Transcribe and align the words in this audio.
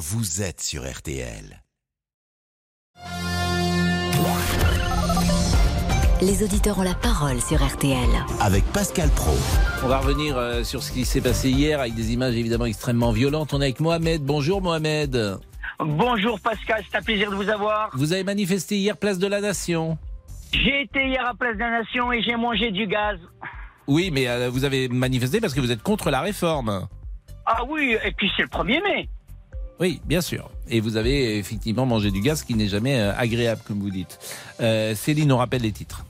vous 0.00 0.40
êtes 0.40 0.62
sur 0.62 0.90
RTL. 0.90 1.62
Les 6.22 6.42
auditeurs 6.42 6.78
ont 6.78 6.82
la 6.82 6.94
parole 6.94 7.38
sur 7.42 7.62
RTL. 7.62 8.08
Avec 8.40 8.64
Pascal 8.72 9.10
Pro. 9.10 9.32
On 9.84 9.88
va 9.88 9.98
revenir 9.98 10.38
euh, 10.38 10.64
sur 10.64 10.82
ce 10.82 10.90
qui 10.90 11.04
s'est 11.04 11.20
passé 11.20 11.50
hier 11.50 11.80
avec 11.80 11.92
des 11.94 12.14
images 12.14 12.34
évidemment 12.34 12.64
extrêmement 12.64 13.12
violentes. 13.12 13.52
On 13.52 13.60
est 13.60 13.64
avec 13.64 13.80
Mohamed. 13.80 14.22
Bonjour 14.22 14.62
Mohamed. 14.62 15.38
Bonjour 15.78 16.40
Pascal, 16.40 16.82
c'est 16.90 16.96
un 16.96 17.02
plaisir 17.02 17.30
de 17.30 17.36
vous 17.36 17.50
avoir. 17.50 17.90
Vous 17.92 18.14
avez 18.14 18.24
manifesté 18.24 18.78
hier 18.78 18.96
place 18.96 19.18
de 19.18 19.26
la 19.26 19.42
Nation. 19.42 19.98
J'ai 20.54 20.80
été 20.80 21.08
hier 21.08 21.26
à 21.26 21.34
Place 21.34 21.56
de 21.56 21.60
la 21.60 21.82
Nation 21.82 22.10
et 22.10 22.22
j'ai 22.22 22.36
mangé 22.36 22.70
du 22.70 22.86
gaz. 22.86 23.18
Oui, 23.86 24.10
mais 24.10 24.28
euh, 24.28 24.48
vous 24.48 24.64
avez 24.64 24.88
manifesté 24.88 25.42
parce 25.42 25.52
que 25.52 25.60
vous 25.60 25.70
êtes 25.70 25.82
contre 25.82 26.10
la 26.10 26.22
réforme. 26.22 26.88
Ah 27.44 27.64
oui, 27.68 27.98
et 28.02 28.12
puis 28.12 28.32
c'est 28.34 28.42
le 28.42 28.48
1er 28.48 28.82
mai. 28.82 29.08
Oui, 29.80 30.00
bien 30.04 30.20
sûr. 30.20 30.50
Et 30.68 30.80
vous 30.80 30.96
avez 30.96 31.38
effectivement 31.38 31.86
mangé 31.86 32.10
du 32.10 32.20
gaz 32.20 32.42
qui 32.42 32.54
n'est 32.54 32.68
jamais 32.68 33.00
euh, 33.00 33.16
agréable, 33.16 33.62
comme 33.66 33.80
vous 33.80 33.90
dites. 33.90 34.18
Euh, 34.60 34.94
Céline, 34.94 35.32
on 35.32 35.38
rappelle 35.38 35.62
les 35.62 35.72
titres. 35.72 36.04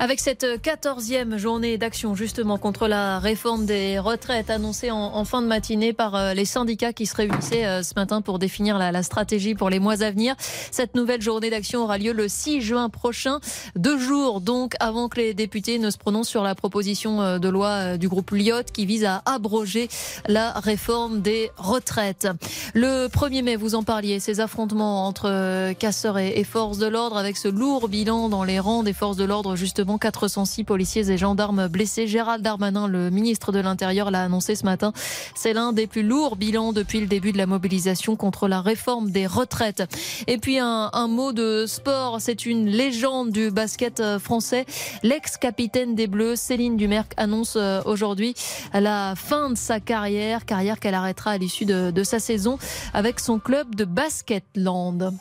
Avec 0.00 0.20
cette 0.20 0.62
quatorzième 0.62 1.38
journée 1.38 1.76
d'action 1.76 2.14
justement 2.14 2.56
contre 2.56 2.86
la 2.86 3.18
réforme 3.18 3.66
des 3.66 3.98
retraites 3.98 4.48
annoncée 4.48 4.92
en, 4.92 5.24
fin 5.24 5.42
de 5.42 5.48
matinée 5.48 5.92
par 5.92 6.14
euh, 6.14 6.34
les 6.34 6.44
syndicats 6.44 6.92
qui 6.92 7.04
se 7.04 7.16
réunissaient 7.16 7.66
euh, 7.66 7.82
ce 7.82 7.94
matin 7.96 8.22
pour 8.22 8.38
définir 8.38 8.78
la, 8.78 9.02
stratégie 9.02 9.56
pour 9.56 9.70
les 9.70 9.80
mois 9.80 10.04
à 10.04 10.12
venir. 10.12 10.36
Cette 10.70 10.94
nouvelle 10.94 11.20
journée 11.20 11.50
d'action 11.50 11.82
aura 11.82 11.98
lieu 11.98 12.12
le 12.12 12.28
6 12.28 12.60
juin 12.60 12.88
prochain, 12.90 13.40
deux 13.74 13.98
jours 13.98 14.40
donc 14.40 14.74
avant 14.78 15.08
que 15.08 15.16
les 15.16 15.34
députés 15.34 15.80
ne 15.80 15.90
se 15.90 15.98
prononcent 15.98 16.30
sur 16.30 16.44
la 16.44 16.54
proposition 16.54 17.20
euh, 17.20 17.38
de 17.40 17.48
loi 17.48 17.96
du 17.96 18.08
groupe 18.08 18.30
Lyot 18.30 18.70
qui 18.72 18.86
vise 18.86 19.04
à 19.04 19.22
abroger 19.26 19.88
la 20.28 20.52
réforme 20.52 21.22
des 21.22 21.50
retraites. 21.56 22.28
Le 22.72 23.08
1er 23.08 23.42
mai, 23.42 23.56
vous 23.56 23.74
en 23.74 23.82
parliez, 23.82 24.20
ces 24.20 24.38
affrontements 24.38 25.08
entre 25.08 25.72
casseurs 25.72 26.18
et 26.18 26.44
forces 26.44 26.78
de 26.78 26.86
l'ordre 26.86 27.16
avec 27.16 27.36
ce 27.36 27.48
lourd 27.48 27.88
bilan 27.88 28.28
dans 28.28 28.44
les 28.44 28.60
rangs 28.60 28.84
des 28.84 28.92
forces 28.92 29.16
de 29.16 29.24
l'ordre 29.24 29.56
justement 29.56 29.87
406 29.96 30.64
policiers 30.64 31.10
et 31.10 31.16
gendarmes 31.16 31.68
blessés. 31.68 32.06
Gérald 32.06 32.42
Darmanin, 32.42 32.88
le 32.88 33.08
ministre 33.10 33.52
de 33.52 33.60
l'Intérieur, 33.60 34.10
l'a 34.10 34.24
annoncé 34.24 34.54
ce 34.54 34.64
matin. 34.64 34.92
C'est 35.34 35.54
l'un 35.54 35.72
des 35.72 35.86
plus 35.86 36.02
lourds 36.02 36.36
bilans 36.36 36.72
depuis 36.72 37.00
le 37.00 37.06
début 37.06 37.32
de 37.32 37.38
la 37.38 37.46
mobilisation 37.46 38.16
contre 38.16 38.48
la 38.48 38.60
réforme 38.60 39.10
des 39.10 39.26
retraites. 39.26 39.84
Et 40.26 40.38
puis 40.38 40.58
un, 40.58 40.90
mot 41.08 41.32
de 41.32 41.64
sport. 41.66 42.16
C'est 42.20 42.44
une 42.44 42.66
légende 42.66 43.30
du 43.30 43.50
basket 43.50 44.02
français. 44.18 44.66
L'ex-capitaine 45.02 45.94
des 45.94 46.06
Bleus, 46.06 46.36
Céline 46.36 46.76
Dumerc, 46.76 47.06
annonce 47.16 47.54
euh, 47.56 47.80
aujourd'hui 47.84 48.34
la 48.74 49.14
fin 49.16 49.50
de 49.50 49.56
sa 49.56 49.80
carrière, 49.80 50.44
carrière 50.44 50.80
qu'elle 50.80 50.94
arrêtera 50.94 51.32
à 51.32 51.38
l'issue 51.38 51.64
de, 51.64 51.90
de 51.90 52.02
sa 52.02 52.18
saison 52.18 52.58
avec 52.92 53.20
son 53.20 53.38
club 53.38 53.74
de 53.74 53.84
Basketland. 53.84 55.12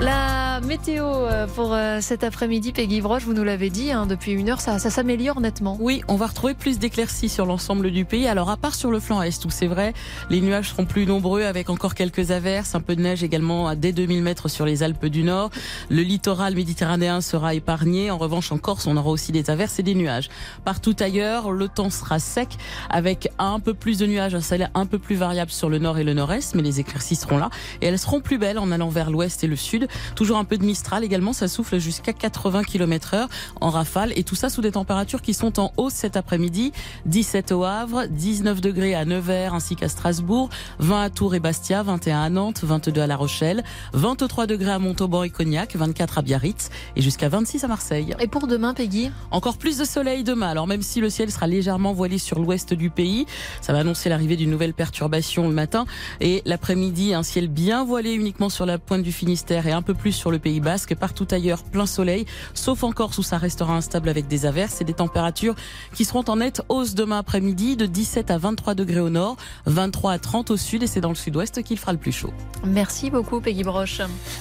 La 0.00 0.60
météo 0.60 1.04
euh, 1.06 1.46
pour 1.46 1.72
euh, 1.72 1.98
cet 2.00 2.24
après-midi, 2.24 2.72
Peggy 2.72 3.00
Broche, 3.00 3.22
vous 3.22 3.34
nous 3.34 3.44
l'avez 3.44 3.70
dit, 3.70 3.92
hein, 3.92 4.06
depuis 4.06 4.32
une 4.32 4.48
heure, 4.48 4.60
ça, 4.60 4.78
s'améliore 4.78 5.40
nettement. 5.40 5.76
Oui, 5.80 6.02
on 6.08 6.16
va 6.16 6.26
retrouver 6.26 6.54
plus 6.54 6.78
d'éclaircies 6.78 7.28
sur 7.28 7.46
l'ensemble 7.46 7.90
du 7.90 8.04
pays. 8.04 8.26
Alors, 8.26 8.50
à 8.50 8.56
part 8.56 8.74
sur 8.74 8.90
le 8.90 8.98
flanc 8.98 9.22
est, 9.22 9.44
où 9.44 9.50
c'est 9.50 9.66
vrai, 9.66 9.92
les 10.28 10.40
nuages 10.40 10.70
seront 10.70 10.86
plus 10.86 11.06
nombreux 11.06 11.42
avec 11.42 11.70
encore 11.70 11.94
quelques 11.94 12.32
averses, 12.32 12.74
un 12.74 12.80
peu 12.80 12.96
de 12.96 13.02
neige 13.02 13.22
également 13.22 13.68
à 13.68 13.76
dès 13.76 13.92
2000 13.92 14.22
mètres 14.22 14.48
sur 14.48 14.66
les 14.66 14.82
Alpes 14.82 15.06
du 15.06 15.22
Nord. 15.22 15.50
Le 15.88 16.02
littoral 16.02 16.54
méditerranéen 16.54 17.20
sera 17.20 17.54
épargné. 17.54 18.10
En 18.10 18.18
revanche, 18.18 18.50
en 18.50 18.58
Corse, 18.58 18.86
on 18.86 18.96
aura 18.96 19.10
aussi 19.10 19.30
des 19.30 19.50
averses 19.50 19.78
et 19.78 19.82
des 19.82 19.94
nuages. 19.94 20.30
Partout 20.64 20.96
ailleurs, 21.00 21.52
le 21.52 21.68
temps 21.68 21.90
sera 21.90 22.18
sec 22.18 22.56
avec 22.90 23.28
un 23.38 23.60
peu 23.60 23.74
plus 23.74 23.98
de 23.98 24.06
nuages, 24.06 24.34
un 24.34 24.40
salaire 24.40 24.70
un 24.74 24.86
peu 24.86 24.98
plus 24.98 25.16
variable 25.16 25.50
sur 25.50 25.68
le 25.68 25.78
nord 25.78 25.98
et 25.98 26.04
le 26.04 26.14
nord-est, 26.14 26.54
mais 26.54 26.62
les 26.62 26.80
éclaircies 26.80 27.16
seront 27.16 27.38
là 27.38 27.50
et 27.80 27.86
elles 27.86 27.98
seront 27.98 28.20
plus 28.20 28.38
belles 28.38 28.58
en 28.58 28.72
allant 28.72 28.88
vers 28.88 29.10
l'ouest 29.10 29.44
et 29.44 29.46
le 29.46 29.56
sud. 29.56 29.81
Toujours 30.14 30.38
un 30.38 30.44
peu 30.44 30.58
de 30.58 30.64
Mistral 30.64 31.04
également, 31.04 31.32
ça 31.32 31.48
souffle 31.48 31.78
jusqu'à 31.78 32.12
80 32.12 32.64
km 32.64 33.14
heure 33.14 33.28
en 33.60 33.70
rafale 33.70 34.12
et 34.16 34.24
tout 34.24 34.34
ça 34.34 34.48
sous 34.48 34.60
des 34.60 34.72
températures 34.72 35.22
qui 35.22 35.34
sont 35.34 35.60
en 35.60 35.72
hausse 35.76 35.94
cet 35.94 36.16
après-midi. 36.16 36.72
17 37.06 37.52
au 37.52 37.64
Havre, 37.64 38.06
19 38.06 38.60
degrés 38.60 38.94
à 38.94 39.04
Nevers 39.04 39.54
ainsi 39.54 39.76
qu'à 39.76 39.88
Strasbourg, 39.88 40.48
20 40.78 41.02
à 41.02 41.10
Tours 41.10 41.34
et 41.34 41.40
Bastia, 41.40 41.82
21 41.82 42.22
à 42.22 42.30
Nantes, 42.30 42.60
22 42.62 43.00
à 43.00 43.06
La 43.06 43.16
Rochelle, 43.16 43.62
23 43.92 44.46
degrés 44.46 44.72
à 44.72 44.78
Montauban 44.78 45.22
et 45.22 45.30
Cognac, 45.30 45.76
24 45.76 46.18
à 46.18 46.22
Biarritz 46.22 46.70
et 46.96 47.02
jusqu'à 47.02 47.28
26 47.28 47.64
à 47.64 47.68
Marseille. 47.68 48.14
Et 48.20 48.26
pour 48.26 48.46
demain, 48.46 48.74
Peggy? 48.74 49.10
Encore 49.30 49.56
plus 49.58 49.78
de 49.78 49.84
soleil 49.84 50.24
demain. 50.24 50.48
Alors 50.48 50.66
même 50.66 50.82
si 50.82 51.00
le 51.00 51.10
ciel 51.10 51.30
sera 51.30 51.46
légèrement 51.46 51.92
voilé 51.92 52.18
sur 52.18 52.38
l'ouest 52.38 52.74
du 52.74 52.90
pays, 52.90 53.26
ça 53.60 53.72
va 53.72 53.80
annoncer 53.80 54.08
l'arrivée 54.08 54.36
d'une 54.36 54.50
nouvelle 54.50 54.74
perturbation 54.74 55.48
le 55.48 55.54
matin 55.54 55.86
et 56.20 56.42
l'après-midi 56.44 57.14
un 57.14 57.22
ciel 57.22 57.48
bien 57.48 57.84
voilé 57.84 58.12
uniquement 58.12 58.48
sur 58.48 58.66
la 58.66 58.78
pointe 58.78 59.02
du 59.02 59.12
Finistère 59.12 59.66
et 59.66 59.71
un 59.72 59.82
peu 59.82 59.94
plus 59.94 60.12
sur 60.12 60.30
le 60.30 60.38
Pays 60.38 60.60
Basque. 60.60 60.94
Partout 60.94 61.26
ailleurs, 61.30 61.62
plein 61.62 61.86
soleil, 61.86 62.26
sauf 62.54 62.84
en 62.84 62.92
Corse 62.92 63.18
où 63.18 63.22
ça 63.22 63.38
restera 63.38 63.74
instable 63.74 64.08
avec 64.08 64.28
des 64.28 64.46
averses 64.46 64.80
et 64.80 64.84
des 64.84 64.94
températures 64.94 65.54
qui 65.94 66.04
seront 66.04 66.24
en 66.28 66.36
nette 66.36 66.62
hausse 66.68 66.94
demain 66.94 67.18
après-midi 67.18 67.76
de 67.76 67.86
17 67.86 68.30
à 68.30 68.38
23 68.38 68.74
degrés 68.74 69.00
au 69.00 69.10
nord, 69.10 69.36
23 69.66 70.12
à 70.12 70.18
30 70.18 70.50
au 70.50 70.56
sud 70.56 70.82
et 70.82 70.86
c'est 70.86 71.00
dans 71.00 71.08
le 71.08 71.14
sud-ouest 71.14 71.62
qu'il 71.62 71.78
fera 71.78 71.92
le 71.92 71.98
plus 71.98 72.12
chaud. 72.12 72.32
Merci 72.64 73.10
beaucoup 73.10 73.40
Peggy 73.40 73.62
Broche. 73.62 74.00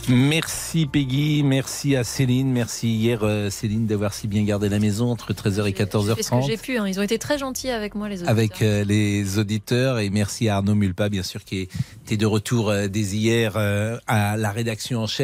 Merci 0.09 0.85
Peggy, 0.85 1.43
merci 1.43 1.95
à 1.95 2.03
Céline, 2.03 2.51
merci 2.51 2.89
hier 2.89 3.19
euh, 3.23 3.49
Céline 3.49 3.87
d'avoir 3.87 4.13
si 4.13 4.27
bien 4.27 4.43
gardé 4.43 4.69
la 4.69 4.79
maison 4.79 5.11
entre 5.11 5.33
13h 5.33 5.67
et 5.67 5.71
14h30. 5.71 6.15
C'est 6.17 6.23
ce 6.23 6.29
que 6.29 6.41
j'ai 6.47 6.57
pu, 6.57 6.77
hein. 6.77 6.87
ils 6.87 6.99
ont 6.99 7.03
été 7.03 7.17
très 7.17 7.37
gentils 7.37 7.69
avec 7.69 7.95
moi 7.95 8.09
les 8.09 8.17
auditeurs. 8.17 8.31
Avec 8.31 8.61
euh, 8.61 8.83
les 8.83 9.39
auditeurs 9.39 9.99
et 9.99 10.09
merci 10.09 10.49
à 10.49 10.57
Arnaud 10.57 10.75
Mulpa 10.75 11.09
bien 11.09 11.23
sûr 11.23 11.43
qui 11.43 11.69
était 12.05 12.17
de 12.17 12.25
retour 12.25 12.69
euh, 12.69 12.87
dès 12.87 13.01
hier 13.01 13.57
à 13.57 14.37
la 14.37 14.51
rédaction 14.51 15.01
en 15.01 15.07
chef 15.07 15.20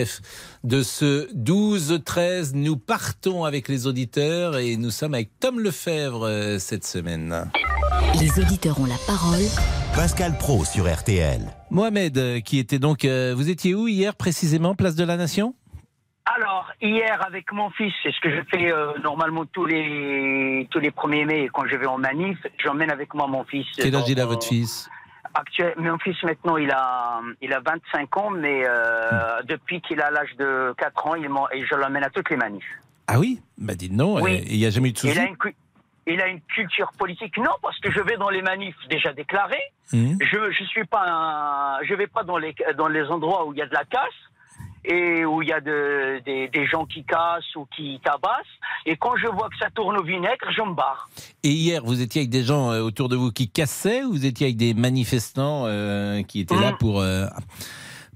de 0.63 0.83
ce 0.83 1.27
12-13. 1.33 2.55
Nous 2.55 2.77
partons 2.77 3.43
avec 3.43 3.67
les 3.67 3.87
auditeurs 3.87 4.57
et 4.57 4.77
nous 4.77 4.89
sommes 4.89 5.13
avec 5.13 5.39
Tom 5.39 5.59
Lefebvre 5.59 6.27
euh, 6.27 6.59
cette 6.59 6.85
semaine. 6.85 7.49
Les 8.19 8.39
auditeurs 8.39 8.79
ont 8.79 8.85
la 8.85 8.97
parole. 9.05 9.43
Pascal 9.95 10.37
Pro 10.37 10.65
sur 10.65 10.91
RTL. 10.91 11.41
Mohamed, 11.71 12.17
euh, 12.17 12.39
qui 12.39 12.59
était 12.59 12.79
donc. 12.79 13.05
Euh, 13.05 13.33
vous 13.35 13.49
étiez 13.49 13.73
où 13.75 13.87
hier 13.87 14.15
précisément, 14.15 14.75
place 14.75 14.95
de 14.95 15.03
la 15.03 15.17
Nation? 15.17 15.55
Alors, 16.25 16.71
hier, 16.81 17.25
avec 17.25 17.51
mon 17.53 17.69
fils, 17.71 17.93
c'est 18.03 18.11
ce 18.11 18.19
que 18.19 18.29
je 18.29 18.41
fais 18.51 18.73
normalement 19.01 19.45
tous 19.45 19.65
les, 19.65 20.67
tous 20.69 20.79
les 20.79 20.91
1er 20.91 21.25
mai 21.25 21.49
quand 21.53 21.65
je 21.71 21.77
vais 21.77 21.85
en 21.85 21.97
manif, 21.97 22.37
j'emmène 22.61 22.91
avec 22.91 23.13
moi 23.13 23.27
mon 23.27 23.45
fils. 23.45 23.65
Quel 23.77 23.95
âge 23.95 24.09
il 24.09 24.19
a 24.19 24.25
votre 24.25 24.45
fils? 24.45 24.89
Actuel, 25.33 25.73
mon 25.77 25.97
fils 25.99 26.21
maintenant 26.23 26.57
il 26.57 26.71
a 26.71 27.21
il 27.41 27.53
a 27.53 27.59
25 27.59 28.17
ans, 28.17 28.29
mais 28.29 28.63
euh, 28.65 29.41
depuis 29.43 29.81
qu'il 29.81 30.01
a 30.01 30.11
l'âge 30.11 30.35
de 30.37 30.73
4 30.77 31.07
ans, 31.07 31.15
il 31.15 31.29
et 31.53 31.65
je 31.65 31.75
l'emmène 31.75 32.03
à 32.03 32.09
toutes 32.09 32.29
les 32.29 32.37
manifs. 32.37 32.69
Ah 33.07 33.19
oui? 33.19 33.41
Bah 33.57 33.75
dites 33.75 33.93
non, 33.93 34.25
il 34.27 34.57
n'y 34.57 34.65
a 34.65 34.69
jamais 34.69 34.89
eu 34.89 34.91
de 34.93 34.97
souci. 34.97 35.13
Il 36.09 36.21
a, 36.21 36.27
une, 36.27 36.39
culture 36.39 36.89
politique, 36.97 37.37
non, 37.37 37.51
parce 37.61 37.77
que 37.79 37.91
je 37.91 37.99
vais 37.99 38.15
dans 38.15 38.29
les 38.29 38.41
manifs 38.41 38.77
déjà 38.89 39.11
déclarés. 39.11 39.73
Mmh. 39.91 40.17
Je 40.21 40.51
je 40.51 40.63
suis 40.63 40.85
pas 40.85 41.79
je 41.83 41.93
vais 41.93 42.07
pas 42.07 42.23
dans 42.23 42.37
les 42.37 42.55
dans 42.77 42.87
les 42.87 43.03
endroits 43.03 43.45
où 43.45 43.53
il 43.53 43.59
y 43.59 43.61
a 43.61 43.67
de 43.67 43.73
la 43.73 43.83
casse 43.83 44.26
et 44.87 45.25
où 45.25 45.41
il 45.41 45.49
y 45.49 45.53
a 45.53 45.59
de, 45.59 46.21
des, 46.25 46.65
gens 46.67 46.85
qui 46.85 47.03
cassent 47.03 47.55
ou 47.55 47.67
qui 47.75 47.99
tabassent. 48.03 48.45
Et 48.85 48.95
quand 48.95 49.17
je 49.17 49.27
vois 49.27 49.49
que 49.49 49.57
ça 49.59 49.69
tourne 49.69 49.97
au 49.97 50.03
vinaigre, 50.03 50.49
je 50.49 50.61
me 50.61 50.73
barre. 50.73 51.09
Et 51.43 51.49
hier, 51.49 51.81
vous 51.83 52.01
étiez 52.01 52.21
avec 52.21 52.29
des 52.29 52.43
gens 52.43 52.71
euh, 52.71 52.81
autour 52.81 53.09
de 53.09 53.15
vous 53.15 53.31
qui 53.31 53.49
cassaient 53.49 54.03
ou 54.03 54.13
vous 54.13 54.25
étiez 54.25 54.47
avec 54.47 54.57
des 54.57 54.73
manifestants 54.73 55.65
euh, 55.65 56.23
qui 56.23 56.39
étaient 56.39 56.55
là 56.55 56.71
mmh. 56.71 56.77
pour, 56.77 57.01
euh, 57.01 57.27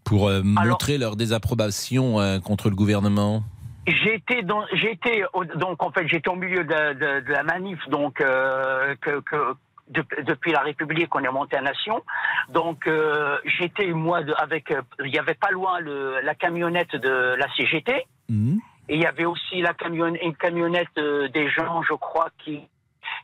pour 0.05 0.31
montrer 0.43 0.97
leur 0.97 1.17
désapprobation 1.17 2.39
contre 2.41 2.69
le 2.69 2.75
gouvernement? 2.75 3.43
J'étais 3.87 4.43
donc 4.43 5.83
en 5.83 5.91
fait 5.91 6.07
j'étais 6.07 6.29
au 6.29 6.35
milieu 6.35 6.63
de, 6.63 7.31
la 7.31 7.43
manif 7.43 7.79
donc 7.89 8.15
que, 8.15 9.19
que 9.21 9.55
depuis 9.91 10.51
la 10.51 10.61
République 10.61 11.09
qu'on 11.09 11.23
est 11.23 11.31
monté 11.31 11.57
à 11.57 11.61
Nation. 11.61 12.01
Donc 12.49 12.87
euh, 12.87 13.37
j'étais 13.45 13.87
moi 13.87 14.21
avec, 14.37 14.71
euh, 14.71 14.81
il 15.03 15.13
y 15.13 15.19
avait 15.19 15.35
pas 15.35 15.51
loin 15.51 15.79
le, 15.79 16.21
la 16.21 16.35
camionnette 16.35 16.95
de 16.95 17.35
la 17.37 17.47
CGT. 17.55 18.05
Mhm. 18.29 18.59
Et 18.89 18.95
il 18.95 19.01
y 19.01 19.05
avait 19.05 19.25
aussi 19.25 19.61
la 19.61 19.73
camionnette, 19.73 20.21
une 20.23 20.35
camionnette 20.35 20.97
euh, 20.97 21.27
des 21.29 21.49
gens, 21.49 21.81
je 21.83 21.93
crois, 21.93 22.29
qui 22.39 22.67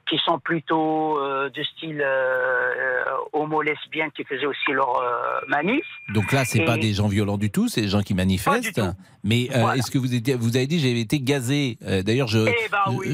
qui 0.09 0.17
sont 0.25 0.39
plutôt 0.39 1.19
euh, 1.19 1.49
de 1.49 1.63
style 1.63 2.01
euh, 2.01 3.03
homo-lesbienne 3.33 4.09
qui 4.15 4.23
faisaient 4.23 4.45
aussi 4.45 4.71
leur 4.71 4.99
euh, 4.99 5.39
manif. 5.47 5.85
Donc 6.13 6.31
là, 6.31 6.45
c'est 6.45 6.63
pas 6.65 6.77
des 6.77 6.93
gens 6.93 7.07
violents 7.07 7.37
du 7.37 7.51
tout, 7.51 7.67
c'est 7.67 7.81
des 7.81 7.87
gens 7.87 8.01
qui 8.01 8.13
manifestent. 8.13 8.81
Mais 9.23 9.49
euh, 9.53 9.73
est-ce 9.73 9.91
que 9.91 9.97
vous 9.97 10.15
étiez, 10.15 10.35
vous 10.35 10.55
avez 10.55 10.67
dit 10.67 10.79
j'ai 10.79 10.97
été 10.99 11.19
gazé. 11.19 11.77
D'ailleurs, 11.81 12.27
je, 12.27 12.39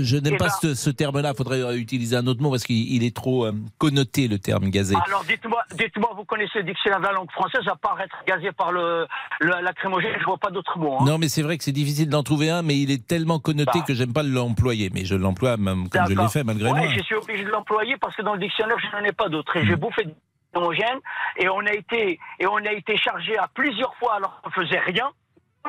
je, 0.01 0.17
n'aime 0.17 0.33
eh 0.35 0.37
pas 0.37 0.49
ben 0.61 0.75
ce, 0.75 0.89
terme-là. 0.89 1.31
Il 1.33 1.37
faudrait 1.37 1.77
utiliser 1.77 2.15
un 2.15 2.27
autre 2.27 2.41
mot 2.41 2.51
parce 2.51 2.63
qu'il 2.63 3.03
est 3.03 3.15
trop 3.15 3.47
connoté 3.79 4.27
le 4.27 4.37
terme 4.37 4.69
gazé. 4.69 4.95
Alors 5.07 5.23
dites-moi, 5.23 5.63
dites-moi, 5.75 6.11
vous 6.15 6.25
connaissez 6.25 6.59
le 6.59 6.65
dictionnaire 6.65 6.99
de 6.99 7.05
la 7.05 7.13
langue 7.13 7.31
française 7.31 7.63
à 7.67 7.75
part 7.75 7.99
être 7.99 8.15
gazé 8.27 8.51
par 8.51 8.71
le, 8.71 9.07
la 9.41 9.61
lacrymogène, 9.61 10.11
je 10.19 10.25
vois 10.25 10.37
pas 10.37 10.51
d'autres 10.51 10.77
mots. 10.77 10.97
Hein. 10.99 11.05
Non, 11.05 11.17
mais 11.17 11.29
c'est 11.29 11.41
vrai 11.41 11.57
que 11.57 11.63
c'est 11.63 11.71
difficile 11.71 12.09
d'en 12.09 12.23
trouver 12.23 12.49
un, 12.49 12.61
mais 12.61 12.79
il 12.79 12.91
est 12.91 13.07
tellement 13.07 13.39
connoté 13.39 13.79
bah. 13.79 13.85
que 13.87 13.93
j'aime 13.93 14.13
pas 14.13 14.23
l'employer. 14.23 14.91
Mais 14.93 15.05
je 15.05 15.15
l'emploie 15.15 15.57
même 15.57 15.89
comme 15.89 16.05
je 16.07 16.13
l'ai 16.13 16.27
fait 16.27 16.43
malgré 16.43 16.69
moi 16.69 16.82
je 16.89 17.03
suis 17.03 17.15
obligé 17.15 17.43
de 17.43 17.49
l'employer 17.49 17.97
parce 17.97 18.15
que 18.15 18.21
dans 18.21 18.33
le 18.33 18.39
dictionnaire, 18.39 18.77
je 18.79 18.95
n'en 18.95 19.03
ai 19.03 19.11
pas 19.11 19.29
d'autres. 19.29 19.55
Et 19.57 19.65
j'ai 19.65 19.75
hmm. 19.75 19.79
bouffé 19.79 20.07
homogène 20.55 20.99
et 21.37 21.49
on 21.49 21.65
a 21.65 21.73
été 21.73 22.19
et 22.39 22.47
on 22.47 22.57
a 22.57 22.71
été 22.71 22.95
chargé 22.97 23.37
à 23.37 23.47
plusieurs 23.47 23.95
fois 23.95 24.15
alors 24.15 24.41
qu'on 24.41 24.51
faisait 24.51 24.79
rien. 24.79 25.11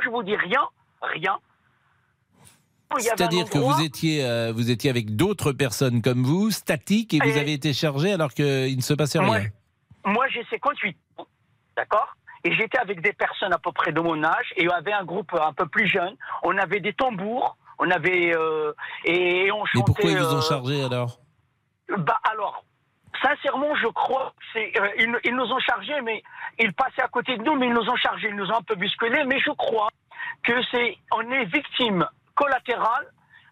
Je 0.02 0.08
vous 0.10 0.22
dis 0.22 0.36
rien, 0.36 0.62
rien. 1.00 1.38
C'est-à-dire 2.98 3.48
que 3.48 3.58
vous 3.58 3.82
étiez, 3.82 4.24
euh, 4.24 4.52
vous 4.52 4.70
étiez 4.70 4.90
avec 4.90 5.16
d'autres 5.16 5.52
personnes 5.52 6.02
comme 6.02 6.22
vous, 6.22 6.50
statiques, 6.50 7.14
et 7.14 7.18
vous 7.18 7.36
avez 7.36 7.52
été 7.52 7.72
chargé 7.72 8.12
alors 8.12 8.32
qu'il 8.32 8.76
ne 8.76 8.82
se 8.82 8.94
passait 8.94 9.18
rien. 9.18 9.46
moi 10.04 10.26
j'ai 10.28 10.44
58 10.50 10.96
ans, 11.18 11.26
d'accord? 11.76 12.14
Et 12.44 12.54
j'étais 12.54 12.78
avec 12.78 13.00
des 13.00 13.14
personnes 13.14 13.54
à 13.54 13.58
peu 13.58 13.72
près 13.72 13.90
de 13.90 14.00
mon 14.00 14.22
âge, 14.22 14.52
et 14.56 14.68
on 14.68 14.72
avait 14.72 14.92
un 14.92 15.04
groupe 15.04 15.32
un 15.34 15.52
peu 15.54 15.66
plus 15.66 15.88
jeune. 15.88 16.14
On 16.42 16.56
avait 16.58 16.80
des 16.80 16.92
tambours, 16.92 17.56
on 17.84 17.90
avait... 17.90 18.34
euh, 18.34 18.72
et 19.04 19.50
on 19.52 19.64
chantait... 19.64 19.78
Mais 19.78 19.82
pourquoi 19.86 20.10
ils 20.10 20.18
vous 20.18 20.34
ont 20.34 20.38
euh, 20.38 20.40
chargé 20.40 20.84
alors 20.84 21.18
Bah 21.88 22.18
alors, 22.30 22.64
sincèrement, 23.22 23.74
je 23.76 23.88
crois 23.88 24.32
c'est... 24.52 24.72
euh, 24.80 24.88
ils, 24.98 25.18
ils 25.24 25.34
nous 25.34 25.50
ont 25.52 25.58
chargés, 25.60 26.00
mais 26.02 26.22
ils 26.58 26.72
passaient 26.72 27.02
à 27.02 27.08
côté 27.08 27.36
de 27.36 27.42
nous, 27.42 27.56
mais 27.56 27.66
ils 27.66 27.74
nous 27.74 27.88
ont 27.88 27.96
chargés, 27.96 28.28
ils 28.28 28.36
nous 28.36 28.50
ont 28.50 28.56
un 28.56 28.62
peu 28.62 28.74
bousculés, 28.74 29.24
mais 29.24 29.38
je 29.40 29.50
crois 29.50 29.88
que 30.42 30.52
c'est... 30.70 30.96
On 31.12 31.30
est 31.30 31.44
victime 31.44 32.06
collatérale 32.34 33.06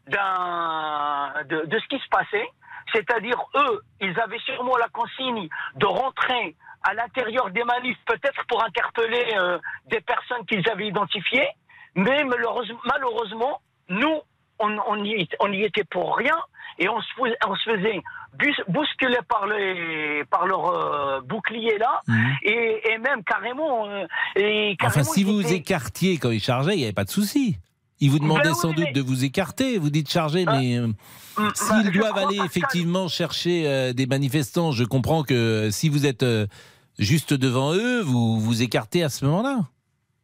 d'un, 0.08 1.32
de, 1.48 1.66
de 1.66 1.78
ce 1.78 1.86
qui 1.88 1.98
se 1.98 2.08
passait. 2.08 2.48
C'est-à-dire, 2.92 3.38
eux, 3.54 3.80
ils 4.00 4.18
avaient 4.20 4.40
sûrement 4.40 4.76
la 4.76 4.88
consigne 4.88 5.48
de 5.76 5.86
rentrer 5.86 6.56
à 6.82 6.94
l'intérieur 6.94 7.48
des 7.50 7.62
manifs, 7.62 7.96
peut-être 8.06 8.44
pour 8.48 8.62
interpeller 8.64 9.24
euh, 9.38 9.58
des 9.86 10.00
personnes 10.00 10.44
qu'ils 10.46 10.68
avaient 10.68 10.88
identifiées, 10.88 11.48
mais 11.94 12.24
malheureusement, 12.24 12.80
malheureusement 12.84 13.60
nous, 13.88 14.20
on, 14.58 14.76
on, 14.88 15.04
y, 15.04 15.28
on 15.40 15.52
y 15.52 15.62
était 15.64 15.84
pour 15.84 16.16
rien, 16.16 16.36
et 16.78 16.88
on 16.88 17.00
se, 17.00 17.06
fais- 17.16 17.36
on 17.46 17.54
se 17.56 17.70
faisait 17.70 18.00
bousculer 18.68 19.18
par, 19.28 19.46
les, 19.46 20.24
par 20.30 20.46
leur 20.46 20.66
euh, 20.70 21.20
bouclier 21.20 21.76
là, 21.78 22.00
Mhm. 22.08 22.32
et, 22.44 22.80
et 22.92 22.98
même 22.98 23.22
carrément... 23.24 23.86
euh, 23.88 24.06
et 24.36 24.76
Enfin, 24.82 25.04
si 25.04 25.22
vous 25.24 25.34
vous 25.34 25.52
écartiez 25.52 26.18
quand 26.18 26.30
ils 26.30 26.42
chargeaient, 26.42 26.74
il 26.74 26.78
n'y 26.78 26.84
avait 26.84 26.92
pas 26.92 27.04
de 27.04 27.10
souci. 27.10 27.58
Ils 28.00 28.10
vous 28.10 28.18
demandaient 28.18 28.44
Ben 28.44 28.50
oui, 28.50 28.56
sans 28.60 28.72
doute 28.72 28.86
mais- 28.86 28.92
de 28.92 29.00
vous 29.00 29.24
écarter. 29.24 29.78
Vous 29.78 29.90
dites 29.90 30.10
charger, 30.10 30.44
Ah, 30.46 30.58
mais 30.58 30.76
euh, 30.78 30.88
Mm, 31.38 31.48
s'ils 31.54 31.68
bah, 31.84 31.90
je 31.92 31.98
doivent 31.98 32.18
aller 32.18 32.38
ça- 32.38 32.44
effectivement 32.44 33.08
chercher 33.08 33.92
des 33.94 34.06
manifestants, 34.06 34.72
je 34.72 34.84
comprends 34.84 35.22
que 35.22 35.68
si 35.70 35.88
vous 35.88 36.04
êtes 36.06 36.24
juste 36.98 37.32
devant 37.32 37.72
eux, 37.74 38.00
vous 38.02 38.38
vous 38.40 38.62
écartez 38.62 39.02
à 39.02 39.08
ce 39.08 39.24
moment-là. 39.26 39.60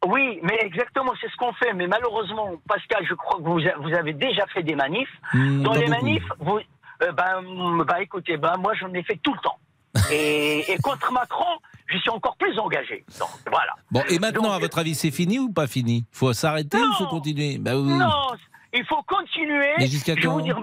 Oui, 0.05 0.39
mais 0.43 0.57
exactement, 0.61 1.13
c'est 1.19 1.29
ce 1.29 1.35
qu'on 1.35 1.53
fait. 1.53 1.73
Mais 1.73 1.87
malheureusement, 1.87 2.51
Pascal, 2.67 3.05
je 3.07 3.13
crois 3.15 3.37
que 3.37 3.43
vous, 3.43 3.93
avez 3.93 4.13
déjà 4.13 4.45
fait 4.47 4.63
des 4.63 4.75
manifs. 4.75 5.09
Hmm, 5.33 5.63
Dans 5.63 5.73
les 5.73 5.87
beaucoup. 5.87 5.91
manifs, 6.01 6.29
vous, 6.39 6.59
euh, 7.03 7.11
bah, 7.11 8.01
écoutez, 8.01 8.37
ben, 8.37 8.55
moi 8.57 8.73
j'en 8.75 8.93
ai 8.93 9.03
fait 9.03 9.19
tout 9.21 9.33
le 9.33 9.39
temps. 9.39 9.57
Et, 10.11 10.71
et 10.71 10.77
contre 10.77 11.11
Macron, 11.11 11.57
je 11.87 11.97
suis 11.97 12.11
encore 12.11 12.37
plus 12.37 12.57
engagé. 12.59 13.03
Donc 13.19 13.29
voilà. 13.49 13.73
Bon, 13.91 14.03
et 14.07 14.19
maintenant, 14.19 14.43
Donc, 14.43 14.53
à 14.53 14.59
votre 14.59 14.77
avis, 14.77 14.93
c'est 14.93 15.09
fini 15.11 15.39
ou 15.39 15.51
pas 15.51 15.65
fini? 15.65 16.05
Faut 16.11 16.31
s'arrêter 16.31 16.77
ou 16.77 16.93
faut 16.93 17.07
continuer? 17.07 17.57
Bah 17.57 17.71
oui. 17.75 17.97
Non, 17.97 18.27
il 18.71 18.85
faut 18.85 19.01
continuer. 19.03 19.73
Mais 19.79 19.87
jusqu'à 19.87 20.13
je 20.15 20.21
vais 20.21 20.27
quand? 20.27 20.33
vous 20.33 20.41
dire, 20.41 20.59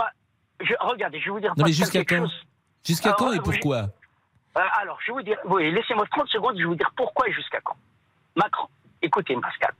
je, 0.60 0.72
regardez, 0.80 1.18
je 1.18 1.24
vais 1.24 1.30
vous 1.32 1.40
dire 1.40 1.52
Non, 1.56 1.64
mais 1.66 1.72
jusqu'à 1.72 2.04
quand? 2.04 2.18
chose. 2.18 2.46
Jusqu'à 2.86 3.12
quand 3.14 3.32
et 3.32 3.40
pourquoi? 3.40 3.88
Euh, 4.56 4.60
alors, 4.80 4.98
je 5.04 5.10
vais 5.10 5.18
vous 5.18 5.22
dire, 5.24 5.38
oui, 5.46 5.72
laissez-moi 5.72 6.06
30 6.10 6.28
secondes, 6.28 6.54
je 6.56 6.60
vais 6.62 6.68
vous 6.68 6.76
dire 6.76 6.90
pourquoi 6.96 7.28
et 7.28 7.32
jusqu'à 7.32 7.60
quand. 7.60 7.76
Macron, 8.36 8.68
écoutez, 9.02 9.36
Pascal. 9.40 9.72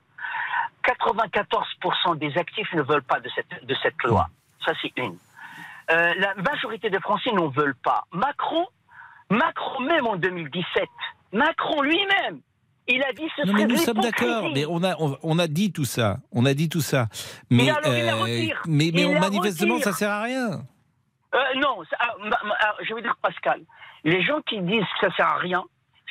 94% 0.85 2.17
des 2.19 2.37
actifs 2.39 2.73
ne 2.75 2.83
veulent 2.83 3.03
pas 3.03 3.21
de 3.21 3.29
cette, 3.35 3.65
de 3.65 3.75
cette 3.83 4.01
loi. 4.05 4.29
Ça, 4.65 4.73
c'est 4.81 4.93
une. 4.97 5.17
Euh, 5.91 6.15
la 6.19 6.35
majorité 6.37 6.91
des 6.91 7.01
Français 7.01 7.31
n'en 7.33 7.49
veulent 7.49 7.77
pas. 7.77 8.05
Macron, 8.13 8.67
Macron 9.31 9.81
même 9.83 10.07
en 10.07 10.17
2017, 10.17 10.85
Macron 11.33 11.83
lui-même, 11.83 12.41
il 12.89 13.03
a 13.03 13.13
dit 13.13 13.29
ce 13.37 13.43
Non, 13.43 13.53
serait 13.53 13.67
mais 13.67 13.73
nous 13.73 13.77
sommes 13.79 14.01
d'accord. 14.01 14.51
Mais 14.55 14.65
on 14.69 14.83
a, 14.85 14.95
on, 15.01 15.17
on 15.23 15.39
a 15.39 15.47
dit 15.49 15.73
tout 15.73 15.85
ça. 15.85 16.19
On 16.33 16.45
a 16.47 16.55
dit 16.55 16.69
tout 16.69 16.81
ça. 16.81 17.07
Mais, 17.51 17.69
alors, 17.71 18.21
retire. 18.23 18.63
mais, 18.67 18.93
on- 19.07 19.19
manifestement, 19.19 19.75
retire. 19.75 19.93
ça 19.93 19.99
sert 19.99 20.11
à 20.11 20.23
rien. 20.23 20.63
Euh, 21.35 21.39
non, 21.57 21.83
ça- 21.91 21.97
ah, 22.01 22.15
ah, 22.61 22.75
je 22.83 22.95
veux 22.95 23.03
dire 23.03 23.17
Pascal, 23.21 23.61
les 24.05 24.23
gens 24.23 24.41
qui 24.43 24.61
disent 24.61 24.85
que 25.01 25.09
ça 25.09 25.17
sert 25.17 25.27
à 25.27 25.37
rien, 25.39 25.65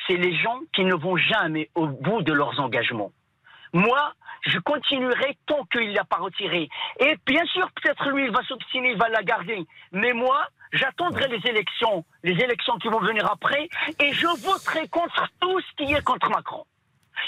c'est 0.06 0.16
les 0.16 0.34
gens 0.36 0.60
qui 0.74 0.84
ne 0.84 0.94
vont 0.94 1.16
jamais 1.16 1.70
au 1.74 1.86
bout 1.86 2.22
de 2.22 2.32
leurs 2.32 2.58
engagements. 2.60 3.12
Moi, 3.72 4.12
je 4.46 4.58
continuerai 4.60 5.36
tant 5.46 5.64
qu'il 5.72 5.90
ne 5.90 5.94
l'a 5.94 6.04
pas 6.04 6.16
retiré. 6.18 6.68
Et 7.00 7.16
bien 7.26 7.44
sûr, 7.46 7.68
peut-être 7.74 8.08
lui, 8.10 8.24
il 8.26 8.30
va 8.30 8.42
s'obstiner, 8.44 8.92
il 8.92 8.98
va 8.98 9.08
la 9.08 9.22
garder. 9.22 9.66
Mais 9.92 10.12
moi, 10.12 10.46
j'attendrai 10.72 11.28
les 11.28 11.40
élections, 11.50 12.04
les 12.22 12.32
élections 12.42 12.78
qui 12.78 12.88
vont 12.88 13.00
venir 13.00 13.30
après, 13.30 13.68
et 14.00 14.12
je 14.12 14.26
voterai 14.46 14.88
contre 14.88 15.26
tout 15.40 15.60
ce 15.60 15.84
qui 15.84 15.92
est 15.92 16.02
contre 16.04 16.30
Macron. 16.30 16.64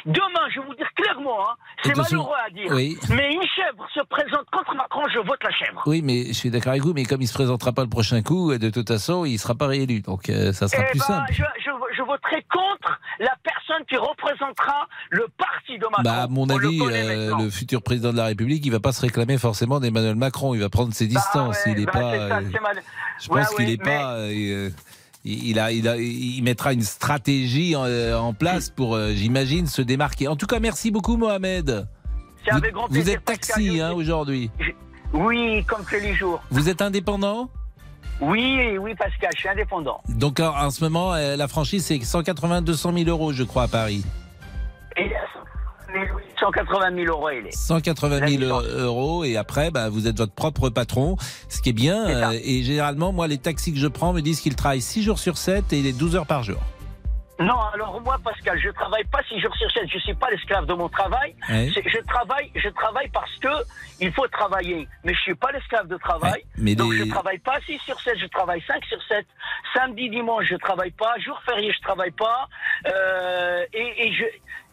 Demain, 0.04 0.48
je 0.54 0.60
vais 0.60 0.66
vous 0.66 0.74
dire 0.74 0.92
clairement, 0.94 1.48
hein, 1.48 1.54
c'est 1.82 1.96
malheureux 1.96 2.36
à 2.46 2.50
dire, 2.50 2.70
Oui. 2.72 2.98
mais 3.08 3.32
une 3.32 3.42
chèvre 3.56 3.86
se 3.92 4.00
présente 4.00 4.44
contre 4.52 4.74
Macron, 4.74 5.02
je 5.12 5.18
vote 5.18 5.42
la 5.42 5.50
chèvre. 5.50 5.82
Oui, 5.86 6.02
mais 6.04 6.26
je 6.28 6.32
suis 6.34 6.50
d'accord 6.50 6.72
avec 6.72 6.82
vous, 6.82 6.92
mais 6.92 7.04
comme 7.04 7.20
il 7.20 7.24
ne 7.24 7.28
se 7.28 7.34
présentera 7.34 7.72
pas 7.72 7.82
le 7.84 7.88
prochain 7.88 8.22
coup, 8.22 8.56
de 8.56 8.68
toute 8.70 8.86
façon, 8.86 9.24
il 9.24 9.32
ne 9.32 9.38
sera 9.38 9.54
pas 9.54 9.66
réélu. 9.66 10.00
Donc, 10.02 10.28
euh, 10.28 10.52
ça 10.52 10.68
sera 10.68 10.82
Eh 10.86 10.90
plus 10.90 10.98
ben, 11.00 11.04
simple. 11.06 11.32
je, 11.32 11.42
je, 11.64 11.70
je 11.96 12.02
voterai 12.02 12.44
contre 12.52 12.98
la 13.20 13.34
personne 13.42 13.84
qui 13.88 13.96
représentera 13.96 14.86
le 15.10 15.26
parti 15.36 15.78
de 15.78 15.84
Macron. 15.84 16.02
Bah, 16.02 16.22
à 16.22 16.26
mon 16.28 16.46
le 16.46 16.54
avis, 16.54 16.80
euh, 16.82 17.36
le 17.38 17.50
futur 17.50 17.82
président 17.82 18.12
de 18.12 18.16
la 18.16 18.26
République, 18.26 18.64
il 18.66 18.72
va 18.72 18.80
pas 18.80 18.92
se 18.92 19.00
réclamer 19.00 19.38
forcément 19.38 19.80
d'Emmanuel 19.80 20.16
Macron. 20.16 20.54
Il 20.54 20.60
va 20.60 20.68
prendre 20.68 20.92
ses 20.94 21.06
Bah, 21.06 21.14
distances. 21.20 21.56
ouais, 21.66 21.72
il 21.72 21.80
est 21.82 21.86
bah, 21.86 21.92
pas. 21.92 22.00
ça, 22.00 22.36
euh, 22.38 22.40
mal- 22.62 22.82
je 23.20 23.30
Ouais, 23.30 23.40
pense 23.42 23.54
qu'il 23.54 23.70
est 23.70 23.78
mais- 23.78 23.84
pas. 23.84 24.12
euh, 24.14 24.70
il, 25.24 25.48
il 25.48 25.58
a, 25.58 25.72
il 25.72 25.88
a, 25.88 25.96
il 25.96 26.42
mettra 26.42 26.72
une 26.72 26.82
stratégie 26.82 27.74
en, 27.76 27.84
en 27.84 28.32
place 28.34 28.70
pour, 28.70 28.94
euh, 28.94 29.10
j'imagine, 29.14 29.66
se 29.66 29.82
démarquer. 29.82 30.28
En 30.28 30.36
tout 30.36 30.46
cas, 30.46 30.60
merci 30.60 30.90
beaucoup, 30.90 31.16
Mohamed. 31.16 31.86
Vous, 32.50 32.56
avec 32.56 32.72
grand 32.72 32.86
vous 32.86 32.94
plaisir, 32.94 33.14
êtes 33.14 33.24
taxi 33.24 33.80
hein, 33.80 33.92
aujourd'hui. 33.92 34.50
Oui, 35.12 35.64
comme 35.64 35.84
tous 35.84 35.96
les 36.00 36.14
jours. 36.14 36.42
Vous 36.50 36.68
êtes 36.68 36.80
indépendant? 36.82 37.50
Oui, 38.20 38.76
oui, 38.78 38.94
Pascal, 38.94 39.30
je 39.34 39.40
suis 39.40 39.48
indépendant. 39.48 40.00
Donc 40.08 40.40
en, 40.40 40.54
en 40.56 40.70
ce 40.70 40.82
moment, 40.82 41.14
euh, 41.14 41.36
la 41.36 41.46
franchise, 41.48 41.84
c'est 41.84 42.02
180 42.02 42.62
200 42.62 42.92
000 42.92 43.08
euros, 43.08 43.32
je 43.32 43.44
crois, 43.44 43.64
à 43.64 43.68
Paris. 43.68 44.04
Et 44.96 45.02
il 45.04 45.10
y 45.10 45.14
a 45.14 45.20
180 46.40 46.94
000 46.94 47.06
euros, 47.08 47.30
il 47.30 47.46
est. 47.46 47.52
180 47.52 48.20
La 48.20 48.28
000 48.28 48.40
licence. 48.42 48.64
euros 48.76 49.24
et 49.24 49.36
après, 49.36 49.70
bah, 49.70 49.88
vous 49.88 50.06
êtes 50.06 50.18
votre 50.18 50.32
propre 50.32 50.68
patron, 50.68 51.16
ce 51.48 51.60
qui 51.62 51.70
est 51.70 51.72
bien. 51.72 52.06
Euh, 52.08 52.38
et 52.44 52.62
généralement, 52.62 53.12
moi, 53.12 53.26
les 53.28 53.38
taxis 53.38 53.72
que 53.72 53.78
je 53.78 53.86
prends 53.86 54.12
me 54.12 54.20
disent 54.20 54.40
qu'ils 54.40 54.54
travaillent 54.56 54.80
6 54.82 55.02
jours 55.02 55.18
sur 55.18 55.38
7 55.38 55.72
et 55.72 55.78
il 55.78 55.86
est 55.86 55.92
12 55.96 56.16
heures 56.16 56.26
par 56.26 56.42
jour. 56.42 56.58
Non, 57.40 57.60
alors 57.72 58.00
moi, 58.00 58.16
Pascal, 58.22 58.58
je 58.60 58.68
travaille 58.70 59.04
pas 59.04 59.20
six 59.28 59.38
jours 59.40 59.54
sur 59.56 59.70
7. 59.70 59.84
Je 59.92 59.98
suis 60.00 60.14
pas 60.14 60.28
l'esclave 60.30 60.66
de 60.66 60.74
mon 60.74 60.88
travail. 60.88 61.36
Ouais. 61.48 61.70
Je 61.72 62.00
travaille, 62.04 62.50
je 62.56 62.68
travaille 62.70 63.08
parce 63.10 63.30
que 63.40 63.48
il 64.00 64.12
faut 64.12 64.26
travailler. 64.26 64.88
Mais 65.04 65.14
je 65.14 65.20
suis 65.20 65.34
pas 65.36 65.52
l'esclave 65.52 65.86
de 65.86 65.96
travail. 65.98 66.32
Ouais, 66.32 66.44
mais 66.56 66.74
Donc 66.74 66.92
je 66.94 67.04
travaille 67.04 67.38
pas 67.38 67.60
6 67.64 67.78
sur 67.84 68.00
7, 68.00 68.18
je 68.18 68.26
travaille 68.26 68.60
5 68.66 68.84
sur 68.86 68.98
7. 69.06 69.24
Samedi, 69.72 70.10
dimanche, 70.10 70.46
je 70.50 70.56
travaille 70.56 70.90
pas. 70.90 71.16
Jour 71.20 71.40
férié, 71.46 71.72
je 71.72 71.80
travaille 71.82 72.10
pas. 72.10 72.48
Euh, 72.88 73.64
et, 73.72 74.08
et 74.08 74.12
je, 74.14 74.24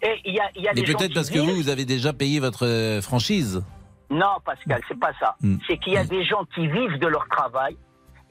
et 0.07 0.21
il 0.25 0.33
y 0.33 0.39
a, 0.39 0.49
y 0.55 0.67
a 0.67 0.71
Mais 0.73 0.81
des 0.81 0.93
peut-être 0.93 1.13
parce 1.13 1.29
que 1.29 1.37
vous, 1.39 1.55
vous 1.55 1.69
avez 1.69 1.85
déjà 1.85 2.13
payé 2.13 2.39
votre 2.39 2.65
euh, 2.65 2.99
franchise. 3.01 3.63
Non, 4.09 4.37
Pascal, 4.43 4.81
c'est 4.87 4.99
pas 4.99 5.13
ça. 5.19 5.35
Mm. 5.41 5.57
C'est 5.67 5.77
qu'il 5.77 5.93
y 5.93 5.97
a 5.97 6.03
Mm. 6.03 6.07
des 6.07 6.23
gens 6.25 6.45
qui 6.55 6.67
vivent 6.67 6.97
de 6.99 7.07
leur 7.07 7.27
travail. 7.27 7.77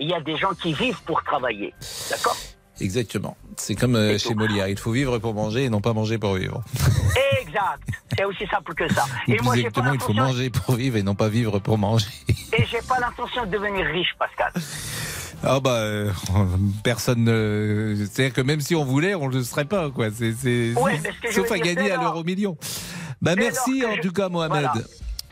Il 0.01 0.09
y 0.09 0.15
a 0.15 0.21
des 0.21 0.37
gens 0.37 0.55
qui 0.55 0.73
vivent 0.73 1.03
pour 1.05 1.23
travailler. 1.23 1.73
D'accord? 2.11 2.37
Exactement. 2.81 3.37
C'est 3.57 3.75
comme 3.75 3.95
euh, 3.97 4.19
chez. 4.19 4.35
Molière. 4.35 4.69
Il 4.69 4.79
faut 4.79 4.91
vivre 4.93 5.19
pour 5.19 5.33
manger 5.35 5.65
et 5.65 5.71
non 5.71 5.81
pas 5.81 5.93
manger 5.93 6.19
pour 6.19 6.35
vivre. 6.35 6.63
Exact. 7.41 7.81
C'est 8.17 8.25
aussi 8.25 8.47
simple 8.49 8.75
que 8.75 8.93
ça. 8.93 9.05
Et 9.29 9.39
moi, 9.43 9.53
pas 9.55 9.59
exactement, 9.59 9.93
il 9.93 10.01
faut 10.01 10.13
manger 10.13 10.51
pour 10.51 10.75
vivre 10.75 10.97
et 10.97 11.03
non 11.03 11.15
pas 11.15 11.29
vivre 11.29 11.59
pour 11.61 11.79
manger. 11.79 12.07
Et 12.29 12.65
j'ai 12.67 12.81
pas 12.89 12.99
l'intention 13.01 13.47
de 13.47 13.51
devenir 13.51 13.87
riche, 13.87 14.15
Pascal. 14.19 14.53
Ah 15.47 15.61
bah 15.61 15.71
euh, 15.77 16.11
personne. 16.83 17.25
ne- 17.25 17.95
C'est-à-dire 17.97 18.33
que 18.33 18.41
même 18.41 18.61
si 18.61 18.75
on 18.75 18.85
voulait, 18.85 19.15
on 19.15 19.29
ne 19.29 19.35
le 19.35 19.45
serait 19.45 19.67
pas 19.67 19.91
quoi. 19.91 20.09
C'est 20.11 20.33
c'est- 20.33 20.73
Ouais, 20.75 21.01
sauf 21.31 21.51
à 21.53 21.59
gagner 21.59 21.91
à 21.93 22.01
l'euro 22.01 22.25
million. 22.25 22.57
Bah 23.23 23.37
merci 23.37 23.85
en 23.87 23.95
je- 23.97 24.01
tout 24.01 24.13
cas 24.13 24.29
Mohamed. 24.29 24.63
Voilà. 24.63 24.73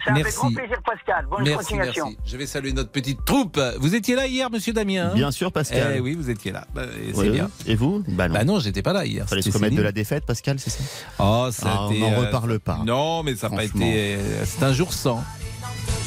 C'est 0.05 0.11
avec 0.11 0.35
grand 0.35 0.53
plaisir, 0.53 0.79
Pascal. 0.85 1.27
Bonne 1.31 1.45
Merci, 1.45 1.57
continuation. 1.59 2.05
merci. 2.07 2.19
Je 2.27 2.37
vais 2.37 2.47
saluer 2.47 2.73
notre 2.73 2.91
petite 2.91 3.25
troupe. 3.25 3.61
Vous 3.79 3.95
étiez 3.95 4.15
là 4.17 4.27
hier, 4.27 4.51
Monsieur 4.51 4.73
Damien 4.73 5.11
hein? 5.11 5.15
Bien 5.15 5.31
sûr, 5.31 5.53
Pascal. 5.53 5.95
Eh 5.97 6.01
oui, 6.01 6.15
vous 6.15 6.29
étiez 6.29 6.51
là. 6.53 6.67
Bah, 6.75 6.83
et 6.85 7.13
c'est 7.13 7.21
Oui. 7.21 7.31
bien. 7.31 7.51
Et 7.67 7.77
vous? 7.77 8.03
Bah 8.09 8.27
non. 8.29 8.35
Bah 8.35 8.45
non, 8.45 8.59
j'étais 8.59 8.83
pas 8.83 8.93
là 8.93 9.07
hier. 9.07 9.29
Fallait 9.29 9.43
se 9.43 9.51
remettre 9.53 9.77
de 9.77 9.83
la 9.83 9.93
défaite, 9.93 10.25
Pascal, 10.27 10.59
c'est 10.59 10.71
ça? 10.71 10.83
Oh, 11.21 11.49
ça 11.53 11.67
Ah, 11.69 11.87
on 11.89 11.95
n'en 11.95 12.13
euh, 12.13 12.21
reparle 12.21 12.59
pas. 12.59 12.81
Non, 12.85 13.23
mais 13.23 13.37
ça 13.37 13.49
n'a 13.49 13.57
pas 13.57 13.63
Franchement. 13.69 13.87
été. 13.87 14.19
C'est 14.45 14.63
un 14.65 14.73
jour 14.73 14.93
sans. 14.93 15.23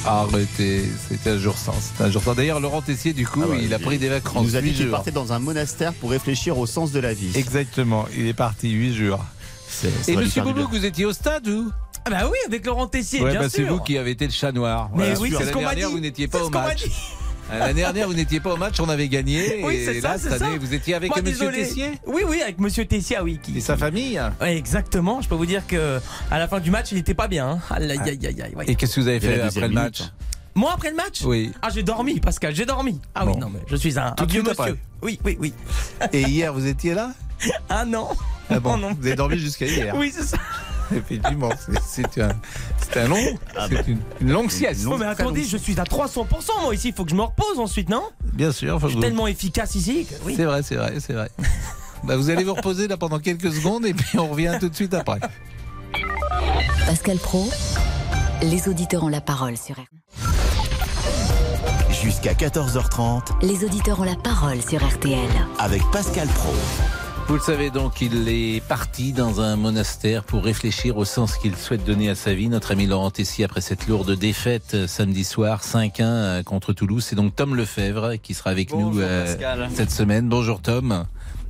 Arrêtez, 0.05 0.83
c'était 1.09 1.31
un 1.31 1.37
jour 1.37 1.57
sans. 1.57 1.73
C'était 1.79 2.03
un 2.03 2.11
jour 2.11 2.21
sans. 2.21 2.35
D'ailleurs, 2.35 2.59
Laurent 2.59 2.81
Tessier, 2.81 3.13
du 3.13 3.25
coup, 3.25 3.41
Ah 3.43 3.55
il 3.59 3.73
a 3.73 3.77
il- 3.77 3.83
pris 3.83 3.97
des 3.97 4.05
Il 4.05 4.11
vacances. 4.11 4.43
nous 4.43 4.55
a 4.55 4.61
dit 4.61 4.67
huit 4.69 4.73
qu'il 4.75 4.89
partait 4.89 5.11
dans 5.11 5.33
un 5.33 5.39
monastère 5.39 5.93
pour 5.93 6.11
réfléchir 6.11 6.57
au 6.59 6.65
sens 6.67 6.91
de 6.91 6.99
la 6.99 7.13
vie. 7.13 7.31
Exactement, 7.35 8.05
il 8.15 8.27
est 8.27 8.33
parti 8.33 8.69
8 8.71 8.93
jours. 8.93 9.23
Et 10.07 10.15
Monsieur 10.15 10.43
bien. 10.43 10.53
vous 10.69 10.85
étiez 10.85 11.05
au 11.05 11.11
stade, 11.13 11.47
vous? 11.47 11.71
Ah 12.05 12.09
bah 12.11 12.29
oui, 12.31 12.37
avec 12.45 12.65
Laurent 12.65 12.87
Tessier, 12.87 13.21
Ouais, 13.21 13.31
bien 13.31 13.39
bah, 13.41 13.47
c'est 13.49 13.63
vous 13.63 13.79
qui 13.79 13.97
avez 13.97 14.11
été 14.11 14.25
le 14.25 14.31
chat 14.31 14.51
noir. 14.51 14.89
Mais 14.95 15.13
Voilà. 15.15 15.19
oui, 15.19 15.33
c'est 15.37 15.45
ce 15.45 15.51
qu'on 15.51 15.61
l'année 15.61 15.65
m'a 15.65 15.69
dernière, 15.71 15.87
dit. 15.89 15.93
vous 15.95 16.01
n'étiez 16.01 16.27
pas 16.27 16.37
C'est 16.37 16.43
au 16.43 16.47
ce 16.47 16.51
qu'on 16.51 16.59
m'a 16.59 16.67
match. 16.67 16.83
dit. 16.83 16.91
Euh, 17.53 17.59
L'année 17.59 17.73
dernière, 17.81 18.07
vous 18.07 18.15
n'étiez 18.15 18.39
pas 18.39 18.53
au 18.55 18.57
match, 18.57 18.79
on 18.79 18.89
avait 18.89 19.07
gagné. 19.07 19.61
Oui, 19.63 19.75
et 19.75 20.01
là, 20.01 20.17
ça, 20.17 20.31
cette 20.31 20.41
année, 20.41 20.53
ça. 20.53 20.59
vous 20.59 20.73
étiez 20.73 20.95
avec 20.95 21.11
Moi, 21.11 21.21
Monsieur 21.21 21.51
désolé. 21.51 21.57
Tessier 21.67 21.91
Oui, 22.07 22.23
oui, 22.27 22.41
avec 22.41 22.57
Monsieur 22.57 22.85
Tessier, 22.85 23.17
ah 23.19 23.23
oui. 23.23 23.39
Qui... 23.39 23.55
et 23.55 23.61
sa 23.61 23.77
famille. 23.77 24.19
Ouais, 24.41 24.57
exactement. 24.57 25.21
Je 25.21 25.29
peux 25.29 25.35
vous 25.35 25.45
dire 25.45 25.61
que 25.67 25.99
à 26.31 26.39
la 26.39 26.47
fin 26.47 26.59
du 26.59 26.71
match, 26.71 26.87
il 26.91 26.97
était 26.97 27.13
pas 27.13 27.27
bien. 27.27 27.47
hein. 27.47 27.59
Aïe, 27.69 27.91
aïe, 27.91 27.99
aïe, 27.99 28.19
aïe, 28.25 28.41
aïe, 28.41 28.55
ouais. 28.55 28.65
Et 28.67 28.73
qu'est-ce 28.73 28.95
que 28.95 29.01
vous 29.01 29.07
avez 29.07 29.19
fait 29.19 29.39
après 29.39 29.59
le 29.61 29.67
minute, 29.67 29.75
match 29.83 30.01
Moi, 30.55 30.71
après 30.73 30.89
le 30.89 30.95
match 30.95 31.21
Oui. 31.23 31.51
Ah, 31.61 31.69
j'ai 31.71 31.83
dormi, 31.83 32.19
Pascal, 32.19 32.55
j'ai 32.55 32.65
dormi. 32.65 32.99
Ah 33.13 33.27
oui, 33.27 33.37
non, 33.37 33.51
mais 33.53 33.59
je 33.67 33.75
suis 33.75 33.99
un, 33.99 34.13
Tout 34.13 34.23
un 34.23 34.25
vieux 34.25 34.41
monsieur. 34.41 34.53
après. 34.63 34.75
Oui, 35.03 35.19
oui, 35.23 35.37
oui. 35.39 35.53
Et 36.13 36.21
hier, 36.23 36.51
vous 36.51 36.65
étiez 36.65 36.95
là 36.95 37.11
Ah 37.69 37.85
non. 37.85 38.07
Ah 38.49 38.59
bon, 38.59 38.71
Non, 38.77 38.89
non. 38.89 38.97
Vous 38.99 39.05
avez 39.05 39.15
dormi 39.15 39.37
jusqu'à 39.37 39.67
hier. 39.67 39.93
Oui, 39.95 40.11
c'est 40.11 40.23
ça. 40.23 40.37
Effectivement, 40.95 41.49
c'est- 41.81 42.21
un, 42.21 42.29
c'est 42.81 42.99
un 43.01 43.07
long, 43.07 43.23
c'est 43.69 43.87
une, 43.87 43.99
une 44.21 44.31
longue 44.31 44.51
sieste. 44.51 44.85
Oh, 44.89 44.97
mais 44.97 45.05
attendez, 45.05 45.43
je 45.43 45.57
suis 45.57 45.79
à 45.79 45.83
300%, 45.83 46.25
moi 46.61 46.75
ici. 46.75 46.89
Il 46.89 46.93
faut 46.93 47.03
que 47.05 47.11
je 47.11 47.15
me 47.15 47.23
repose 47.23 47.59
ensuite, 47.59 47.89
non? 47.89 48.03
Bien 48.33 48.51
sûr, 48.51 48.79
faut 48.79 48.87
Je 48.87 48.93
suis 48.93 48.95
que 48.95 49.01
vous- 49.01 49.01
tellement 49.09 49.27
efficace 49.27 49.75
ici. 49.75 50.05
que- 50.05 50.15
Oui. 50.25 50.33
c'est 50.35 50.45
vrai, 50.45 50.61
c'est 50.63 50.75
vrai, 50.75 50.93
c'est 50.99 51.13
vrai. 51.13 51.29
Bah, 52.03 52.17
vous 52.17 52.29
allez 52.29 52.43
vous 52.43 52.53
reposer 52.53 52.87
là 52.87 52.97
pendant 52.97 53.17
quelques 53.17 53.51
secondes 53.51 53.83
et 53.85 53.93
puis 53.95 54.19
on 54.19 54.27
revient 54.27 54.57
tout 54.59 54.69
de 54.69 54.75
suite 54.75 54.93
après. 54.93 55.19
Pascal 56.85 57.17
Pro, 57.17 57.49
les 58.43 58.67
auditeurs 58.67 59.03
ont 59.03 59.07
la 59.07 59.21
parole 59.21 59.57
sur 59.57 59.73
RTL. 59.75 59.87
Jusqu'à 62.03 62.33
14h30 62.33 63.21
Les 63.41 63.63
auditeurs 63.63 63.99
ont 64.01 64.03
la 64.03 64.15
parole 64.15 64.61
sur 64.61 64.85
RTL. 64.85 65.17
avec 65.57 65.81
Pascal 65.91 66.27
Pro. 66.27 66.53
Vous 67.27 67.33
le 67.33 67.39
savez 67.39 67.71
donc, 67.71 68.01
il 68.01 68.29
est 68.29 68.63
parti 68.67 69.11
dans 69.11 69.41
un 69.41 69.55
monastère 69.55 70.23
pour 70.23 70.43
réfléchir 70.43 70.95
au 70.97 71.05
sens 71.05 71.37
qu'il 71.37 71.55
souhaite 71.55 71.83
donner 71.83 72.07
à 72.07 72.13
sa 72.13 72.35
vie. 72.35 72.49
Notre 72.49 72.71
ami 72.71 72.85
Laurent 72.85 73.09
Tessier, 73.09 73.43
après 73.45 73.61
cette 73.61 73.87
lourde 73.87 74.11
défaite 74.11 74.75
euh, 74.75 74.87
samedi 74.87 75.23
soir, 75.23 75.63
5-1 75.63 76.01
euh, 76.01 76.43
contre 76.43 76.71
Toulouse, 76.71 77.03
c'est 77.03 77.15
donc 77.15 77.35
Tom 77.35 77.55
Lefebvre 77.55 78.17
qui 78.21 78.35
sera 78.35 78.51
avec 78.51 78.71
nous 78.71 78.99
euh, 78.99 79.35
cette 79.73 79.89
semaine. 79.89 80.29
Bonjour 80.29 80.61
Tom, 80.61 81.05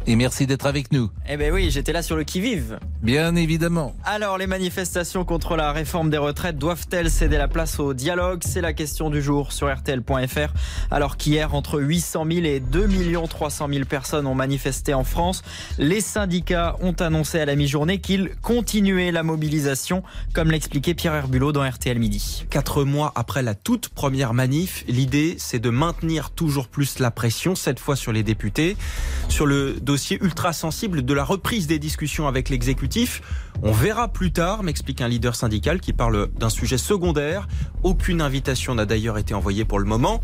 et 0.08 0.16
merci 0.16 0.46
d'être 0.46 0.66
avec 0.66 0.92
nous. 0.92 1.10
Eh 1.28 1.38
ben 1.38 1.52
oui, 1.52 1.70
j'étais 1.72 1.94
là 1.94 2.02
sur 2.02 2.16
le 2.16 2.24
qui-vive. 2.24 2.80
Bien 3.02 3.36
évidemment. 3.36 3.96
Alors, 4.04 4.38
les 4.38 4.48
manifestations 4.48 5.26
contre 5.26 5.56
la 5.56 5.72
réforme 5.72 6.10
des 6.10 6.18
retraites 6.18 6.58
doivent-elles 6.58 7.10
céder 7.10 7.38
la 7.38 7.48
place 7.48 7.80
au 7.80 7.94
dialogue? 7.94 8.42
C'est 8.46 8.62
la 8.62 8.74
question 8.74 9.10
du 9.10 9.22
jour 9.22 9.52
sur 9.52 9.74
RTL.fr. 9.74 10.54
Alors 10.92 11.18
qu'hier, 11.18 11.56
entre 11.56 11.80
800 11.80 12.26
000 12.32 12.46
et 12.46 12.60
2 12.60 12.88
300 13.28 13.68
000 13.72 13.86
personnes 13.86 14.28
ont 14.28 14.36
manifesté 14.36 14.94
en 14.94 15.04
France, 15.04 15.42
les 15.78 16.02
syndicats 16.02 16.76
ont 16.82 16.94
annoncé 16.94 17.40
à 17.40 17.46
la 17.46 17.56
mi-journée 17.56 18.00
qu'ils 18.00 18.32
continuaient 18.42 19.12
la 19.12 19.24
mobilisation, 19.24 20.04
comme 20.34 20.52
l'expliquait 20.52 20.94
Pierre 20.94 21.16
Herbulot 21.16 21.52
dans 21.52 21.68
RTL 21.68 21.98
Midi. 21.98 22.46
Quatre 22.50 22.84
mois 22.84 23.12
après 23.16 23.42
la 23.42 23.56
toute 23.56 23.90
première 23.90 24.34
manif, 24.34 24.84
l'idée 24.88 25.36
c'est 25.38 25.60
de 25.60 25.70
maintenir 25.70 26.30
toujours 26.30 26.68
plus 26.68 27.00
la 27.00 27.12
pression, 27.12 27.56
cette 27.56 27.80
fois 27.80 27.96
sur 27.96 28.12
les 28.12 28.24
députés, 28.24 28.78
sur 29.30 29.46
le 29.46 29.74
dossier 29.82 29.95
ultra 30.22 30.54
sensible 30.54 31.04
de 31.04 31.14
la 31.14 31.24
reprise 31.24 31.68
des 31.68 31.80
discussions 31.80 32.28
avec 32.28 32.50
l'exécutif. 32.50 33.22
On 33.64 33.72
verra 33.72 34.08
plus 34.08 34.32
tard, 34.32 34.64
m'explique 34.64 35.02
un 35.02 35.08
leader 35.08 35.36
syndical 35.36 35.80
qui 35.80 35.94
parle 35.94 36.30
d'un 36.38 36.50
sujet 36.50 36.78
secondaire. 36.78 37.48
Aucune 37.84 38.22
invitation 38.22 38.76
n'a 38.76 38.86
d'ailleurs 38.86 39.18
été 39.18 39.34
envoyée 39.34 39.66
pour 39.66 39.80
le 39.80 39.86
moment. 39.86 40.22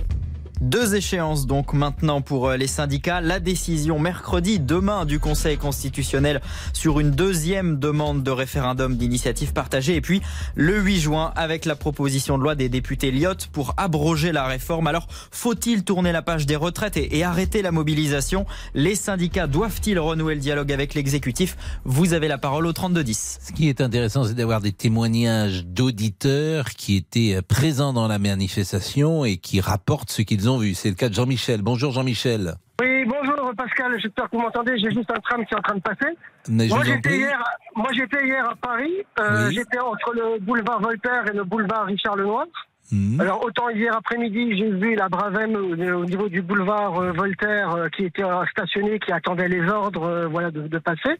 Deux 0.61 0.93
échéances 0.93 1.47
donc 1.47 1.73
maintenant 1.73 2.21
pour 2.21 2.49
euh, 2.49 2.55
les 2.55 2.67
syndicats. 2.67 3.19
La 3.19 3.39
décision 3.39 3.97
mercredi, 3.97 4.59
demain, 4.59 5.05
du 5.05 5.19
Conseil 5.19 5.57
constitutionnel 5.57 6.39
sur 6.71 6.99
une 6.99 7.09
deuxième 7.09 7.79
demande 7.79 8.21
de 8.21 8.29
référendum 8.29 8.95
d'initiative 8.95 9.53
partagée. 9.53 9.95
Et 9.95 10.01
puis 10.01 10.21
le 10.53 10.79
8 10.79 10.99
juin 10.99 11.33
avec 11.35 11.65
la 11.65 11.75
proposition 11.75 12.37
de 12.37 12.43
loi 12.43 12.53
des 12.53 12.69
députés 12.69 13.09
Lyotte 13.09 13.47
pour 13.51 13.73
abroger 13.77 14.31
la 14.31 14.45
réforme. 14.45 14.85
Alors 14.85 15.07
faut-il 15.31 15.83
tourner 15.83 16.11
la 16.11 16.21
page 16.21 16.45
des 16.45 16.55
retraites 16.55 16.95
et, 16.95 17.17
et 17.17 17.23
arrêter 17.23 17.63
la 17.63 17.71
mobilisation? 17.71 18.45
Les 18.75 18.93
syndicats 18.93 19.47
doivent-ils 19.47 19.97
renouer 19.97 20.35
le 20.35 20.41
dialogue 20.41 20.71
avec 20.71 20.93
l'exécutif? 20.93 21.57
Vous 21.85 22.13
avez 22.13 22.27
la 22.27 22.37
parole 22.37 22.67
au 22.67 22.71
3210. 22.73 23.39
Ce 23.47 23.51
qui 23.51 23.67
est 23.67 23.81
intéressant, 23.81 24.25
c'est 24.25 24.35
d'avoir 24.35 24.61
des 24.61 24.73
témoignages 24.73 25.65
d'auditeurs 25.65 26.69
qui 26.69 26.97
étaient 26.97 27.37
euh, 27.37 27.41
présents 27.41 27.93
dans 27.93 28.07
la 28.07 28.19
manifestation 28.19 29.25
et 29.25 29.37
qui 29.37 29.59
rapportent 29.59 30.11
ce 30.11 30.21
qu'ils 30.21 30.49
ont 30.49 30.50
vu. 30.57 30.73
C'est 30.73 30.89
le 30.89 30.95
cas 30.95 31.09
de 31.09 31.13
Jean-Michel. 31.13 31.61
Bonjour 31.61 31.91
Jean-Michel. 31.91 32.53
Oui, 32.81 33.05
bonjour 33.05 33.51
Pascal, 33.55 33.91
j'espère 34.01 34.29
que 34.29 34.35
vous 34.37 34.41
m'entendez, 34.41 34.77
j'ai 34.79 34.89
juste 34.89 35.11
un 35.11 35.19
tram 35.19 35.45
qui 35.45 35.53
est 35.53 35.57
en 35.57 35.61
train 35.61 35.75
de 35.75 35.81
passer. 35.81 36.15
Mais 36.49 36.67
je 36.67 36.73
Moi 36.73 36.83
j'étais 36.83 37.17
hier, 37.17 37.43
moi 37.75 37.89
j'étais 37.93 38.25
hier 38.25 38.49
à 38.49 38.55
Paris, 38.55 38.93
euh, 39.19 39.49
Oui. 39.49 39.55
j'étais 39.55 39.77
entre 39.79 40.13
le 40.13 40.39
boulevard 40.39 40.81
Voltaire 40.81 41.23
et 41.31 41.35
le 41.35 41.43
boulevard 41.43 41.85
Richard 41.85 42.15
Lenoir. 42.15 42.45
Mhm. 42.91 43.19
Alors 43.21 43.43
autant 43.43 43.69
hier 43.69 43.95
après-midi 43.95 44.57
j'ai 44.57 44.71
vu 44.71 44.95
la 44.95 45.09
Bravem 45.09 45.53
au, 45.55 45.73
au 46.01 46.05
niveau 46.05 46.27
du 46.29 46.41
boulevard 46.41 46.97
euh, 46.99 47.11
Voltaire 47.11 47.75
euh, 47.75 47.89
qui 47.89 48.05
était 48.05 48.23
euh, 48.23 48.43
stationnée, 48.51 48.99
qui 48.99 49.11
attendait 49.11 49.47
les 49.49 49.61
ordres 49.69 50.03
euh, 50.03 50.27
voilà, 50.27 50.49
de, 50.49 50.67
de 50.67 50.77
passer. 50.79 51.19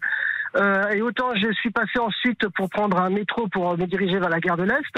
Euh, 0.56 0.90
et 0.90 1.02
autant 1.02 1.34
je 1.36 1.52
suis 1.54 1.72
passé 1.72 2.00
ensuite 2.00 2.48
pour 2.50 2.70
prendre 2.70 2.98
un 2.98 3.10
métro 3.10 3.48
pour 3.48 3.78
me 3.78 3.86
diriger 3.86 4.20
vers 4.20 4.30
la 4.30 4.40
gare 4.40 4.58
de 4.58 4.64
l'Est. 4.64 4.96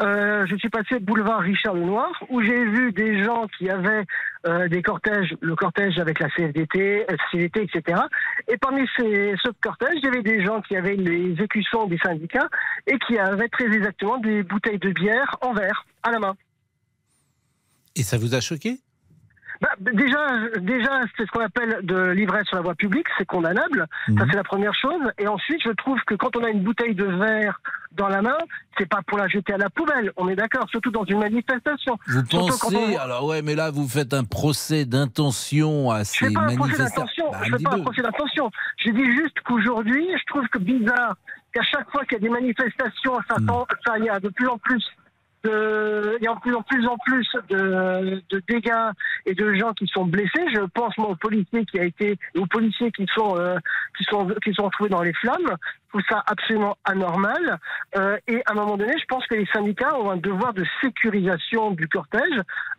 Euh, 0.00 0.46
je 0.46 0.56
suis 0.56 0.68
passé 0.68 0.98
boulevard 0.98 1.40
Richard 1.40 1.74
Lenoir 1.74 2.10
où 2.28 2.42
j'ai 2.42 2.64
vu 2.64 2.92
des 2.92 3.22
gens 3.24 3.46
qui 3.58 3.70
avaient 3.70 4.04
euh, 4.46 4.68
des 4.68 4.82
cortèges, 4.82 5.34
le 5.40 5.54
cortège 5.54 5.98
avec 5.98 6.20
la 6.20 6.28
CFDT, 6.30 7.06
euh, 7.10 7.48
etc. 7.54 8.00
Et 8.48 8.56
parmi 8.56 8.86
ces, 8.96 9.34
ce 9.42 9.50
cortège, 9.60 9.96
il 9.96 10.04
y 10.04 10.08
avait 10.08 10.22
des 10.22 10.44
gens 10.44 10.60
qui 10.60 10.76
avaient 10.76 10.96
les 10.96 11.34
écussons 11.42 11.86
des 11.86 11.98
syndicats 11.98 12.48
et 12.86 12.98
qui 12.98 13.18
avaient 13.18 13.48
très 13.48 13.66
exactement 13.66 14.18
des 14.18 14.42
bouteilles 14.42 14.78
de 14.78 14.90
bière 14.90 15.36
en 15.40 15.52
verre 15.52 15.84
à 16.02 16.10
la 16.10 16.18
main. 16.18 16.36
Et 17.96 18.02
ça 18.02 18.18
vous 18.18 18.34
a 18.34 18.40
choqué? 18.40 18.78
Bah, 19.60 19.70
déjà, 19.80 20.18
déjà, 20.58 21.00
c'est 21.16 21.24
ce 21.26 21.30
qu'on 21.30 21.40
appelle 21.40 21.78
de 21.82 22.10
l'ivresse 22.10 22.46
sur 22.46 22.56
la 22.56 22.62
voie 22.62 22.74
publique, 22.74 23.06
c'est 23.16 23.24
condamnable. 23.24 23.86
Ça, 24.06 24.12
Mhm. 24.12 24.26
c'est 24.30 24.36
la 24.36 24.44
première 24.44 24.74
chose. 24.74 25.00
Et 25.18 25.26
ensuite, 25.28 25.60
je 25.64 25.70
trouve 25.70 25.98
que 26.06 26.14
quand 26.14 26.36
on 26.36 26.44
a 26.44 26.50
une 26.50 26.62
bouteille 26.62 26.94
de 26.94 27.04
verre 27.04 27.60
dans 27.92 28.08
la 28.08 28.20
main, 28.22 28.36
c'est 28.76 28.86
pas 28.88 29.00
pour 29.06 29.16
la 29.18 29.28
jeter 29.28 29.54
à 29.54 29.56
la 29.58 29.70
poubelle. 29.70 30.12
On 30.16 30.28
est 30.28 30.36
d'accord, 30.36 30.68
surtout 30.68 30.90
dans 30.90 31.04
une 31.04 31.18
manifestation. 31.20 31.98
Vous 32.06 32.12
Surtout 32.26 32.46
pensez 32.58 32.76
on- 32.76 32.98
alors 32.98 33.24
ouais, 33.24 33.40
mais 33.42 33.54
là 33.54 33.70
vous 33.70 33.88
faites 33.88 34.12
un 34.12 34.24
procès 34.24 34.84
d'intention 34.84 35.90
à 35.90 36.00
Je 36.00 36.04
ces 36.04 36.26
fais 36.26 36.32
pas 36.32 36.40
un 36.40 36.46
procès 36.56 36.58
manifestants. 36.60 37.00
d'intention. 37.00 37.30
Bah, 37.32 37.38
je 37.44 37.56
fais 37.56 37.62
pas 37.62 37.74
un 37.74 37.80
procès 37.80 38.02
d'intention. 38.02 38.50
Je 38.84 38.90
dis 38.90 39.04
juste 39.16 39.40
qu'aujourd'hui, 39.44 40.06
je 40.18 40.24
trouve 40.26 40.46
que 40.48 40.58
bizarre 40.58 41.16
qu'à 41.54 41.62
chaque 41.62 41.90
fois 41.90 42.04
qu'il 42.04 42.12
y 42.14 42.16
a 42.16 42.20
des 42.20 42.28
manifestations, 42.28 43.14
ça, 43.28 43.36
tend- 43.46 43.66
ça 43.86 43.96
il 43.98 44.04
y 44.04 44.10
a 44.10 44.20
de 44.20 44.28
plus 44.28 44.46
en 44.48 44.58
plus 44.58 44.84
de, 45.46 46.16
il 46.20 46.24
y 46.24 46.28
a 46.28 46.32
de 46.32 46.40
plus 46.40 46.54
en 46.54 46.62
plus 46.62 46.86
en 46.86 46.96
plus 46.98 47.28
de, 47.48 48.22
dégâts 48.48 48.90
et 49.24 49.34
de 49.34 49.54
gens 49.54 49.72
qui 49.72 49.86
sont 49.86 50.04
blessés. 50.04 50.44
Je 50.54 50.60
pense 50.74 50.94
aux 50.98 51.16
policiers 51.16 51.64
qui 51.66 51.78
a 51.78 51.84
été, 51.84 52.18
aux 52.36 52.46
policiers 52.46 52.90
sont 53.14 53.38
euh, 53.38 53.56
qui 53.96 54.04
qui 54.44 54.52
sont 54.54 54.64
retrouvés 54.64 54.90
dans 54.90 55.02
les 55.02 55.12
flammes. 55.14 55.56
Trouve 55.96 56.02
ça 56.10 56.22
absolument 56.26 56.76
anormal. 56.84 57.58
Euh, 57.96 58.18
et 58.28 58.42
à 58.44 58.52
un 58.52 58.54
moment 58.54 58.76
donné, 58.76 58.92
je 59.00 59.04
pense 59.08 59.26
que 59.28 59.34
les 59.34 59.46
syndicats 59.46 59.98
ont 59.98 60.10
un 60.10 60.18
devoir 60.18 60.52
de 60.52 60.62
sécurisation 60.82 61.70
du 61.70 61.88
cortège. 61.88 62.20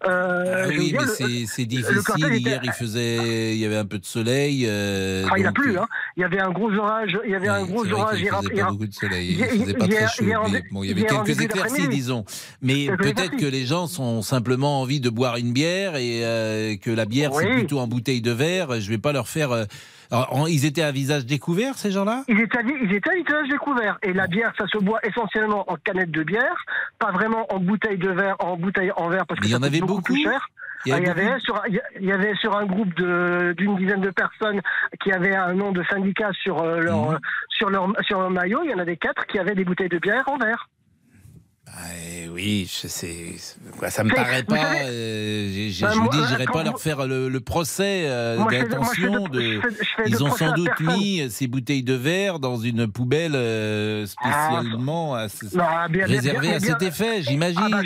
Euh, 0.08 0.66
Ah 0.66 0.68
oui, 0.68 0.94
mais 0.94 1.08
c'est 1.08 1.46
c'est 1.48 1.64
le 1.64 1.68
difficile. 1.68 2.26
était- 2.26 2.38
Hier, 2.38 2.60
il 2.64 2.72
faisait, 2.74 3.56
il 3.56 3.60
y 3.60 3.66
avait 3.66 3.78
un 3.78 3.86
peu 3.86 3.98
de 3.98 4.06
soleil. 4.06 4.66
euh, 4.68 5.26
Ah, 5.32 5.34
il 5.38 5.46
a 5.46 5.48
donc, 5.48 5.56
plu, 5.56 5.76
euh, 5.78 5.82
hein. 5.82 5.88
Il 6.16 6.22
y 6.22 6.24
avait 6.26 6.40
un 6.40 6.52
gros 6.52 6.72
orage. 6.74 7.18
Il 7.26 7.32
y 7.32 7.36
avait 7.36 7.48
un 7.48 7.64
gros 7.66 7.86
c'est 7.86 7.92
orage. 7.94 8.22
hier- 8.22 8.38
faisait 8.40 8.62
pas 8.62 8.70
beaucoup 8.70 8.86
de 8.86 8.94
soleil. 8.94 9.32
hier- 9.34 9.50
Il 9.52 9.62
faisait 9.62 9.74
pas 9.74 9.88
très 9.88 10.08
chaud. 10.10 10.24
hier 10.24 10.42
en 10.44 10.50
mais 10.50 10.62
dé- 10.62 10.68
bon, 10.70 10.84
il 10.84 10.90
y 10.90 10.92
avait 10.92 11.04
quelques 11.06 11.42
éclaircies, 11.42 11.88
disons. 11.88 12.24
Mais 12.62 12.88
peut-être 12.98 13.36
que 13.38 13.46
les 13.48 13.66
gens 13.66 13.88
sont 13.88 14.22
simplement 14.22 14.82
envie 14.82 15.00
de 15.00 15.10
boire 15.10 15.38
une 15.38 15.54
bière 15.54 15.96
et 15.96 16.24
euh, 16.24 16.76
que 16.78 16.92
la 16.92 17.06
bière 17.06 17.32
c'est 17.34 17.48
Oui. 17.48 17.54
plutôt 17.54 17.80
en 17.80 17.88
bouteille 17.88 18.22
de 18.22 18.32
verre. 18.32 18.80
Je 18.80 18.90
vais 18.92 19.00
pas 19.00 19.12
leur 19.12 19.28
faire. 19.28 19.66
Alors, 20.12 20.36
en- 20.36 20.48
ils 20.48 20.66
étaient 20.66 20.82
à 20.84 20.92
visage 20.92 21.26
découvert 21.26 21.76
ces 21.76 21.92
gens-là? 21.92 22.24
Ils 22.28 22.40
étaient, 22.40 22.58
à- 22.60 22.62
ils 22.62 22.94
étaient 22.94 23.10
à 23.10 23.14
visage 23.16 23.50
découvert. 23.50 23.98
Et 24.04 24.14
la 24.14 24.28
bière, 24.28 24.54
ça 24.58 24.66
se 24.68 24.78
boit 24.78 25.00
essentiellement 25.04 25.70
en 25.72 25.76
canette 25.76 26.12
de 26.12 26.24
bière, 26.24 26.56
pas 27.00 27.12
vraiment 27.12 27.46
en 27.54 27.60
bouteille 27.60 27.98
de 27.98 28.10
verre, 28.10 28.36
en 28.40 28.58
bouteille 28.58 28.92
en 28.96 29.10
verre, 29.10 29.26
parce 29.28 29.40
que 29.40 29.46
Mais 29.46 29.52
y 29.52 29.56
en 29.56 29.64
avait 29.64 29.80
beaucoup, 29.80 29.96
beaucoup 29.96 30.14
plus 30.14 30.24
cher. 30.24 30.48
Il 30.86 30.90
y 30.90 30.94
Ah, 30.94 30.96
avait 30.98 31.04
Il 31.04 31.08
y 31.08 31.10
avait 31.10 31.40
sur, 31.40 31.62
il 32.00 32.06
y 32.06 32.12
avait 32.12 32.36
sur 32.36 32.56
un 32.56 32.66
groupe 32.66 32.94
d'une 33.58 33.76
dizaine 33.78 34.00
de 34.02 34.12
personnes 34.12 34.62
qui 35.04 35.12
avaient 35.12 35.36
un 35.36 35.54
nom 35.54 35.72
de 35.72 35.84
syndicat 35.90 36.30
sur 36.44 36.62
euh, 36.62 36.80
leur 36.80 37.12
Mhm. 37.12 37.20
sur 37.50 37.70
leur 37.70 37.88
sur 38.02 38.22
leur 38.22 38.30
maillot. 38.30 38.62
Il 38.64 38.70
y 38.70 38.74
en 38.74 38.80
avait 38.80 38.96
quatre 38.96 39.26
qui 39.26 39.40
avaient 39.40 39.56
des 39.56 39.66
bouteilles 39.66 39.90
de 39.90 39.98
bière 40.00 40.24
en 40.28 40.38
verre. 40.38 40.70
Eh 42.14 42.30
oui, 42.30 42.70
je 42.82 42.88
sais. 42.88 43.36
Quoi, 43.78 43.90
ça 43.90 44.04
me 44.04 44.14
paraît 44.14 44.44
pas. 44.44 44.56
euh, 44.86 45.70
Bah, 45.82 45.90
je 45.94 46.00
vous 46.00 46.10
dis, 46.10 46.18
euh, 46.18 46.28
j'irai 46.28 46.46
pas 46.46 46.64
leur 46.64 46.80
faire 46.80 47.06
le, 47.06 47.30
le 47.30 47.40
procès 47.40 48.06
euh, 48.08 48.38
fais 48.50 48.64
de- 49.30 49.62
Ils 50.08 50.24
ont 50.24 50.32
sans 50.32 50.54
doute 50.54 50.80
mis 50.80 51.30
ces 51.30 51.48
bouteilles 51.48 51.84
de 51.84 51.94
verre 51.94 52.40
dans 52.40 52.58
une 52.58 52.88
poubelle 52.92 53.34
euh, 53.36 54.06
spécialement 54.06 55.16
à 55.16 55.28
Non, 55.54 55.64
bien- 55.90 55.90
bien- 55.90 56.06
réservée 56.08 56.54
à 56.56 56.60
cet 56.60 56.82
effet, 56.82 57.22
j'imagine. 57.22 57.60
Ah 57.62 57.70
bah, 57.70 57.82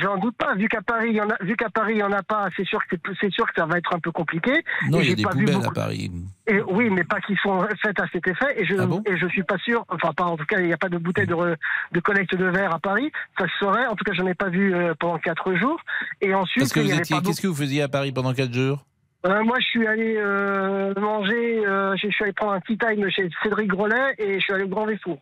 j'en- 0.00 0.16
doute 0.18 0.36
pas. 0.36 0.54
Vu 0.54 0.68
qu'à 0.68 0.82
Paris, 0.82 1.08
il 1.10 1.16
y 1.16 1.20
en 1.20 1.28
a, 1.30 1.36
vu 1.42 1.56
qu'à 1.56 1.70
Paris, 1.70 1.92
il 1.96 2.00
y 2.00 2.02
en 2.02 2.12
a 2.12 2.22
pas. 2.22 2.48
C'est 2.56 2.66
sûr 2.66 2.80
que 2.90 2.96
c'est- 3.20 3.30
sûr 3.32 3.46
que 3.46 3.52
ça 3.56 3.66
va 3.66 3.78
être 3.78 3.94
un 3.94 4.00
peu 4.00 4.10
compliqué. 4.12 4.52
non, 4.88 4.98
il 5.00 5.04
y 5.04 5.06
a 5.06 5.10
j'ai 5.10 5.14
des 5.16 5.22
poubelles 5.24 5.56
à 5.66 5.70
Paris. 5.70 6.10
Et 6.52 6.60
oui, 6.62 6.90
mais 6.90 7.04
pas 7.04 7.20
qui 7.20 7.36
sont 7.42 7.60
faites 7.80 8.00
à 8.00 8.06
cet 8.12 8.26
effet. 8.26 8.60
Et 8.60 8.64
je 8.64 8.74
Ah 8.78 8.86
bon 8.86 9.02
et 9.06 9.16
je 9.16 9.26
suis 9.28 9.44
pas 9.44 9.56
sûr. 9.58 9.84
Enfin, 9.88 10.12
pas 10.12 10.24
en 10.24 10.36
tout 10.36 10.44
cas, 10.46 10.58
il 10.58 10.66
n'y 10.66 10.72
a 10.72 10.76
pas 10.76 10.88
de 10.88 10.98
bouteille 10.98 11.26
de, 11.26 11.34
re- 11.34 11.56
de 11.92 12.00
collecte 12.00 12.34
de 12.34 12.44
verre 12.46 12.74
à 12.74 12.78
Paris. 12.80 13.12
Ça 13.38 13.44
se 13.46 13.52
saurait. 13.60 13.86
En 13.86 13.94
tout 13.94 14.02
cas, 14.04 14.12
je 14.14 14.22
n'ai 14.22 14.34
pas 14.34 14.48
vu 14.48 14.74
euh, 14.74 14.92
pendant 14.98 15.18
quatre 15.18 15.54
jours. 15.54 15.78
Et 16.20 16.34
ensuite, 16.34 16.62
Parce 16.64 16.72
que 16.72 16.80
pas 17.14 17.20
qu'est-ce 17.20 17.40
que 17.40 17.46
vous 17.46 17.54
faisiez 17.54 17.82
à 17.82 17.88
Paris 17.88 18.10
pendant 18.10 18.34
4 18.34 18.52
jours? 18.52 18.84
Euh, 19.26 19.44
moi, 19.44 19.58
je 19.60 19.66
suis 19.66 19.86
allé 19.86 20.16
euh, 20.16 20.92
manger, 20.98 21.62
je 22.02 22.08
suis 22.10 22.24
allé 22.24 22.32
prendre 22.32 22.52
un 22.54 22.60
tea 22.60 22.76
time 22.78 23.08
chez 23.10 23.28
Cédric 23.42 23.68
Grolet 23.68 24.14
et 24.18 24.34
je 24.34 24.40
suis 24.40 24.52
allé 24.52 24.64
au 24.64 24.68
Grand 24.68 24.86
Vaisseau. 24.86 25.18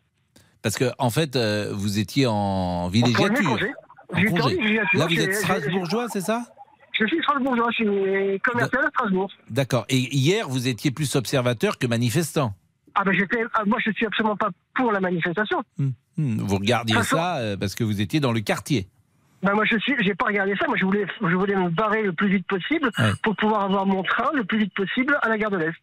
Parce 0.63 0.77
que 0.79 0.87
en 0.99 1.11
fait, 1.11 1.37
vous 1.73 1.99
étiez 1.99 2.27
en 2.27 2.33
En 2.35 2.89
villégiature. 2.89 3.51
congé, 3.51 3.73
congé. 4.09 4.29
En 4.29 4.37
congé. 4.41 4.81
Là, 4.95 5.07
vous 5.07 5.21
êtes 5.21 5.35
strasbourgeois, 5.35 6.07
c'est 6.09 6.21
ça? 6.23 6.45
Je 6.99 7.07
suis 7.07 7.19
strasbourgeois, 7.23 7.69
je 7.71 7.77
suis 7.85 8.41
commercial 8.41 8.85
à 8.85 8.89
Strasbourg. 8.89 9.31
D'accord. 9.51 9.85
Et 9.89 9.99
hier, 10.17 10.49
vous 10.49 10.67
étiez 10.69 10.91
plus 10.91 11.15
observateur 11.17 11.79
que 11.79 11.87
manifestant. 11.87 12.55
Ah 12.95 13.05
ben 13.05 13.13
j'étais, 13.13 13.45
ah, 13.55 13.63
moi 13.65 13.79
je 13.85 13.93
suis 13.93 14.07
absolument 14.07 14.37
pas 14.37 14.49
pour 14.75 14.91
la 14.91 14.99
manifestation. 14.99 15.63
Hmm, 15.79 15.91
Vous 16.17 16.57
regardiez 16.57 16.97
façon- 16.97 17.17
ça 17.17 17.37
euh, 17.37 17.57
parce 17.57 17.77
que 17.77 17.85
vous 17.85 18.01
étiez 18.01 18.19
dans 18.19 18.33
le 18.33 18.41
quartier. 18.41 18.89
Ben 19.45 19.53
moi 19.55 19.65
je 19.65 19.79
suis, 19.79 19.95
j'ai 20.01 20.15
pas 20.17 20.27
regardé 20.27 20.57
ça. 20.59 20.67
Moi 20.67 20.77
je 20.77 20.85
voulais, 20.85 21.07
je 21.21 21.35
voulais 21.37 21.55
me 21.55 21.69
barrer 21.71 22.03
le 22.03 22.13
plus 22.13 22.29
vite 22.29 22.47
possible 22.49 22.91
Ouais. 22.99 23.13
pour 23.23 23.37
pouvoir 23.37 23.63
avoir 23.63 23.87
mon 23.87 24.03
train 24.03 24.31
le 24.35 24.43
plus 24.43 24.59
vite 24.59 24.75
possible 24.75 25.17
à 25.23 25.29
la 25.29 25.39
gare 25.39 25.51
de 25.53 25.59
l'Est. 25.59 25.77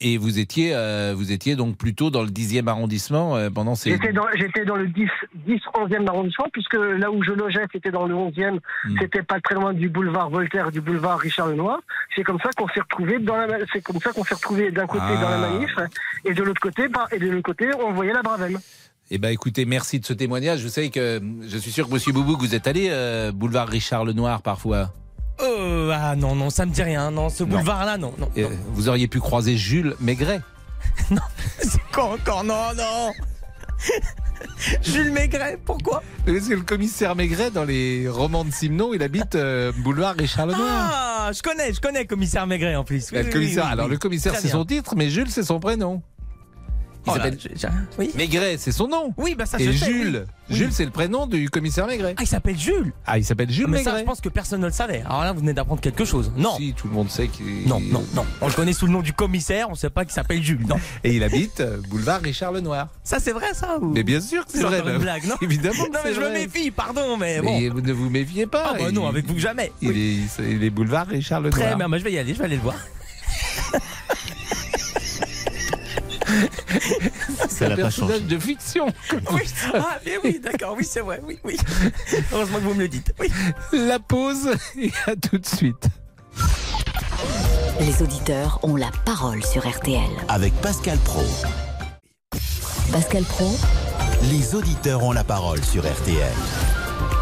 Et 0.00 0.18
vous 0.18 0.38
étiez, 0.38 0.74
euh, 0.74 1.14
vous 1.16 1.32
étiez 1.32 1.56
donc 1.56 1.78
plutôt 1.78 2.10
dans 2.10 2.22
le 2.22 2.28
10e 2.28 2.68
arrondissement 2.68 3.36
euh, 3.36 3.48
pendant 3.48 3.74
ces. 3.74 3.92
J'étais 3.92 4.12
dans, 4.12 4.26
j'étais 4.34 4.66
dans 4.66 4.76
le 4.76 4.88
10, 4.88 5.08
10, 5.46 5.60
11e 5.74 6.06
arrondissement 6.06 6.46
puisque 6.52 6.74
là 6.74 7.10
où 7.10 7.22
je 7.22 7.32
logeais 7.32 7.64
c'était 7.72 7.90
dans 7.90 8.06
le 8.06 8.14
11e. 8.14 8.58
Hmm. 8.84 8.96
C'était 9.00 9.22
pas 9.22 9.40
très 9.40 9.54
loin 9.54 9.72
du 9.72 9.88
boulevard 9.88 10.28
Voltaire, 10.28 10.70
du 10.70 10.82
boulevard 10.82 11.18
Richard 11.18 11.48
Lenoir. 11.48 11.80
C'est 12.14 12.24
comme 12.24 12.38
ça 12.40 12.50
qu'on 12.56 12.68
s'est 12.68 12.80
retrouvé 12.80 13.18
dans 13.18 13.36
la, 13.36 13.58
c'est 13.72 13.80
comme 13.80 14.00
ça 14.00 14.12
qu'on 14.12 14.24
s'est 14.24 14.34
retrouvé 14.34 14.70
d'un 14.70 14.86
côté 14.86 15.04
Ah. 15.08 15.16
dans 15.16 15.30
la 15.30 15.38
manif 15.38 15.74
et 16.26 16.34
de 16.34 16.42
l'autre 16.42 16.60
côté, 16.60 16.88
bah, 16.88 17.06
et 17.10 17.18
de 17.18 17.30
l'autre 17.30 17.44
côté 17.44 17.70
on 17.80 17.92
voyait 17.92 18.12
la 18.12 18.22
Bravem. 18.22 18.58
Eh 19.10 19.18
ben, 19.18 19.28
écoutez, 19.28 19.64
merci 19.64 20.00
de 20.00 20.04
ce 20.04 20.12
témoignage. 20.12 20.62
Vous 20.62 20.68
savez 20.68 20.90
que 20.90 21.22
je 21.46 21.58
suis 21.58 21.70
sûr 21.70 21.88
que 21.88 21.94
Monsieur 21.94 22.12
Boubou, 22.12 22.36
que 22.36 22.40
vous 22.40 22.54
êtes 22.56 22.66
allé 22.66 22.88
euh, 22.90 23.30
boulevard 23.32 23.68
Richard 23.68 24.04
Lenoir 24.04 24.42
parfois. 24.42 24.92
Euh, 25.66 25.92
ah 25.94 26.16
non, 26.16 26.34
non, 26.34 26.50
ça 26.50 26.64
me 26.66 26.72
dit 26.72 26.82
rien. 26.82 27.10
Non, 27.10 27.28
ce 27.28 27.44
boulevard-là, 27.44 27.98
non. 27.98 28.12
non. 28.18 28.30
Vous 28.72 28.88
auriez 28.88 29.08
pu 29.08 29.20
croiser 29.20 29.56
Jules 29.56 29.94
Maigret. 30.00 30.40
C'est 31.58 31.80
quoi 31.92 32.12
encore? 32.14 32.44
Non, 32.44 32.72
non 32.76 33.12
Jules 34.82 35.10
Maigret, 35.12 35.58
pourquoi? 35.64 36.02
Parce 36.24 36.48
que 36.48 36.54
le 36.54 36.62
commissaire 36.62 37.14
Maigret, 37.16 37.50
dans 37.50 37.64
les 37.64 38.08
romans 38.08 38.44
de 38.44 38.50
Simon, 38.52 38.92
il 38.94 39.02
habite 39.02 39.34
euh, 39.34 39.72
boulevard 39.78 40.14
Richard 40.16 40.46
Lenoir. 40.46 40.90
Ah, 40.92 41.30
je 41.32 41.42
connais, 41.42 41.72
je 41.72 41.80
connais 41.80 42.06
commissaire 42.06 42.46
Maigret 42.46 42.74
en 42.76 42.84
plus. 42.84 43.10
Bah, 43.12 43.18
Oui, 43.18 43.22
le 43.22 43.26
oui, 43.26 43.32
commissaire, 43.32 43.64
oui, 43.64 43.68
oui, 43.68 43.72
alors 43.72 43.86
oui. 43.86 43.92
le 43.92 43.98
commissaire 43.98 44.32
Très 44.32 44.42
c'est 44.42 44.48
bien. 44.48 44.56
son 44.56 44.64
titre, 44.64 44.94
mais 44.96 45.10
Jules 45.10 45.30
c'est 45.30 45.42
son 45.42 45.60
prénom. 45.60 46.02
Il 47.06 47.12
Oh 47.12 47.16
là, 47.18 47.30
Oui. 47.98 48.10
Maigret, 48.16 48.56
c'est 48.58 48.72
son 48.72 48.88
nom. 48.88 49.14
Oui, 49.16 49.34
bah 49.36 49.46
ça 49.46 49.58
Et 49.60 49.64
je 49.66 49.72
sais, 49.72 49.86
Jules, 49.86 50.26
oui. 50.50 50.56
Jules 50.56 50.72
c'est 50.72 50.84
le 50.84 50.90
prénom 50.90 51.26
du 51.26 51.48
commissaire 51.50 51.86
Maigret. 51.86 52.14
Ah, 52.18 52.22
il 52.22 52.26
s'appelle 52.26 52.58
Jules. 52.58 52.92
Ah, 53.06 53.18
il 53.18 53.24
s'appelle 53.24 53.50
Jules 53.50 53.66
Mais 53.68 53.78
ça, 53.78 53.90
Maigret. 53.90 54.00
je 54.00 54.06
pense 54.06 54.20
que 54.20 54.28
personne 54.28 54.60
ne 54.60 54.66
le 54.66 54.72
savait. 54.72 55.02
Alors 55.06 55.22
là, 55.22 55.32
vous 55.32 55.40
venez 55.40 55.52
d'apprendre 55.52 55.80
quelque 55.80 56.04
chose. 56.04 56.32
Non. 56.36 56.56
Si, 56.56 56.74
tout 56.74 56.88
le 56.88 56.94
monde 56.94 57.08
sait 57.08 57.28
qu'il. 57.28 57.66
Non, 57.68 57.80
non, 57.80 58.04
non. 58.14 58.24
On 58.40 58.48
le 58.48 58.52
connaît 58.52 58.72
sous 58.72 58.86
le 58.86 58.92
nom 58.92 59.02
du 59.02 59.12
commissaire, 59.12 59.68
on 59.70 59.74
sait 59.74 59.90
pas 59.90 60.04
qu'il 60.04 60.14
s'appelle 60.14 60.42
Jules. 60.42 60.66
Non. 60.66 60.76
Et 61.04 61.14
il 61.14 61.22
habite 61.22 61.60
euh, 61.60 61.80
boulevard 61.88 62.20
Richard 62.20 62.52
Lenoir. 62.52 62.88
Ça, 63.04 63.18
c'est 63.20 63.32
vrai, 63.32 63.54
ça 63.54 63.78
ou... 63.80 63.92
Mais 63.92 64.02
bien 64.02 64.20
sûr 64.20 64.44
que 64.44 64.52
c'est 64.52 64.62
vrai. 64.62 64.80
une 64.80 64.84
bah, 64.84 64.98
blague, 64.98 65.24
non? 65.26 65.36
Évidemment. 65.42 65.84
Non, 65.92 66.00
mais 66.04 66.14
je 66.14 66.20
me 66.20 66.30
méfie, 66.30 66.70
pardon, 66.70 67.16
mais 67.16 67.40
bon. 67.40 67.58
Mais 67.60 67.68
vous 67.68 67.80
ne 67.80 67.92
vous 67.92 68.10
méfiez 68.10 68.46
pas. 68.46 68.72
Ah, 68.74 68.76
bah 68.78 68.90
non, 68.90 69.06
avec 69.06 69.26
vous, 69.26 69.38
jamais. 69.38 69.72
Il, 69.80 69.88
Oui. 69.90 70.26
est, 70.38 70.42
il 70.50 70.64
est 70.64 70.70
boulevard 70.70 71.06
Richard 71.06 71.40
Lenoir. 71.40 71.60
Très 71.60 71.76
bien, 71.76 71.88
bah, 71.88 71.98
je 71.98 72.04
vais 72.04 72.12
y 72.12 72.18
aller, 72.18 72.34
je 72.34 72.38
vais 72.38 72.44
aller 72.46 72.56
le 72.56 72.62
voir. 72.62 72.76
C'est 77.48 77.66
un 77.66 77.76
personnage 77.76 78.20
changé. 78.20 78.20
de 78.20 78.38
fiction. 78.38 78.86
Oui. 79.32 79.42
Ah, 79.74 79.98
mais 80.04 80.18
oui, 80.24 80.40
d'accord, 80.42 80.74
oui, 80.76 80.84
c'est 80.84 81.00
vrai, 81.00 81.20
oui, 81.24 81.38
oui. 81.44 81.56
Heureusement 82.32 82.58
que 82.58 82.62
vous 82.64 82.74
me 82.74 82.80
le 82.82 82.88
dites. 82.88 83.12
Oui. 83.18 83.30
La 83.72 83.98
pause 83.98 84.50
et 84.78 84.90
à 85.06 85.16
tout 85.16 85.38
de 85.38 85.46
suite. 85.46 85.88
Les 87.80 88.02
auditeurs 88.02 88.58
ont 88.62 88.76
la 88.76 88.90
parole 89.04 89.44
sur 89.44 89.68
RTL. 89.68 90.00
Avec 90.28 90.52
Pascal 90.54 90.98
Pro. 90.98 91.24
Pascal 92.92 93.24
Pro, 93.24 93.56
Les 94.30 94.54
auditeurs 94.54 95.02
ont 95.02 95.12
la 95.12 95.24
parole 95.24 95.62
sur 95.62 95.82
RTL. 95.84 96.32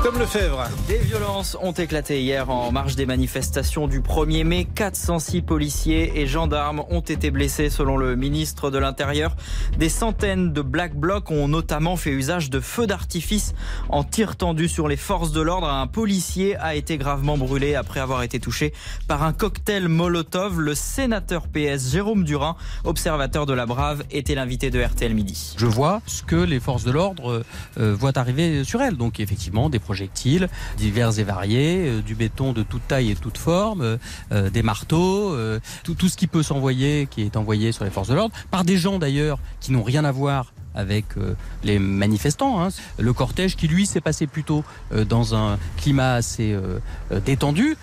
Tom 0.04 0.18
Lefebvre. 0.18 0.68
Des 0.86 0.98
violences 0.98 1.56
ont 1.62 1.72
éclaté 1.72 2.20
hier 2.20 2.50
en 2.50 2.70
marge 2.70 2.94
des 2.94 3.06
manifestations 3.06 3.88
du 3.88 4.02
1er 4.02 4.44
mai. 4.44 4.66
406 4.66 5.40
policiers 5.40 6.20
et 6.20 6.26
gendarmes 6.26 6.84
ont 6.90 7.00
été 7.00 7.30
blessés 7.30 7.70
selon 7.70 7.96
le 7.96 8.14
ministre 8.14 8.70
de 8.70 8.76
l'Intérieur. 8.76 9.34
Des 9.78 9.88
centaines 9.88 10.52
de 10.52 10.60
Black 10.60 10.94
Blocs 10.94 11.30
ont 11.30 11.48
notamment 11.48 11.96
fait 11.96 12.10
usage 12.10 12.50
de 12.50 12.60
feux 12.60 12.86
d'artifice 12.86 13.54
en 13.88 14.04
tir 14.04 14.36
tendu 14.36 14.68
sur 14.68 14.88
les 14.88 14.98
forces 14.98 15.32
de 15.32 15.40
l'ordre. 15.40 15.68
Un 15.70 15.86
policier 15.86 16.54
a 16.56 16.74
été 16.74 16.98
gravement 16.98 17.38
brûlé 17.38 17.74
après 17.74 18.00
avoir 18.00 18.22
été 18.22 18.38
touché 18.38 18.74
par 19.08 19.22
un 19.22 19.32
cocktail 19.32 19.88
Molotov. 19.88 20.60
Le 20.60 20.74
sénateur 20.74 21.48
PS 21.48 21.92
Jérôme 21.92 22.24
Durin, 22.24 22.56
observateur 22.84 23.46
de 23.46 23.54
la 23.54 23.64
Brave, 23.64 24.04
était 24.10 24.34
l'invité 24.34 24.70
de 24.70 24.82
RTL 24.82 25.14
Midi. 25.14 25.54
je 25.56 25.64
vois 25.64 26.02
ce 26.04 26.22
que 26.22 26.36
les 26.36 26.60
forces 26.60 26.84
de 26.84 26.90
l'ordre 26.90 27.42
euh, 27.78 27.94
voient 27.94 28.18
arriver 28.18 28.64
sur 28.64 28.82
elles. 28.82 28.98
Donc 28.98 29.18
effectivement, 29.18 29.70
des 29.70 29.78
projectiles 29.94 30.48
divers 30.76 31.20
et 31.20 31.22
variés, 31.22 31.87
euh, 31.87 32.02
du 32.02 32.16
béton 32.16 32.52
de 32.52 32.64
toute 32.64 32.87
taille 32.88 33.12
et 33.12 33.14
toute 33.14 33.38
forme, 33.38 33.83
euh, 33.83 33.96
euh, 34.33 34.50
des 34.50 34.64
marteaux, 34.64 35.37
tout, 35.85 36.09
ce 36.09 36.16
qui 36.16 36.26
peut 36.26 36.42
s'envoyer, 36.42 37.07
qui 37.09 37.22
est 37.22 37.37
envoyé 37.37 37.70
sur 37.70 37.85
les 37.85 37.90
forces 37.90 38.09
de 38.09 38.14
l'ordre, 38.14 38.35
par 38.50 38.64
des 38.64 38.76
gens 38.76 38.98
d'ailleurs 38.98 39.38
qui 39.61 39.70
n'ont 39.70 39.85
rien 39.85 40.04
à 40.04 40.11
voir 40.11 40.52
avec 40.74 41.04
les 41.62 41.78
manifestants. 41.78 42.61
hein. 42.61 42.68
Le 42.98 43.12
cortège 43.12 43.54
qui 43.54 43.68
lui 43.68 43.87
s'est 43.87 44.00
passé 44.00 44.26
plutôt 44.26 44.64
dans 45.09 45.35
un 45.35 45.59
climat 45.76 46.14
assez 46.14 46.57
détendu. 47.24 47.76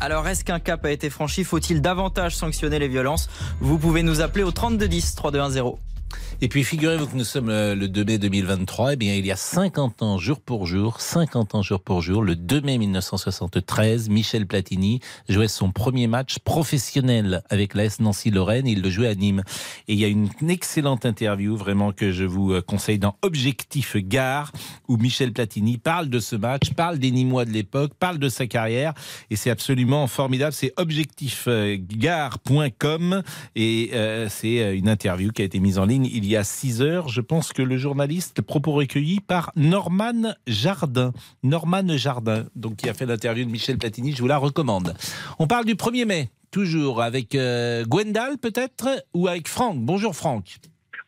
Alors, 0.00 0.26
est-ce 0.26 0.44
qu'un 0.44 0.60
cap 0.60 0.84
a 0.84 0.90
été 0.90 1.10
franchi? 1.10 1.44
Faut-il 1.44 1.80
davantage 1.82 2.36
sanctionner 2.36 2.78
les 2.78 2.88
violences? 2.88 3.28
Vous 3.60 3.78
pouvez 3.78 4.02
nous 4.02 4.20
appeler 4.20 4.44
au 4.44 4.50
3210 4.50 5.14
3210. 5.14 5.91
Et 6.40 6.48
puis 6.48 6.64
figurez-vous 6.64 7.06
que 7.06 7.16
nous 7.16 7.24
sommes 7.24 7.50
euh, 7.50 7.74
le 7.74 7.88
2 7.88 8.04
mai 8.04 8.18
2023, 8.18 8.94
et 8.94 8.96
bien 8.96 9.14
il 9.14 9.24
y 9.24 9.30
a 9.30 9.36
50 9.36 10.02
ans 10.02 10.18
jour 10.18 10.40
pour 10.40 10.66
jour, 10.66 11.00
50 11.00 11.54
ans 11.54 11.62
jour 11.62 11.80
pour 11.80 12.02
jour, 12.02 12.22
le 12.22 12.34
2 12.34 12.60
mai 12.62 12.78
1973, 12.78 14.08
Michel 14.08 14.46
Platini 14.46 15.00
jouait 15.28 15.48
son 15.48 15.70
premier 15.70 16.06
match 16.06 16.38
professionnel 16.40 17.42
avec 17.48 17.74
l'AS 17.74 18.00
Nancy-Lorraine, 18.00 18.66
il 18.66 18.82
le 18.82 18.90
jouait 18.90 19.08
à 19.08 19.14
Nîmes. 19.14 19.42
Et 19.88 19.94
il 19.94 19.98
y 19.98 20.04
a 20.04 20.08
une 20.08 20.28
excellente 20.48 21.06
interview 21.06 21.56
vraiment 21.56 21.92
que 21.92 22.12
je 22.12 22.24
vous 22.24 22.52
euh, 22.52 22.60
conseille 22.60 22.98
dans 22.98 23.16
Objectif 23.22 23.96
Gare, 23.96 24.52
où 24.88 24.96
Michel 24.96 25.32
Platini 25.32 25.78
parle 25.78 26.08
de 26.08 26.18
ce 26.18 26.36
match, 26.36 26.72
parle 26.74 26.98
des 26.98 27.10
Nîmois 27.10 27.44
de 27.44 27.50
l'époque, 27.50 27.92
parle 27.98 28.18
de 28.18 28.28
sa 28.28 28.46
carrière, 28.46 28.92
et 29.30 29.36
c'est 29.36 29.50
absolument 29.50 30.06
formidable, 30.06 30.52
c'est 30.52 30.72
objectifgare.com, 30.76 33.22
et 33.54 33.90
euh, 33.94 34.28
c'est 34.28 34.60
euh, 34.60 34.76
une 34.76 34.88
interview 34.88 35.30
qui 35.30 35.42
a 35.42 35.44
été 35.44 35.60
mise 35.60 35.78
en 35.78 35.86
ligne 35.86 36.01
il 36.04 36.26
y 36.26 36.36
a 36.36 36.44
6 36.44 36.82
heures. 36.82 37.08
Je 37.08 37.20
pense 37.20 37.52
que 37.52 37.62
le 37.62 37.76
journaliste, 37.76 38.42
propos 38.42 38.72
recueillis 38.72 39.20
par 39.20 39.52
Norman 39.56 40.34
Jardin. 40.46 41.12
Norman 41.42 41.96
Jardin, 41.96 42.46
donc 42.56 42.76
qui 42.76 42.88
a 42.88 42.94
fait 42.94 43.06
l'interview 43.06 43.44
de 43.44 43.50
Michel 43.50 43.78
Platini, 43.78 44.12
je 44.12 44.20
vous 44.20 44.28
la 44.28 44.38
recommande. 44.38 44.94
On 45.38 45.46
parle 45.46 45.64
du 45.64 45.74
1er 45.74 46.04
mai, 46.04 46.30
toujours 46.50 47.02
avec 47.02 47.34
euh, 47.34 47.84
Gwendal 47.84 48.38
peut-être, 48.38 48.88
ou 49.14 49.28
avec 49.28 49.48
Franck. 49.48 49.78
Bonjour 49.78 50.14
Franck. 50.14 50.58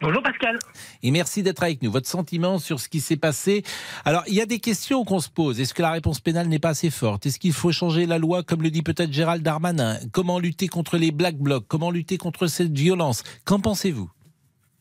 Bonjour 0.00 0.22
Pascal. 0.22 0.58
Et 1.02 1.10
merci 1.10 1.42
d'être 1.42 1.62
avec 1.62 1.82
nous. 1.82 1.90
Votre 1.90 2.08
sentiment 2.08 2.58
sur 2.58 2.80
ce 2.80 2.88
qui 2.88 3.00
s'est 3.00 3.16
passé? 3.16 3.62
Alors, 4.04 4.22
il 4.26 4.34
y 4.34 4.40
a 4.40 4.46
des 4.46 4.58
questions 4.58 5.04
qu'on 5.04 5.20
se 5.20 5.30
pose. 5.30 5.60
Est-ce 5.60 5.72
que 5.72 5.82
la 5.82 5.92
réponse 5.92 6.20
pénale 6.20 6.48
n'est 6.48 6.58
pas 6.58 6.70
assez 6.70 6.90
forte? 6.90 7.24
Est-ce 7.26 7.38
qu'il 7.38 7.52
faut 7.52 7.72
changer 7.72 8.04
la 8.04 8.18
loi, 8.18 8.42
comme 8.42 8.62
le 8.62 8.70
dit 8.70 8.82
peut-être 8.82 9.12
Gérald 9.12 9.42
Darmanin? 9.42 9.98
Comment 10.12 10.38
lutter 10.38 10.68
contre 10.68 10.98
les 10.98 11.10
Black 11.10 11.38
Blocs? 11.38 11.64
Comment 11.68 11.90
lutter 11.90 12.18
contre 12.18 12.48
cette 12.48 12.76
violence? 12.76 13.22
Qu'en 13.44 13.60
pensez-vous? 13.60 14.10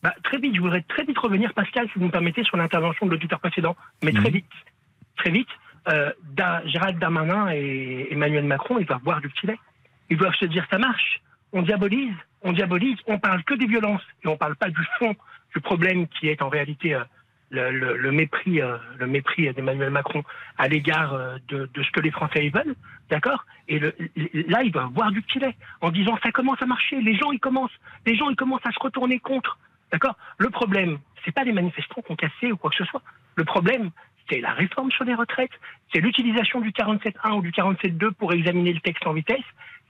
Bah, 0.04 0.14
très 0.24 0.38
vite, 0.38 0.54
je 0.56 0.60
voudrais 0.62 0.82
très 0.82 1.04
vite 1.06 1.18
revenir, 1.18 1.54
Pascal, 1.54 1.88
si 1.94 1.98
vous 2.00 2.06
me 2.06 2.12
permettez, 2.12 2.44
sur 2.44 2.58
l'intervention 2.58 3.06
de 3.06 3.12
l'auditeur 3.12 3.40
précédent. 3.40 3.76
Mais 4.04 4.12
très 4.12 4.30
Mhm. 4.30 4.36
vite, 4.36 4.52
très 5.16 5.32
vite, 5.32 5.48
euh, 5.88 6.12
Da- 6.34 6.62
Gérald 6.66 7.00
Darmanin 7.00 7.50
et 7.54 8.08
Emmanuel 8.12 8.44
Macron, 8.44 8.78
ils 8.80 8.86
doivent 8.86 9.02
boire 9.04 9.22
du 9.22 9.30
filet. 9.30 9.58
Ils 10.10 10.18
doivent 10.18 10.36
se 10.36 10.46
dire, 10.46 10.66
ça 10.70 10.78
marche. 10.78 11.22
On 11.54 11.62
diabolise, 11.62 12.14
on 12.42 12.52
diabolise, 12.52 12.98
on 13.08 13.18
parle 13.18 13.44
que 13.44 13.54
des 13.54 13.66
violences 13.68 14.02
et 14.24 14.28
on 14.28 14.36
parle 14.38 14.56
pas 14.58 14.70
du 14.70 14.84
fond 15.00 15.16
du 15.56 15.62
problème 15.62 16.08
qui 16.08 16.28
est 16.28 16.42
en 16.42 16.50
réalité 16.50 16.96
euh, 16.96 17.04
le, 17.52 17.70
le- 17.72 17.98
le 17.98 18.12
mépris, 18.12 18.60
euh, 18.62 18.78
le 18.98 19.06
mépris 19.08 19.54
d'Emmanuel 19.54 19.92
Macron 19.92 20.24
à 20.58 20.68
l'égard 20.68 21.14
de, 21.48 21.70
de 21.72 21.84
ce 21.84 21.92
que 21.92 22.00
les 22.02 22.10
Français 22.12 22.50
veulent, 22.50 22.76
d'accord? 23.12 23.46
Et 23.68 23.78
le- 23.80 23.94
là, 24.48 24.64
ils 24.64 24.72
doivent 24.72 24.90
boire 24.92 25.12
du 25.12 25.22
filet 25.22 25.56
en 25.80 25.92
disant, 25.92 26.18
ça 26.24 26.32
commence 26.32 26.62
à 26.62 26.66
marcher. 26.66 27.00
Les 27.02 27.16
gens, 27.16 27.32
ils 27.32 27.40
commencent, 27.40 27.78
les 28.08 28.16
gens, 28.18 28.30
ils 28.32 28.36
commencent 28.36 28.66
à 28.66 28.72
se 28.72 28.80
retourner 28.80 29.20
contre. 29.20 29.58
D'accord? 29.94 30.18
Le 30.40 30.50
problème, 30.50 30.98
c'est 31.24 31.32
pas 31.32 31.44
les 31.44 31.54
manifestants 31.54 32.02
qui 32.02 32.12
ont 32.12 32.16
cassé 32.16 32.52
ou 32.52 32.58
quoi 32.58 32.72
que 32.72 32.76
ce 32.78 32.86
soit. 32.86 33.04
Le 33.36 33.46
problème, 33.46 33.92
c'est 34.30 34.42
la 34.42 34.52
réforme 34.54 34.92
sur 34.92 35.06
les 35.06 35.14
retraites, 35.14 35.52
c'est 35.94 36.00
l'utilisation 36.02 36.62
du 36.62 36.72
47.1 36.72 37.34
ou 37.38 37.42
du 37.42 37.52
47.2 37.52 38.12
pour 38.14 38.34
examiner 38.34 38.74
le 38.74 38.80
texte 38.80 39.06
en 39.06 39.14
vitesse, 39.14 39.44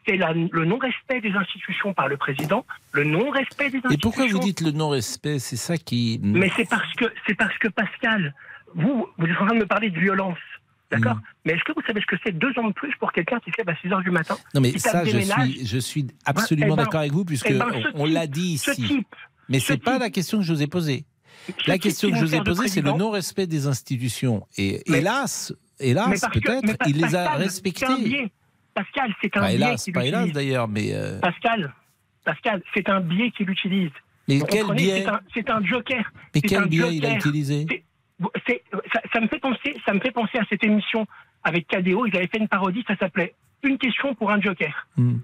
c'est 0.06 0.18
le 0.18 0.66
non-respect 0.66 1.22
des 1.22 1.32
institutions 1.32 1.94
par 1.94 2.10
le 2.10 2.18
président, 2.18 2.66
le 2.92 3.06
non-respect 3.06 3.70
des 3.70 3.78
institutions. 3.78 3.90
Et 3.92 3.98
pourquoi 3.98 4.28
vous 4.28 4.40
dites 4.40 4.60
le 4.60 4.72
non-respect? 4.72 5.40
C'est 5.40 5.56
ça 5.56 5.78
qui. 5.78 6.20
Mais 6.22 6.52
c'est 6.58 6.70
parce 6.70 6.92
que 6.96 7.06
c'est 7.26 7.36
parce 7.36 7.58
que 7.60 7.70
Pascal, 7.70 8.34
vous 8.76 9.08
vous 9.18 9.26
êtes 9.26 9.38
en 9.40 9.46
train 9.46 9.56
de 9.56 9.62
me 9.62 9.66
parler 9.66 9.90
de 9.92 9.98
violence, 10.00 10.38
d'accord? 10.92 11.16
Mm. 11.16 11.22
Mais 11.46 11.54
est-ce 11.54 11.64
que 11.64 11.72
vous 11.74 11.82
savez 11.88 12.02
ce 12.02 12.06
que 12.08 12.18
c'est 12.26 12.38
deux 12.38 12.52
ans 12.60 12.68
de 12.68 12.74
plus 12.74 12.94
pour 13.00 13.14
quelqu'un 13.14 13.40
qui 13.40 13.52
se 13.52 13.56
lève 13.60 13.70
à 13.70 13.76
6 13.78 13.94
heures 13.94 14.02
du 14.02 14.12
matin 14.12 14.36
Non, 14.54 14.60
mais 14.60 14.78
ça, 14.78 15.06
je 15.06 15.20
suis, 15.20 15.66
je 15.66 15.78
suis 15.78 16.08
absolument 16.26 16.74
Eh 16.74 16.78
ben, 16.78 16.84
d'accord 16.84 17.00
avec 17.00 17.14
vous, 17.14 17.24
puisque 17.24 17.50
eh 17.50 17.54
ben, 17.58 17.68
on- 17.94 18.06
ce 18.08 18.12
l'a 18.14 18.28
dit 18.28 18.58
ce 18.58 18.72
ici. 18.72 18.88
type- 18.88 19.16
mais 19.50 19.60
ce 19.60 19.68
c'est 19.74 19.84
pas 19.84 19.98
la 20.00 20.10
question 20.10 20.40
que 20.40 20.44
je 20.44 20.54
vous 20.54 20.62
ai 20.62 20.68
posée. 20.68 21.06
La 21.68 21.78
question 21.78 22.10
que 22.10 22.16
je 22.18 22.26
vous 22.26 22.36
ai 22.36 22.42
posée, 22.42 22.68
c'est 22.68 22.82
le 22.82 22.92
non-respect 22.92 23.48
des 23.48 23.68
institutions. 23.68 24.48
Et 24.58 24.82
Mais- 24.88 25.00
hélas, 25.00 25.54
hélas, 25.80 26.22
peut-être, 26.32 26.88
il 26.88 26.98
les 26.98 27.16
a 27.16 27.38
biais. 27.38 28.32
Pascal, 28.74 29.14
c'est 29.22 29.36
un 29.38 29.42
Pas 29.42 29.48
biais 29.48 29.56
hélas, 29.56 29.84
qu'il 29.84 29.94
pas 29.94 30.06
hélas 30.06 30.32
d'ailleurs, 30.32 30.68
mais. 30.68 30.94
euh, 30.94 31.20
Pascal, 31.20 31.74
Pascal, 32.26 32.64
c'est 32.74 32.90
un 32.90 33.02
biais 33.02 33.32
qu'il 33.32 33.50
utilise. 33.50 33.92
Mais 34.28 34.38
Vous 34.38 34.46
quel 34.46 34.66
biais 34.74 35.06
C'est 35.34 35.50
un- 35.50 35.64
joker. 35.66 36.12
Mais 36.34 36.42
quel 36.42 36.66
biais 36.68 36.96
il 36.96 37.06
a 37.06 37.16
utilisé 37.16 37.66
ça 39.12 39.20
me 39.20 39.28
fait 39.28 39.40
penser, 39.40 39.76
ça 39.86 39.94
me 39.94 40.00
fait 40.00 40.12
penser 40.12 40.38
à 40.38 40.46
cette 40.50 40.64
émission 40.64 41.06
avec 41.44 41.68
KDO. 41.68 42.06
Ils 42.06 42.16
avaient 42.16 42.28
fait 42.28 42.38
une 42.40 42.48
parodie, 42.48 42.84
ça 42.88 42.96
s'appelait 42.98 43.36
Une 43.64 43.78
question 43.78 44.14
pour 44.16 44.32
un 44.32 44.40
joker. 44.42 44.88
Hmm. 44.98 45.18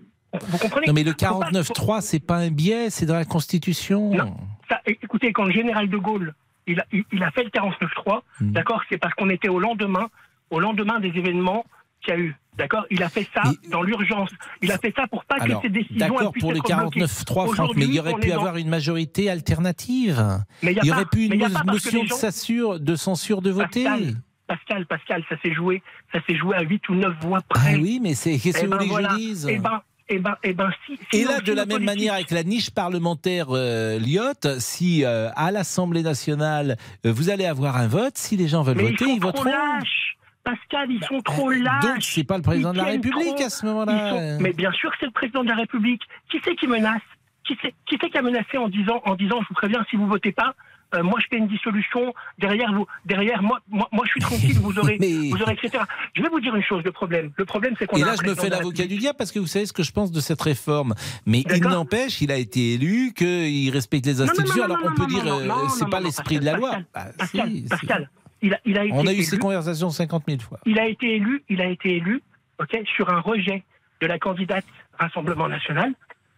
Vous 0.47 0.57
comprenez 0.57 0.87
Non, 0.87 0.93
mais 0.93 1.03
le 1.03 1.11
Faut 1.11 1.17
pas- 1.17 1.49
49.3, 1.49 2.01
c'est 2.01 2.19
pas 2.19 2.37
un 2.37 2.49
biais, 2.49 2.89
c'est 2.89 3.05
dans 3.05 3.15
la 3.15 3.25
Constitution. 3.25 4.11
Non. 4.13 4.35
Ça, 4.69 4.79
é- 4.85 4.97
écoutez, 5.01 5.33
quand 5.33 5.45
le 5.45 5.51
général 5.51 5.89
de 5.89 5.97
Gaulle, 5.97 6.33
il 6.67 6.79
a, 6.79 6.85
il, 6.91 7.03
il 7.11 7.23
a 7.23 7.31
fait 7.31 7.43
le 7.43 7.49
49-3, 7.49 8.21
Hmm. 8.39 8.51
d'accord, 8.51 8.81
c'est 8.89 8.97
parce 8.99 9.13
qu'on 9.15 9.29
était 9.29 9.49
au 9.49 9.59
lendemain, 9.59 10.07
au 10.51 10.59
lendemain 10.59 10.99
des 10.99 11.09
événements 11.09 11.65
qu'il 12.01 12.13
y 12.13 12.17
a 12.17 12.19
eu. 12.19 12.35
D'accord 12.57 12.85
Il 12.91 13.01
a 13.03 13.09
fait 13.09 13.25
ça 13.33 13.41
dans 13.71 13.81
l'urgence. 13.81 14.29
Il 14.61 14.71
a 14.71 14.77
fait 14.77 14.93
ça 14.95 15.07
pour 15.07 15.23
pas 15.25 15.37
Alors, 15.39 15.61
que 15.61 15.67
ces 15.67 15.73
décisions 15.73 15.97
d'accord 15.97 16.33
pour 16.39 16.51
le 16.51 16.57
être 16.57 16.65
bloquées. 16.67 16.99
49.3, 16.99 17.47
Franck, 17.55 17.75
mais 17.75 17.85
il 17.85 17.93
y 17.95 17.99
aurait 17.99 18.13
pu 18.15 18.27
dans- 18.29 18.35
avoir 18.35 18.57
une 18.57 18.67
majorité 18.69 19.29
alternative. 19.29 20.21
Mais 20.61 20.73
il 20.73 20.77
y 20.77 20.81
il 20.87 20.91
aurait 20.91 21.05
pu 21.05 21.25
une 21.25 21.39
motion 21.65 22.03
de 22.03 22.07
gens- 22.09 22.15
censure, 22.15 22.79
de 22.79 22.95
censure 22.95 23.41
de 23.41 23.49
voter. 23.49 23.85
Pascal, 23.85 24.15
Pascal, 24.47 24.85
Pascal, 24.87 25.23
ça 25.29 25.35
s'est 25.43 25.53
joué, 25.53 25.81
ça 26.11 26.19
s'est 26.27 26.35
joué 26.35 26.55
à 26.57 26.61
8 26.61 26.87
ou 26.89 26.95
9 26.95 27.13
voix 27.21 27.39
près. 27.47 27.75
Ah 27.75 27.79
oui, 27.79 27.99
mais 28.01 28.13
c'est 28.13 28.37
qu'est-ce 28.37 28.57
Eh 28.57 28.61
que 28.61 28.65
vous 28.65 28.77
ben 28.77 28.85
voulez 28.87 29.03
que 29.05 29.09
je 29.11 29.15
dise? 29.17 29.47
Eh 29.49 29.57
ben, 29.59 29.81
eh 30.09 30.19
ben, 30.19 30.35
eh 30.43 30.53
ben, 30.53 30.69
si. 30.85 30.97
Et 31.13 31.23
là, 31.23 31.39
de 31.41 31.53
la 31.53 31.65
même 31.65 31.77
politique- 31.77 31.85
manière, 31.85 32.13
avec 32.15 32.31
la 32.31 32.43
niche 32.43 32.69
parlementaire 32.71 33.47
euh, 33.51 33.99
Lyotte, 33.99 34.59
si 34.59 35.03
euh, 35.05 35.29
à 35.35 35.51
l'Assemblée 35.51 36.03
nationale, 36.03 36.77
euh, 37.05 37.11
vous 37.11 37.29
allez 37.29 37.45
avoir 37.45 37.77
un 37.77 37.87
vote, 37.87 38.17
si 38.17 38.35
les 38.37 38.47
gens 38.47 38.63
veulent 38.63 38.77
Mais 38.77 38.91
voter, 38.91 39.05
ils 39.05 39.13
ils 39.15 39.19
trop 39.19 39.29
voteront. 39.31 39.49
lâches. 39.51 40.15
Pascal, 40.43 40.89
ils 40.89 41.03
sont 41.05 41.21
trop 41.21 41.51
lâches. 41.51 41.83
Donc, 41.83 42.01
c'est 42.01 42.23
pas 42.23 42.37
le 42.37 42.41
président 42.43 42.71
Ils 42.71 42.73
de 42.73 42.77
la 42.79 42.85
République 42.85 43.35
trop. 43.35 43.45
à 43.45 43.49
ce 43.49 43.65
moment-là. 43.65 44.09
Sont- 44.09 44.37
Mais 44.41 44.53
bien 44.53 44.71
sûr 44.71 44.89
que 44.91 44.97
c'est 44.99 45.05
le 45.05 45.11
président 45.11 45.43
de 45.43 45.49
la 45.49 45.55
République. 45.55 46.01
Qui 46.31 46.39
c'est 46.43 46.55
qui 46.55 46.65
menace? 46.67 47.01
Qui 47.45 47.57
c'est, 47.61 47.73
qui 47.87 47.97
c'est 48.01 48.09
qui 48.09 48.17
a 48.17 48.21
menacé 48.21 48.57
en 48.57 48.67
disant, 48.69 49.01
en 49.05 49.15
disant, 49.15 49.37
je 49.41 49.47
vous 49.49 49.53
préviens, 49.55 49.85
si 49.89 49.95
vous 49.95 50.07
votez 50.07 50.31
pas, 50.31 50.53
euh, 50.95 51.03
moi 51.03 51.19
je 51.21 51.27
fais 51.29 51.37
une 51.37 51.47
dissolution. 51.47 52.13
Derrière 52.37 52.73
vous, 52.73 52.85
derrière 53.05 53.41
moi, 53.43 53.59
moi, 53.69 53.87
moi 53.91 54.03
je 54.05 54.11
suis 54.11 54.19
tranquille. 54.21 54.57
Vous 54.59 54.77
aurez, 54.79 54.97
Mais- 55.01 55.29
vous 55.29 55.41
aurez, 55.41 55.53
etc. 55.53 55.83
Je 56.15 56.21
vais 56.21 56.29
vous 56.29 56.39
dire 56.39 56.55
une 56.55 56.63
chose. 56.63 56.83
Le 56.83 56.91
problème, 56.91 57.31
le 57.37 57.45
problème, 57.45 57.75
c'est 57.77 57.85
qu'on 57.87 57.97
Et 57.97 58.01
là, 58.03 58.15
je 58.21 58.27
me 58.27 58.35
fais 58.35 58.49
l'avocat 58.49 58.85
du 58.87 58.97
diable 58.97 59.17
parce 59.17 59.31
que 59.31 59.39
vous 59.39 59.47
savez 59.47 59.65
ce 59.65 59.73
que 59.73 59.83
je 59.83 59.91
pense 59.91 60.11
de 60.11 60.19
cette 60.19 60.41
réforme. 60.41 60.95
Mais 61.25 61.43
il 61.53 61.61
n'empêche, 61.63 62.21
il 62.21 62.31
a 62.31 62.37
été 62.37 62.73
élu, 62.73 63.13
qu'il 63.15 63.69
respecte 63.71 64.05
les 64.05 64.13
Non, 64.15 64.19
non, 64.19 64.25
non, 64.25 64.31
institutions. 64.31 64.67
non, 64.67 64.75
Alors 64.75 64.91
on 64.91 64.95
peut 64.95 65.07
dire, 65.07 65.69
c'est 65.77 65.89
pas 65.89 65.99
l'esprit 65.99 66.39
de 66.39 66.45
la 66.45 66.57
loi. 66.57 66.69
Pascal, 66.71 66.85
Bah, 66.93 67.05
Pascal, 67.17 67.49
si, 67.49 67.57
si. 67.61 67.67
Pascal, 67.67 68.09
il 68.41 68.53
a, 68.53 68.59
il 68.65 68.77
a 68.77 68.83
été 68.85 68.93
On 68.95 69.05
a 69.05 69.11
eu 69.11 69.15
élu. 69.15 69.23
ces 69.23 69.37
conversations 69.37 69.89
50 69.89 70.23
000 70.27 70.39
fois. 70.41 70.59
Il 70.65 70.79
a 70.79 70.87
été 70.87 71.15
élu, 71.15 71.43
il 71.49 71.61
a 71.61 71.65
été 71.67 71.97
élu, 71.97 72.21
ok, 72.59 72.79
sur 72.95 73.09
un 73.09 73.19
rejet 73.19 73.63
de 74.01 74.07
la 74.07 74.17
candidate 74.17 74.65
Rassemblement 74.97 75.47
National, 75.49 75.93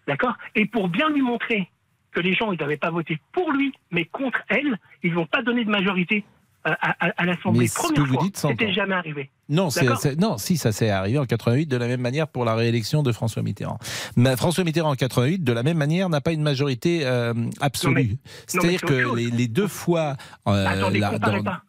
d'accord. 0.08 0.34
Et 0.56 0.66
pour 0.66 0.88
bien 0.90 1.10
lui 1.10 1.22
montrer 1.22 1.70
que 2.12 2.20
les 2.20 2.34
gens, 2.34 2.52
ils 2.52 2.60
n'avaient 2.60 2.78
pas 2.78 2.92
voté 2.92 3.20
pour 3.32 3.52
lui, 3.52 3.72
mais 3.92 4.06
contre 4.06 4.40
elle, 4.50 4.78
ils 5.04 5.14
n'ont 5.14 5.26
pas 5.26 5.42
donné 5.42 5.64
de 5.66 5.70
majorité 5.70 6.24
euh, 6.68 6.72
à, 6.82 7.08
à- 7.08 7.14
à 7.18 7.26
l'Assemblée. 7.26 7.62
Mais 7.62 7.68
ce 7.68 7.76
que 7.76 7.82
Première 7.94 8.06
vous 8.06 8.14
fois, 8.20 8.28
c'était 8.52 8.72
jamais 8.72 8.94
arrivé. 8.94 9.30
Non, 9.50 9.70
non, 10.20 10.38
si 10.38 10.58
ça 10.58 10.72
s'est 10.72 10.90
arrivé 10.92 11.18
en 11.18 11.26
88 11.26 11.66
de 11.66 11.78
la 11.78 11.88
même 11.88 12.02
manière 12.02 12.28
pour 12.28 12.46
la 12.46 12.54
réélection 12.54 13.02
de 13.02 13.12
François 13.12 13.42
Mitterrand. 13.42 13.80
Mais 14.16 14.36
François 14.38 14.64
Mitterrand 14.64 14.92
en 14.92 14.96
88 14.96 15.44
de 15.44 15.54
la 15.54 15.64
même 15.64 15.78
manière 15.78 16.08
n'a 16.10 16.22
pas 16.22 16.32
une 16.34 16.44
majorité 16.44 17.02
euh, 17.06 17.34
absolue. 17.62 18.18
C'est-à-dire 18.46 18.82
que 18.82 19.16
les, 19.16 19.48
deux 19.48 19.68
fois, 19.68 20.18
euh, 20.48 20.68
Attendez, 20.68 21.00
là, 21.00 21.10
comparez 21.12 21.38
dans- 21.38 21.44
pas. 21.44 21.62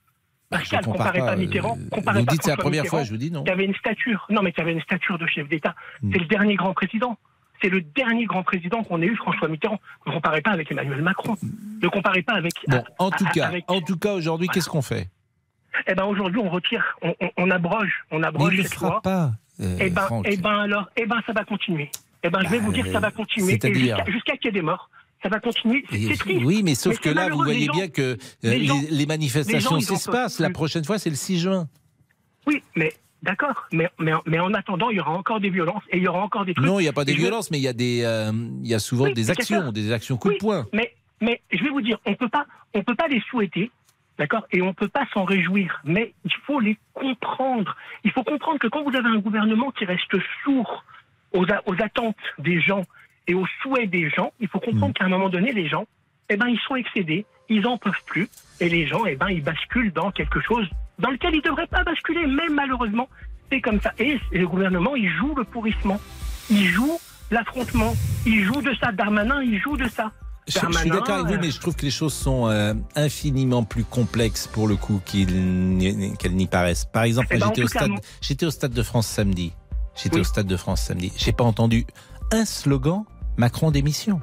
Bah, 0.50 0.58
Pascal, 0.58 0.84
comparez 0.84 1.18
pas, 1.20 1.26
pas, 1.28 1.36
Mitterrand. 1.36 1.78
euh, 1.80 1.88
comparez 1.90 2.20
vous 2.20 2.26
pas 2.26 2.32
dites 2.32 2.42
c'est 2.42 2.50
la 2.50 2.56
première 2.58 2.84
fois, 2.84 3.04
je 3.04 3.10
vous 3.10 3.16
dis 3.16 3.30
non. 3.30 3.42
Qui 3.44 3.50
avait 3.50 3.64
une 3.64 3.74
stature. 3.74 4.26
Non, 4.28 4.42
mais 4.42 4.52
qui 4.52 4.60
avait 4.60 4.72
une 4.72 4.82
stature 4.82 5.16
de 5.16 5.26
chef 5.26 5.48
d'État. 5.48 5.74
Hmm. 6.02 6.10
C'est 6.12 6.18
le 6.18 6.26
dernier 6.26 6.56
grand 6.56 6.74
président. 6.74 7.16
C'est 7.62 7.68
le 7.68 7.80
dernier 7.80 8.24
grand 8.26 8.42
président 8.42 8.82
qu'on 8.82 9.00
ait 9.02 9.06
eu, 9.06 9.16
François 9.16 9.48
Mitterrand. 9.48 9.78
Ne 10.06 10.12
comparez 10.12 10.42
pas 10.42 10.50
avec 10.50 10.70
Emmanuel 10.72 11.00
Macron. 11.02 11.36
Ne 11.82 11.88
comparez 11.88 12.22
pas 12.22 12.34
avec. 12.34 12.52
Bon, 12.68 12.82
en 12.98 13.10
tout 13.10 13.24
à- 13.26 13.30
cas, 13.30 13.46
avec- 13.46 13.64
en 13.70 13.80
tout 13.80 13.96
cas, 13.96 14.12
aujourd'hui, 14.14 14.48
qu'est-ce 14.48 14.68
qu'on 14.68 14.82
fait? 14.82 15.08
Eh 15.86 15.94
ben 15.94 16.04
aujourd'hui, 16.04 16.38
on 16.40 16.50
retire, 16.50 16.84
on, 17.02 17.14
on- 17.20 17.30
on 17.38 17.50
abroge, 17.50 18.04
on 18.10 18.18
Mais 18.18 18.26
abroge 18.26 18.54
il 18.54 18.62
ne 18.62 18.68
fera 18.68 18.88
loi. 18.88 19.00
pas. 19.02 19.30
euh, 19.60 19.76
Eh 19.80 19.90
ben, 19.90 20.02
Franck. 20.02 20.26
eh 20.28 20.36
ben 20.36 20.50
alors, 20.60 20.90
eh 20.96 21.06
ben 21.06 21.16
ça 21.26 21.32
va 21.32 21.44
continuer. 21.44 21.90
Eh 22.22 22.28
ben 22.30 22.40
je 22.44 22.48
vais 22.48 22.58
Bah, 22.58 22.64
vous 22.66 22.72
dire 22.72 22.84
que 22.84 22.92
ça 22.92 23.00
va 23.00 23.10
continuer. 23.10 23.52
Jusqu'à 23.62 24.04
jusqu'à 24.10 24.36
qu'il 24.36 24.46
y 24.46 24.48
ait 24.48 24.52
des 24.52 24.62
morts, 24.62 24.90
ça 25.22 25.28
va 25.28 25.40
continuer. 25.40 25.84
C'est 25.90 26.16
triste. 26.18 26.42
Oui, 26.44 26.62
mais 26.64 26.74
sauf 26.74 26.94
Mais 26.94 26.98
que 26.98 27.08
là, 27.16 27.28
vous 27.30 27.42
voyez 27.42 27.66
gens- 27.66 27.72
bien 27.72 27.88
que 27.88 28.02
euh, 28.02 28.16
les 28.42 28.58
les, 28.58 28.66
gens- 28.66 28.80
les 28.90 29.06
manifestations 29.06 29.80
s'espacent. 29.80 30.40
La 30.40 30.50
prochaine 30.50 30.84
fois, 30.84 30.98
c'est 30.98 31.10
le 31.10 31.16
6 31.16 31.40
juin. 31.40 31.68
Oui, 32.46 32.62
mais 32.76 32.92
d'accord. 33.22 33.64
Mais, 33.72 33.88
mais, 33.98 34.12
mais 34.26 34.38
en 34.40 34.52
attendant, 34.54 34.90
il 34.90 34.96
y 34.96 35.00
aura 35.00 35.12
encore 35.12 35.40
des 35.40 35.50
violences 35.50 35.82
et 35.90 35.96
il 35.98 36.02
y 36.02 36.08
aura 36.08 36.20
encore 36.22 36.44
des 36.44 36.54
trucs. 36.54 36.66
Non, 36.66 36.80
il 36.80 36.84
n'y 36.84 36.88
a 36.88 36.92
pas 36.92 37.04
des 37.04 37.14
violences, 37.14 37.50
mais 37.50 37.58
il 37.58 37.62
y 37.62 37.68
a 37.68 37.72
des, 37.72 38.02
euh, 38.04 38.32
il 38.62 38.68
y 38.68 38.74
a 38.74 38.78
souvent 38.78 39.04
Oui, 39.04 39.14
des 39.14 39.30
actions, 39.30 39.72
des 39.72 39.92
actions 39.92 40.16
coup 40.16 40.30
de 40.32 40.38
poing. 40.38 40.66
Mais, 40.72 40.92
mais 41.20 41.40
je 41.52 41.62
vais 41.62 41.70
vous 41.70 41.80
dire, 41.82 41.98
on 42.06 42.14
peut 42.14 42.28
pas, 42.28 42.46
on 42.74 42.82
peut 42.82 42.94
pas 42.94 43.08
les 43.08 43.20
souhaiter, 43.30 43.70
d'accord, 44.18 44.46
et 44.52 44.60
on 44.62 44.74
peut 44.74 44.88
pas 44.88 45.06
s'en 45.14 45.24
réjouir. 45.24 45.80
Mais 45.84 46.12
il 46.24 46.32
faut 46.46 46.60
les 46.60 46.76
comprendre. 46.94 47.76
Il 48.04 48.10
faut 48.12 48.24
comprendre 48.24 48.58
que 48.58 48.66
quand 48.68 48.82
vous 48.82 48.96
avez 48.96 49.08
un 49.08 49.18
gouvernement 49.18 49.70
qui 49.70 49.84
reste 49.84 50.14
sourd 50.44 50.84
aux, 51.32 51.44
a- 51.50 51.62
aux 51.66 51.80
attentes 51.82 52.16
des 52.38 52.60
gens 52.60 52.84
et 53.28 53.34
aux 53.34 53.46
souhaits 53.62 53.88
des 53.90 54.10
gens, 54.10 54.32
il 54.40 54.48
faut 54.48 54.58
Mm. 54.58 54.62
comprendre 54.72 54.94
qu'à 54.94 55.04
un 55.04 55.08
moment 55.08 55.28
donné, 55.28 55.52
les 55.52 55.68
gens, 55.68 55.86
eh 56.28 56.36
ben, 56.36 56.48
ils 56.48 56.58
sont 56.66 56.76
excédés, 56.76 57.24
ils 57.48 57.66
en 57.66 57.78
peuvent 57.78 57.92
plus, 58.06 58.28
et 58.60 58.68
les 58.68 58.86
gens, 58.86 59.04
eh 59.06 59.16
ben, 59.16 59.28
ils 59.28 59.42
basculent 59.42 59.92
dans 59.92 60.10
quelque 60.10 60.40
chose 60.40 60.66
dans 60.98 61.10
lequel 61.10 61.34
ils 61.34 61.38
ne 61.38 61.42
devraient 61.42 61.66
pas 61.66 61.82
basculer, 61.84 62.26
mais 62.26 62.48
malheureusement, 62.50 63.08
c'est 63.50 63.60
comme 63.60 63.80
ça. 63.80 63.92
Et 63.98 64.18
le 64.32 64.46
gouvernement, 64.46 64.94
il 64.96 65.10
joue 65.10 65.34
le 65.34 65.44
pourrissement, 65.44 66.00
il 66.50 66.64
joue 66.66 66.98
l'affrontement, 67.30 67.94
il 68.26 68.44
joue 68.44 68.62
de 68.62 68.72
ça. 68.80 68.92
Darmanin, 68.92 69.42
il 69.42 69.58
joue 69.60 69.76
de 69.76 69.88
ça. 69.88 70.12
Je, 70.48 70.58
je 70.58 70.78
suis 70.78 70.90
d'accord 70.90 71.14
avec 71.16 71.26
vous, 71.26 71.32
euh, 71.34 71.38
mais 71.40 71.50
je 71.50 71.60
trouve 71.60 71.76
que 71.76 71.82
les 71.84 71.90
choses 71.90 72.12
sont 72.14 72.48
euh, 72.48 72.74
infiniment 72.96 73.62
plus 73.62 73.84
complexes 73.84 74.48
pour 74.48 74.66
le 74.68 74.74
coup 74.76 75.00
qu'elles 75.04 76.34
n'y 76.34 76.46
paraissent. 76.46 76.84
Par 76.84 77.04
exemple, 77.04 77.28
Eh 77.30 77.38
ben, 77.38 77.46
en 77.46 77.48
j'étais 77.50 77.62
au 77.62 77.68
stade, 77.68 77.90
moi- 77.90 78.00
j'étais 78.20 78.46
au 78.46 78.50
stade 78.50 78.72
de 78.72 78.82
France 78.82 79.06
samedi. 79.06 79.52
J'étais 79.94 80.16
Oui. 80.16 80.20
au 80.22 80.24
stade 80.24 80.46
de 80.46 80.56
France 80.56 80.82
samedi. 80.82 81.12
J'ai 81.16 81.32
pas 81.32 81.44
entendu 81.44 81.86
un 82.32 82.44
slogan 82.44 83.04
Macron 83.36 83.70
démission. 83.70 84.20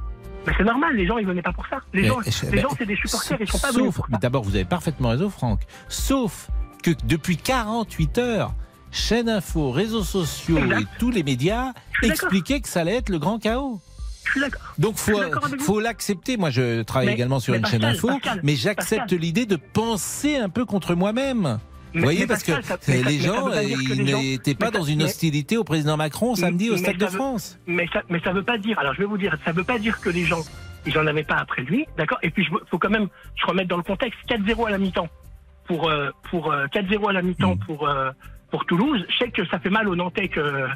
Mais 0.48 0.54
c'est 0.58 0.64
normal, 0.64 0.96
les 0.96 1.06
gens, 1.06 1.18
ils 1.18 1.26
venaient 1.28 1.42
pas 1.42 1.52
pour 1.54 1.68
ça. 1.68 1.80
Les 1.94 2.04
Mais- 2.04 2.08
gens, 2.08 2.22
je- 2.26 2.46
les 2.46 2.52
mais- 2.52 2.62
gens 2.62 2.70
c'est 2.78 2.86
des 2.86 2.96
supporters, 2.96 3.38
ils 3.40 3.48
sont 3.50 3.60
pas 3.60 3.72
venus 3.72 3.86
Sauf, 3.88 3.96
pour 3.96 4.06
ça. 4.06 4.10
mais 4.14 4.18
d'abord, 4.20 4.44
vous 4.44 4.56
avez 4.56 4.66
parfaitement 4.66 5.10
raison, 5.10 5.30
Franck. 5.30 5.62
Sauf 5.90 6.50
que 6.82 6.92
depuis 7.06 7.38
48 7.38 8.18
heures, 8.18 8.54
chaîne 8.92 9.30
info, 9.30 9.70
réseaux 9.72 10.04
sociaux 10.04 10.58
Exact. 10.58 10.82
et 10.82 10.86
tous 10.98 11.12
les 11.12 11.24
médias 11.24 11.74
expliquaient 12.02 12.62
que 12.62 12.70
ça 12.70 12.82
allait 12.82 12.96
être 12.96 13.10
le 13.10 13.20
grand 13.20 13.38
chaos. 13.38 13.80
Je 14.26 14.32
suis 14.32 14.42
d'accord. 14.42 14.62
Donc 14.78 14.98
faut 14.98 15.20
faut 15.60 15.80
l'accepter. 15.80 16.38
Moi, 16.38 16.50
je 16.52 16.84
travaille 16.84 17.08
Mais- 17.08 17.14
également 17.14 17.40
sur 17.40 17.54
une 17.56 17.62
Pascal, 17.62 17.82
chaîne 17.82 17.90
info, 17.90 18.08
Pascal, 18.08 18.40
mais 18.44 18.56
j'accepte 18.56 19.12
l'idée 19.12 19.46
de 19.46 19.56
penser 19.56 20.38
un 20.38 20.50
peu 20.50 20.66
contre 20.66 20.94
moi-même. 20.96 21.60
Vous 21.94 22.02
voyez, 22.02 22.28
parce 22.28 22.44
que 22.44 22.62
ça- 22.62 22.78
mais 22.88 23.02
ça- 23.04 23.10
les 23.10 23.20
gens, 23.20 23.50
ils 23.52 24.04
n'étaient 24.04 24.56
pas 24.56 24.72
dans 24.72 24.84
une 24.84 25.04
hostilité 25.04 25.58
au 25.58 25.64
président 25.64 25.98
Macron 25.98 26.36
samedi 26.36 26.70
au 26.70 26.78
Stade 26.78 26.98
de 26.98 27.06
France. 27.08 27.58
Mais 27.68 27.88
ça, 27.92 28.04
mais 28.10 28.20
ça 28.22 28.32
veut 28.32 28.44
pas 28.44 28.58
dire. 28.58 28.78
Alors 28.80 28.94
je 28.94 29.00
vais 29.00 29.06
vous 29.06 29.18
dire, 29.18 29.36
ça 29.46 29.52
veut 29.52 29.64
pas 29.64 29.80
dire 29.80 30.00
que 30.00 30.10
les 30.10 30.26
gens, 30.26 30.42
ils 30.86 30.98
en 30.98 31.08
avaient 31.08 31.24
pas 31.24 31.36
après 31.38 31.64
lui, 31.64 31.86
d'accord? 31.98 32.20
Et 32.22 32.30
puis 32.30 32.48
il 32.50 32.58
faut 32.70 32.78
quand 32.78 32.90
même 32.90 33.08
se 33.40 33.46
remettre 33.46 33.70
dans 33.70 33.78
le 33.78 33.84
contexte. 33.84 34.20
4-0 34.28 34.68
à 34.68 34.72
la 34.72 34.78
mi-temps 34.78 35.10
pour 35.66 35.90
euh, 35.90 36.10
pour 36.30 36.52
euh, 36.52 36.66
4-0 36.68 37.10
à 37.10 37.14
la 37.14 37.22
mi-temps 37.22 37.56
Mm. 37.56 37.60
pour 37.66 37.88
euh, 37.88 38.12
pour 38.52 38.66
Toulouse. 38.66 39.04
Je 39.10 39.18
sais 39.26 39.32
que 39.32 39.46
ça 39.48 39.60
fait 39.60 39.70
mal 39.70 39.88
aux 39.88 39.96
Nantais 39.96 40.28
que 40.28 40.68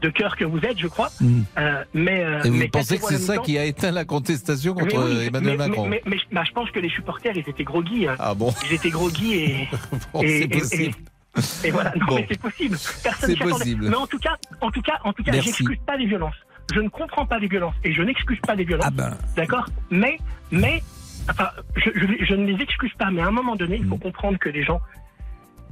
de 0.00 0.08
cœur 0.10 0.36
que 0.36 0.44
vous 0.44 0.58
êtes, 0.60 0.78
je 0.78 0.86
crois. 0.86 1.10
Mm. 1.20 1.40
Euh, 1.58 1.84
mais 1.94 2.24
euh, 2.24 2.42
Et 2.44 2.50
vous 2.50 2.56
mais 2.56 2.68
pensez 2.68 2.98
que 2.98 3.02
4-0 3.02 3.06
à 3.06 3.08
c'est 3.10 3.18
ça 3.18 3.38
qui 3.38 3.58
a 3.58 3.64
éteint 3.64 3.90
la 3.90 4.04
contestation 4.04 4.74
Mais 4.74 4.82
contre 4.82 5.08
oui, 5.10 5.26
Emmanuel 5.26 5.56
mais- 5.58 5.68
Macron 5.68 5.86
Mais, 5.88 6.02
mais- 6.06 6.16
bah, 6.32 6.42
je 6.46 6.52
pense 6.52 6.70
que 6.70 6.78
les 6.80 6.88
supporters, 6.90 7.36
ils 7.36 7.48
étaient 7.48 7.64
groggy. 7.64 8.06
euh, 8.08 8.14
Ah 8.18 8.34
bon 8.34 8.52
Ils 8.68 8.74
étaient 8.74 8.90
groggy 8.90 9.34
et, 9.34 9.68
Bon, 10.12 10.20
c'est 10.22 10.48
possible. 10.48 10.94
et- 11.64 11.66
et 11.68 11.70
voilà. 11.70 11.92
Non, 11.96 12.06
Bon. 12.06 12.14
mais 12.16 12.26
c'est 12.30 12.40
possible. 12.40 12.76
Personne 13.02 13.30
C'est 13.30 13.36
possible. 13.38 13.88
Mais 13.88 13.96
en 13.96 14.06
tout 14.06 14.18
cas, 14.18 14.36
en 14.60 14.70
tout 14.70 14.82
cas, 14.82 14.98
en 15.04 15.12
tout 15.12 15.22
cas, 15.22 15.32
j'excuse 15.32 15.78
pas 15.86 15.96
les 15.96 16.06
violences. 16.06 16.34
Je 16.74 16.80
ne 16.80 16.88
comprends 16.88 17.26
pas 17.26 17.38
les 17.38 17.48
violences 17.48 17.74
et 17.84 17.92
je 17.92 18.02
n'excuse 18.02 18.38
pas 18.46 18.54
les 18.54 18.64
violences. 18.64 18.86
Ah 18.86 18.90
ben, 18.90 19.16
D'accord? 19.36 19.66
Mais, 19.90 20.18
mais, 20.50 20.82
enfin, 21.28 21.48
je, 21.76 21.90
je- 21.94 22.24
je 22.24 22.34
ne 22.34 22.46
les 22.46 22.62
excuse 22.62 22.92
pas. 22.98 23.10
Mais 23.10 23.22
à 23.22 23.26
un 23.26 23.30
moment 23.32 23.56
donné, 23.56 23.76
il 23.76 23.86
faut 23.86 23.96
Mm. 23.96 24.00
comprendre 24.00 24.38
que 24.38 24.48
les 24.48 24.62
gens, 24.64 24.80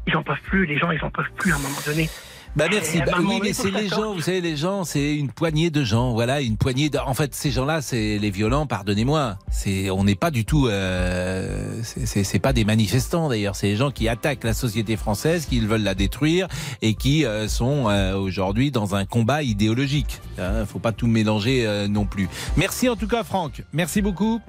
ils 0.07 0.17
en 0.17 0.23
peuvent 0.23 0.41
plus. 0.43 0.65
Les 0.67 0.79
gens, 0.79 0.91
ils 0.91 1.03
en 1.05 1.11
peuvent 1.11 1.31
plus 1.37 1.53
à 1.53 1.57
un 1.57 1.59
moment 1.61 1.81
donné. 1.87 2.09
Bah 2.57 2.67
merci. 2.71 2.99
Bah 3.07 3.19
oui, 3.21 3.39
mais 3.43 3.53
c'est 3.53 3.71
les 3.71 3.89
gens, 3.89 4.15
vous 4.15 4.21
savez, 4.21 4.41
les 4.41 4.57
gens, 4.57 4.85
c'est 4.85 5.15
une 5.15 5.31
poignée 5.31 5.71
de 5.71 5.85
gens. 5.85 6.13
Voilà, 6.13 6.41
une 6.41 6.57
poignée. 6.57 6.91
De... 6.91 6.99
En 6.99 7.15
fait, 7.15 7.35
ces 7.35 7.51
gens-là, 7.51 7.83
c'est 7.83 8.19
les 8.19 8.31
violents. 8.31 8.67
Pardonnez-moi. 8.67 9.39
C'est, 9.51 9.91
on 9.91 10.05
n'est 10.05 10.17
pas 10.17 10.31
du 10.31 10.45
tout. 10.45 10.67
Euh... 10.67 11.81
c'est- 11.85 12.39
pas 12.39 12.53
des 12.53 12.65
manifestants 12.65 13.29
d'ailleurs. 13.29 13.57
C'est 13.57 13.69
les 13.69 13.77
gens 13.77 13.91
qui 13.91 14.09
attaquent 14.09 14.45
la 14.45 14.55
société 14.55 14.97
française, 14.97 15.47
qui 15.47 15.61
veulent 15.61 15.83
la 15.83 15.95
détruire 15.95 16.49
et 16.83 16.95
qui 16.95 17.25
euh, 17.25 17.49
sont 17.49 17.89
euh, 17.89 18.17
aujourd'hui 18.17 18.71
dans 18.71 18.95
un 18.95 19.05
combat 19.05 19.43
idéologique. 19.43 20.21
Hein, 20.39 20.67
faut 20.67 20.79
pas 20.79 20.93
tout 20.93 21.07
mélanger 21.09 21.67
euh, 21.67 21.89
non 21.89 22.07
plus. 22.07 22.29
Merci 22.57 22.89
en 22.89 22.97
tout 22.97 23.09
cas, 23.09 23.25
Franck. 23.25 23.63
Merci 23.73 24.03
beaucoup. 24.03 24.41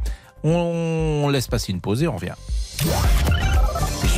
On 0.43 1.29
laisse 1.29 1.47
passer 1.47 1.71
une 1.71 1.81
pause 1.81 2.01
et 2.03 2.07
on 2.07 2.15
revient. 2.15 2.33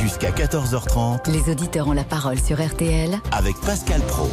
Jusqu'à 0.02 0.30
14h30 0.32 1.30
Les 1.30 1.48
auditeurs 1.48 1.86
ont 1.86 1.92
la 1.92 2.02
parole 2.02 2.36
sur 2.36 2.60
RTL 2.60 3.20
avec 3.30 3.56
Pascal 3.60 4.00
Pro. 4.00 4.28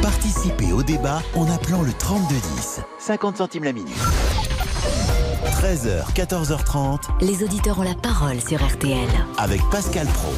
Participez 0.00 0.72
au 0.72 0.84
débat 0.84 1.20
en 1.34 1.50
appelant 1.50 1.82
le 1.82 1.92
3210. 1.92 2.80
50 3.00 3.38
centimes 3.38 3.64
la 3.64 3.72
minute. 3.72 3.96
13h, 5.60 6.04
14h30 6.14 7.00
Les 7.22 7.42
auditeurs 7.42 7.80
ont 7.80 7.82
la 7.82 7.96
parole 7.96 8.40
sur 8.40 8.64
RTL. 8.64 9.08
avec 9.36 9.60
Pascal 9.72 10.06
Pro. 10.06 10.32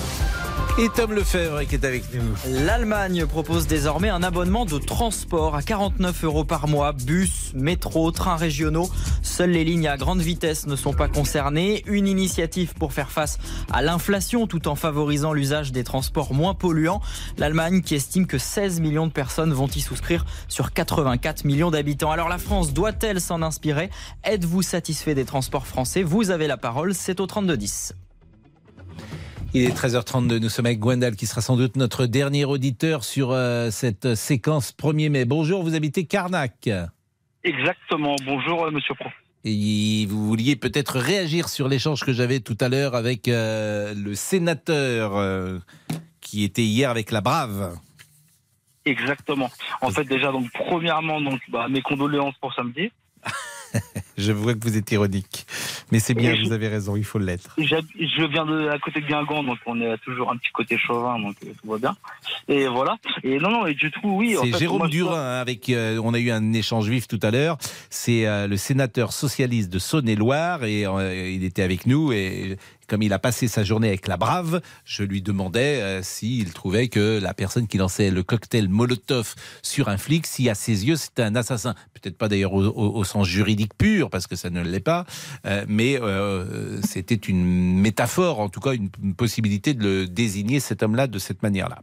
Et 0.81 0.89
Tom 0.91 1.13
Lefebvre 1.13 1.67
qui 1.67 1.75
est 1.75 1.85
avec 1.85 2.05
nous. 2.15 2.23
L'Allemagne 2.65 3.27
propose 3.27 3.67
désormais 3.67 4.11
un 4.11 4.23
abonnement 4.23 4.65
de 4.65 4.79
transport 4.79 5.57
à 5.57 5.63
49 5.63 6.23
euros 6.23 6.45
par 6.45 6.69
mois. 6.69 6.93
Bus, 6.93 7.53
métro, 7.53 8.13
trains 8.13 8.37
régionaux. 8.37 8.89
Seules 9.21 9.51
les 9.51 9.65
lignes 9.65 9.89
à 9.89 9.97
grande 9.97 10.21
vitesse 10.21 10.69
ne 10.69 10.77
sont 10.77 10.93
pas 10.93 11.09
concernées. 11.09 11.83
Une 11.89 12.07
initiative 12.07 12.75
pour 12.75 12.93
faire 12.93 13.11
face 13.11 13.39
à 13.73 13.83
l'inflation 13.83 14.47
tout 14.47 14.69
en 14.69 14.77
favorisant 14.77 15.33
l'usage 15.33 15.73
des 15.73 15.83
transports 15.83 16.33
moins 16.33 16.55
polluants. 16.55 17.03
L'Allemagne 17.39 17.83
qui 17.83 17.97
estime 17.97 18.29
que 18.29 18.39
16 18.39 18.79
millions 18.79 19.09
de 19.09 19.13
personnes 19.13 19.53
vont 19.53 19.67
y 19.67 19.81
souscrire 19.81 20.25
sur 20.47 20.73
84 20.73 21.45
millions 21.45 21.73
d'habitants. 21.73 22.13
Alors 22.13 22.29
la 22.29 22.39
France 22.39 22.73
doit-elle 22.73 23.21
s'en 23.21 23.43
inspirer? 23.43 23.91
Êtes-vous 24.23 24.63
satisfait 24.63 25.17
des 25.17 25.25
transports 25.25 25.67
français? 25.67 26.05
Vous 26.05 26.31
avez 26.31 26.47
la 26.47 26.57
parole, 26.57 26.95
c'est 26.95 27.19
au 27.19 27.27
3210. 27.27 27.95
Il 29.61 29.65
est 29.65 29.77
13h32, 29.77 30.39
nous 30.39 30.49
sommes 30.49 30.67
avec 30.67 30.79
Gwendal 30.79 31.17
qui 31.17 31.27
sera 31.27 31.41
sans 31.41 31.57
doute 31.57 31.75
notre 31.75 32.07
dernier 32.07 32.45
auditeur 32.45 33.03
sur 33.03 33.33
euh, 33.33 33.73
cette 33.73 34.15
séquence 34.15 34.73
1er 34.73 35.11
mai. 35.11 35.25
Bonjour, 35.25 35.65
vous 35.65 35.75
habitez 35.75 36.07
Carnac. 36.07 36.71
Exactement. 37.43 38.15
Bonjour, 38.25 38.67
euh, 38.67 38.71
monsieur 38.71 38.95
Pro. 38.95 39.09
Et 39.43 40.07
vous 40.09 40.29
vouliez 40.29 40.55
peut-être 40.55 41.01
réagir 41.01 41.49
sur 41.49 41.67
l'échange 41.67 42.05
que 42.05 42.13
j'avais 42.13 42.39
tout 42.39 42.57
à 42.61 42.69
l'heure 42.69 42.95
avec 42.95 43.27
euh, 43.27 43.95
le 43.97 44.15
sénateur 44.15 45.17
euh, 45.17 45.59
qui 46.21 46.45
était 46.45 46.63
hier 46.63 46.89
avec 46.89 47.11
la 47.11 47.21
Brave. 47.21 47.81
Exactement. 48.85 49.51
En 49.81 49.91
fait, 49.91 50.05
déjà, 50.05 50.31
donc, 50.31 50.53
premièrement, 50.53 51.21
donc, 51.21 51.41
bah, 51.49 51.67
mes 51.69 51.83
condoléances 51.83 52.37
pour 52.41 52.55
samedi. 52.55 52.93
Je 54.19 54.33
vois 54.33 54.55
que 54.55 54.65
vous 54.65 54.77
êtes 54.77 54.91
ironique. 54.91 55.47
Mais 55.93 56.01
c'est 56.01 56.15
bien, 56.15 56.35
je- 56.35 56.43
vous 56.45 56.53
avez 56.53 56.69
raison, 56.69 56.97
il 56.97 57.05
faut 57.05 57.19
l'être. 57.19 57.55
Je 57.59 58.25
viens 58.27 58.45
de 58.45 58.69
à 58.69 58.79
côté 58.79 59.01
de 59.01 59.07
Guingamp, 59.07 59.45
donc 59.45 59.59
on 59.67 59.81
est 59.81 59.97
toujours 59.99 60.31
un 60.33 60.37
petit 60.37 60.51
côté 60.53 60.77
chauvin, 60.77 61.19
donc 61.21 61.37
euh, 61.45 61.53
tout 61.63 61.71
va 61.71 61.79
bien. 61.79 61.97
Et 62.49 62.67
voilà. 62.67 62.97
Et 63.23 63.39
non, 63.39 63.51
non, 63.51 63.67
et 63.67 63.75
du 63.75 63.91
coup, 63.91 64.17
oui. 64.19 64.37
C'est 64.43 64.59
Jérôme 64.59 64.79
moi, 64.79 64.89
Durin, 64.89 65.15
hein, 65.17 65.41
avec 65.41 65.69
euh, 65.71 66.01
on 66.03 66.15
a 66.15 66.19
eu 66.19 66.31
un 66.31 66.53
échange 66.53 66.89
vif 66.89 67.07
tout 67.07 67.21
à 67.23 67.31
l'heure. 67.31 67.59
C'est 67.91 68.27
euh, 68.27 68.47
le 68.47 68.57
sénateur 68.57 69.13
socialiste 69.13 69.71
de 69.73 69.79
Saône-et-Loire 69.79 70.65
et 70.65 70.85
euh, 70.87 71.29
il 71.29 71.45
était 71.45 71.63
avec 71.63 71.87
nous 71.87 72.13
et 72.13 72.57
comme 72.89 73.03
il 73.03 73.13
a 73.13 73.19
passé 73.19 73.47
sa 73.47 73.63
journée 73.63 73.89
avec 73.89 74.09
la 74.09 74.17
Brave, 74.17 74.61
je 74.85 75.05
lui 75.05 75.23
demandais 75.23 75.81
euh, 75.81 76.03
s'il 76.03 76.53
trouvait 76.53 76.89
que 76.89 77.21
la 77.21 77.35
personne 77.35 77.69
qui 77.69 77.79
lançait 77.79 78.11
le 78.11 78.23
cocktail 78.23 78.69
Molotov 78.69 79.35
sur 79.63 79.89
un 79.89 79.99
flic, 79.99 80.27
si 80.27 80.49
à 80.49 80.55
ses 80.55 80.87
yeux 80.87 80.97
c'était 80.97 81.23
un 81.23 81.37
assassin. 81.37 81.75
Peut-être 81.95 82.17
pas 82.17 82.29
d'ailleurs 82.29 82.55
au, 82.55 83.05
sens 83.05 83.27
juridique 83.27 83.77
pur 83.77 84.11
parce 84.11 84.27
que 84.27 84.37
ça 84.37 84.51
ne 84.51 84.63
l'est 84.63 84.81
pas, 84.81 85.05
euh, 85.47 85.65
mais 85.69 86.01
euh, 86.01 86.81
c'était 86.83 87.15
une 87.15 87.81
métaphore, 87.81 88.41
en 88.41 88.49
tout 88.49 88.61
cas 88.61 88.73
une, 88.73 88.91
une 89.03 89.15
possibilité 89.15 89.75
de 89.75 89.85
le 89.85 90.07
désigner 90.07 90.61
cet 90.61 90.83
homme-là 90.83 91.07
de 91.07 91.19
cette 91.19 91.43
manière-là. 91.43 91.81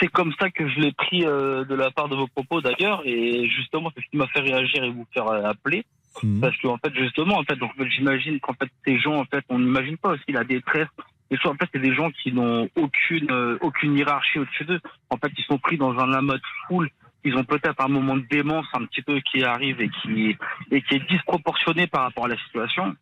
C'est 0.00 0.08
comme 0.08 0.32
ça 0.38 0.50
que 0.50 0.68
je 0.68 0.80
l'ai 0.80 0.92
pris 0.92 1.24
euh, 1.24 1.64
de 1.64 1.74
la 1.74 1.90
part 1.90 2.08
de 2.08 2.16
vos 2.16 2.26
propos 2.26 2.60
d'ailleurs, 2.60 3.02
et 3.04 3.48
justement, 3.48 3.90
c'est 3.94 4.02
ce 4.02 4.10
qui 4.10 4.16
m'a 4.16 4.26
fait 4.26 4.40
réagir 4.40 4.82
et 4.82 4.90
vous 4.90 5.06
faire 5.12 5.28
appeler. 5.28 5.84
Mhm. 6.22 6.40
Parce 6.40 6.56
que 6.58 6.68
en 6.68 6.78
fait, 6.78 6.94
justement, 6.94 7.38
en 7.38 7.44
fait, 7.44 7.56
donc 7.56 7.72
j'imagine 7.88 8.38
qu'en 8.40 8.54
fait, 8.54 8.68
ces 8.86 8.98
gens, 8.98 9.16
en 9.16 9.24
fait, 9.24 9.44
on 9.48 9.58
n'imagine 9.58 9.96
pas 9.96 10.10
aussi 10.10 10.32
la 10.32 10.44
détresse. 10.44 10.88
Et 11.30 11.36
soit 11.38 11.50
en 11.50 11.54
fait, 11.54 11.68
c'est 11.72 11.80
des 11.80 11.94
gens 11.94 12.10
qui 12.10 12.32
n'ont 12.32 12.68
aucune 12.76 13.30
euh, 13.30 13.58
aucune 13.60 13.96
hiérarchie 13.96 14.38
au-dessus 14.38 14.64
d'eux. 14.64 14.80
En 15.10 15.16
fait, 15.16 15.32
ils 15.36 15.44
sont 15.44 15.58
pris 15.58 15.76
dans 15.76 15.98
un 15.98 16.12
amas 16.12 16.36
de 16.36 16.42
foule. 16.66 16.90
Ils 17.24 17.36
ont 17.36 17.44
peut-être 17.44 17.82
un 17.82 17.88
moment 17.88 18.16
de 18.16 18.26
démence 18.30 18.66
un 18.74 18.84
petit 18.84 19.02
peu 19.02 19.20
qui 19.20 19.42
arrive 19.42 19.80
et 19.80 19.88
qui 19.88 20.36
et 20.70 20.82
qui 20.82 20.94
est 20.94 21.08
disproportionné 21.10 21.86
par 21.86 22.02
rapport 22.02 22.26
à 22.26 22.28
la 22.28 22.38
situation. 22.38 22.94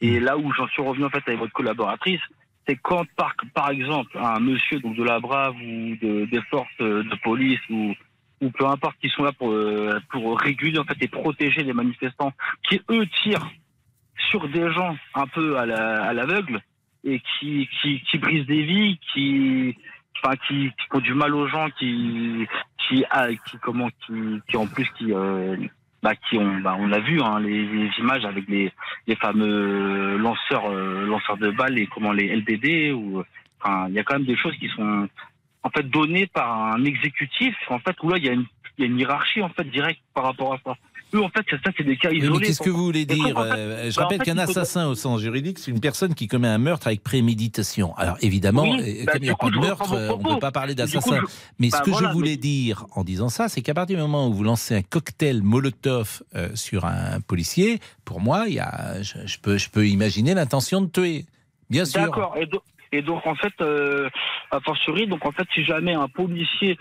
Et 0.00 0.20
là 0.20 0.38
où 0.38 0.52
j'en 0.52 0.68
suis 0.68 0.82
revenu 0.82 1.04
en 1.04 1.10
fait 1.10 1.22
avec 1.26 1.40
votre 1.40 1.52
collaboratrice, 1.52 2.20
c'est 2.66 2.76
quand 2.76 3.04
par 3.16 3.34
par 3.52 3.70
exemple 3.70 4.16
un 4.16 4.38
monsieur 4.38 4.78
donc 4.78 4.94
de 4.96 5.02
la 5.02 5.18
Brave 5.18 5.56
ou 5.56 5.96
de, 5.96 6.26
des 6.26 6.40
forces 6.42 6.78
de 6.78 7.22
police 7.22 7.60
ou 7.68 7.94
ou 8.40 8.50
peu 8.50 8.66
importe 8.66 8.96
qui 9.00 9.08
sont 9.08 9.24
là 9.24 9.32
pour 9.32 9.50
euh, 9.52 9.98
pour 10.10 10.38
réguler 10.38 10.78
en 10.78 10.84
fait 10.84 10.96
et 11.00 11.08
protéger 11.08 11.62
les 11.62 11.72
manifestants 11.72 12.32
qui 12.68 12.80
eux 12.90 13.06
tirent 13.22 13.48
sur 14.30 14.48
des 14.48 14.70
gens 14.72 14.96
un 15.14 15.26
peu 15.26 15.56
à 15.58 15.66
la- 15.66 16.04
à 16.04 16.12
l'aveugle 16.12 16.60
et 17.04 17.20
qui, 17.20 17.68
qui 17.80 18.00
qui 18.02 18.18
brisent 18.18 18.46
des 18.46 18.62
vies 18.64 18.98
qui 19.12 19.76
enfin 20.22 20.34
qui, 20.48 20.68
qui 20.70 20.86
font 20.90 21.00
du 21.00 21.14
mal 21.14 21.34
aux 21.34 21.46
gens 21.48 21.68
qui 21.78 22.46
qui 22.86 23.04
ah, 23.10 23.28
qui 23.32 23.56
comment 23.62 23.88
qui 24.06 24.40
qui 24.48 24.56
en 24.56 24.66
plus 24.66 24.88
qui 24.98 25.12
euh, 25.12 25.56
bah, 26.02 26.14
qui 26.28 26.36
ont 26.38 26.58
bah, 26.60 26.76
on 26.78 26.92
a 26.92 26.98
vu 27.00 27.20
hein, 27.22 27.40
les, 27.40 27.64
les 27.66 27.90
images 27.98 28.24
avec 28.24 28.48
les 28.48 28.72
les 29.06 29.16
fameux 29.16 30.16
lanceurs 30.18 30.66
euh, 30.70 31.06
lanceurs 31.06 31.38
de 31.38 31.50
balles 31.50 31.78
et 31.78 31.86
comment 31.86 32.12
les 32.12 32.34
LBD 32.36 32.92
ou 32.92 33.22
enfin 33.60 33.86
il 33.88 33.94
y 33.94 33.98
a 33.98 34.04
quand 34.04 34.14
même 34.14 34.26
des 34.26 34.36
choses 34.36 34.56
qui 34.56 34.68
sont 34.68 35.08
en 35.68 35.70
fait 35.70 35.88
données 35.88 36.26
par 36.26 36.50
un 36.74 36.84
exécutif 36.84 37.54
en 37.70 37.78
fait 37.78 37.94
où 38.02 38.08
là 38.10 38.16
il 38.18 38.24
y 38.24 38.28
a 38.28 38.32
une 38.32 38.46
il 38.78 38.82
y 38.82 38.84
a 38.84 38.90
une 38.90 38.98
hiérarchie 38.98 39.42
en 39.42 39.48
fait 39.50 39.64
directe 39.64 40.00
par 40.14 40.24
rapport 40.24 40.54
à 40.54 40.58
ça. 40.64 40.74
Eux 41.14 41.22
en 41.22 41.30
fait 41.30 41.44
c'est 41.50 41.56
ça 41.64 41.70
c'est 41.76 41.84
des 41.84 41.96
cas 41.96 42.10
isolés. 42.12 42.38
mais 42.40 42.46
qu'est-ce 42.46 42.62
que 42.62 42.70
vous 42.70 42.84
voulez 42.84 43.06
dire 43.06 43.36
en 43.36 43.42
fait, 43.42 43.50
Euh, 43.56 43.90
Je 43.90 43.96
bah, 43.96 44.02
en 44.02 44.04
rappelle 44.04 44.18
fait, 44.18 44.24
qu'un 44.26 44.44
faut- 44.44 44.50
assassin 44.50 44.86
au 44.88 44.94
sens 44.94 45.20
juridique, 45.20 45.58
c'est 45.58 45.70
une 45.70 45.80
personne 45.80 46.14
qui 46.14 46.28
commet 46.28 46.48
un 46.48 46.58
meurtre 46.58 46.86
avec 46.86 47.02
préméditation. 47.02 47.96
Alors 47.96 48.18
évidemment, 48.20 48.62
Oui, 48.62 49.00
euh, 49.00 49.04
bah, 49.06 49.12
comme 49.12 49.22
il 49.22 49.24
n'y 49.24 49.30
a 49.30 49.34
pas 49.36 49.50
de 49.50 49.56
meurtre, 49.58 49.92
euh, 49.94 50.10
on 50.12 50.28
ne 50.28 50.34
peut 50.34 50.38
pas 50.38 50.52
parler 50.52 50.74
d'assassin. 50.74 51.16
je- 51.22 51.26
Mais 51.58 51.70
bah, 51.70 51.78
ce 51.78 51.82
que 51.82 51.90
voilà, 51.90 52.08
je 52.08 52.12
voulais 52.12 52.30
mais- 52.32 52.36
dire 52.36 52.86
en 52.94 53.04
disant 53.04 53.30
ça, 53.30 53.48
c'est 53.48 53.62
qu'à 53.62 53.74
partir 53.74 53.96
du 53.96 54.02
moment 54.02 54.28
où 54.28 54.32
vous 54.34 54.44
lancez 54.44 54.76
un 54.76 54.82
cocktail 54.82 55.42
Molotov 55.42 56.22
euh, 56.36 56.50
sur 56.54 56.84
un 56.84 57.20
policier, 57.20 57.80
pour 58.04 58.20
moi, 58.20 58.44
il 58.46 58.54
y 58.54 58.60
a, 58.60 59.02
je, 59.02 59.14
je 59.26 59.38
peux, 59.40 59.56
je 59.58 59.70
peux 59.70 59.86
imaginer 59.88 60.34
l'intention 60.34 60.82
de 60.82 60.88
tuer. 60.90 61.24
Bien 61.70 61.84
sûr. 61.86 62.02
D'accord. 62.02 62.34
Et, 62.38 62.46
do- 62.46 62.62
et 62.92 63.02
donc 63.02 63.26
en 63.26 63.34
fait, 63.34 63.52
euh, 63.60 64.08
a 64.50 64.60
fortiori, 64.60 65.06
donc 65.06 65.24
en 65.26 65.32
fait, 65.32 65.46
si 65.54 65.64
jamais 65.64 65.94
un 65.94 66.08
policier 66.08 66.78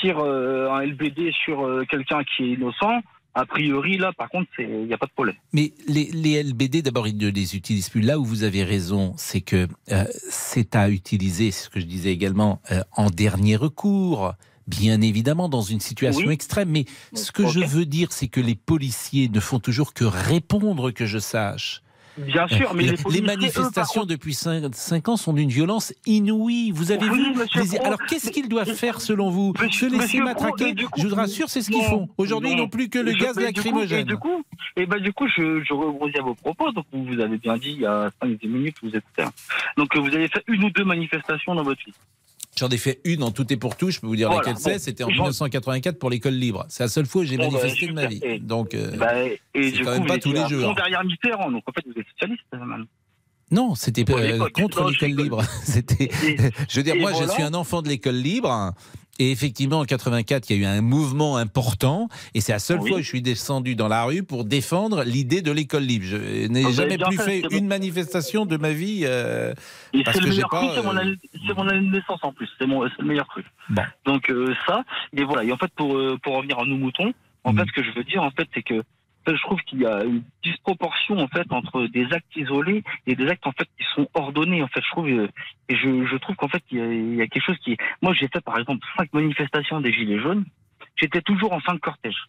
tire 0.00 0.18
euh, 0.18 0.70
un 0.70 0.84
LBD 0.84 1.32
sur 1.44 1.64
euh, 1.66 1.84
quelqu'un 1.88 2.22
qui 2.24 2.44
est 2.44 2.48
innocent, 2.54 3.00
a 3.34 3.46
priori 3.46 3.96
là, 3.96 4.12
par 4.12 4.28
contre, 4.28 4.48
il 4.58 4.86
n'y 4.86 4.92
a 4.92 4.98
pas 4.98 5.06
de 5.06 5.12
problème. 5.12 5.36
Mais 5.52 5.72
les, 5.86 6.10
les 6.12 6.42
LBD, 6.42 6.82
d'abord, 6.82 7.06
ils 7.06 7.16
ne 7.16 7.28
les 7.28 7.54
utilisent 7.54 7.88
plus. 7.88 8.00
Là 8.00 8.18
où 8.18 8.24
vous 8.24 8.42
avez 8.42 8.64
raison, 8.64 9.14
c'est 9.16 9.40
que 9.40 9.68
euh, 9.92 10.04
c'est 10.28 10.74
à 10.74 10.88
utiliser, 10.90 11.50
c'est 11.50 11.64
ce 11.64 11.70
que 11.70 11.80
je 11.80 11.86
disais 11.86 12.10
également, 12.10 12.60
euh, 12.72 12.80
en 12.96 13.10
dernier 13.10 13.56
recours. 13.56 14.34
Bien 14.66 15.00
évidemment, 15.00 15.48
dans 15.48 15.62
une 15.62 15.80
situation 15.80 16.28
Oui. 16.28 16.34
extrême. 16.34 16.70
Mais 16.70 16.84
ce 17.14 17.32
que 17.32 17.46
je 17.48 17.60
veux 17.60 17.86
dire, 17.86 18.12
c'est 18.12 18.28
que 18.28 18.40
les 18.40 18.54
policiers 18.54 19.28
ne 19.28 19.40
font 19.40 19.58
toujours 19.58 19.94
que 19.94 20.04
répondre 20.04 20.90
que 20.92 21.06
je 21.06 21.18
sache. 21.18 21.82
Bien 22.26 22.46
sûr, 22.48 22.74
mais 22.74 22.84
les, 22.84 22.90
les, 23.10 23.18
eux, 23.20 23.22
manifestations 23.22 24.04
depuis 24.04 24.34
5, 24.34 25.08
ans 25.08 25.16
sont 25.16 25.32
d'une 25.32 25.48
violence 25.48 25.92
inouïe. 26.06 26.70
Vous 26.72 26.92
avez 26.92 27.08
Oui, 27.08 27.32
vu 27.34 27.62
les- 27.72 27.78
Alors 27.78 27.98
qu'est-ce 28.08 28.30
qu'ils 28.30 28.48
doivent 28.48 28.74
faire 28.74 29.00
selon 29.00 29.30
vous 29.30 29.52
Monsieur- 29.60 29.88
Se 29.88 29.94
laisser 29.94 30.18
Pro, 30.18 30.26
matraquer 30.26 30.74
coup- 30.74 30.90
Je 31.00 31.06
vous 31.08 31.14
rassure, 31.14 31.48
c'est 31.48 31.62
ce 31.62 31.70
qu'ils 31.70 31.84
font. 31.84 32.08
Aujourd'hui, 32.18 32.50
ils 32.50 32.56
non. 32.56 32.64
n'ont 32.64 32.68
plus 32.68 32.88
que 32.88 32.98
le 32.98 33.12
Je- 33.12 33.18
gaz 33.18 33.36
mais 33.36 33.52
du 33.52 33.60
coup- 33.60 33.68
lacrymogène. 33.68 34.00
Et 34.00 34.04
du 34.04 34.16
coup, 34.16 34.42
et 34.76 34.86
ben 34.86 34.98
du 35.00 35.12
coup, 35.12 35.26
je, 35.28 35.62
je 35.62 35.72
rebondis 35.72 36.16
à 36.18 36.22
vos 36.22 36.34
propos. 36.34 36.70
Donc 36.72 36.84
vous, 36.92 37.18
avez 37.20 37.38
bien 37.38 37.56
dit 37.56 37.70
il 37.72 37.80
y 37.80 37.86
a 37.86 38.10
5-10 38.22 38.48
minutes, 38.48 38.76
vous 38.82 38.94
êtes. 38.94 39.04
Donc 39.76 39.96
vous 39.96 40.08
avez 40.14 40.28
fait 40.28 40.42
une 40.48 40.64
ou 40.64 40.70
deux 40.70 40.84
manifestations 40.84 41.54
dans 41.54 41.62
votre 41.62 41.82
vie. 41.84 41.92
J'en 42.58 42.68
ai 42.68 42.76
fait 42.78 43.00
une 43.04 43.22
en 43.22 43.30
tout 43.30 43.50
et 43.52 43.56
pour 43.56 43.76
tout, 43.76 43.90
je 43.90 44.00
peux 44.00 44.06
vous 44.08 44.16
dire 44.16 44.28
Voilà, 44.28 44.42
laquelle 44.52 44.60
c'est. 44.62 44.78
C'était 44.78 45.04
en 45.04 45.08
j'en- 45.10 45.22
1984 45.24 45.98
pour 45.98 46.10
l'école 46.10 46.34
libre. 46.34 46.66
C'est 46.68 46.82
la 46.82 46.88
seule 46.88 47.06
fois 47.06 47.22
où 47.22 47.24
j'ai 47.24 47.36
Bon, 47.36 47.48
bah, 47.48 47.58
manifesté 47.58 47.86
de 47.86 47.92
ma 47.92 48.06
vie. 48.06 48.20
Et- 48.22 48.38
Donc, 48.40 48.74
euh, 48.74 48.90
Bah, 48.96 49.12
c'est 49.54 49.72
quand 49.72 49.84
coup, 49.84 49.90
même 49.90 50.06
pas 50.06 50.18
tous 50.18 50.32
les 50.32 50.46
jours. 50.48 50.68
fond 50.68 50.74
derrière 50.74 51.04
Mitterrand, 51.04 51.50
donc 51.50 51.62
en 51.66 51.72
fait 51.72 51.84
vous 51.86 51.98
êtes 51.98 52.06
socialiste. 52.12 52.42
man. 52.52 52.84
non, 53.52 53.74
c'était 53.74 54.04
euh, 54.10 54.48
contre 54.52 54.90
l'école 54.90 55.10
libre. 55.24 55.42
C'était, 55.64 56.10
je 56.68 56.76
veux 56.76 56.82
dire, 56.82 56.96
moi, 56.96 57.12
voilà. 57.12 57.26
je 57.28 57.32
suis 57.32 57.42
un 57.42 57.54
enfant 57.54 57.82
de 57.82 57.88
l'école 57.88 58.16
libre. 58.16 58.72
Et 59.22 59.30
effectivement, 59.32 59.80
en 59.80 59.84
84, 59.84 60.48
il 60.48 60.56
y 60.56 60.58
a 60.60 60.62
eu 60.62 60.64
un 60.78 60.80
mouvement 60.80 61.36
important, 61.36 62.08
et 62.32 62.40
c'est 62.40 62.52
la 62.52 62.58
seule 62.58 62.80
Oui. 62.80 62.88
fois 62.88 62.98
où 63.00 63.02
je 63.02 63.06
suis 63.06 63.20
descendu 63.20 63.76
dans 63.76 63.86
la 63.86 64.04
rue 64.04 64.22
pour 64.22 64.44
défendre 64.46 65.04
l'idée 65.04 65.42
de 65.42 65.52
l'école 65.52 65.82
libre. 65.82 66.06
Je 66.08 66.46
n'ai 66.48 66.64
Ah, 66.64 66.70
jamais 66.70 66.96
plus 66.96 67.16
fait, 67.18 67.22
fait 67.24 67.40
c'est 67.42 67.48
bon. 67.50 67.56
une 67.58 67.66
manifestation 67.66 68.46
de 68.46 68.56
ma 68.56 68.70
vie 68.72 69.02
euh, 69.04 69.52
parce 70.04 70.16
c'est 70.16 70.20
le 70.22 70.26
que 70.28 70.30
j'ai 70.32 70.36
meilleur 70.38 70.48
pas. 70.48 70.60
truc, 70.60 70.70
c'est 70.74 70.82
mon, 70.82 70.96
euh, 70.96 71.00
année- 71.00 71.16
c'est 71.46 71.54
mon 71.54 71.68
année 71.68 71.86
de 71.86 71.92
naissance 71.96 72.20
en 72.22 72.32
plus. 72.32 72.48
C'est 72.58 72.66
le 72.66 73.04
meilleur 73.06 73.26
truc. 73.28 73.44
Bon. 73.68 73.82
Donc 74.06 74.30
euh, 74.30 74.54
ça, 74.66 74.84
et 75.14 75.22
voilà. 75.22 75.44
Et 75.44 75.52
en 75.52 75.58
fait, 75.58 75.70
pour 75.76 75.94
euh, 75.98 76.16
pour 76.22 76.36
revenir 76.36 76.58
à 76.58 76.64
nos 76.64 76.78
moutons, 76.78 77.12
en 77.44 77.52
Mm. 77.52 77.58
fait, 77.58 77.64
ce 77.66 77.72
que 77.72 77.82
je 77.82 77.90
veux 77.94 78.04
dire, 78.04 78.22
en 78.22 78.30
fait, 78.30 78.48
c'est 78.54 78.62
que 78.62 78.82
je 79.26 79.42
trouve 79.42 79.60
qu'il 79.62 79.80
y 79.80 79.86
a 79.86 80.04
une 80.04 80.22
disproportion 80.42 81.18
en 81.18 81.28
fait 81.28 81.50
entre 81.50 81.86
des 81.86 82.06
actes 82.12 82.34
isolés 82.36 82.82
et 83.06 83.14
des 83.14 83.28
actes 83.28 83.46
en 83.46 83.52
fait 83.52 83.68
qui 83.78 83.84
sont 83.94 84.08
ordonnés. 84.14 84.62
En 84.62 84.68
fait, 84.68 84.82
je 84.82 84.90
trouve 84.90 85.08
euh, 85.08 85.28
et 85.68 85.76
je, 85.76 86.06
je 86.06 86.16
trouve 86.16 86.36
qu'en 86.36 86.48
fait 86.48 86.62
il 86.70 86.78
y, 86.78 86.80
a, 86.80 86.92
il 86.92 87.14
y 87.16 87.22
a 87.22 87.26
quelque 87.26 87.44
chose 87.44 87.58
qui. 87.58 87.76
Moi, 88.02 88.12
j'ai 88.14 88.28
fait 88.28 88.40
par 88.40 88.58
exemple 88.58 88.86
cinq 88.96 89.12
manifestations 89.12 89.80
des 89.80 89.92
gilets 89.92 90.20
jaunes. 90.20 90.44
J'étais 90.96 91.22
toujours 91.22 91.52
en 91.52 91.60
fin 91.60 91.74
de 91.74 91.80
cortège. 91.80 92.28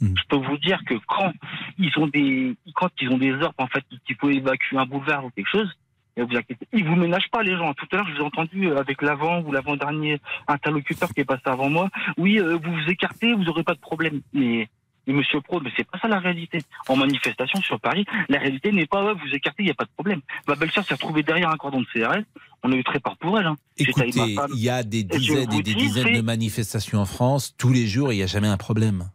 Mm. 0.00 0.14
Je 0.16 0.22
peux 0.28 0.36
vous 0.36 0.58
dire 0.58 0.80
que 0.84 0.94
quand 1.06 1.32
ils 1.78 1.96
ont 1.98 2.06
des 2.06 2.56
quand 2.74 2.90
ils 3.00 3.10
ont 3.10 3.18
des 3.18 3.32
ordres 3.32 3.54
en 3.58 3.68
fait 3.68 3.84
qui 4.06 4.14
peuvent 4.14 4.32
évacuer 4.32 4.78
un 4.78 4.86
boulevard 4.86 5.24
ou 5.24 5.30
quelque 5.30 5.50
chose, 5.50 5.72
vous 6.16 6.36
inquiétez, 6.36 6.66
ils 6.72 6.84
vous 6.84 6.96
ménagent 6.96 7.30
pas 7.30 7.42
les 7.42 7.56
gens. 7.56 7.72
Tout 7.74 7.86
à 7.92 7.96
l'heure, 7.96 8.06
je 8.08 8.14
vous 8.14 8.20
ai 8.20 8.24
entendu 8.24 8.68
euh, 8.68 8.78
avec 8.78 9.02
l'avant 9.02 9.40
ou 9.42 9.52
l'avant-dernier 9.52 10.20
interlocuteur 10.48 11.08
qui 11.10 11.20
est 11.20 11.24
passé 11.24 11.42
avant 11.46 11.70
moi. 11.70 11.88
Oui, 12.16 12.38
euh, 12.38 12.58
vous 12.62 12.72
vous 12.72 12.90
écartez, 12.90 13.32
vous 13.34 13.48
aurez 13.48 13.62
pas 13.62 13.74
de 13.74 13.80
problème. 13.80 14.20
Mais, 14.32 14.68
mais 15.06 15.14
Monsieur 15.14 15.40
Pro, 15.40 15.60
mais 15.60 15.70
c'est 15.76 15.88
pas 15.88 15.98
ça 15.98 16.08
la 16.08 16.18
réalité. 16.18 16.62
En 16.88 16.96
manifestation 16.96 17.60
sur 17.60 17.80
Paris, 17.80 18.04
la 18.28 18.38
réalité 18.38 18.72
n'est 18.72 18.86
pas 18.86 19.04
ouais, 19.04 19.14
vous 19.14 19.34
écartez, 19.34 19.62
il 19.62 19.68
y 19.68 19.70
a 19.70 19.74
pas 19.74 19.84
de 19.84 19.90
problème. 19.90 20.20
Ma 20.46 20.54
belle-sœur 20.54 20.84
s'est 20.84 20.94
retrouvée 20.94 21.22
derrière 21.22 21.50
un 21.50 21.56
cordon 21.56 21.80
de 21.80 21.86
CRS. 21.86 22.24
On 22.62 22.72
a 22.72 22.76
eu 22.76 22.84
très 22.84 23.00
peur 23.00 23.16
pour 23.16 23.38
elle. 23.38 23.46
Hein. 23.46 23.56
Écoutez, 23.78 24.10
il 24.54 24.60
y 24.60 24.68
a 24.68 24.82
des 24.82 25.04
dizaines 25.04 25.52
et 25.52 25.62
des 25.62 25.74
dis, 25.74 25.86
dizaines 25.86 26.16
de 26.16 26.20
manifestations 26.20 26.98
en 26.98 27.06
France. 27.06 27.54
Tous 27.56 27.72
les 27.72 27.86
jours, 27.86 28.12
il 28.12 28.16
n'y 28.16 28.22
a 28.22 28.26
jamais 28.26 28.48
un 28.48 28.58
problème. 28.58 29.08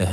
Euh, 0.00 0.06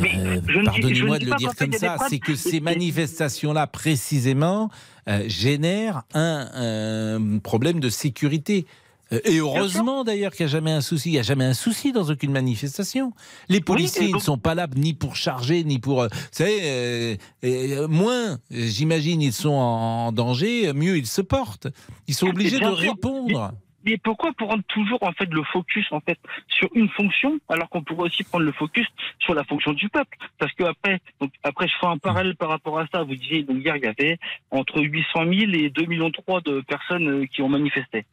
Pardonnez-moi 0.63 1.17
ne 1.17 1.25
de 1.25 1.31
le 1.31 1.35
dire 1.37 1.55
comme 1.55 1.73
ça, 1.73 1.97
c'est 2.07 2.19
que 2.19 2.35
ces 2.35 2.59
manifestations-là, 2.59 3.65
précisément, 3.65 4.69
euh, 5.07 5.23
génèrent 5.27 6.03
un, 6.13 7.17
un 7.17 7.39
problème 7.39 7.79
de 7.79 7.89
sécurité. 7.89 8.67
Euh, 9.13 9.19
Et 9.25 9.37
heureusement 9.39 10.03
d'ailleurs 10.03 10.31
qu'il 10.31 10.45
n'y 10.45 10.51
a 10.51 10.53
jamais 10.53 10.71
un 10.71 10.81
souci. 10.81 11.09
Il 11.09 11.13
n'y 11.13 11.19
a 11.19 11.23
jamais 11.23 11.45
un 11.45 11.53
souci 11.53 11.91
dans 11.91 12.09
aucune 12.09 12.31
manifestation. 12.31 13.13
Les 13.49 13.61
policiers 13.61 14.07
ils 14.07 14.15
ne 14.15 14.19
sont 14.19 14.37
pas 14.37 14.55
là 14.55 14.67
ni 14.75 14.93
pour 14.93 15.15
charger, 15.15 15.63
ni 15.63 15.79
pour... 15.79 16.01
euh, 16.01 16.07
Vous 16.11 16.17
savez, 16.31 17.17
euh, 17.43 17.87
moins, 17.87 18.37
j'imagine, 18.49 19.21
ils 19.21 19.33
sont 19.33 19.49
en 19.49 20.11
danger, 20.11 20.73
mieux 20.73 20.97
ils 20.97 21.07
se 21.07 21.21
portent. 21.21 21.67
Ils 22.07 22.13
sont 22.13 22.27
obligés 22.27 22.59
de 22.59 22.65
répondre. 22.65 23.51
Mais 23.83 23.97
pourquoi 23.97 24.31
prendre 24.33 24.61
toujours 24.67 24.99
en 25.01 25.11
fait 25.11 25.25
le 25.25 25.41
focus 25.43 25.87
en 25.91 26.01
fait 26.01 26.19
sur 26.47 26.69
une 26.75 26.87
fonction 26.89 27.39
alors 27.49 27.67
qu'on 27.67 27.81
pourrait 27.81 28.03
aussi 28.09 28.23
prendre 28.23 28.45
le 28.45 28.51
focus 28.51 28.85
sur 29.17 29.33
la 29.33 29.43
fonction 29.43 29.73
du 29.73 29.89
peuple? 29.89 30.17
Parce 30.37 30.53
que 30.53 30.63
après, 30.65 30.99
donc 31.19 31.31
après 31.41 31.67
je 31.67 31.73
fais 31.81 31.87
un 31.87 31.97
parallèle 31.97 32.35
par 32.35 32.49
rapport 32.49 32.77
à 32.77 32.85
ça. 32.93 33.01
Vous 33.01 33.15
disiez 33.15 33.41
donc 33.41 33.57
hier 33.57 33.75
il 33.77 33.83
y 33.83 33.87
avait 33.87 34.19
entre 34.51 34.79
800 34.81 35.21
000 35.23 35.51
et 35.53 35.71
2 35.71 35.85
millions 35.87 36.11
3 36.11 36.41
de 36.41 36.61
personnes 36.61 37.27
qui 37.27 37.41
ont 37.41 37.49
manifesté. 37.49 38.05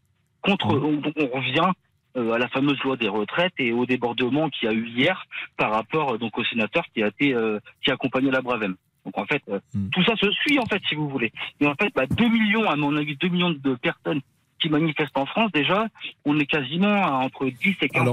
Contre, 0.42 0.66
on, 0.68 0.92
donc 0.96 1.14
on 1.16 1.26
revient 1.26 1.72
euh, 2.16 2.32
à 2.32 2.38
la 2.38 2.48
fameuse 2.48 2.78
loi 2.82 2.96
des 2.96 3.08
retraites 3.08 3.54
et 3.58 3.72
au 3.72 3.86
débordement 3.86 4.48
qu'il 4.48 4.68
y 4.68 4.72
a 4.72 4.74
eu 4.74 4.86
hier 4.86 5.24
par 5.56 5.72
rapport 5.72 6.14
euh, 6.14 6.18
donc 6.18 6.38
au 6.38 6.44
sénateur 6.44 6.84
qui 6.94 7.02
a 7.02 7.08
été 7.08 7.34
euh, 7.34 7.60
qui 7.82 7.90
a 7.90 7.94
accompagné 7.94 8.30
la 8.30 8.40
Bravem. 8.40 8.76
Donc 9.04 9.18
en 9.18 9.26
fait, 9.26 9.42
euh, 9.48 9.60
tout 9.92 10.02
ça 10.04 10.16
se 10.16 10.30
suit 10.32 10.58
en 10.58 10.66
fait 10.66 10.82
si 10.88 10.94
vous 10.94 11.08
voulez. 11.08 11.32
Et 11.60 11.66
en 11.66 11.74
fait, 11.74 11.92
bah, 11.94 12.06
2 12.06 12.28
millions 12.28 12.68
à 12.68 12.76
mon 12.76 12.96
avis, 12.96 13.16
2 13.16 13.28
millions 13.28 13.50
de 13.50 13.74
personnes 13.74 14.20
qui 14.60 14.68
manifestent 14.68 15.16
en 15.16 15.26
France, 15.26 15.50
déjà, 15.52 15.86
on 16.24 16.38
est 16.38 16.46
quasiment 16.46 17.02
à 17.04 17.10
entre 17.24 17.46
10 17.46 17.74
et 17.82 17.88
15 17.88 18.08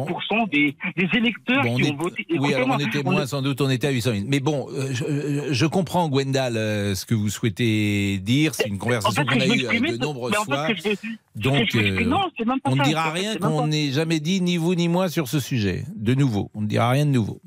des, 0.51 0.75
des 0.95 1.09
électeurs 1.17 1.63
Bon, 1.63 1.75
qui 1.75 1.83
est- 1.83 1.91
ont 1.91 1.95
voté. 1.95 2.25
Oui, 2.37 2.53
alors 2.53 2.69
on 2.71 2.77
était 2.79 3.01
on 3.05 3.11
moins, 3.11 3.23
est- 3.23 3.27
sans 3.27 3.41
doute, 3.41 3.61
on 3.61 3.69
était 3.69 3.87
à 3.87 3.91
800 3.91 4.11
000. 4.13 4.23
Mais 4.27 4.39
bon, 4.39 4.67
euh, 4.71 4.89
je, 4.93 5.03
euh, 5.05 5.53
je 5.53 5.65
comprends, 5.65 6.07
Gwendal, 6.09 6.57
euh, 6.57 6.95
ce 6.95 7.05
que 7.05 7.13
vous 7.15 7.29
souhaitez 7.29 8.19
dire. 8.19 8.53
C'est 8.55 8.67
une 8.67 8.77
conversation 8.77 9.23
En 9.23 9.25
fait, 9.25 9.33
qu'on 9.39 9.41
a 9.41 9.45
eue 9.55 9.91
de 9.97 9.97
nombreuses 9.97 10.31
mais 10.33 10.37
en 10.37 10.65
fait, 10.65 10.75
fois. 10.81 10.91
Donc, 11.35 11.75
euh, 11.75 12.05
non, 12.05 12.21
on 12.65 12.75
ne 12.75 12.83
dira 12.83 13.11
rien 13.11 13.35
qu'on 13.37 13.67
n'ait 13.67 13.91
jamais 13.91 14.19
dit, 14.19 14.41
ni 14.41 14.57
vous 14.57 14.75
ni 14.75 14.87
moi, 14.87 15.09
sur 15.09 15.27
ce 15.27 15.39
sujet. 15.39 15.83
De 15.95 16.13
nouveau, 16.13 16.49
on 16.53 16.61
ne 16.61 16.67
dira 16.67 16.89
rien 16.89 17.05
de 17.05 17.11
nouveau. 17.11 17.41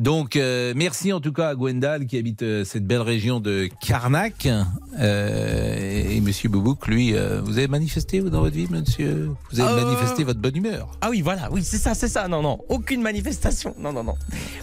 Donc, 0.00 0.36
euh, 0.36 0.72
merci 0.74 1.12
en 1.12 1.20
tout 1.20 1.30
cas 1.30 1.50
à 1.50 1.54
Gwendal 1.54 2.06
qui 2.06 2.16
habite 2.16 2.42
euh, 2.42 2.64
cette 2.64 2.86
belle 2.86 3.02
région 3.02 3.38
de 3.38 3.68
Carnac. 3.86 4.48
Euh, 4.98 6.10
et 6.10 6.18
Monsieur 6.22 6.48
Boubouk, 6.48 6.86
lui, 6.86 7.12
vous 7.12 7.58
avez 7.58 7.68
manifesté 7.68 8.20
vous, 8.20 8.30
dans 8.30 8.40
votre 8.40 8.56
vie, 8.56 8.66
monsieur? 8.70 9.30
Vous 9.52 9.60
avez 9.60 9.84
manifesté 9.84 10.24
votre 10.24 10.40
bonne 10.40 10.56
humeur? 10.56 10.88
Ah 11.02 11.08
oui, 11.10 11.20
voilà, 11.20 11.50
oui, 11.52 11.62
c'est 11.62 11.76
ça, 11.76 11.94
c'est 11.94 12.08
ça. 12.08 12.28
Non, 12.28 12.40
non, 12.40 12.60
aucune 12.70 13.02
manifestation. 13.02 13.74
Non, 13.78 13.92
non, 13.92 14.02
non. 14.02 14.14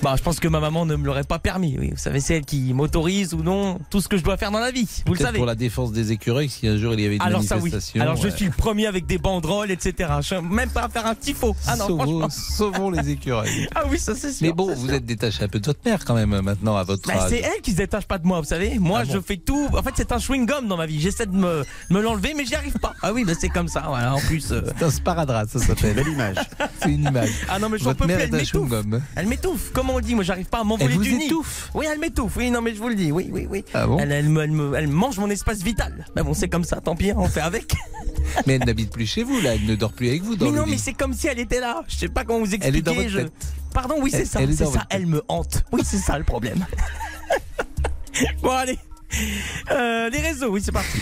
Bah, 0.01 0.15
je 0.17 0.23
pense 0.23 0.39
que 0.39 0.47
ma 0.47 0.59
maman 0.59 0.87
ne 0.87 0.95
me 0.95 1.05
l'aurait 1.05 1.23
pas 1.23 1.37
permis. 1.37 1.77
Oui, 1.79 1.91
vous 1.91 1.97
savez, 1.97 2.19
c'est 2.19 2.37
elle 2.37 2.45
qui 2.45 2.73
m'autorise 2.73 3.35
ou 3.35 3.43
non 3.43 3.79
tout 3.91 4.01
ce 4.01 4.07
que 4.07 4.17
je 4.17 4.23
dois 4.23 4.37
faire 4.37 4.49
dans 4.49 4.59
la 4.59 4.71
vie. 4.71 5.03
Vous 5.05 5.13
le 5.13 5.19
savez. 5.19 5.37
pour 5.37 5.45
la 5.45 5.55
défense 5.55 5.91
des 5.91 6.11
écureuils, 6.11 6.49
si 6.49 6.67
un 6.67 6.77
jour 6.77 6.93
il 6.93 7.01
y 7.01 7.05
avait 7.05 7.15
une 7.17 7.21
Alors 7.21 7.43
ça 7.43 7.59
oui. 7.59 7.71
Alors 7.99 8.15
je 8.15 8.29
suis 8.29 8.45
le 8.45 8.51
premier 8.51 8.87
avec 8.87 9.05
des 9.05 9.19
banderoles, 9.19 9.69
etc. 9.69 10.13
Je 10.21 10.35
suis 10.35 10.41
même 10.41 10.69
pas 10.69 10.85
à 10.85 10.89
faire 10.89 11.05
un 11.05 11.15
tifo. 11.15 11.55
Ah 11.67 11.75
non, 11.75 11.87
sauvons, 11.87 12.03
franchement. 12.03 12.29
sauvons 12.29 12.89
les 12.89 13.09
écureuils. 13.11 13.67
Ah 13.75 13.83
oui, 13.89 13.99
ça 13.99 14.15
c'est 14.15 14.31
sûr. 14.31 14.47
Mais 14.47 14.51
bon, 14.51 14.73
vous 14.73 14.87
sûr. 14.87 14.95
êtes 14.95 15.05
détaché 15.27 15.43
un 15.43 15.47
peu 15.47 15.59
de 15.59 15.65
votre 15.65 15.79
mère 15.85 16.03
quand 16.05 16.15
même 16.15 16.39
maintenant 16.41 16.75
à 16.77 16.83
votre 16.83 17.07
Bah, 17.07 17.25
c'est 17.29 17.39
elle 17.39 17.61
qui 17.61 17.71
se 17.71 17.77
détache 17.77 18.05
pas 18.05 18.17
de 18.17 18.25
moi, 18.27 18.39
vous 18.39 18.45
savez. 18.47 18.79
Moi, 18.79 18.99
Ah 19.01 19.05
bon 19.05 19.13
je 19.13 19.19
fais 19.19 19.37
tout. 19.37 19.67
En 19.73 19.83
fait, 19.83 19.91
c'est 19.95 20.11
un 20.11 20.19
chewing 20.19 20.45
gum 20.45 20.67
dans 20.67 20.77
ma 20.77 20.85
vie. 20.85 20.99
J'essaie 20.99 21.25
de 21.25 21.35
me, 21.35 21.63
me 21.89 22.01
l'enlever, 22.01 22.33
mais 22.35 22.45
j'y 22.45 22.55
arrive 22.55 22.77
pas. 22.79 22.93
Ah 23.01 23.13
oui, 23.13 23.23
bah, 23.25 23.33
c'est 23.39 23.49
comme 23.49 23.67
ça. 23.67 23.83
Voilà. 23.87 24.15
En 24.15 24.19
plus. 24.19 24.51
euh, 24.51 24.61
C'est 24.77 24.85
un 24.85 24.91
sparadrap, 24.91 25.49
ça 25.49 25.59
s'appelle. 25.59 25.95
Belle 25.95 26.07
image. 26.09 26.35
C'est 26.81 26.91
une 26.91 27.05
image. 27.05 27.29
Ah 27.49 27.59
non, 27.59 27.69
mais 27.69 27.77
j'en 27.77 27.85
Votre 27.85 27.99
peux 27.99 28.05
plus. 28.05 28.13
mère 28.15 28.21
Elle 28.21 28.29
est 28.29 28.35
un 28.35 28.37
m'étouffe. 28.37 28.69
chewing-gum. 28.69 29.01
Elle 29.15 29.27
m'étouffe. 29.27 29.71
Comment 29.73 29.95
on 29.95 29.99
dit 29.99 30.15
Moi, 30.15 30.23
j'arrive 30.23 30.45
pas 30.47 30.59
à 30.59 30.63
m'envoler 30.63 30.91
Elle 30.91 30.97
vous 30.97 31.03
du 31.03 31.13
nid. 31.13 31.25
étouffe 31.25 31.69
Oui, 31.73 31.85
elle 31.91 31.99
m'étouffe. 31.99 32.35
Oui, 32.37 32.51
non, 32.51 32.61
mais 32.61 32.73
je 32.73 32.79
vous 32.79 32.89
le 32.89 32.95
dis. 32.95 33.11
Oui, 33.11 33.29
oui, 33.31 33.47
oui. 33.49 33.63
Ah 33.73 33.87
bon 33.87 33.97
elle, 33.99 34.11
elle 34.11 34.29
me, 34.29 34.41
elle, 34.43 34.51
me- 34.51 34.75
elle 34.75 34.87
mange 34.87 35.17
mon 35.17 35.29
espace 35.29 35.61
vital. 35.63 36.05
Mais 36.15 36.23
bon, 36.23 36.33
c'est 36.33 36.49
comme 36.49 36.63
ça. 36.63 36.77
Tant 36.81 36.95
pis, 36.95 37.11
on 37.15 37.27
fait 37.27 37.41
avec. 37.41 37.73
Mais 38.45 38.53
elle 38.55 38.65
n'habite 38.65 38.91
plus 38.91 39.05
chez 39.05 39.23
vous, 39.23 39.39
là. 39.41 39.55
Elle 39.55 39.65
ne 39.65 39.75
dort 39.75 39.93
plus 39.93 40.09
avec 40.09 40.21
vous 40.23 40.35
dans 40.35 40.45
mais 40.51 40.57
non, 40.57 40.65
lit. 40.65 40.71
mais 40.71 40.77
c'est 40.77 40.93
comme 40.93 41.13
si 41.13 41.27
elle 41.27 41.39
était 41.39 41.59
là. 41.61 41.83
Je 41.87 41.95
sais 41.95 42.09
pas 42.09 42.23
comment 42.25 42.39
vous 42.39 42.45
expliquer. 42.53 42.67
Elle 42.67 42.75
est 42.75 42.81
dans 42.81 42.93
votre 42.93 43.07
je- 43.09 43.19
tête. 43.19 43.31
Pardon, 43.73 43.95
oui, 44.01 44.11
c'est 44.11 44.25
ça. 44.25 44.39
C'est 44.45 44.65
ça. 44.65 44.85
Elle 44.89 45.05
me 45.07 45.23
hante. 45.27 45.63
Oui, 45.71 45.81
c'est 45.83 45.97
ça 45.97 46.17
le 46.17 46.23
problème. 46.23 46.65
bon, 48.41 48.51
allez. 48.51 48.79
Euh, 49.71 50.09
les 50.09 50.19
réseaux, 50.19 50.47
oui, 50.51 50.61
c'est 50.63 50.71
parti. 50.71 50.97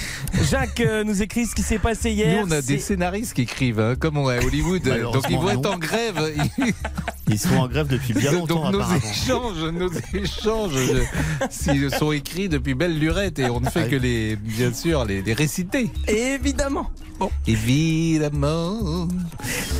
Jacques 0.49 0.79
euh, 0.79 1.03
nous 1.03 1.21
écrit 1.21 1.45
ce 1.45 1.53
qui 1.53 1.61
s'est 1.61 1.77
passé 1.77 2.09
hier. 2.11 2.41
Nous, 2.41 2.47
on 2.47 2.51
a 2.51 2.61
des 2.61 2.77
C'est- 2.79 2.87
scénaristes 2.87 3.33
qui 3.33 3.43
écrivent, 3.43 3.79
hein, 3.79 3.95
comme 3.99 4.17
on 4.17 4.29
est 4.31 4.39
à 4.39 4.45
Hollywood. 4.45 4.81
Donc 5.13 5.23
ils 5.29 5.37
vont 5.37 5.49
être 5.49 5.69
en 5.69 5.77
grève. 5.77 6.33
Ils 7.27 7.39
sont 7.39 7.55
en 7.57 7.67
grève 7.67 7.87
depuis 7.87 8.13
bien 8.13 8.31
longtemps 8.33 8.69
Donc 8.71 8.81
nos 8.87 8.95
échanges, 8.97 9.63
nos 9.73 9.89
échanges 10.13 10.73
euh, 10.75 11.03
s'ils 11.49 11.89
sont 11.89 12.11
écrits 12.11 12.49
depuis 12.49 12.75
belle 12.75 12.99
lurette 12.99 13.39
et 13.39 13.49
on 13.49 13.59
ne 13.59 13.67
fait 13.67 13.79
Ah 13.79 13.83
oui. 13.85 13.89
que 13.89 13.95
les, 13.95 14.35
bien 14.35 14.71
sûr, 14.71 15.05
les, 15.05 15.23
les 15.23 15.33
réciter. 15.33 15.89
Évidemment. 16.07 16.91
Bon, 17.17 17.31
Évidemment. 17.47 19.07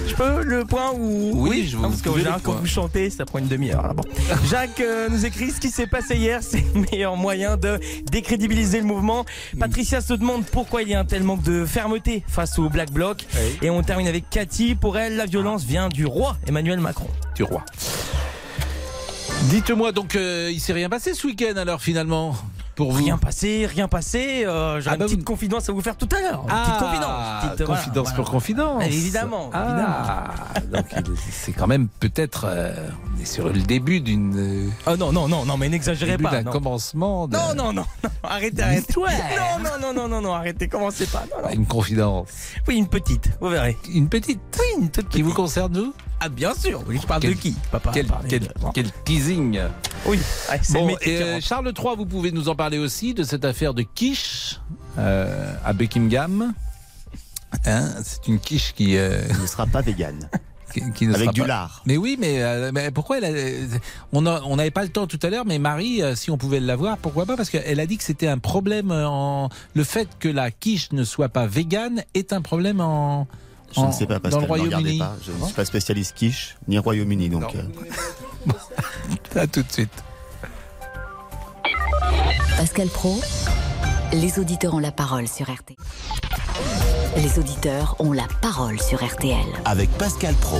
je 0.07 0.15
peux 0.15 0.41
le 0.43 0.65
point 0.65 0.91
ou 0.97 1.33
Oui, 1.47 1.67
je 1.69 1.75
vous- 1.77 1.83
Non, 1.83 1.89
parce 1.89 2.01
que 2.01 2.07
vous 2.07 2.13
pouvez 2.13 2.23
général, 2.23 2.41
quand 2.43 2.53
vous 2.53 2.65
chantez, 2.65 3.09
ça 3.09 3.25
prend 3.25 3.39
une 3.39 3.47
demi-heure. 3.47 3.93
Bon. 3.93 4.03
Jacques 4.49 4.79
euh, 4.79 5.09
nous 5.09 5.25
écrit 5.25 5.51
ce 5.51 5.59
qui 5.59 5.69
s'est 5.69 5.85
passé 5.88 6.15
hier, 6.15 6.39
c'est 6.41 6.63
le 6.73 6.81
meilleur 6.91 7.15
moyen 7.17 7.57
de 7.57 7.79
décrédibiliser 8.15 8.80
le 8.80 8.86
mouvement. 8.86 9.25
Patricia 9.60 9.99
se 9.99 10.13
demande 10.13 10.45
pourquoi 10.45 10.84
il 10.84 10.88
y 10.88 10.93
a 10.93 10.99
un 11.01 11.04
tel 11.04 11.21
manque 11.21 11.43
de 11.43 11.65
fermeté 11.65 12.23
face 12.30 12.58
au 12.58 12.69
Black 12.69 12.89
Bloc. 12.89 13.25
Et 13.62 13.69
on 13.69 13.84
termine 13.84 14.08
avec 14.08 14.30
Cathy. 14.30 14.73
Pour 14.73 14.97
elle, 14.97 15.17
la 15.17 15.25
violence 15.25 15.65
vient 15.65 15.89
du 15.89 16.06
roi 16.06 16.38
Emmanuel 16.47 16.80
Macron. 16.80 17.10
Du 17.36 17.43
roi. 17.43 17.65
Dites-moi 19.49 19.91
donc, 19.91 20.15
euh, 20.15 20.49
il 20.49 20.62
s'est 20.62 20.71
rien 20.71 20.88
passé 20.88 21.13
ce 21.13 21.28
week-end 21.28 21.58
alors 21.58 21.82
finalement? 21.82 22.38
Pour 22.75 22.91
vous 22.91 23.03
Rien 23.03 23.17
passé, 23.17 23.65
rien 23.65 23.88
passé. 23.88 24.43
Euh, 24.45 24.81
Ah 24.85 24.93
une 24.93 24.97
bah 24.99 25.05
petite 25.05 25.19
vous- 25.19 25.25
confidence 25.25 25.69
à 25.69 25.71
vous 25.73 25.81
faire 25.81 25.95
tout 25.97 26.09
à 26.15 26.21
l'heure. 26.21 26.45
Ah, 26.49 26.63
petite 26.65 26.79
confidence. 26.79 27.51
Petite, 27.55 27.65
confidence 27.67 28.03
voilà. 28.09 28.15
pour 28.15 28.29
confidence. 28.31 28.83
Évidemment, 28.85 29.49
Ah, 29.53 30.27
donc 30.71 30.85
c'est 31.31 31.51
quand 31.53 31.67
même 31.67 31.88
peut-être 31.99 32.45
euh, 32.47 32.73
on 33.17 33.21
est 33.21 33.25
sur 33.25 33.47
le 33.47 33.59
début 33.59 34.01
d'une 34.01 34.67
euh, 34.67 34.69
Ah 34.85 34.95
non, 34.97 35.11
non, 35.11 35.27
non, 35.27 35.45
non, 35.45 35.57
mais 35.57 35.69
n'exagérez 35.69 36.17
pas. 36.17 36.31
d'un 36.31 36.43
commencement 36.51 37.27
de- 37.27 37.35
Non, 37.35 37.53
non, 37.55 37.73
non, 37.73 37.85
non, 38.03 38.09
arrêtez, 38.23 38.61
arrêtez. 38.61 38.93
Non, 38.95 39.03
non, 39.63 39.69
non, 39.81 39.93
non, 39.93 40.07
non, 40.07 40.21
non, 40.21 40.33
arrêtez, 40.33 40.67
commencez 40.67 41.05
pas. 41.05 41.23
Non, 41.31 41.47
non. 41.47 41.53
une 41.53 41.65
confidence. 41.65 42.27
Oui, 42.67 42.75
une 42.75 42.88
petite, 42.88 43.29
vous 43.39 43.49
verrez. 43.49 43.77
Une 43.93 44.09
petite 44.09 44.41
Oui, 44.59 44.83
une 44.83 44.89
toute 44.89 45.09
qui 45.09 45.21
vous 45.21 45.29
petite. 45.29 45.38
concerne 45.38 45.77
vous 45.77 45.93
Ah, 46.19 46.29
bien 46.29 46.53
sûr, 46.53 46.81
oui, 46.88 46.99
je 47.01 47.07
parle 47.07 47.21
Quel- 47.21 47.35
de 47.35 47.39
qui 47.39 47.55
Papa 47.71 47.91
quel 47.93 48.91
teasing 49.05 49.59
Oui, 50.05 50.19
le 50.51 50.73
Bon, 50.73 50.89
et, 50.89 50.95
qui 50.97 51.09
euh. 51.15 51.39
Charles 51.41 51.71
III, 51.77 51.95
vous 51.97 52.05
pouvez 52.05 52.31
nous 52.31 52.47
en 52.49 52.55
parler 52.55 52.77
aussi 52.77 53.13
de 53.13 53.23
cette 53.23 53.43
affaire 53.45 53.73
de 53.73 53.81
quiche 53.81 54.59
euh, 54.97 55.53
à 55.65 55.73
Buckingham. 55.73 56.53
Hein, 57.65 57.89
c'est 58.03 58.27
une 58.27 58.39
quiche 58.39 58.73
qui, 58.75 58.97
euh, 58.97 59.21
Il 59.29 59.41
ne 59.41 59.47
sera 59.47 59.65
pas 59.65 59.81
vegan. 59.81 60.29
qui, 60.73 60.81
qui 60.93 61.05
Avec 61.07 61.31
du 61.31 61.41
pas- 61.41 61.47
lard. 61.47 61.81
Mais 61.85 61.97
oui, 61.97 62.17
mais, 62.19 62.41
euh, 62.43 62.71
mais 62.73 62.91
pourquoi 62.91 63.17
elle 63.19 63.25
a- 63.25 63.77
on 64.12 64.25
a- 64.25 64.41
on 64.43 64.58
n'avait 64.58 64.71
pas 64.71 64.83
le 64.83 64.89
temps 64.89 65.08
tout 65.08 65.19
à 65.23 65.29
l'heure, 65.29 65.45
mais 65.45 65.58
Marie, 65.58 66.01
euh, 66.03 66.15
si 66.15 66.29
on 66.31 66.37
pouvait 66.37 66.60
l'avoir, 66.60 66.97
pourquoi 66.97 67.25
pas? 67.25 67.35
Parce 67.37 67.49
qu'elle 67.49 67.79
a 67.79 67.85
dit 67.85 67.97
que 67.97 68.03
c'était 68.03 68.27
un 68.27 68.37
problème 68.39 68.91
en 68.91 69.49
le 69.73 69.83
fait 69.83 70.10
que 70.19 70.27
la 70.27 70.51
quiche 70.51 70.91
ne 70.91 71.03
soit 71.03 71.29
pas 71.29 71.47
végane 71.47 72.03
est 72.13 72.33
un 72.33 72.41
problème 72.41 72.81
en 72.81 73.27
Je 73.76 73.82
ne 73.82 73.92
sais 73.92 74.06
pas, 74.06 74.19
le 74.23 74.30
ne 74.30 74.48
regardez 74.48 74.98
pas. 74.98 75.15
Je 75.26 75.32
ne 75.32 75.46
suis 75.46 75.54
pas 75.54 75.65
spécialiste 75.65 76.15
quiche, 76.15 76.56
ni 76.67 76.78
Royaume-Uni. 76.78 77.30
Donc, 77.30 77.56
euh, 77.56 78.52
À 79.36 79.48
tout 79.48 79.63
de 79.63 79.71
suite. 79.71 79.92
Pascal 82.58 82.88
Pro, 82.88 83.19
les 84.13 84.40
auditeurs 84.40 84.76
ont 84.76 84.80
la 84.80 84.92
parole 84.92 85.28
sur 85.28 85.52
RTL. 85.52 85.76
Les 87.17 87.40
auditeurs 87.40 87.96
ont 88.00 88.12
la 88.12 88.28
parole 88.42 88.80
sur 88.80 89.04
RTL. 89.04 89.46
Avec 89.65 89.90
Pascal 89.92 90.34
Pro. 90.36 90.60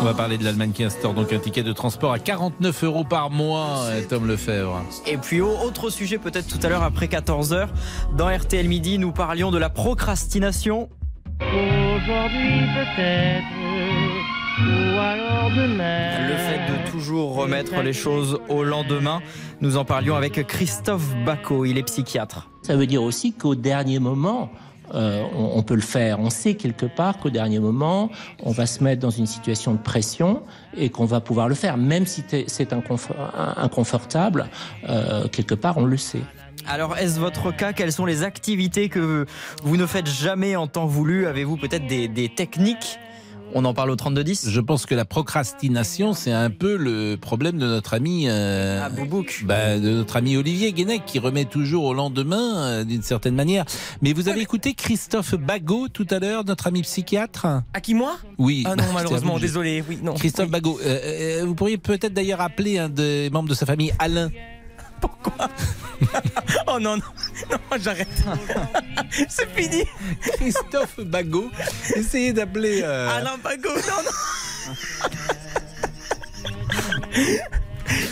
On 0.00 0.04
va 0.04 0.14
parler 0.14 0.38
de 0.38 0.44
l'Allemagne 0.44 0.70
qui 0.72 0.84
instaure 0.84 1.12
donc 1.12 1.32
un 1.32 1.38
ticket 1.38 1.62
de 1.62 1.72
transport 1.72 2.12
à 2.12 2.18
49 2.18 2.84
euros 2.84 3.04
par 3.04 3.30
mois, 3.30 3.80
euh, 3.86 4.00
Tom 4.08 4.26
Lefebvre. 4.28 4.80
Et 5.06 5.16
puis 5.16 5.40
au- 5.40 5.58
autre 5.64 5.90
sujet 5.90 6.18
peut-être 6.18 6.46
tout 6.46 6.64
à 6.64 6.68
l'heure 6.68 6.82
après 6.84 7.06
14h, 7.08 7.68
dans 8.16 8.28
RTL 8.28 8.68
Midi, 8.68 8.98
nous 8.98 9.10
parlions 9.12 9.50
de 9.50 9.58
la 9.58 9.70
procrastination. 9.70 10.88
Aujourd'hui 11.40 12.60
peut-être. 12.74 13.44
Ou 14.60 14.98
alors 14.98 15.50
demain. 15.56 16.28
Le 16.28 16.36
fait 16.36 16.58
de 16.72 16.90
toujours 16.90 17.34
remettre 17.34 17.80
les 17.82 17.92
choses 17.92 18.38
au 18.48 18.62
lendemain. 18.64 19.20
Nous 19.60 19.76
en 19.76 19.84
parlions 19.84 20.14
avec 20.16 20.46
Christophe 20.46 21.14
Bacot, 21.24 21.64
il 21.64 21.76
est 21.78 21.82
psychiatre. 21.84 22.48
Ça 22.62 22.76
veut 22.76 22.86
dire 22.86 23.02
aussi 23.02 23.32
qu'au 23.32 23.54
dernier 23.54 23.98
moment, 23.98 24.50
euh, 24.94 25.22
on, 25.36 25.62
peut 25.62 25.74
le 25.74 25.80
faire. 25.80 26.20
On 26.20 26.30
sait 26.30 26.54
quelque 26.54 26.86
part 26.86 27.18
qu'au 27.18 27.30
dernier 27.30 27.58
moment, 27.58 28.10
on 28.42 28.50
va 28.52 28.66
se 28.66 28.82
mettre 28.82 29.00
dans 29.00 29.10
une 29.10 29.26
situation 29.26 29.72
de 29.72 29.78
pression 29.78 30.42
et 30.76 30.90
qu'on 30.90 31.04
va 31.04 31.20
pouvoir 31.20 31.48
le 31.48 31.54
faire, 31.54 31.76
même 31.76 32.06
si 32.06 32.24
c'est 32.46 32.72
inconfo- 32.72 33.14
inconfortable. 33.56 34.48
euh, 34.88 35.28
quelque 35.28 35.54
part, 35.54 35.78
on 35.78 35.84
le 35.84 35.96
sait. 35.96 36.22
Alors 36.66 36.96
est-ce 36.96 37.18
votre 37.18 37.54
cas? 37.54 37.72
Quelles 37.72 37.92
sont 37.92 38.04
les 38.04 38.22
activités 38.22 38.88
que 38.88 39.26
vous 39.62 39.76
ne 39.76 39.86
faites 39.86 40.08
jamais 40.08 40.56
en 40.56 40.66
temps 40.66 40.86
voulu? 40.86 41.26
Avez-vous 41.26 41.56
peut-être 41.56 41.86
des 41.86 42.28
techniques 42.34 42.98
On 43.54 43.64
en 43.64 43.72
parle 43.72 43.90
au 43.90 43.96
3210 43.96 44.50
Je 44.50 44.60
pense 44.60 44.84
que 44.84 44.94
la 44.94 45.04
procrastination, 45.06 46.12
c'est 46.12 46.32
un 46.32 46.50
peu 46.50 46.76
le 46.76 47.16
problème 47.16 47.58
de 47.58 47.66
notre 47.66 47.94
ami, 47.94 48.26
euh, 48.28 48.82
Ah, 48.84 48.90
Boubouk. 48.90 49.44
bah, 49.46 49.78
de 49.78 49.88
notre 49.90 50.16
ami 50.16 50.36
Olivier 50.36 50.72
Guénec, 50.72 51.04
qui 51.06 51.18
remet 51.18 51.46
toujours 51.46 51.84
au 51.84 51.94
lendemain, 51.94 52.56
euh, 52.58 52.84
d'une 52.84 53.02
certaine 53.02 53.34
manière. 53.34 53.64
Mais 54.02 54.12
vous 54.12 54.28
avez 54.28 54.40
écouté 54.42 54.74
Christophe 54.74 55.34
Bagot 55.34 55.88
tout 55.88 56.06
à 56.10 56.18
l'heure, 56.18 56.44
notre 56.44 56.66
ami 56.66 56.82
psychiatre 56.82 57.46
À 57.72 57.80
qui 57.80 57.94
moi? 57.94 58.16
Oui. 58.36 58.64
Ah 58.66 58.76
non, 58.76 58.84
malheureusement, 58.94 59.38
désolé. 59.38 59.82
Oui, 59.88 59.98
non. 60.02 60.12
Christophe 60.14 60.50
Bagot, 60.50 60.78
euh, 60.84 61.40
euh, 61.40 61.44
vous 61.46 61.54
pourriez 61.54 61.78
peut-être 61.78 62.12
d'ailleurs 62.12 62.42
appeler 62.42 62.78
un 62.78 62.90
des 62.90 63.30
membres 63.32 63.48
de 63.48 63.54
sa 63.54 63.64
famille, 63.64 63.92
Alain. 63.98 64.28
Oh 66.66 66.78
non, 66.78 66.96
non, 66.96 67.02
non, 67.50 67.58
j'arrête. 67.80 68.08
C'est 69.28 69.48
fini. 69.54 69.84
Christophe 70.36 71.00
Bagot, 71.00 71.50
essayez 71.94 72.32
d'appeler. 72.32 72.82
euh, 72.82 73.08
Alain 73.10 73.38
Bagot, 73.42 73.74
non, 73.74 74.02
non. 74.04 74.12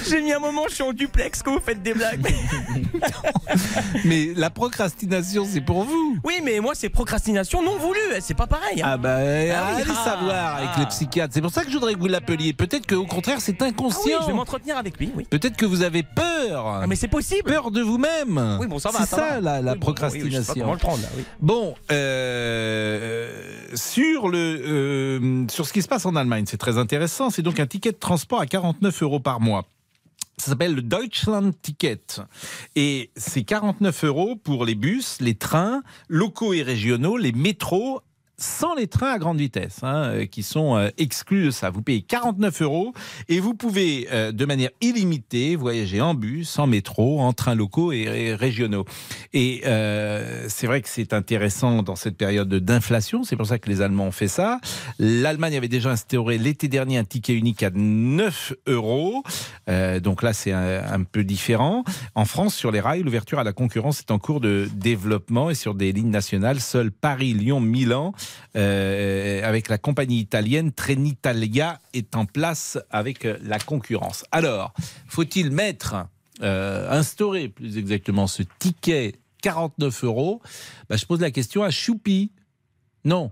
J'ai 0.10 0.22
mis 0.22 0.32
un 0.32 0.38
moment, 0.38 0.62
je 0.68 0.74
suis 0.74 0.82
en 0.82 0.92
duplex, 0.92 1.42
que 1.42 1.50
vous 1.50 1.60
faites 1.60 1.82
des 1.82 1.94
blagues. 1.94 2.26
Mais 4.04 4.32
la 4.36 4.50
procrastination, 4.50 5.44
c'est 5.50 5.60
pour 5.60 5.84
vous. 5.84 6.16
Oui, 6.24 6.40
mais 6.44 6.60
moi, 6.60 6.72
c'est 6.74 6.88
procrastination 6.88 7.62
non 7.62 7.76
voulue, 7.76 7.98
c'est 8.20 8.34
pas 8.34 8.46
pareil. 8.46 8.80
hein. 8.82 8.86
Ah 8.92 8.96
bah, 8.96 9.16
Ah 9.18 9.22
oui, 9.22 9.50
allez 9.82 9.84
ah, 9.90 10.04
savoir 10.04 10.56
avec 10.56 10.70
ah. 10.74 10.80
les 10.80 10.86
psychiatres. 10.86 11.32
C'est 11.34 11.40
pour 11.40 11.50
ça 11.50 11.64
que 11.64 11.68
je 11.70 11.74
voudrais 11.74 11.94
que 11.94 11.98
vous 11.98 12.06
l'appeliez. 12.06 12.52
Peut-être 12.52 12.86
qu'au 12.86 13.06
contraire, 13.06 13.40
c'est 13.40 13.56
Ah 13.60 13.64
oui, 13.64 13.68
inconscient. 13.70 14.20
je 14.22 14.26
vais 14.26 14.32
m'entretenir 14.32 14.76
avec 14.76 14.98
lui, 14.98 15.10
oui. 15.16 15.24
Peut-être 15.30 15.56
que 15.56 15.66
vous 15.66 15.82
avez 15.82 16.02
peur. 16.02 16.66
Ah, 16.66 16.86
mais 16.86 16.96
c'est 16.96 17.08
possible. 17.08 17.44
Peur 17.50 17.70
de 17.70 17.80
vous-même. 17.82 18.58
Oui, 18.60 18.66
bon, 18.66 18.78
ça 18.78 18.90
va, 18.90 19.00
C'est 19.00 19.06
ça 19.06 19.16
va. 19.16 19.40
la, 19.40 19.52
Oui, 19.54 19.64
oui, 19.66 19.70
oui, 19.72 19.78
procrastination. 19.80 20.54
comment 20.54 20.72
le 20.72 20.78
prendre, 20.78 21.02
là, 21.02 21.08
oui. 21.16 21.24
Bon, 21.40 21.74
euh, 21.92 23.30
sur 23.74 24.28
le 24.28 24.38
euh, 24.38 25.44
sur 25.48 25.66
ce 25.66 25.72
qui 25.72 25.82
se 25.82 25.88
passe 25.88 26.06
en 26.06 26.16
Allemagne, 26.16 26.44
c'est 26.46 26.56
très 26.56 26.78
intéressant. 26.78 27.30
C'est 27.30 27.42
donc 27.42 27.60
un 27.60 27.66
ticket 27.66 27.92
de 27.92 27.96
transport 27.98 28.40
à 28.40 28.46
49 28.46 29.02
euros 29.02 29.20
par 29.20 29.40
mois. 29.40 29.64
Ça 30.46 30.52
s'appelle 30.52 30.76
le 30.76 30.82
Deutschland 30.82 31.50
Ticket. 31.60 32.20
Et 32.76 33.10
c'est 33.16 33.42
49 33.42 34.04
euros 34.04 34.36
pour 34.36 34.64
les 34.64 34.76
bus, 34.76 35.16
les 35.20 35.34
trains 35.34 35.82
locaux 36.08 36.52
et 36.52 36.62
régionaux, 36.62 37.16
les 37.16 37.32
métros, 37.32 38.00
sans 38.38 38.74
les 38.74 38.86
trains 38.86 39.12
à 39.12 39.18
grande 39.18 39.38
vitesse, 39.38 39.78
hein, 39.82 40.10
euh, 40.10 40.26
qui 40.26 40.42
sont 40.42 40.76
euh, 40.76 40.88
exclus 40.98 41.46
de 41.46 41.50
ça. 41.50 41.70
Vous 41.70 41.82
payez 41.82 42.02
49 42.02 42.62
euros 42.62 42.92
et 43.28 43.40
vous 43.40 43.54
pouvez, 43.54 44.08
euh, 44.12 44.32
de 44.32 44.44
manière 44.44 44.70
illimitée, 44.80 45.56
voyager 45.56 46.00
en 46.00 46.14
bus, 46.14 46.58
en 46.58 46.66
métro, 46.66 47.20
en 47.20 47.32
trains 47.32 47.54
locaux 47.54 47.92
et, 47.92 48.34
régionaux. 48.34 48.84
Et 49.32 49.62
euh, 49.66 50.46
c'est 50.48 50.66
vrai 50.66 50.82
que 50.82 50.88
c'est 50.88 51.12
intéressant 51.12 51.82
dans 51.82 51.96
cette 51.96 52.16
période 52.16 52.52
d'inflation. 52.52 53.24
C'est 53.24 53.36
pour 53.36 53.46
ça 53.46 53.58
que 53.58 53.68
les 53.68 53.80
Allemands 53.80 54.06
ont 54.06 54.12
fait 54.12 54.28
ça. 54.28 54.60
L'Allemagne 54.98 55.56
avait 55.56 55.68
déjà 55.68 55.90
instauré 55.90 56.38
l'été 56.38 56.68
dernier 56.68 56.98
un 56.98 57.04
ticket 57.04 57.34
unique 57.34 57.62
à 57.62 57.70
9 57.70 58.54
euros. 58.66 59.22
Euh, 59.68 60.00
donc 60.00 60.22
là, 60.22 60.32
c'est 60.32 60.52
un, 60.52 60.82
un 60.92 61.02
peu 61.02 61.24
différent. 61.24 61.84
En 62.14 62.24
France, 62.24 62.54
sur 62.54 62.70
les 62.70 62.80
rails, 62.80 63.02
l'ouverture 63.02 63.38
à 63.38 63.44
la 63.44 63.52
concurrence 63.52 64.00
est 64.00 64.10
en 64.10 64.18
cours 64.18 64.40
de 64.40 64.68
développement 64.74 65.50
et 65.50 65.54
sur 65.54 65.74
des 65.74 65.92
lignes 65.92 66.10
nationales, 66.10 66.60
seuls 66.60 66.90
Paris, 66.90 67.32
Lyon, 67.32 67.60
Milan, 67.60 68.12
euh, 68.56 69.42
avec 69.46 69.68
la 69.68 69.78
compagnie 69.78 70.18
italienne 70.18 70.72
Trenitalia, 70.72 71.78
est 71.92 72.16
en 72.16 72.26
place 72.26 72.78
avec 72.90 73.24
euh, 73.24 73.36
la 73.42 73.58
concurrence. 73.58 74.24
Alors, 74.30 74.72
faut-il 75.06 75.50
mettre, 75.50 76.06
euh, 76.42 76.90
instaurer 76.90 77.48
plus 77.48 77.78
exactement 77.78 78.26
ce 78.26 78.42
ticket 78.58 79.14
49 79.42 80.04
euros? 80.04 80.40
Bah, 80.88 80.96
Je 80.96 81.06
pose 81.06 81.20
la 81.20 81.30
question 81.30 81.62
à 81.62 81.70
Choupi. 81.70 82.32
Non. 83.04 83.30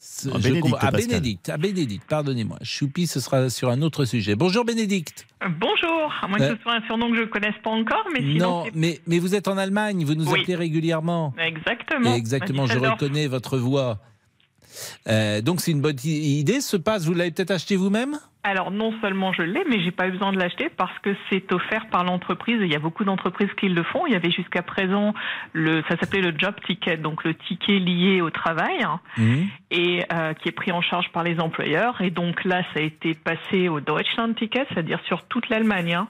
Ce- 0.00 0.28
Bénédicte, 0.28 0.76
à. 0.80 0.90
Bénédicte, 0.92 1.48
à 1.48 1.56
Bénédicte, 1.56 2.04
pardonnez-moi. 2.08 2.58
Choupi, 2.62 3.06
ce 3.08 3.18
sera 3.18 3.50
sur 3.50 3.68
un 3.68 3.82
autre 3.82 4.04
sujet. 4.04 4.36
Bonjour 4.36 4.64
Bénédicte. 4.64 5.26
Bonjour, 5.58 6.12
à 6.22 6.28
moins 6.28 6.38
que 6.38 6.44
Euh, 6.44 6.56
ce 6.56 6.62
soit 6.62 6.74
un 6.74 6.82
surnom 6.86 7.10
que 7.10 7.16
je 7.16 7.22
ne 7.22 7.26
connaisse 7.26 7.54
pas 7.64 7.70
encore, 7.70 8.04
mais 8.14 8.20
sinon. 8.20 8.64
non, 8.64 8.70
mais, 8.74 9.00
mais 9.08 9.18
vous 9.18 9.34
êtes 9.34 9.48
en 9.48 9.58
Allemagne, 9.58 10.04
vous 10.04 10.14
nous 10.14 10.28
Oui. 10.30 10.40
appelez 10.40 10.54
régulièrement. 10.54 11.34
Exactement. 11.38 12.14
Exactement, 12.14 12.66
je 12.66 12.78
reconnais 12.78 13.26
votre 13.26 13.58
voix. 13.58 13.98
Euh, 15.08 15.40
donc 15.40 15.60
c'est 15.60 15.72
une 15.72 15.80
bonne 15.80 15.96
idée. 16.04 16.60
Ce 16.60 16.76
passe, 16.76 17.04
vous 17.04 17.14
l'avez 17.14 17.32
peut-être 17.32 17.50
acheté 17.50 17.74
vous-même? 17.74 18.18
Alors 18.44 18.70
non 18.70 18.94
seulement 19.00 19.32
je 19.32 19.42
l'ai, 19.42 19.64
mais 19.68 19.80
j'ai 19.82 19.90
pas 19.90 20.06
eu 20.06 20.12
besoin 20.12 20.32
de 20.32 20.38
l'acheter 20.38 20.68
parce 20.68 20.96
que 21.00 21.14
c'est 21.28 21.52
offert 21.52 21.88
par 21.88 22.04
l'entreprise. 22.04 22.58
Il 22.62 22.72
y 22.72 22.76
a 22.76 22.78
beaucoup 22.78 23.04
d'entreprises 23.04 23.52
qui 23.58 23.68
le 23.68 23.82
font. 23.82 24.06
Il 24.06 24.12
y 24.12 24.16
avait 24.16 24.30
jusqu'à 24.30 24.62
présent 24.62 25.12
le, 25.52 25.82
ça 25.88 25.96
s'appelait 25.98 26.20
le 26.20 26.32
job 26.38 26.54
ticket, 26.64 26.98
donc 26.98 27.24
le 27.24 27.34
ticket 27.34 27.78
lié 27.78 28.20
au 28.20 28.30
travail 28.30 28.82
hein, 28.84 29.00
et 29.70 30.04
euh, 30.12 30.34
qui 30.34 30.48
est 30.48 30.52
pris 30.52 30.70
en 30.70 30.80
charge 30.80 31.10
par 31.10 31.24
les 31.24 31.40
employeurs. 31.40 32.00
Et 32.00 32.10
donc 32.10 32.44
là, 32.44 32.62
ça 32.72 32.80
a 32.80 32.82
été 32.82 33.14
passé 33.14 33.68
au 33.68 33.80
Deutschland 33.80 34.32
Ticket, 34.34 34.66
c'est-à-dire 34.68 35.00
sur 35.06 35.24
toute 35.24 35.48
l'Allemagne, 35.48 35.94
hein, 35.94 36.08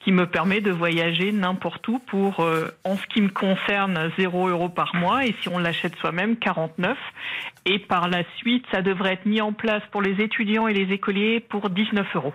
qui 0.00 0.12
me 0.12 0.26
permet 0.26 0.60
de 0.60 0.70
voyager 0.70 1.32
n'importe 1.32 1.86
où 1.88 1.98
pour, 1.98 2.40
euh, 2.40 2.68
en 2.84 2.96
ce 2.96 3.06
qui 3.06 3.20
me 3.20 3.28
concerne, 3.28 4.10
0 4.18 4.48
euros 4.48 4.68
par 4.68 4.94
mois. 4.94 5.26
Et 5.26 5.34
si 5.42 5.48
on 5.48 5.58
l'achète 5.58 5.96
soi-même, 5.96 6.36
49. 6.36 6.96
Et 7.66 7.78
par 7.78 8.08
la 8.08 8.22
suite, 8.36 8.64
ça 8.70 8.82
devrait 8.82 9.14
être 9.14 9.26
mis 9.26 9.40
en 9.40 9.52
place 9.52 9.82
pour 9.90 10.02
les 10.02 10.22
étudiants 10.22 10.68
et 10.68 10.72
les 10.72 10.92
écoliers 10.92 11.40
pour 11.40 11.68
19 11.70 12.06
euros. 12.14 12.34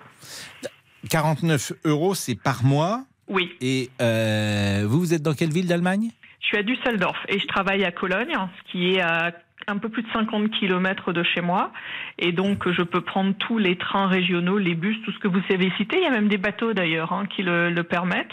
49 1.10 1.74
euros, 1.86 2.16
c'est 2.16 2.36
par 2.36 2.64
mois. 2.64 3.04
Oui. 3.28 3.56
Et 3.62 3.90
euh, 4.02 4.84
vous, 4.86 5.00
vous 5.00 5.14
êtes 5.14 5.22
dans 5.22 5.34
quelle 5.34 5.52
ville 5.52 5.68
d'Allemagne? 5.68 6.12
Je 6.42 6.48
suis 6.48 6.58
à 6.58 6.64
Düsseldorf 6.64 7.18
et 7.30 7.40
je 7.40 7.48
travaille 7.48 7.86
à 7.86 7.92
Cologne, 7.92 8.36
ce 8.58 8.72
qui 8.72 8.94
est 8.94 9.02
à 9.02 9.32
un 9.68 9.78
peu 9.78 9.90
plus 9.90 10.04
de 10.04 10.08
50 10.12 10.52
km 10.52 11.14
de 11.14 11.24
chez 11.24 11.42
moi. 11.42 11.72
Et 12.20 12.32
donc, 12.32 12.70
je 12.72 12.82
peux 12.82 13.02
prendre 13.02 13.34
tous 13.36 13.58
les 13.58 13.78
trains 13.78 14.08
régionaux, 14.08 14.58
les 14.58 14.76
bus, 14.76 14.98
tout 15.06 15.12
ce 15.12 15.20
que 15.20 15.28
vous 15.28 15.42
avez 15.52 15.72
cité. 15.78 15.98
Il 15.98 16.04
y 16.04 16.08
a 16.08 16.12
même 16.12 16.28
des 16.28 16.38
bateaux 16.38 16.74
d'ailleurs 16.74 17.14
hein, 17.14 17.26
qui 17.28 17.44
le, 17.44 17.70
le 17.70 17.84
permettent 17.84 18.32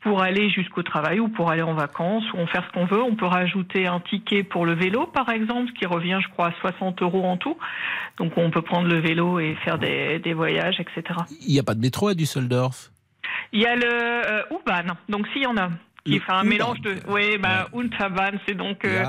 pour 0.00 0.22
aller 0.22 0.48
jusqu'au 0.48 0.82
travail 0.82 1.20
ou 1.20 1.28
pour 1.28 1.50
aller 1.50 1.60
en 1.62 1.74
vacances 1.74 2.24
ou 2.32 2.38
on 2.38 2.46
faire 2.46 2.64
ce 2.66 2.72
qu'on 2.72 2.86
veut. 2.86 3.02
On 3.02 3.16
peut 3.16 3.26
rajouter 3.26 3.86
un 3.86 4.00
ticket 4.00 4.42
pour 4.44 4.64
le 4.64 4.72
vélo, 4.74 5.06
par 5.06 5.28
exemple, 5.28 5.72
qui 5.72 5.84
revient, 5.86 6.18
je 6.22 6.28
crois, 6.28 6.48
à 6.48 6.52
60 6.60 7.02
euros 7.02 7.24
en 7.24 7.36
tout. 7.36 7.56
Donc, 8.16 8.32
on 8.36 8.50
peut 8.50 8.62
prendre 8.62 8.88
le 8.88 8.98
vélo 8.98 9.38
et 9.40 9.56
faire 9.64 9.78
des, 9.78 10.18
des 10.18 10.32
voyages, 10.32 10.80
etc. 10.80 11.02
Il 11.46 11.52
n'y 11.52 11.58
a 11.58 11.62
pas 11.62 11.74
de 11.74 11.80
métro 11.80 12.08
à 12.08 12.14
Düsseldorf? 12.14 12.90
Il 13.52 13.60
y 13.60 13.66
a 13.66 13.76
le 13.76 13.84
euh, 13.84 14.42
U-Bahn, 14.52 14.92
donc 15.08 15.26
s'il 15.32 15.42
y 15.42 15.46
en 15.46 15.56
a, 15.56 15.68
qui 16.04 16.18
fait 16.18 16.32
un 16.32 16.44
mélange 16.44 16.80
de. 16.80 16.94
Oui, 17.08 17.36
bah, 17.38 17.68
Unterbahn, 17.74 18.38
c'est 18.46 18.54
donc. 18.54 18.84
euh. 18.84 19.04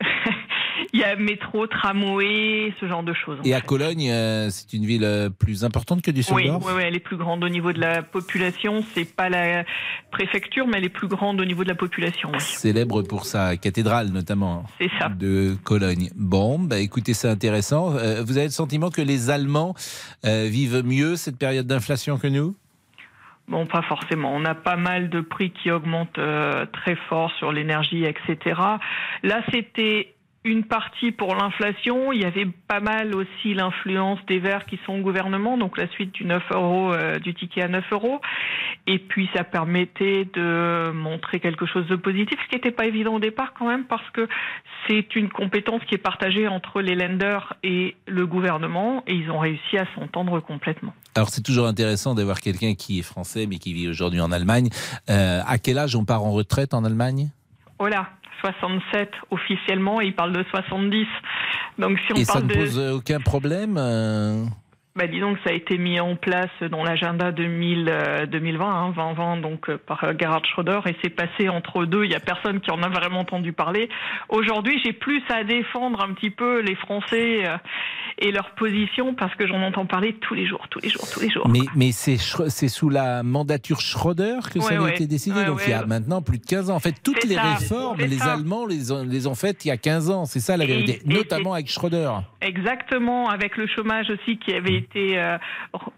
il 0.92 1.00
y 1.00 1.04
a 1.04 1.16
métro, 1.16 1.66
tramway, 1.66 2.72
ce 2.80 2.86
genre 2.86 3.02
de 3.02 3.12
choses. 3.12 3.38
Et 3.44 3.54
à 3.54 3.60
Cologne, 3.60 4.08
euh, 4.10 4.48
c'est 4.50 4.72
une 4.72 4.86
ville 4.86 5.04
euh, 5.04 5.28
plus 5.30 5.64
importante 5.64 6.02
que 6.02 6.10
Oui, 6.10 6.14
Düsseldorf 6.14 6.64
oui, 6.66 6.72
oui, 6.76 6.82
elle 6.86 6.96
est 6.96 7.00
plus 7.00 7.16
grande 7.16 7.42
au 7.44 7.48
niveau 7.48 7.72
de 7.72 7.80
la 7.80 8.02
population. 8.02 8.84
C'est 8.94 9.04
pas 9.14 9.28
la 9.28 9.64
préfecture, 10.10 10.66
mais 10.66 10.78
elle 10.78 10.84
est 10.84 10.88
plus 10.88 11.08
grande 11.08 11.40
au 11.40 11.44
niveau 11.44 11.64
de 11.64 11.68
la 11.68 11.74
population. 11.74 12.30
oui. 12.32 12.40
Célèbre 12.40 13.02
pour 13.02 13.24
sa 13.24 13.56
cathédrale, 13.56 14.08
notamment. 14.08 14.64
C'est 14.80 14.90
ça. 14.98 15.08
De 15.08 15.56
Cologne. 15.64 16.10
Bon, 16.16 16.58
bah 16.58 16.78
écoutez, 16.78 17.14
c'est 17.14 17.28
intéressant. 17.28 17.94
Euh, 17.96 18.22
vous 18.24 18.36
avez 18.36 18.46
le 18.46 18.52
sentiment 18.52 18.90
que 18.90 19.02
les 19.02 19.30
Allemands 19.30 19.74
euh, 20.24 20.46
vivent 20.50 20.82
mieux 20.84 21.16
cette 21.16 21.38
période 21.38 21.66
d'inflation 21.66 22.18
que 22.18 22.26
nous? 22.28 22.54
Bon, 23.48 23.64
pas 23.64 23.82
forcément. 23.82 24.34
On 24.34 24.44
a 24.44 24.54
pas 24.54 24.76
mal 24.76 25.08
de 25.08 25.20
prix 25.20 25.50
qui 25.50 25.70
augmentent 25.70 26.18
euh, 26.18 26.66
très 26.66 26.96
fort 27.08 27.32
sur 27.38 27.50
l'énergie, 27.50 28.04
etc. 28.04 28.60
Là, 29.22 29.42
c'était 29.50 30.14
une 30.48 30.64
partie 30.64 31.12
pour 31.12 31.34
l'inflation. 31.34 32.12
Il 32.12 32.22
y 32.22 32.24
avait 32.24 32.46
pas 32.46 32.80
mal 32.80 33.14
aussi 33.14 33.54
l'influence 33.54 34.18
des 34.26 34.38
Verts 34.38 34.64
qui 34.66 34.78
sont 34.86 34.94
au 34.94 35.02
gouvernement, 35.02 35.56
donc 35.56 35.76
la 35.78 35.88
suite 35.88 36.12
du 36.12 36.24
9 36.24 36.42
euros, 36.52 36.92
euh, 36.92 37.18
du 37.18 37.34
ticket 37.34 37.62
à 37.62 37.68
9 37.68 37.84
euros. 37.92 38.20
Et 38.86 38.98
puis 38.98 39.28
ça 39.34 39.44
permettait 39.44 40.26
de 40.32 40.90
montrer 40.92 41.40
quelque 41.40 41.66
chose 41.66 41.86
de 41.88 41.96
positif, 41.96 42.38
ce 42.42 42.48
qui 42.48 42.56
n'était 42.56 42.70
pas 42.70 42.86
évident 42.86 43.14
au 43.14 43.20
départ 43.20 43.52
quand 43.58 43.68
même, 43.68 43.84
parce 43.84 44.08
que 44.10 44.26
c'est 44.86 45.14
une 45.14 45.28
compétence 45.28 45.82
qui 45.86 45.94
est 45.94 45.98
partagée 45.98 46.48
entre 46.48 46.80
les 46.80 46.94
lenders 46.94 47.54
et 47.62 47.96
le 48.06 48.26
gouvernement, 48.26 49.04
et 49.06 49.14
ils 49.14 49.30
ont 49.30 49.38
réussi 49.38 49.76
à 49.76 49.86
s'entendre 49.94 50.40
complètement. 50.40 50.94
Alors 51.14 51.28
c'est 51.28 51.42
toujours 51.42 51.66
intéressant 51.66 52.14
d'avoir 52.14 52.40
quelqu'un 52.40 52.74
qui 52.74 53.00
est 53.00 53.02
français 53.02 53.46
mais 53.46 53.58
qui 53.58 53.74
vit 53.74 53.88
aujourd'hui 53.88 54.20
en 54.20 54.32
Allemagne. 54.32 54.68
Euh, 55.10 55.40
à 55.46 55.58
quel 55.58 55.78
âge 55.78 55.94
on 55.96 56.04
part 56.04 56.24
en 56.24 56.30
retraite 56.30 56.74
en 56.74 56.84
Allemagne? 56.84 57.30
Oh 57.80 57.86
là, 57.86 58.08
67 58.40 59.10
officiellement, 59.30 60.00
et 60.00 60.06
ils 60.06 60.14
parlent 60.14 60.32
de 60.32 60.44
70. 60.50 61.06
Donc 61.78 61.98
si 62.06 62.12
on 62.12 62.16
Et 62.16 62.24
ça 62.24 62.34
parle 62.34 62.44
ne 62.46 62.48
de... 62.48 62.54
pose 62.54 62.78
aucun 62.78 63.20
problème 63.20 63.76
euh, 63.78 64.44
Bah, 64.96 65.06
disons 65.06 65.34
que 65.34 65.40
ça 65.44 65.50
a 65.50 65.52
été 65.52 65.78
mis 65.78 66.00
en 66.00 66.16
place 66.16 66.50
dans 66.72 66.82
l'agenda 66.82 67.30
2000, 67.30 67.88
euh, 67.88 68.26
2020, 68.26 68.66
hein, 68.66 68.92
2020, 68.96 69.36
donc 69.36 69.70
euh, 69.70 69.78
par 69.78 70.02
euh, 70.02 70.12
Gerhard 70.18 70.44
Schröder, 70.44 70.80
et 70.86 70.96
c'est 71.02 71.10
passé 71.10 71.48
entre 71.48 71.84
deux. 71.84 72.04
Il 72.04 72.10
y 72.10 72.16
a 72.16 72.20
personne 72.20 72.60
qui 72.60 72.72
en 72.72 72.82
a 72.82 72.88
vraiment 72.88 73.20
entendu 73.20 73.52
parler. 73.52 73.88
Aujourd'hui, 74.28 74.80
j'ai 74.84 74.92
plus 74.92 75.22
à 75.28 75.44
défendre 75.44 76.02
un 76.02 76.12
petit 76.14 76.30
peu 76.30 76.60
les 76.62 76.74
Français 76.74 77.46
euh, 77.46 77.56
et 78.18 78.32
leur 78.32 78.50
position 78.56 79.14
parce 79.14 79.32
que 79.36 79.46
j'en 79.46 79.62
entends 79.62 79.86
parler 79.86 80.14
tous 80.14 80.34
les 80.34 80.46
jours, 80.48 80.66
tous 80.68 80.80
les 80.80 80.88
jours, 80.88 81.08
tous 81.12 81.20
les 81.20 81.30
jours. 81.30 81.48
Mais, 81.48 81.60
mais 81.76 81.92
c'est 81.92 82.18
sous 82.18 82.88
la 82.88 83.22
mandature 83.22 83.80
Schröder 83.80 84.38
que 84.52 84.58
ça 84.58 84.78
a 84.78 84.82
ouais. 84.82 84.94
été 84.94 85.06
décidé. 85.06 85.38
Ouais, 85.38 85.46
Donc 85.46 85.60
il 85.64 85.70
y 85.70 85.74
a 85.74 85.86
maintenant 85.86 86.22
plus 86.22 86.38
de 86.38 86.44
15 86.44 86.70
ans. 86.70 86.74
En 86.74 86.80
fait, 86.80 86.96
toutes 87.04 87.24
les 87.24 87.36
ça, 87.36 87.54
réformes, 87.54 88.00
les 88.00 88.18
ça. 88.18 88.32
Allemands 88.32 88.66
les 88.66 88.90
ont, 88.90 89.04
les 89.04 89.28
ont 89.28 89.36
faites 89.36 89.64
il 89.64 89.68
y 89.68 89.70
a 89.70 89.76
15 89.76 90.10
ans. 90.10 90.24
C'est 90.24 90.40
ça 90.40 90.56
la 90.56 90.66
vérité. 90.66 91.00
et 91.04 91.08
Notamment 91.08 91.52
avec 91.54 91.68
Schröder. 91.68 92.10
Exactement, 92.40 93.28
avec 93.28 93.56
le 93.56 93.68
chômage 93.68 94.10
aussi 94.10 94.38
qui 94.38 94.52
avait 94.52 94.74
été 94.74 94.87
euh, 94.96 95.38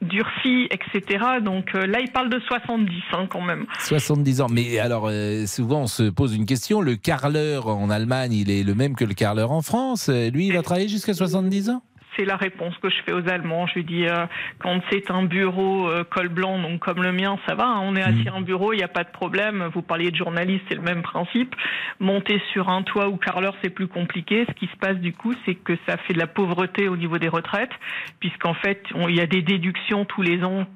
durci, 0.02 0.68
etc. 0.70 1.24
Donc 1.42 1.74
euh, 1.74 1.86
là, 1.86 2.00
il 2.00 2.10
parle 2.10 2.30
de 2.30 2.38
70 2.40 2.92
hein, 3.12 3.26
quand 3.30 3.40
même. 3.40 3.66
70 3.80 4.40
ans. 4.40 4.46
Mais 4.50 4.78
alors, 4.78 5.08
euh, 5.08 5.46
souvent, 5.46 5.82
on 5.82 5.86
se 5.86 6.04
pose 6.04 6.34
une 6.34 6.46
question. 6.46 6.80
Le 6.80 6.96
carleur 6.96 7.68
en 7.68 7.90
Allemagne, 7.90 8.32
il 8.32 8.50
est 8.50 8.62
le 8.62 8.74
même 8.74 8.96
que 8.96 9.04
le 9.04 9.14
carleur 9.14 9.52
en 9.52 9.62
France. 9.62 10.08
Lui, 10.08 10.48
il 10.48 10.54
va 10.54 10.62
travailler 10.62 10.88
jusqu'à 10.88 11.14
70 11.14 11.70
ans? 11.70 11.82
C'est 12.20 12.26
la 12.26 12.36
réponse 12.36 12.76
que 12.82 12.90
je 12.90 12.96
fais 13.06 13.12
aux 13.14 13.26
Allemands. 13.30 13.66
Je 13.66 13.76
lui 13.76 13.84
dis, 13.84 14.06
euh, 14.06 14.26
quand 14.58 14.78
c'est 14.90 15.10
un 15.10 15.22
bureau 15.22 15.88
euh, 15.88 16.04
col 16.04 16.28
blanc, 16.28 16.58
donc 16.58 16.80
comme 16.80 17.02
le 17.02 17.12
mien, 17.12 17.38
ça 17.48 17.54
va. 17.54 17.64
hein, 17.64 17.80
on 17.82 17.96
est 17.96 18.02
assis 18.02 18.28
à 18.28 18.34
un 18.34 18.42
bureau, 18.42 18.74
il 18.74 18.76
n'y 18.76 18.82
a 18.82 18.88
pas 18.88 19.04
de 19.04 19.10
problème. 19.10 19.70
Vous 19.72 19.80
parliez 19.80 20.10
de 20.10 20.16
journaliste, 20.16 20.62
c'est 20.68 20.74
le 20.74 20.82
même 20.82 21.00
principe. 21.00 21.56
Monter 21.98 22.38
sur 22.52 22.68
un 22.68 22.82
toit 22.82 23.08
ou 23.08 23.16
carreleur, 23.16 23.54
c'est 23.62 23.70
plus 23.70 23.88
compliqué. 23.88 24.44
Ce 24.46 24.52
qui 24.52 24.66
se 24.66 24.76
passe 24.76 24.98
du 24.98 25.14
coup, 25.14 25.32
c'est 25.46 25.54
que 25.54 25.72
ça 25.88 25.96
fait 25.96 26.12
de 26.12 26.18
la 26.18 26.26
pauvreté 26.26 26.88
au 26.88 26.96
niveau 26.98 27.16
des 27.16 27.28
retraites, 27.28 27.72
puisqu'en 28.18 28.52
fait, 28.52 28.82
il 29.08 29.16
y 29.16 29.20
a 29.22 29.26
des 29.26 29.40
déductions 29.40 30.04
tous 30.04 30.20
les 30.20 30.44
ans 30.44 30.66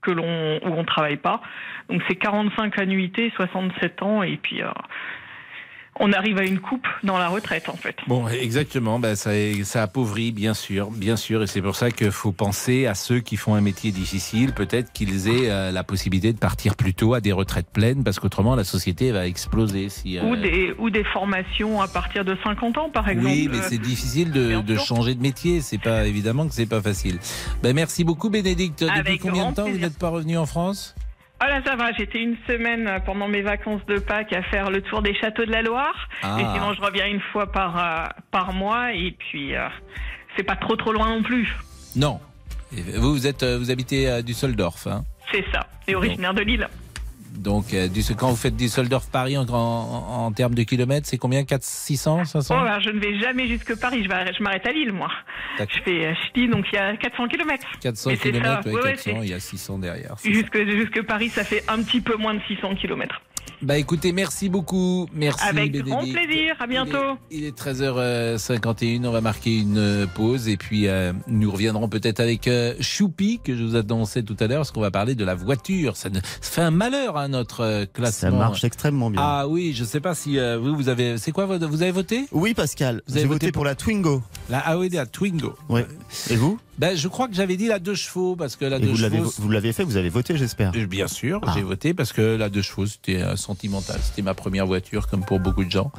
que 0.00 0.10
l'on 0.10 0.56
où 0.64 0.72
on 0.72 0.84
travaille 0.84 1.18
pas. 1.18 1.42
Donc 1.90 2.02
c'est 2.08 2.16
45 2.16 2.78
annuités, 2.78 3.30
67 3.36 4.02
ans, 4.02 4.22
et 4.22 4.38
puis 4.38 4.62
euh, 4.62 4.70
on 5.98 6.12
arrive 6.12 6.38
à 6.38 6.44
une 6.44 6.60
coupe 6.60 6.86
dans 7.02 7.18
la 7.18 7.28
retraite 7.28 7.68
en 7.68 7.76
fait. 7.76 7.96
Bon, 8.06 8.28
exactement. 8.28 8.98
Ben, 8.98 9.14
ça, 9.14 9.30
ça 9.64 9.82
appauvrit, 9.82 10.32
bien 10.32 10.54
sûr, 10.54 10.90
bien 10.90 11.16
sûr. 11.16 11.42
Et 11.42 11.46
c'est 11.46 11.62
pour 11.62 11.76
ça 11.76 11.90
qu'il 11.90 12.10
faut 12.10 12.32
penser 12.32 12.86
à 12.86 12.94
ceux 12.94 13.20
qui 13.20 13.36
font 13.36 13.54
un 13.54 13.60
métier 13.60 13.92
difficile. 13.92 14.52
Peut-être 14.52 14.92
qu'ils 14.92 15.28
aient 15.28 15.50
euh, 15.50 15.72
la 15.72 15.84
possibilité 15.84 16.32
de 16.32 16.38
partir 16.38 16.76
plus 16.76 16.94
tôt 16.94 17.14
à 17.14 17.20
des 17.20 17.32
retraites 17.32 17.70
pleines, 17.70 18.04
parce 18.04 18.18
qu'autrement, 18.18 18.54
la 18.54 18.64
société 18.64 19.10
va 19.12 19.26
exploser. 19.26 19.88
Si, 19.88 20.18
euh, 20.18 20.22
Ou 20.24 20.36
des, 20.36 20.74
ou 20.78 20.90
des 20.90 21.04
formations 21.04 21.80
à 21.80 21.88
partir 21.88 22.24
de 22.24 22.36
50 22.44 22.78
ans, 22.78 22.90
par 22.90 23.08
exemple. 23.08 23.28
Oui, 23.28 23.48
mais 23.50 23.62
c'est 23.62 23.78
difficile 23.78 24.32
de, 24.32 24.60
de 24.60 24.76
changer 24.76 25.14
de 25.14 25.22
métier. 25.22 25.60
C'est 25.60 25.78
pas 25.78 26.06
évidemment 26.06 26.46
que 26.46 26.54
c'est 26.54 26.66
pas 26.66 26.82
facile. 26.82 27.18
Ben, 27.62 27.74
merci 27.74 28.04
beaucoup, 28.04 28.30
Bénédicte. 28.30 28.80
Depuis 28.80 28.98
Avec 28.98 29.20
combien 29.20 29.50
de 29.50 29.54
temps 29.54 29.68
vous 29.68 29.78
n'êtes 29.78 29.98
pas 29.98 30.08
revenu 30.08 30.36
en 30.36 30.46
France? 30.46 30.94
Ah 31.38 31.48
là, 31.50 31.60
ça 31.64 31.76
va, 31.76 31.92
j'étais 31.92 32.20
une 32.20 32.36
semaine 32.46 32.86
euh, 32.88 32.98
pendant 32.98 33.28
mes 33.28 33.42
vacances 33.42 33.84
de 33.86 33.98
Pâques 33.98 34.32
à 34.32 34.42
faire 34.44 34.70
le 34.70 34.80
tour 34.80 35.02
des 35.02 35.14
châteaux 35.14 35.44
de 35.44 35.52
la 35.52 35.60
Loire. 35.60 36.08
Ah. 36.22 36.36
Et 36.40 36.44
sinon, 36.54 36.72
je 36.72 36.80
reviens 36.80 37.06
une 37.06 37.20
fois 37.32 37.52
par, 37.52 37.78
euh, 37.78 38.06
par 38.30 38.52
mois. 38.54 38.94
Et 38.94 39.12
puis, 39.12 39.54
euh, 39.54 39.68
c'est 40.36 40.44
pas 40.44 40.56
trop 40.56 40.76
trop 40.76 40.92
loin 40.92 41.08
non 41.10 41.22
plus. 41.22 41.54
Non. 41.94 42.20
Vous, 42.72 43.12
vous 43.12 43.26
êtes, 43.26 43.44
vous 43.44 43.70
habitez 43.70 44.08
à 44.08 44.22
Düsseldorf. 44.22 44.86
Hein? 44.86 45.04
C'est 45.30 45.44
ça. 45.52 45.60
Et 45.86 45.94
originaire 45.94 46.34
de 46.34 46.42
Lille. 46.42 46.68
Donc, 47.38 47.74
euh, 47.74 47.88
quand 48.18 48.28
vous 48.30 48.36
faites 48.36 48.56
Düsseldorf-Paris 48.56 49.36
en, 49.36 49.46
en, 49.48 50.24
en 50.26 50.32
termes 50.32 50.54
de 50.54 50.62
kilomètres, 50.62 51.06
c'est 51.08 51.18
combien? 51.18 51.44
4, 51.44 51.62
600, 51.62 52.24
500 52.24 52.54
Oh, 52.56 52.64
alors, 52.64 52.80
je 52.80 52.90
ne 52.90 52.98
vais 52.98 53.18
jamais 53.20 53.46
jusque 53.48 53.74
Paris. 53.78 54.02
Je, 54.04 54.08
vais- 54.08 54.32
je 54.36 54.42
m'arrête 54.42 54.66
à 54.66 54.72
Lille, 54.72 54.92
moi. 54.92 55.10
Je 55.58 55.64
fais 55.84 56.06
euh, 56.06 56.14
Ch'ti, 56.14 56.48
donc 56.48 56.66
il 56.72 56.76
y 56.76 56.78
a 56.78 56.96
400 56.96 57.28
km. 57.28 57.64
400 57.80 58.10
Mais 58.10 58.16
c'est 58.16 58.32
km, 58.32 58.66
ouais, 58.66 58.72
Ouais, 58.74 58.80
ouais, 58.82 58.90
400, 58.92 59.02
c'est- 59.04 59.26
il 59.26 59.30
y 59.30 59.34
a 59.34 59.40
600 59.40 59.78
derrière. 59.78 60.18
ça. 60.18 60.28
Jusque, 60.30 60.64
jusque 60.70 61.02
Paris, 61.02 61.28
ça 61.28 61.44
fait 61.44 61.62
un 61.68 61.82
petit 61.82 62.00
peu 62.00 62.16
moins 62.16 62.34
de 62.34 62.40
600 62.48 62.74
km. 62.76 63.20
Bah 63.62 63.78
écoutez, 63.78 64.12
merci 64.12 64.48
beaucoup. 64.48 65.06
Merci 65.14 65.44
Avec 65.44 65.72
Bénédicte. 65.72 65.88
grand 65.88 66.00
plaisir. 66.02 66.54
À 66.60 66.66
bientôt. 66.66 67.18
Il 67.30 67.44
est 67.44 67.56
13h51, 67.58 69.06
on 69.06 69.10
va 69.10 69.20
marquer 69.20 69.56
une 69.58 69.78
euh, 69.78 70.06
pause 70.06 70.48
et 70.48 70.56
puis 70.56 70.88
euh, 70.88 71.12
nous 71.26 71.50
reviendrons 71.50 71.88
peut-être 71.88 72.20
avec 72.20 72.48
euh, 72.48 72.74
Choupi 72.80 73.40
que 73.42 73.56
je 73.56 73.62
vous 73.64 73.76
annonçais 73.76 74.22
tout 74.22 74.36
à 74.40 74.46
l'heure 74.46 74.58
parce 74.58 74.70
qu'on 74.72 74.80
va 74.80 74.90
parler 74.90 75.14
de 75.14 75.24
la 75.24 75.34
voiture. 75.34 75.96
Ça, 75.96 76.10
ne- 76.10 76.16
ça 76.20 76.20
fait 76.40 76.60
un 76.62 76.70
malheur 76.70 77.16
à 77.16 77.28
notre 77.28 77.60
euh, 77.62 77.86
classement. 77.92 78.30
Ça 78.30 78.36
marche 78.36 78.64
extrêmement 78.64 79.10
bien. 79.10 79.20
Ah 79.22 79.48
oui, 79.48 79.72
je 79.74 79.84
sais 79.84 80.00
pas 80.00 80.14
si 80.14 80.38
euh, 80.38 80.58
vous 80.58 80.74
vous 80.76 80.88
avez 80.88 81.18
c'est 81.18 81.32
quoi 81.32 81.46
votre- 81.46 81.66
vous 81.66 81.82
avez 81.82 81.92
voté? 81.92 82.26
Oui 82.32 82.54
Pascal, 82.54 83.02
Vous 83.06 83.14
j'ai 83.14 83.20
avez 83.20 83.28
voté 83.28 83.46
voté 83.46 83.52
pour 83.52 83.64
la 83.64 83.74
Twingo. 83.74 84.22
La 84.50 84.58
ah 84.64 84.78
oui, 84.78 84.88
la 84.90 85.06
Twingo. 85.06 85.54
Oui. 85.68 85.80
Et 86.30 86.36
vous? 86.36 86.58
Ben 86.78 86.94
je 86.96 87.08
crois 87.08 87.26
que 87.26 87.34
j'avais 87.34 87.56
dit 87.56 87.68
la 87.68 87.78
deux 87.78 87.94
chevaux 87.94 88.36
parce 88.36 88.54
que 88.56 88.64
la 88.66 88.76
Et 88.76 88.80
deux 88.80 88.88
vous 88.90 88.96
l'avez 88.98 89.16
chevaux 89.18 89.32
vous 89.38 89.48
l'avez 89.50 89.72
fait, 89.72 89.82
vous 89.84 89.96
avez 89.96 90.10
voté 90.10 90.36
j'espère. 90.36 90.72
Euh, 90.76 90.86
Bien 90.86 91.08
sûr, 91.08 91.40
Ah. 91.46 91.52
j'ai 91.54 91.62
voté 91.62 91.94
parce 91.94 92.12
que 92.12 92.36
la 92.36 92.48
deux 92.50 92.60
chevaux, 92.62 92.86
c'était 92.86 93.22
euh, 93.22 93.34
sentimental. 93.36 93.98
C'était 94.02 94.22
ma 94.22 94.34
première 94.34 94.66
voiture, 94.66 95.08
comme 95.08 95.24
pour 95.24 95.40
beaucoup 95.40 95.64
de 95.64 95.70
gens. 95.70 95.90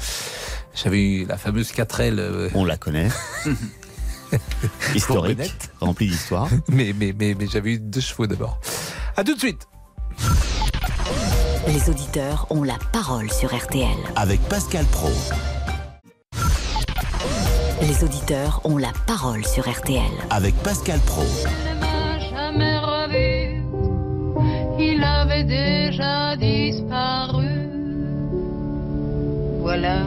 J'avais 0.75 1.01
eu 1.01 1.25
la 1.25 1.37
fameuse 1.37 1.71
4L. 1.71 2.19
euh, 2.19 2.49
On 2.53 2.63
la 2.63 2.77
connaît. 2.77 3.09
Historique, 4.95 5.39
remplie 5.79 6.07
d'histoire. 6.09 6.47
mais 6.69 6.93
mais, 6.97 7.13
mais, 7.17 7.33
mais 7.33 7.47
j'avais 7.47 7.71
eu 7.73 7.79
deux 7.79 8.01
chevaux 8.01 8.27
d'abord. 8.27 8.59
À 9.15 9.23
tout 9.23 9.33
de 9.33 9.39
suite. 9.39 9.67
Les 11.67 11.89
auditeurs 11.89 12.45
ont 12.51 12.63
la 12.63 12.77
parole 12.93 13.31
sur 13.31 13.55
RTL. 13.55 13.87
Avec 14.15 14.39
Pascal 14.41 14.85
Pro. 14.85 15.09
Les 17.87 18.03
auditeurs 18.03 18.59
ont 18.65 18.75
la 18.75 18.91
parole 19.05 19.45
sur 19.45 19.63
RTL. 19.65 20.01
Avec 20.29 20.53
Pascal 20.55 20.99
Pro. 21.05 21.21
ne 21.23 21.79
m'a 21.79 22.19
jamais 22.19 22.77
revu. 22.79 23.63
Il 24.77 25.01
avait 25.01 25.45
déjà 25.45 26.35
disparu. 26.35 27.47
Voilà, 29.61 30.01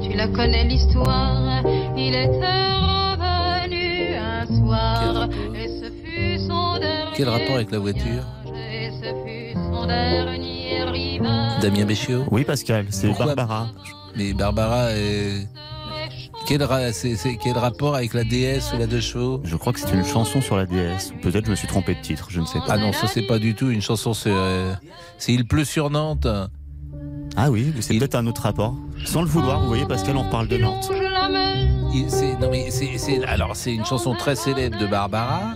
tu 0.00 0.16
la 0.16 0.28
connais 0.28 0.62
l'histoire. 0.62 1.64
Il 1.96 2.14
était 2.14 2.74
revenu 2.78 4.14
un 4.14 4.46
soir. 4.46 5.28
Et 5.52 5.66
ce 5.66 5.90
fut 5.90 6.38
son 6.46 6.78
dernier. 6.78 7.12
Quel 7.16 7.28
rapport 7.28 7.56
avec 7.56 7.72
la 7.72 7.80
voiture 7.80 8.22
Et 8.54 8.90
ce 8.92 9.08
fut 9.26 9.54
son 9.54 9.84
dernier 9.86 10.84
rivage. 10.84 11.60
Damien 11.60 11.86
Béchiot 11.86 12.22
Oui 12.30 12.44
Pascal, 12.44 12.86
c'est 12.90 13.08
Barbara. 13.18 13.66
Mais 14.14 14.32
Barbara, 14.32 14.84
euh, 14.92 15.40
quel, 16.46 16.62
ra- 16.62 16.92
c'est- 16.92 17.16
c'est- 17.16 17.36
quel 17.36 17.56
rapport 17.58 17.94
avec 17.94 18.14
la 18.14 18.24
déesse 18.24 18.72
ou 18.74 18.78
la 18.78 18.86
deux 18.86 19.00
chevaux 19.00 19.40
Je 19.44 19.56
crois 19.56 19.72
que 19.72 19.80
c'est 19.80 19.92
une 19.92 20.04
chanson 20.04 20.40
sur 20.40 20.56
la 20.56 20.66
DS. 20.66 21.12
Peut-être 21.22 21.46
je 21.46 21.50
me 21.50 21.56
suis 21.56 21.68
trompé 21.68 21.94
de 21.94 22.00
titre, 22.00 22.28
je 22.30 22.40
ne 22.40 22.46
sais 22.46 22.58
pas. 22.60 22.66
Ah 22.70 22.78
non, 22.78 22.92
ça 22.92 23.06
c'est 23.06 23.26
pas 23.26 23.38
du 23.38 23.54
tout 23.54 23.70
une 23.70 23.82
chanson 23.82 24.14
sur. 24.14 24.32
euh, 24.34 24.72
c'est 25.18 25.32
Il 25.32 25.46
pleut 25.46 25.64
sur 25.64 25.90
Nantes. 25.90 26.26
Ah 27.36 27.50
oui, 27.50 27.72
c'est 27.80 27.98
peut-être 27.98 28.14
un 28.14 28.26
autre 28.26 28.42
rapport. 28.42 28.74
Sans 29.04 29.20
le 29.22 29.28
vouloir, 29.28 29.60
vous 29.60 29.66
voyez 29.68 29.84
Pascal, 29.86 30.16
on 30.16 30.22
reparle 30.22 30.48
de 30.48 30.56
Nantes. 30.58 30.90
Il- 31.94 32.10
c'est- 32.10 32.38
non 32.40 32.48
mais 32.50 32.70
c'est, 32.70 32.96
c'est- 32.98 33.24
alors 33.24 33.54
c'est 33.56 33.74
une 33.74 33.84
chanson 33.84 34.14
très 34.14 34.36
célèbre 34.36 34.78
de 34.78 34.86
Barbara. 34.86 35.54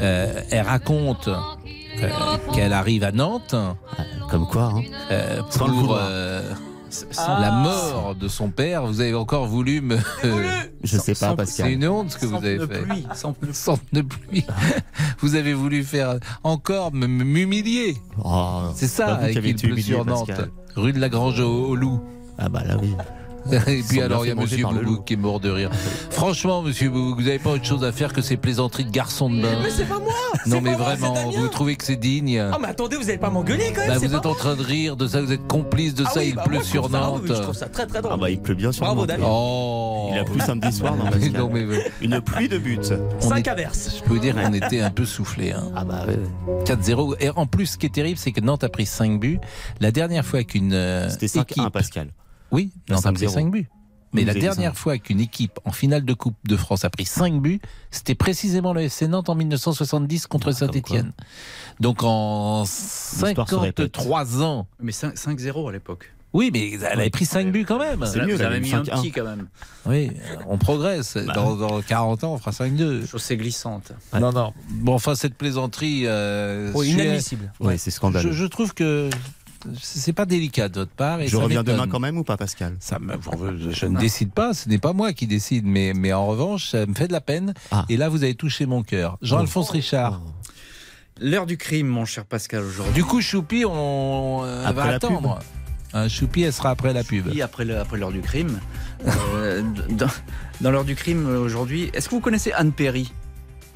Euh, 0.00 0.40
elle 0.50 0.66
raconte 0.66 1.28
euh, 1.28 2.06
qu'elle 2.54 2.72
arrive 2.72 3.02
à 3.02 3.10
Nantes. 3.12 3.54
Comme 4.30 4.46
quoi, 4.46 4.72
hein. 4.76 4.82
euh, 5.10 5.40
Sans 5.50 5.66
le 5.66 5.72
euh, 7.18 7.40
la 7.40 7.50
mort 7.50 8.14
de 8.14 8.28
son 8.28 8.50
père. 8.50 8.86
Vous 8.86 9.00
avez 9.00 9.14
encore 9.14 9.46
voulu 9.46 9.80
me. 9.80 9.98
Je 10.82 10.96
sais 10.98 11.14
pas, 11.14 11.34
Pascal. 11.34 11.66
C'est 11.66 11.72
une 11.72 11.86
honte 11.88 12.12
ce 12.12 12.18
que 12.18 12.26
vous 12.26 12.36
avez 12.36 12.58
fait. 12.58 12.84
Sans 13.52 13.76
pneu 13.76 14.02
pluie. 14.02 14.44
Vous 15.20 15.34
avez 15.34 15.52
voulu 15.52 15.82
faire 15.82 16.18
encore 16.44 16.92
m'humilier. 16.92 17.96
Oh, 18.24 18.62
C'est 18.74 18.86
ça 18.86 19.14
vous 19.14 19.32
qui 19.32 19.38
avec 19.38 19.56
Pascal. 20.26 20.50
rue 20.76 20.92
de 20.92 21.00
la 21.00 21.08
Grange 21.08 21.40
au, 21.40 21.66
au 21.70 21.74
Loup. 21.74 22.00
Ah 22.38 22.48
bah 22.48 22.62
là 22.64 22.76
oui. 22.80 22.94
Et 23.68 23.82
puis 23.88 24.00
alors, 24.02 24.24
il 24.24 24.28
y 24.28 24.32
a 24.32 24.34
Monsieur 24.34 24.64
Boubouk 24.66 25.04
qui 25.04 25.14
est 25.14 25.16
mort 25.16 25.40
de 25.40 25.50
rire. 25.50 25.70
Franchement, 26.10 26.62
Monsieur 26.62 26.90
Boubouk, 26.90 27.16
vous 27.18 27.24
n'avez 27.26 27.38
pas 27.38 27.50
autre 27.50 27.64
chose 27.64 27.84
à 27.84 27.92
faire 27.92 28.12
que 28.12 28.20
ces 28.22 28.36
plaisanteries 28.36 28.84
de 28.84 28.90
garçons 28.90 29.30
de 29.30 29.40
bain 29.40 29.58
Mais 29.62 29.70
c'est 29.70 29.84
pas 29.88 29.98
moi 29.98 30.12
Non, 30.46 30.60
mais 30.60 30.76
moi, 30.76 30.84
vraiment, 30.94 31.14
vous 31.30 31.48
trouvez 31.48 31.76
que 31.76 31.84
c'est 31.84 31.96
digne 31.96 32.38
Ah, 32.38 32.58
mais 32.60 32.68
attendez, 32.68 32.96
vous 32.96 33.08
allez 33.08 33.18
pas 33.18 33.30
m'engueuler 33.30 33.72
quand 33.74 33.80
même. 33.82 33.90
Bah, 33.90 33.98
Vous 33.98 34.14
êtes 34.14 34.26
en 34.26 34.34
train 34.34 34.56
de 34.56 34.62
rire 34.62 34.96
de 34.96 35.06
ça, 35.06 35.22
vous 35.22 35.32
êtes 35.32 35.46
complice 35.46 35.94
de 35.94 36.04
Ah 36.06 36.10
ça, 36.10 36.20
oui, 36.20 36.28
il 36.30 36.34
bah, 36.34 36.42
pleut 36.44 36.56
moi, 36.56 36.64
sur 36.64 36.84
ça- 36.90 36.90
ah 36.94 37.00
Nantes. 37.00 37.20
oui, 37.22 37.28
je 37.34 37.40
trouve 37.42 37.54
ça 37.56 37.68
très 37.68 37.86
très 37.86 38.00
drôle. 38.02 38.12
Ah 38.14 38.18
bah 38.18 38.30
il 38.30 38.40
pleut 38.40 38.54
bien 38.54 38.72
sur 38.72 38.84
Bravo, 38.84 39.06
Nantes. 39.06 39.18
Oh 39.24 40.10
Il 40.12 40.18
a 40.18 40.24
plu 40.24 40.40
samedi 40.40 40.72
soir 40.72 40.94
dans 40.96 41.04
Pascal. 41.04 41.32
non, 41.32 41.50
mais- 41.52 41.66
Une 42.02 42.20
pluie 42.20 42.48
de 42.48 42.58
buts. 42.58 42.78
On 43.22 43.28
5 43.28 43.46
est- 43.46 43.50
averses. 43.50 43.96
Je 43.98 44.02
peux 44.02 44.14
vous 44.14 44.18
dire 44.20 44.34
qu'on 44.34 44.52
était 44.52 44.80
un 44.80 44.90
peu 44.90 45.04
soufflé. 45.04 45.52
Hein. 45.52 45.64
Ah 45.74 45.84
bah 45.84 46.04
ouais. 46.06 46.18
4-0. 46.64 47.16
Et 47.20 47.30
en 47.30 47.46
plus, 47.46 47.66
ce 47.66 47.78
qui 47.78 47.86
est 47.86 47.94
terrible, 47.94 48.18
c'est 48.18 48.32
que 48.32 48.40
Nantes 48.40 48.64
a 48.64 48.68
pris 48.68 48.86
5 48.86 49.18
buts. 49.20 49.38
La 49.80 49.90
dernière 49.90 50.24
fois 50.24 50.42
qu'une 50.44 50.72
euh, 50.72 51.08
C'était 51.08 51.26
5-1 51.26 51.42
équipe... 51.42 51.68
Pascal. 51.72 52.08
Oui, 52.50 52.72
Nantes 52.88 53.06
a 53.06 53.12
pris 53.12 53.26
5-0. 53.26 53.30
5 53.30 53.50
buts. 53.50 53.68
Mais 54.14 54.24
la 54.24 54.32
dernière 54.32 54.74
fois 54.74 54.96
qu'une 54.96 55.20
équipe 55.20 55.58
en 55.66 55.70
finale 55.70 56.02
de 56.02 56.14
Coupe 56.14 56.36
de 56.46 56.56
France 56.56 56.84
a 56.86 56.88
pris 56.90 57.04
5 57.04 57.42
buts, 57.42 57.60
c'était 57.90 58.14
précisément 58.14 58.72
le 58.72 58.80
FC 58.82 59.06
Nantes 59.06 59.28
en 59.28 59.34
1970 59.34 60.26
contre 60.26 60.52
Saint-Etienne. 60.52 61.12
Donc 61.78 62.02
en 62.02 62.62
L'histoire 62.62 63.48
se 63.48 63.54
répète. 63.54 63.94
53 63.96 64.42
ans. 64.42 64.66
Mais 64.80 64.92
5 64.92 65.14
5-0 65.14 65.68
à 65.68 65.72
l'époque. 65.72 66.14
Oui, 66.34 66.50
mais 66.52 66.72
elle 66.74 67.00
avait 67.00 67.08
pris 67.10 67.24
5 67.24 67.50
buts 67.52 67.64
quand 67.66 67.78
même. 67.78 68.04
C'est 68.06 68.20
mieux, 68.24 68.34
elle 68.34 68.44
avait 68.46 68.60
mis 68.60 68.72
un 68.74 68.82
5-1. 68.82 69.00
petit 69.00 69.12
quand 69.12 69.24
même. 69.24 69.48
Oui, 69.86 70.10
on 70.46 70.58
progresse. 70.58 71.16
Dans, 71.34 71.56
dans 71.56 71.80
40 71.80 72.24
ans, 72.24 72.34
on 72.34 72.38
fera 72.38 72.50
5-2. 72.50 73.06
Chaussée 73.06 73.36
glissante. 73.38 73.92
Non, 74.18 74.32
non. 74.32 74.52
Bon, 74.70 74.94
enfin, 74.94 75.14
cette 75.14 75.34
plaisanterie. 75.34 76.02
euh, 76.04 76.70
Oh, 76.74 76.82
inadmissible. 76.82 77.50
Ouais, 77.60 77.78
c'est 77.78 77.90
scandaleux. 77.90 78.30
Je, 78.30 78.34
je 78.36 78.44
trouve 78.46 78.74
que 78.74 79.08
c'est 79.80 80.12
pas 80.12 80.24
délicat 80.26 80.68
de 80.68 80.80
votre 80.80 80.92
part. 80.92 81.20
Et 81.20 81.28
Je 81.28 81.36
ça 81.36 81.42
reviens 81.42 81.62
demain 81.62 81.86
quand 81.88 82.00
même 82.00 82.16
ou 82.18 82.24
pas 82.24 82.36
Pascal? 82.36 82.76
Ça 82.80 82.98
me- 82.98 83.14
je 83.72 83.86
ne 83.86 83.98
décide 83.98 84.32
pas, 84.32 84.54
ce 84.54 84.68
n'est 84.68 84.78
pas 84.78 84.92
moi 84.92 85.12
qui 85.12 85.26
décide, 85.26 85.64
mais, 85.66 85.92
mais 85.94 86.12
en 86.12 86.26
revanche, 86.26 86.70
ça 86.70 86.86
me 86.86 86.94
fait 86.94 87.08
de 87.08 87.12
la 87.12 87.20
peine. 87.20 87.54
Ah. 87.70 87.84
Et 87.88 87.96
là, 87.96 88.08
vous 88.08 88.22
avez 88.22 88.34
touché 88.34 88.66
mon 88.66 88.82
cœur. 88.82 89.18
Jean-Alphonse 89.22 89.70
Richard. 89.70 90.20
L'heure 91.20 91.46
du 91.46 91.56
crime, 91.56 91.88
mon 91.88 92.04
cher 92.04 92.24
Pascal, 92.24 92.62
aujourd'hui. 92.62 92.94
Du 92.94 93.04
coup, 93.04 93.20
Choupi, 93.20 93.64
on 93.66 94.42
euh, 94.44 94.64
Après 94.64 94.92
va 94.92 94.98
pub. 95.00 95.10
attendre. 95.10 95.38
Un 95.92 96.06
Choupi, 96.08 96.42
elle 96.42 96.52
sera 96.52 96.70
après 96.70 96.92
la 96.92 97.02
pub. 97.02 97.26
Oui, 97.26 97.42
après 97.42 97.64
l'heure 97.64 98.12
du 98.12 98.20
crime. 98.20 98.60
Euh, 99.34 99.62
dans 99.90 100.06
dans 100.60 100.70
l'heure 100.70 100.84
du 100.84 100.94
crime 100.94 101.26
aujourd'hui, 101.26 101.90
est-ce 101.94 102.08
que 102.08 102.14
vous 102.14 102.20
connaissez 102.20 102.52
Anne 102.52 102.72
Perry? 102.72 103.12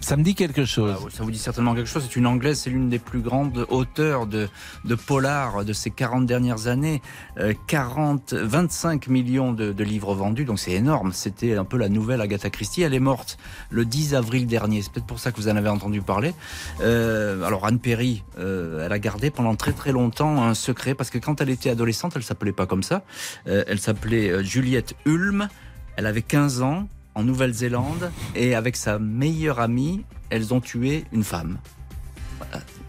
Ça 0.02 0.16
me 0.16 0.24
dit 0.24 0.34
quelque 0.34 0.64
chose. 0.64 0.96
Ah, 0.98 1.08
Ça 1.10 1.22
vous 1.22 1.30
dit 1.30 1.38
certainement 1.38 1.74
quelque 1.74 1.88
chose. 1.88 2.02
C'est 2.08 2.16
une 2.16 2.26
anglaise, 2.26 2.58
c'est 2.58 2.70
l'une 2.70 2.88
des 2.88 2.98
plus 2.98 3.20
grandes 3.20 3.66
auteurs 3.70 4.26
de, 4.26 4.48
de 4.84 4.94
polar 4.96 5.64
de 5.64 5.72
ces 5.72 5.90
40 5.90 6.26
dernières 6.26 6.66
années. 6.66 7.00
Euh, 7.38 7.54
40, 7.68 8.34
25 8.34 9.06
millions 9.06 9.52
de, 9.52 9.72
de 9.72 9.84
livres 9.84 10.14
vendus, 10.14 10.44
donc 10.44 10.58
c'est 10.58 10.72
énorme. 10.72 11.12
C'était 11.12 11.56
un 11.56 11.64
peu 11.64 11.76
la 11.78 11.88
nouvelle 11.88 12.20
Agatha 12.20 12.50
Christie. 12.50 12.82
Elle 12.82 12.94
est 12.94 13.00
morte 13.00 13.38
le 13.70 13.84
10 13.84 14.14
avril 14.16 14.46
dernier. 14.46 14.82
C'est 14.82 14.92
peut-être 14.92 15.06
pour 15.06 15.20
ça 15.20 15.30
que 15.30 15.36
vous 15.36 15.48
en 15.48 15.56
avez 15.56 15.68
entendu 15.68 16.02
parler. 16.02 16.34
Euh, 16.80 17.44
alors 17.44 17.64
Anne 17.64 17.78
Perry, 17.78 18.24
euh, 18.38 18.84
elle 18.84 18.92
a 18.92 18.98
gardé 18.98 19.30
pendant 19.30 19.54
très 19.54 19.72
très 19.72 19.92
longtemps 19.92 20.42
un 20.42 20.54
secret 20.54 20.94
parce 20.94 21.10
que 21.10 21.18
quand 21.18 21.40
elle 21.40 21.50
était 21.50 21.70
adolescente, 21.70 22.14
elle 22.16 22.24
s'appelait 22.24 22.52
pas 22.52 22.66
comme 22.66 22.82
ça. 22.82 23.04
Euh, 23.46 23.62
elle 23.68 23.78
s'appelait 23.78 24.30
euh, 24.30 24.42
Juliette 24.42 24.94
Hulme. 25.06 25.48
Elle 25.96 26.06
avait 26.06 26.22
15 26.22 26.62
ans 26.62 26.88
en 27.14 27.24
Nouvelle-Zélande 27.24 28.10
et 28.34 28.54
avec 28.54 28.76
sa 28.76 28.98
meilleure 28.98 29.60
amie, 29.60 30.04
elles 30.30 30.54
ont 30.54 30.60
tué 30.60 31.04
une 31.12 31.24
femme. 31.24 31.58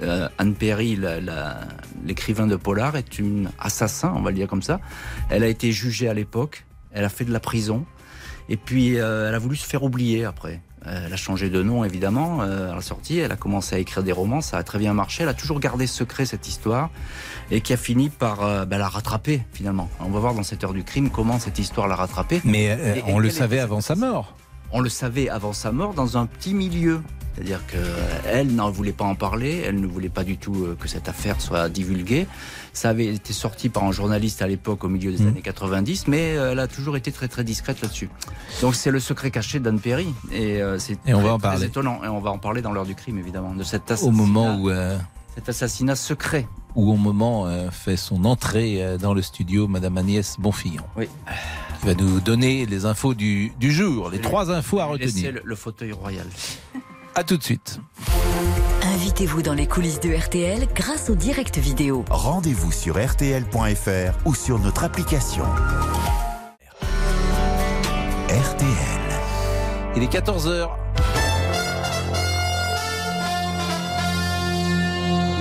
Euh, 0.02 0.28
Anne 0.38 0.56
Perry, 0.56 0.98
l'écrivain 2.06 2.48
de 2.48 2.56
Polar, 2.56 2.96
est 2.96 3.20
une 3.20 3.50
assassin, 3.60 4.14
on 4.16 4.22
va 4.22 4.32
le 4.32 4.36
dire 4.36 4.48
comme 4.48 4.62
ça. 4.62 4.80
Elle 5.30 5.44
a 5.44 5.48
été 5.48 5.72
jugée 5.72 6.10
à 6.10 6.14
l'époque, 6.14 6.66
elle 6.92 7.06
a 7.06 7.10
fait 7.10 7.26
de 7.26 7.32
la 7.32 7.40
prison, 7.40 7.86
et 8.50 8.58
puis 8.58 9.00
euh, 9.00 9.30
elle 9.30 9.36
a 9.36 9.40
voulu 9.40 9.56
se 9.56 9.66
faire 9.66 9.84
oublier 9.84 10.26
après. 10.26 10.62
Elle 10.86 11.14
a 11.14 11.16
changé 11.18 11.50
de 11.50 11.64
nom 11.64 11.84
évidemment 11.86 12.40
euh, 12.42 12.72
à 12.72 12.76
la 12.76 12.82
sortie, 12.82 13.18
elle 13.20 13.32
a 13.32 13.36
commencé 13.38 13.76
à 13.76 13.80
écrire 13.80 14.04
des 14.04 14.12
romans, 14.12 14.42
ça 14.42 14.58
a 14.58 14.64
très 14.64 14.80
bien 14.80 14.94
marché, 14.94 15.24
elle 15.24 15.30
a 15.30 15.34
toujours 15.34 15.60
gardé 15.60 15.88
secret 15.88 16.26
cette 16.26 16.48
histoire 16.48 16.90
et 17.52 17.62
qui 17.62 17.72
a 17.74 17.78
fini 17.78 18.10
par 18.10 18.44
euh, 18.44 18.66
bah, 18.66 18.78
la 18.78 18.90
rattraper 18.90 19.44
finalement. 19.54 19.90
On 20.02 20.10
va 20.10 20.20
voir 20.20 20.34
dans 20.34 20.44
cette 20.44 20.64
heure 20.64 20.74
du 20.74 20.84
crime 20.84 21.10
comment 21.10 21.40
cette 21.40 21.58
histoire 21.60 21.88
l'a 21.88 21.96
rattrapée. 21.96 22.42
Mais 22.44 22.70
euh, 22.72 22.96
Et- 22.96 23.00
et 23.00 23.04
on 23.08 23.20
le 23.20 23.30
quelle 23.30 23.38
savait 23.38 23.60
avant 23.60 23.80
sa 23.82 23.96
mort. 23.96 24.36
on 24.72 24.82
le 24.82 24.90
savait 24.90 25.30
avant 25.30 25.54
sa 25.54 25.72
mort 25.72 25.94
dans 25.94 26.18
un 26.18 26.26
petit 26.26 26.54
milieu. 26.54 27.02
C'est-à-dire 27.36 27.66
que 27.66 27.78
euh, 27.78 28.20
elle 28.32 28.54
n'en 28.54 28.70
voulait 28.70 28.92
pas 28.92 29.06
en 29.06 29.16
parler, 29.16 29.64
elle 29.66 29.80
ne 29.80 29.88
voulait 29.88 30.10
pas 30.10 30.24
du 30.24 30.38
tout 30.38 30.68
que 30.80 30.88
cette 30.88 31.08
affaire 31.10 31.42
soit 31.42 31.68
divulguée. 31.70 32.28
Ça 32.76 32.90
avait 32.90 33.06
été 33.06 33.34
sorti 33.34 33.70
par 33.70 33.84
un 33.84 33.92
journaliste 33.92 34.42
à 34.42 34.48
l'époque 34.48 34.84
au 34.84 34.90
milieu 34.90 35.12
des 35.12 35.20
Mhm. 35.24 35.28
années 35.30 35.42
90, 35.44 36.08
mais 36.08 36.36
euh, 36.36 36.54
elle 36.54 36.60
a 36.60 36.68
toujours 36.68 36.98
été 36.98 37.12
très 37.12 37.28
très 37.28 37.44
discrète 37.44 37.82
là-dessus. 37.82 38.10
Donc 38.62 38.74
c'est 38.76 38.90
le 38.90 39.00
secret 39.00 39.30
caché 39.30 39.60
d'Anne 39.60 39.80
Perry 39.80 40.08
et 40.32 40.62
euh, 40.62 40.80
c'est 40.80 40.98
Et 41.06 41.14
on 41.14 41.20
très, 41.20 41.28
va 41.28 41.34
en 41.36 41.38
très 41.38 41.50
parler. 41.50 41.66
étonnant 41.68 42.04
et 42.04 42.08
on 42.08 42.20
va 42.20 42.32
en 42.32 42.40
parler 42.40 42.62
dans 42.64 42.72
l'heure 42.72 42.86
du 42.88 42.96
crime 42.96 43.20
évidemment 43.20 43.54
de 43.54 43.64
cet 43.64 43.84
Au 43.92 43.94
assassinat, 43.94 44.12
moment 44.12 44.56
où, 44.56 44.70
euh, 44.72 44.98
cet 45.36 45.50
assassinat 45.50 45.96
secret. 45.96 46.48
où 46.76 46.92
au 46.92 46.96
moment 46.96 47.46
euh, 47.46 47.70
fait 47.70 47.96
son 47.96 48.26
entrée 48.26 48.84
euh, 48.84 48.98
dans 48.98 49.14
le 49.14 49.22
studio, 49.22 49.68
Madame 49.68 49.96
Agnès 50.00 50.38
Bonfillon. 50.40 50.84
Oui. 50.98 51.08
Qui 51.80 51.86
va 51.88 51.94
nous 51.94 52.20
donner 52.22 52.66
les 52.66 52.86
infos 52.86 53.14
du, 53.14 53.52
du 53.60 53.72
jour, 53.72 54.10
les 54.10 54.20
trois 54.20 54.50
infos 54.52 54.80
à 54.80 54.86
retenir. 54.86 55.32
le, 55.32 55.42
le 55.46 55.56
fauteuil 55.56 55.92
royal. 55.92 56.26
À 57.14 57.24
tout 57.24 57.38
de 57.38 57.44
suite. 57.44 57.80
Invitez-vous 59.14 59.44
dans 59.44 59.54
les 59.54 59.68
coulisses 59.68 60.00
de 60.00 60.12
RTL 60.12 60.68
grâce 60.74 61.12
au 61.12 61.14
direct 61.14 61.60
vidéo. 61.60 62.04
Rendez-vous 62.10 62.72
sur 62.72 62.96
RTL.fr 62.96 64.18
ou 64.26 64.34
sur 64.34 64.58
notre 64.58 64.86
application. 64.86 65.44
RTL. 68.28 69.04
Il 69.96 70.02
est 70.02 70.12
14h. 70.12 70.83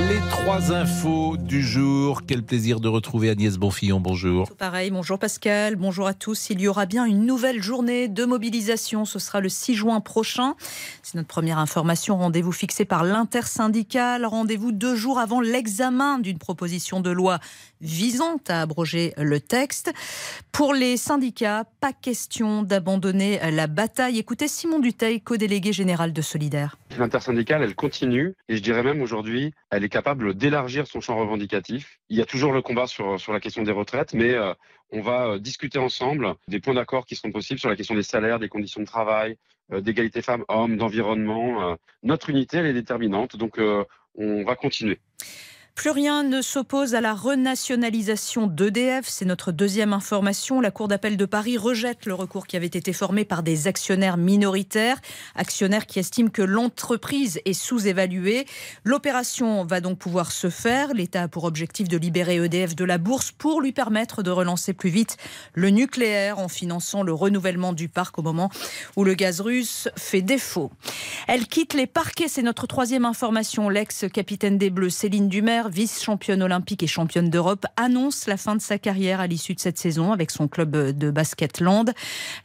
Les 0.08 0.20
trois 0.30 0.72
infos 0.72 1.36
du 1.36 1.62
jour. 1.62 2.22
Quel 2.26 2.42
plaisir 2.42 2.80
de 2.80 2.88
retrouver 2.88 3.30
Agnès 3.30 3.56
Bonfillon. 3.56 4.00
Bonjour. 4.00 4.48
Tout 4.48 4.54
pareil, 4.54 4.90
bonjour 4.90 5.18
Pascal, 5.18 5.76
bonjour 5.76 6.06
à 6.06 6.14
tous. 6.14 6.50
Il 6.50 6.60
y 6.60 6.68
aura 6.68 6.86
bien 6.86 7.04
une 7.04 7.24
nouvelle 7.26 7.62
journée 7.62 8.08
de 8.08 8.24
mobilisation. 8.24 9.04
Ce 9.04 9.18
sera 9.18 9.40
le 9.40 9.48
6 9.48 9.74
juin 9.74 10.00
prochain. 10.00 10.54
C'est 11.02 11.16
notre 11.16 11.28
première 11.28 11.58
information. 11.58 12.16
Rendez-vous 12.18 12.52
fixé 12.52 12.84
par 12.84 13.04
l'intersyndicale. 13.04 14.24
Rendez-vous 14.24 14.72
deux 14.72 14.96
jours 14.96 15.18
avant 15.18 15.40
l'examen 15.40 16.18
d'une 16.18 16.38
proposition 16.38 17.00
de 17.00 17.10
loi 17.10 17.38
visant 17.82 18.36
à 18.48 18.62
abroger 18.62 19.12
le 19.18 19.40
texte. 19.40 19.92
Pour 20.52 20.72
les 20.72 20.96
syndicats, 20.96 21.64
pas 21.80 21.92
question 21.92 22.62
d'abandonner 22.62 23.40
la 23.50 23.66
bataille. 23.66 24.18
Écoutez 24.18 24.48
Simon 24.48 24.78
Duteil, 24.78 25.20
co-délégué 25.20 25.72
général 25.72 26.12
de 26.12 26.22
Solidaire. 26.22 26.76
L'intersyndicale, 26.98 27.62
elle 27.62 27.74
continue 27.74 28.34
et 28.48 28.56
je 28.56 28.62
dirais 28.62 28.82
même 28.82 29.02
aujourd'hui, 29.02 29.52
elle 29.70 29.84
est 29.84 29.88
capable 29.88 30.34
d'élargir 30.34 30.86
son 30.86 31.00
champ 31.00 31.16
revendicatif. 31.16 31.98
Il 32.08 32.16
y 32.16 32.22
a 32.22 32.26
toujours 32.26 32.52
le 32.52 32.62
combat 32.62 32.86
sur, 32.86 33.18
sur 33.18 33.32
la 33.32 33.40
question 33.40 33.62
des 33.62 33.72
retraites, 33.72 34.14
mais 34.14 34.32
euh, 34.32 34.54
on 34.90 35.00
va 35.00 35.26
euh, 35.26 35.38
discuter 35.38 35.78
ensemble 35.78 36.34
des 36.48 36.60
points 36.60 36.74
d'accord 36.74 37.06
qui 37.06 37.16
seront 37.16 37.32
possibles 37.32 37.60
sur 37.60 37.68
la 37.68 37.76
question 37.76 37.94
des 37.94 38.02
salaires, 38.02 38.38
des 38.38 38.48
conditions 38.48 38.80
de 38.80 38.86
travail, 38.86 39.36
euh, 39.72 39.80
d'égalité 39.80 40.22
femmes-hommes, 40.22 40.76
d'environnement. 40.76 41.76
Notre 42.02 42.30
unité, 42.30 42.58
elle 42.58 42.66
est 42.66 42.72
déterminante, 42.72 43.36
donc 43.36 43.58
on 44.14 44.44
va 44.44 44.56
continuer. 44.56 44.98
Plus 45.74 45.90
rien 45.90 46.22
ne 46.22 46.42
s'oppose 46.42 46.94
à 46.94 47.00
la 47.00 47.14
renationalisation 47.14 48.46
d'EDF. 48.46 49.08
C'est 49.08 49.24
notre 49.24 49.52
deuxième 49.52 49.94
information. 49.94 50.60
La 50.60 50.70
Cour 50.70 50.86
d'appel 50.86 51.16
de 51.16 51.24
Paris 51.24 51.56
rejette 51.56 52.04
le 52.04 52.12
recours 52.14 52.46
qui 52.46 52.56
avait 52.56 52.66
été 52.66 52.92
formé 52.92 53.24
par 53.24 53.42
des 53.42 53.66
actionnaires 53.66 54.18
minoritaires, 54.18 55.00
actionnaires 55.34 55.86
qui 55.86 55.98
estiment 55.98 56.28
que 56.28 56.42
l'entreprise 56.42 57.40
est 57.46 57.54
sous-évaluée. 57.54 58.46
L'opération 58.84 59.64
va 59.64 59.80
donc 59.80 59.98
pouvoir 59.98 60.30
se 60.30 60.50
faire. 60.50 60.92
L'État 60.92 61.22
a 61.22 61.28
pour 61.28 61.44
objectif 61.44 61.88
de 61.88 61.96
libérer 61.96 62.36
EDF 62.36 62.76
de 62.76 62.84
la 62.84 62.98
bourse 62.98 63.32
pour 63.32 63.62
lui 63.62 63.72
permettre 63.72 64.22
de 64.22 64.30
relancer 64.30 64.74
plus 64.74 64.90
vite 64.90 65.16
le 65.54 65.70
nucléaire 65.70 66.38
en 66.38 66.48
finançant 66.48 67.02
le 67.02 67.14
renouvellement 67.14 67.72
du 67.72 67.88
parc 67.88 68.18
au 68.18 68.22
moment 68.22 68.50
où 68.96 69.04
le 69.04 69.14
gaz 69.14 69.40
russe 69.40 69.88
fait 69.96 70.22
défaut. 70.22 70.70
Elle 71.26 71.46
quitte 71.46 71.72
les 71.72 71.86
parquets. 71.86 72.28
C'est 72.28 72.42
notre 72.42 72.66
troisième 72.66 73.06
information. 73.06 73.70
L'ex-capitaine 73.70 74.58
des 74.58 74.70
Bleus, 74.70 74.90
Céline 74.90 75.28
Dumer, 75.28 75.61
vice-championne 75.68 76.42
olympique 76.42 76.82
et 76.82 76.86
championne 76.86 77.30
d'Europe, 77.30 77.66
annonce 77.76 78.26
la 78.26 78.36
fin 78.36 78.56
de 78.56 78.60
sa 78.60 78.78
carrière 78.78 79.20
à 79.20 79.26
l'issue 79.26 79.54
de 79.54 79.60
cette 79.60 79.78
saison 79.78 80.12
avec 80.12 80.30
son 80.30 80.48
club 80.48 80.76
de 80.76 81.10
basketland. 81.10 81.92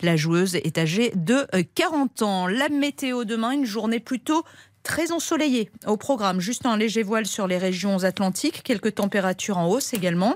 La 0.02 0.16
joueuse 0.16 0.56
est 0.56 0.78
âgée 0.78 1.12
de 1.16 1.48
40 1.76 2.22
ans. 2.22 2.48
La 2.48 2.70
météo 2.70 3.24
demain, 3.24 3.52
une 3.52 3.66
journée 3.66 4.00
plutôt 4.00 4.44
très 4.84 5.12
ensoleillée. 5.12 5.70
Au 5.86 5.98
programme, 5.98 6.40
juste 6.40 6.66
un 6.66 6.78
léger 6.78 7.04
voile 7.04 7.26
sur 7.26 7.48
les 7.48 7.58
régions 7.58 8.04
atlantiques, 8.04 8.64
quelques 8.64 8.96
températures 8.96 9.58
en 9.58 9.68
hausse 9.68 9.94
également. 9.94 10.36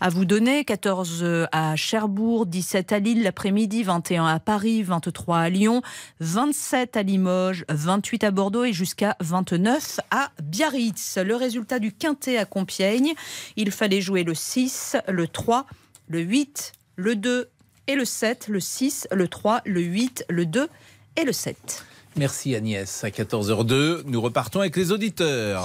À 0.00 0.08
vous 0.08 0.24
donner, 0.24 0.64
14 0.64 1.48
à 1.52 1.76
Cherbourg, 1.76 2.46
17 2.46 2.92
à 2.92 2.98
Lille 2.98 3.22
l'après-midi, 3.22 3.82
21 3.82 4.26
à 4.26 4.40
Paris, 4.40 4.82
23 4.82 5.38
à 5.38 5.48
Lyon, 5.50 5.82
27 6.20 6.96
à 6.96 7.02
Limoges, 7.02 7.64
28 7.68 8.24
à 8.24 8.30
Bordeaux 8.30 8.64
et 8.64 8.72
jusqu'à 8.72 9.16
29 9.20 10.00
à 10.10 10.30
Biarritz. 10.42 11.18
Le 11.18 11.36
résultat 11.36 11.78
du 11.78 11.92
quintet 11.92 12.38
à 12.38 12.46
Compiègne, 12.46 13.12
il 13.56 13.70
fallait 13.70 14.00
jouer 14.00 14.24
le 14.24 14.34
6, 14.34 14.96
le 15.08 15.28
3, 15.28 15.66
le 16.08 16.20
8, 16.20 16.72
le 16.96 17.16
2 17.16 17.50
et 17.86 17.94
le 17.96 18.04
7, 18.04 18.48
le 18.48 18.60
6, 18.60 19.08
le 19.12 19.28
3, 19.28 19.62
le 19.66 19.80
8, 19.80 20.24
le 20.28 20.46
2 20.46 20.68
et 21.16 21.24
le 21.24 21.32
7. 21.32 21.84
Merci 22.16 22.54
Agnès. 22.54 23.04
À 23.04 23.08
14h02, 23.08 24.02
nous 24.06 24.20
repartons 24.20 24.60
avec 24.60 24.76
les 24.76 24.92
auditeurs. 24.92 25.64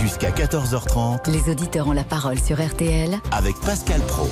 Jusqu'à 0.00 0.30
14h30. 0.30 1.30
Les 1.30 1.50
auditeurs 1.50 1.88
ont 1.88 1.92
la 1.92 2.04
parole 2.04 2.38
sur 2.38 2.64
RTL 2.64 3.18
avec 3.30 3.56
Pascal 3.60 4.00
Pro. 4.02 4.28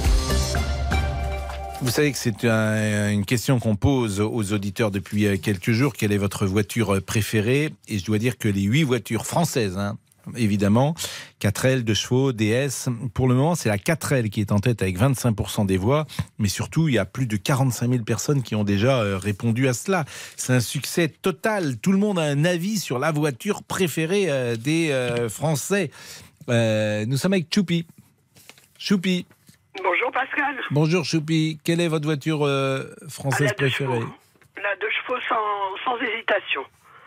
Vous 1.83 1.91
savez 1.91 2.12
que 2.12 2.18
c'est 2.18 2.45
un, 2.45 3.11
une 3.11 3.25
question 3.25 3.59
qu'on 3.59 3.77
pose 3.77 4.20
aux 4.20 4.53
auditeurs 4.53 4.91
depuis 4.91 5.39
quelques 5.41 5.72
jours. 5.72 5.93
Quelle 5.93 6.12
est 6.12 6.18
votre 6.18 6.47
voiture 6.47 7.01
préférée? 7.03 7.72
Et 7.89 7.99
je 7.99 8.05
dois 8.05 8.18
dire 8.18 8.39
que 8.39 8.49
les 8.49 8.62
huit 8.62 8.85
voitures 8.85 9.27
françaises, 9.27 9.77
hein, 9.77 9.97
évidemment, 10.37 10.95
4L, 11.41 11.85
de 11.85 11.95
chevaux, 11.95 12.33
DS, 12.33 12.89
pour 13.14 13.29
le 13.29 13.35
moment, 13.35 13.55
c'est 13.55 13.68
la 13.68 13.77
4L 13.77 14.31
qui 14.31 14.41
est 14.41 14.53
en 14.53 14.59
tête 14.59 14.83
avec 14.83 14.99
25% 14.99 15.66
des 15.66 15.77
voix. 15.77 16.07
Mais 16.39 16.49
surtout, 16.49 16.89
il 16.89 16.95
y 16.95 16.99
a 16.99 17.05
plus 17.05 17.27
de 17.27 17.37
45 17.37 17.91
000 17.91 18.05
personnes 18.05 18.43
qui 18.43 18.55
ont 18.55 18.64
déjà 18.64 19.01
euh, 19.01 19.18
répondu 19.18 19.68
à 19.68 19.72
cela. 19.72 20.05
C'est 20.37 20.53
un 20.53 20.61
succès 20.61 21.09
total. 21.09 21.79
Tout 21.79 21.93
le 21.93 21.99
monde 21.99 22.18
a 22.18 22.22
un 22.22 22.45
avis 22.45 22.79
sur 22.79 22.99
la 22.99 23.12
voiture 23.12 23.62
préférée 23.62 24.27
euh, 24.29 24.57
des 24.57 24.91
Français. 25.29 25.91
nous 26.49 27.16
sommes 27.16 27.33
avec 27.33 27.53
Choupi. 27.53 27.87
Choupi. 28.79 29.27
Bonjour 29.83 30.12
Pascal. 30.12 30.57
Bonjour 30.70 31.05
Choupi, 31.05 31.59
quelle 31.64 31.81
est 31.81 31.89
votre 31.89 32.05
voiture 32.05 32.45
euh, 32.45 32.85
française 33.09 33.53
préférée? 33.57 34.01
La 34.62 34.77
deux 34.77 34.91
chevaux 34.91 35.18
sans, 35.29 35.37
sans 35.85 35.97
hésitation. 36.01 36.62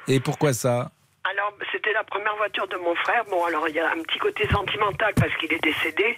Et 0.07 0.20
pourquoi 0.20 0.53
ça? 0.53 0.91
Alors, 1.32 1.53
c'était 1.71 1.93
la 1.93 2.03
première 2.03 2.36
voiture 2.38 2.67
de 2.67 2.78
mon 2.78 2.95
frère. 2.95 3.23
Bon, 3.30 3.43
alors 3.45 3.67
il 3.67 3.75
y 3.75 3.80
a 3.80 3.89
un 3.89 4.01
petit 4.03 4.19
côté 4.19 4.47
sentimental 4.47 5.13
parce 5.15 5.36
qu'il 5.38 5.51
est 5.51 5.63
décédé, 5.63 6.17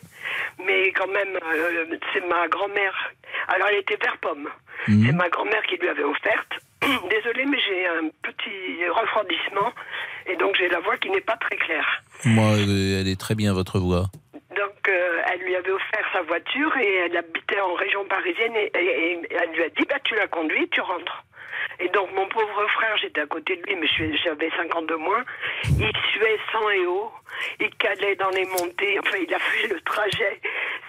mais 0.66 0.92
quand 0.92 1.08
même, 1.08 1.38
euh, 1.42 1.98
c'est 2.14 2.26
ma 2.28 2.48
grand-mère. 2.48 3.12
Alors, 3.48 3.70
elle 3.70 3.80
était 3.80 3.96
vert 3.96 4.18
pomme. 4.22 4.50
Mhm. 4.88 5.06
C'est 5.08 5.14
ma 5.14 5.30
grand-mère 5.30 5.64
qui 5.64 5.78
lui 5.78 5.88
avait 5.90 6.04
offerte. 6.04 6.52
Désolée, 7.10 7.46
mais 7.46 7.60
j'ai 7.60 7.88
un 7.88 8.10
petit 8.24 8.88
refroidissement 8.90 9.72
et 10.28 10.36
donc 10.36 10.56
j'ai 10.58 10.70
la 10.70 10.80
voix 10.80 10.98
qui 10.98 11.10
n'est 11.10 11.22
pas 11.22 11.38
très 11.38 11.58
claire. 11.58 12.02
Moi, 12.26 12.52
elle 12.58 13.08
est 13.08 13.20
très 13.20 13.36
bien 13.36 13.54
votre 13.54 13.80
voix. 13.80 14.06
Donc, 14.34 14.90
euh, 14.90 15.22
elle 15.32 15.42
lui 15.42 15.56
avait 15.56 15.72
offert 15.72 16.06
sa 16.14 16.22
voiture 16.24 16.76
et 16.78 16.96
elle 17.06 17.18
habitait 17.18 17.60
en 17.62 17.74
région 17.74 18.04
parisienne 18.06 18.56
et, 18.56 18.72
et- 18.76 19.12
et 19.14 19.20
elle 19.42 19.52
lui 19.52 19.64
a 19.64 19.70
dit 19.70 19.86
bah, 19.88 19.96
Tu 20.04 20.16
la 20.16 20.28
conduis, 20.28 20.68
tu 20.70 20.82
rentres. 20.82 21.24
Et 21.80 21.88
donc, 21.90 22.12
mon 22.14 22.28
pauvre 22.28 22.68
frère, 22.70 22.98
j'étais 22.98 23.22
à 23.22 23.28
côté 23.28 23.56
de 23.56 23.64
lui, 23.64 23.76
mais 23.76 23.88
j'avais 24.24 24.50
5 24.52 24.76
ans 24.76 24.82
de 24.82 24.96
moins. 24.96 25.24
Il 25.64 25.94
suait 26.12 26.40
sang 26.52 26.70
et 26.70 26.86
eau. 26.86 27.12
Il 27.60 27.70
calait 27.76 28.16
dans 28.16 28.30
les 28.30 28.46
montées. 28.46 29.00
Enfin, 29.00 29.18
il 29.22 29.34
a 29.34 29.40
fait 29.40 29.68
le 29.68 29.80
trajet. 29.82 30.42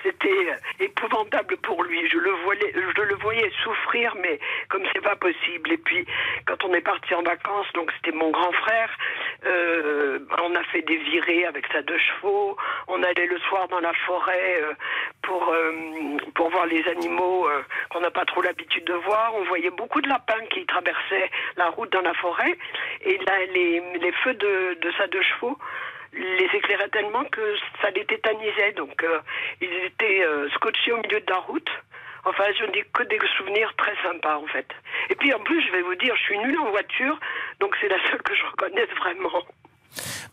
C'était 0.02 0.28
euh, 0.28 0.84
épouvantable 0.84 1.56
pour 1.58 1.82
lui. 1.84 2.08
Je 2.08 2.18
le 2.18 2.30
voyais, 2.44 2.74
je 2.74 3.02
le 3.02 3.14
voyais 3.16 3.50
souffrir, 3.62 4.14
mais 4.20 4.38
comme 4.68 4.82
c'est 4.92 5.02
pas 5.02 5.16
possible. 5.16 5.72
Et 5.72 5.76
puis, 5.76 6.06
quand 6.46 6.64
on 6.64 6.72
est 6.74 6.80
parti 6.80 7.14
en 7.14 7.22
vacances, 7.22 7.66
donc 7.74 7.92
c'était 7.96 8.16
mon 8.16 8.30
grand 8.30 8.52
frère, 8.52 8.90
euh, 9.44 10.18
on 10.42 10.54
a 10.54 10.62
fait 10.64 10.82
des 10.82 10.96
virées 10.96 11.44
avec 11.44 11.66
sa 11.72 11.82
deux 11.82 11.98
chevaux. 11.98 12.56
On 12.88 13.02
allait 13.02 13.26
le 13.26 13.38
soir 13.40 13.68
dans 13.68 13.80
la 13.80 13.92
forêt 14.06 14.62
euh, 14.62 14.72
pour 15.22 15.54
pour 16.34 16.50
voir 16.50 16.66
les 16.66 16.86
animaux 16.88 17.48
qu'on 17.90 18.00
n'a 18.00 18.10
pas 18.10 18.24
trop 18.24 18.42
l'habitude 18.42 18.84
de 18.84 18.94
voir. 18.94 19.34
On 19.34 19.44
voyait 19.44 19.70
beaucoup 19.70 20.00
de 20.00 20.08
lapins 20.08 20.44
qui 20.50 20.60
traversaient 20.80 21.30
la 21.56 21.70
route 21.70 21.92
dans 21.92 22.00
la 22.00 22.14
forêt. 22.14 22.56
Et 23.04 23.18
là, 23.18 23.34
les, 23.54 23.82
les 24.00 24.12
feux 24.24 24.34
de, 24.34 24.80
de 24.80 24.92
sa 24.98 25.06
deux 25.06 25.22
chevaux 25.22 25.58
les 26.12 26.48
éclairait 26.58 26.88
tellement 26.88 27.24
que 27.24 27.54
ça 27.80 27.90
les 27.90 28.04
tétanisait. 28.04 28.72
Donc, 28.76 29.02
euh, 29.04 29.20
ils 29.60 29.72
étaient 29.86 30.24
euh, 30.24 30.48
scotchés 30.56 30.92
au 30.92 30.96
milieu 30.96 31.20
de 31.20 31.30
la 31.30 31.38
route. 31.38 31.70
Enfin, 32.24 32.44
je 32.58 32.64
n'ai 32.66 32.84
que 32.92 33.04
des 33.04 33.18
souvenirs 33.36 33.72
très 33.78 33.94
sympas, 34.02 34.36
en 34.36 34.46
fait. 34.46 34.66
Et 35.08 35.14
puis, 35.14 35.32
en 35.32 35.38
plus, 35.38 35.62
je 35.66 35.72
vais 35.72 35.82
vous 35.82 35.94
dire, 35.94 36.14
je 36.16 36.22
suis 36.22 36.38
nulle 36.38 36.58
en 36.58 36.70
voiture, 36.70 37.18
donc 37.60 37.76
c'est 37.80 37.88
la 37.88 37.96
seule 38.10 38.22
que 38.22 38.34
je 38.34 38.44
reconnaisse 38.44 38.90
vraiment. 38.98 39.42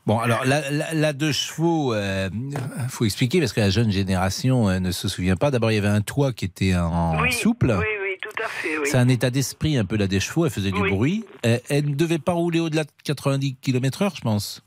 Bon, 0.05 0.19
alors 0.19 0.45
la, 0.45 0.69
la, 0.71 0.93
la 0.93 1.13
deux 1.13 1.31
chevaux, 1.31 1.93
il 1.95 2.57
faut 2.89 3.05
expliquer 3.05 3.39
parce 3.39 3.53
que 3.53 3.59
la 3.59 3.69
jeune 3.69 3.91
génération 3.91 4.69
euh, 4.69 4.79
ne 4.79 4.91
se 4.91 5.07
souvient 5.07 5.35
pas. 5.35 5.51
D'abord, 5.51 5.71
il 5.71 5.75
y 5.75 5.77
avait 5.77 5.87
un 5.87 6.01
toit 6.01 6.31
qui 6.33 6.45
était 6.45 6.75
en 6.75 7.21
oui, 7.21 7.31
souple. 7.31 7.75
Oui, 7.77 7.96
tout 8.37 8.43
à 8.43 8.47
fait, 8.47 8.77
oui. 8.77 8.87
C'est 8.89 8.97
un 8.97 9.07
état 9.09 9.29
d'esprit 9.29 9.77
un 9.77 9.85
peu 9.85 9.97
la 9.97 10.07
deux 10.07 10.19
chevaux. 10.19 10.45
Elle 10.45 10.51
faisait 10.51 10.71
du 10.71 10.79
Oui. 10.81 10.89
bruit. 10.91 11.25
Elle, 11.43 11.61
elle 11.69 11.89
ne 11.89 11.95
devait 11.95 12.19
pas 12.19 12.33
rouler 12.33 12.59
au-delà 12.59 12.83
de 12.83 12.89
90 13.03 13.55
km/h, 13.61 14.15
je 14.15 14.21
pense. 14.21 14.63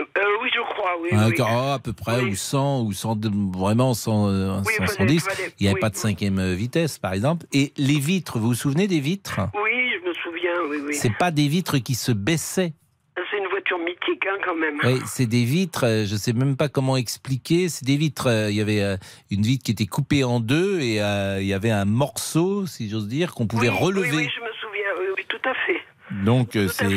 Euh, 0.00 0.04
oui, 0.42 0.48
je 0.52 0.60
crois, 0.60 0.92
oui. 1.00 1.34
Quart- 1.36 1.74
à 1.74 1.78
peu 1.78 1.92
près, 1.92 2.20
ou 2.22 2.34
100, 2.34 2.82
ou 2.82 2.92
100, 2.92 3.16
vraiment 3.56 3.94
100, 3.94 4.28
euh, 4.28 4.60
Oui, 4.66 4.72
fallait- 4.78 4.88
110. 4.88 5.20
fallait- 5.24 5.52
Il 5.60 5.64
n'y 5.66 5.70
avait 5.70 5.78
pas 5.80 5.90
de 5.90 5.96
cinquième 5.96 6.38
euh, 6.40 6.54
vitesse, 6.54 6.98
par 6.98 7.12
exemple. 7.12 7.46
Et 7.52 7.72
les 7.76 8.00
vitres, 8.00 8.38
vous 8.40 8.48
vous 8.48 8.54
souvenez 8.54 8.88
des 8.88 8.98
vitres? 9.00 9.38
Oui, 9.54 9.70
je 10.02 10.08
me 10.08 10.14
souviens, 10.14 10.52
oui, 10.68 10.78
oui. 10.86 10.94
C'est 10.94 11.16
pas 11.16 11.30
des 11.30 11.46
vitres 11.46 11.78
qui 11.78 11.94
se 11.94 12.10
baissaient. 12.10 12.72
C'est 13.30 13.38
une 13.38 13.46
voiture 13.48 13.78
mythique, 13.78 14.26
hein, 14.26 14.36
quand 14.54 14.60
même. 14.60 14.80
Oui, 14.84 15.00
c'est 15.06 15.26
des 15.26 15.44
vitres, 15.44 15.84
euh, 15.84 16.04
je 16.04 16.16
sais 16.16 16.32
même 16.32 16.56
pas 16.56 16.68
comment 16.68 16.96
expliquer. 16.96 17.68
C'est 17.68 17.84
des 17.84 17.96
vitres, 17.96 18.28
euh, 18.28 18.50
il 18.50 18.56
y 18.56 18.60
avait 18.60 18.82
euh, 18.82 18.96
une 19.30 19.42
vitre 19.42 19.64
qui 19.64 19.72
était 19.72 19.86
coupée 19.86 20.24
en 20.24 20.40
deux 20.40 20.80
et 20.80 20.96
il 20.96 21.46
y 21.46 21.52
avait 21.52 21.70
un 21.70 21.84
morceau, 21.84 22.66
si 22.66 22.88
j'ose 22.88 23.08
dire, 23.08 23.34
qu'on 23.34 23.46
pouvait 23.46 23.68
Oui, 23.68 23.78
relever. 23.78 24.10
Oui, 24.10 24.16
oui, 24.16 24.30
je 24.34 24.40
me 24.40 24.52
souviens, 24.60 24.90
oui, 24.98 25.06
oui, 25.16 25.24
tout 25.28 25.48
à 25.48 25.54
fait. 25.66 25.80
Donc 26.24 26.56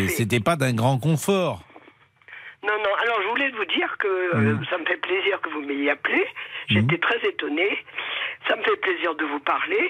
c'était 0.09 0.39
pas 0.39 0.55
d'un 0.55 0.73
grand 0.73 0.99
confort. 0.99 1.63
Non, 2.63 2.73
non. 2.83 2.89
Alors, 3.03 3.21
je 3.21 3.27
voulais 3.29 3.49
vous 3.51 3.65
dire 3.65 3.95
que 3.97 4.07
euh, 4.07 4.57
ça 4.69 4.77
me 4.77 4.85
fait 4.85 4.97
plaisir 4.97 5.39
que 5.41 5.49
vous 5.49 5.61
m'ayez 5.61 5.91
appelé. 5.91 6.25
J'étais 6.67 6.97
très 6.97 7.17
étonnée. 7.27 7.77
Ça 8.47 8.55
me 8.55 8.63
fait 8.63 8.75
plaisir 8.77 9.15
de 9.15 9.25
vous 9.25 9.39
parler. 9.39 9.89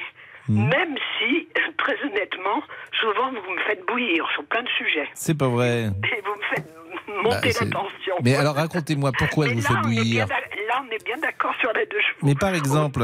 Mm. 0.50 0.68
Même 0.70 0.96
si, 1.18 1.48
très 1.78 1.96
honnêtement, 2.04 2.62
souvent 3.00 3.30
vous 3.32 3.52
me 3.52 3.60
faites 3.68 3.86
bouillir 3.88 4.26
sur 4.34 4.44
plein 4.46 4.64
de 4.64 4.70
sujets. 4.78 5.08
C'est 5.14 5.38
pas 5.38 5.48
vrai. 5.48 5.84
Et 5.86 6.22
vous 6.26 6.36
me 6.36 6.44
faites 6.56 6.68
Bah, 7.08 7.14
monter 7.24 7.52
c'est- 7.52 7.66
la 7.66 7.72
tension. 7.72 8.16
Mais 8.24 8.36
alors 8.36 8.56
racontez-moi 8.56 9.12
pourquoi 9.18 9.48
elle 9.48 9.56
vous 9.56 9.62
là, 9.62 9.68
fait 9.70 9.82
bouillir. 9.88 10.28
là, 10.28 10.84
on 10.88 10.92
est 10.94 11.04
bien 11.06 11.18
d'accord 11.18 11.54
sur 11.60 11.72
les 11.74 11.86
deux 11.86 12.00
chevaux. 12.02 12.28
Mais 12.28 12.36
par 12.36 12.54
exemple, 12.54 13.02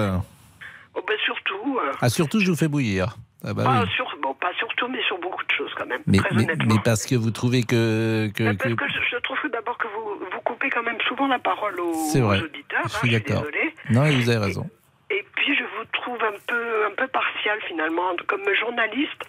Oh, 0.96 1.02
ben, 1.08 1.18
surtout. 1.26 1.80
euh, 1.80 1.91
ah 2.02 2.10
surtout 2.10 2.39
je 2.39 2.52
vous 2.52 2.58
fais 2.58 2.68
bouillir. 2.68 3.16
Ah 3.46 3.54
bah 3.54 3.64
ah, 3.68 3.82
oui. 3.84 3.89
sur- 3.96 4.16
bon, 4.22 4.34
pas 4.36 4.54
surtout, 4.58 4.88
mais 4.88 5.02
sur 5.04 5.18
beaucoup 5.20 5.44
de 5.44 5.52
choses 5.52 5.72
quand 5.78 5.86
même. 5.88 6.02
Mais, 6.08 6.18
très 6.20 6.34
mais, 6.36 6.44
honnêtement. 6.44 6.76
mais 6.76 6.82
parce 6.86 7.06
que 7.06 7.16
vous 7.16 7.32
trouvez 7.32 7.64
que, 7.64 8.30
que, 8.34 8.44
Mais 8.44 8.54
Parce 8.54 8.70
que- 8.70 8.76
que 8.80 8.88
je, 8.88 9.00
je 9.12 9.18
trouve 9.18 9.38
d'abord 9.52 9.78
que 9.78 9.88
vous, 9.88 10.26
vous 10.32 10.41
coupez 10.46 10.70
quand 10.70 10.84
même 10.84 11.00
souvent 11.08 11.28
la 11.28 11.39
parole 11.39 11.78
aux, 11.80 11.94
c'est 12.12 12.22
vrai. 12.22 12.39
aux 12.39 12.44
auditeurs. 12.46 12.84
Je 12.88 12.96
hein, 12.96 13.00
suis 13.02 13.10
d'accord. 13.12 13.41
désolée. 13.44 13.74
Non, 13.89 14.06
et 14.06 14.16
vous 14.16 14.30
avez 14.30 14.46
raison. 14.46 14.70
Et 15.10 15.26
puis 15.36 15.56
je 15.56 15.64
vous 15.64 15.86
trouve 16.04 16.22
un 16.24 16.38
peu, 16.47 16.86
un 16.86 16.95
peu 16.95 17.08
partial 17.08 17.60
finalement. 17.68 18.16
Comme 18.28 18.43
journaliste, 18.60 19.22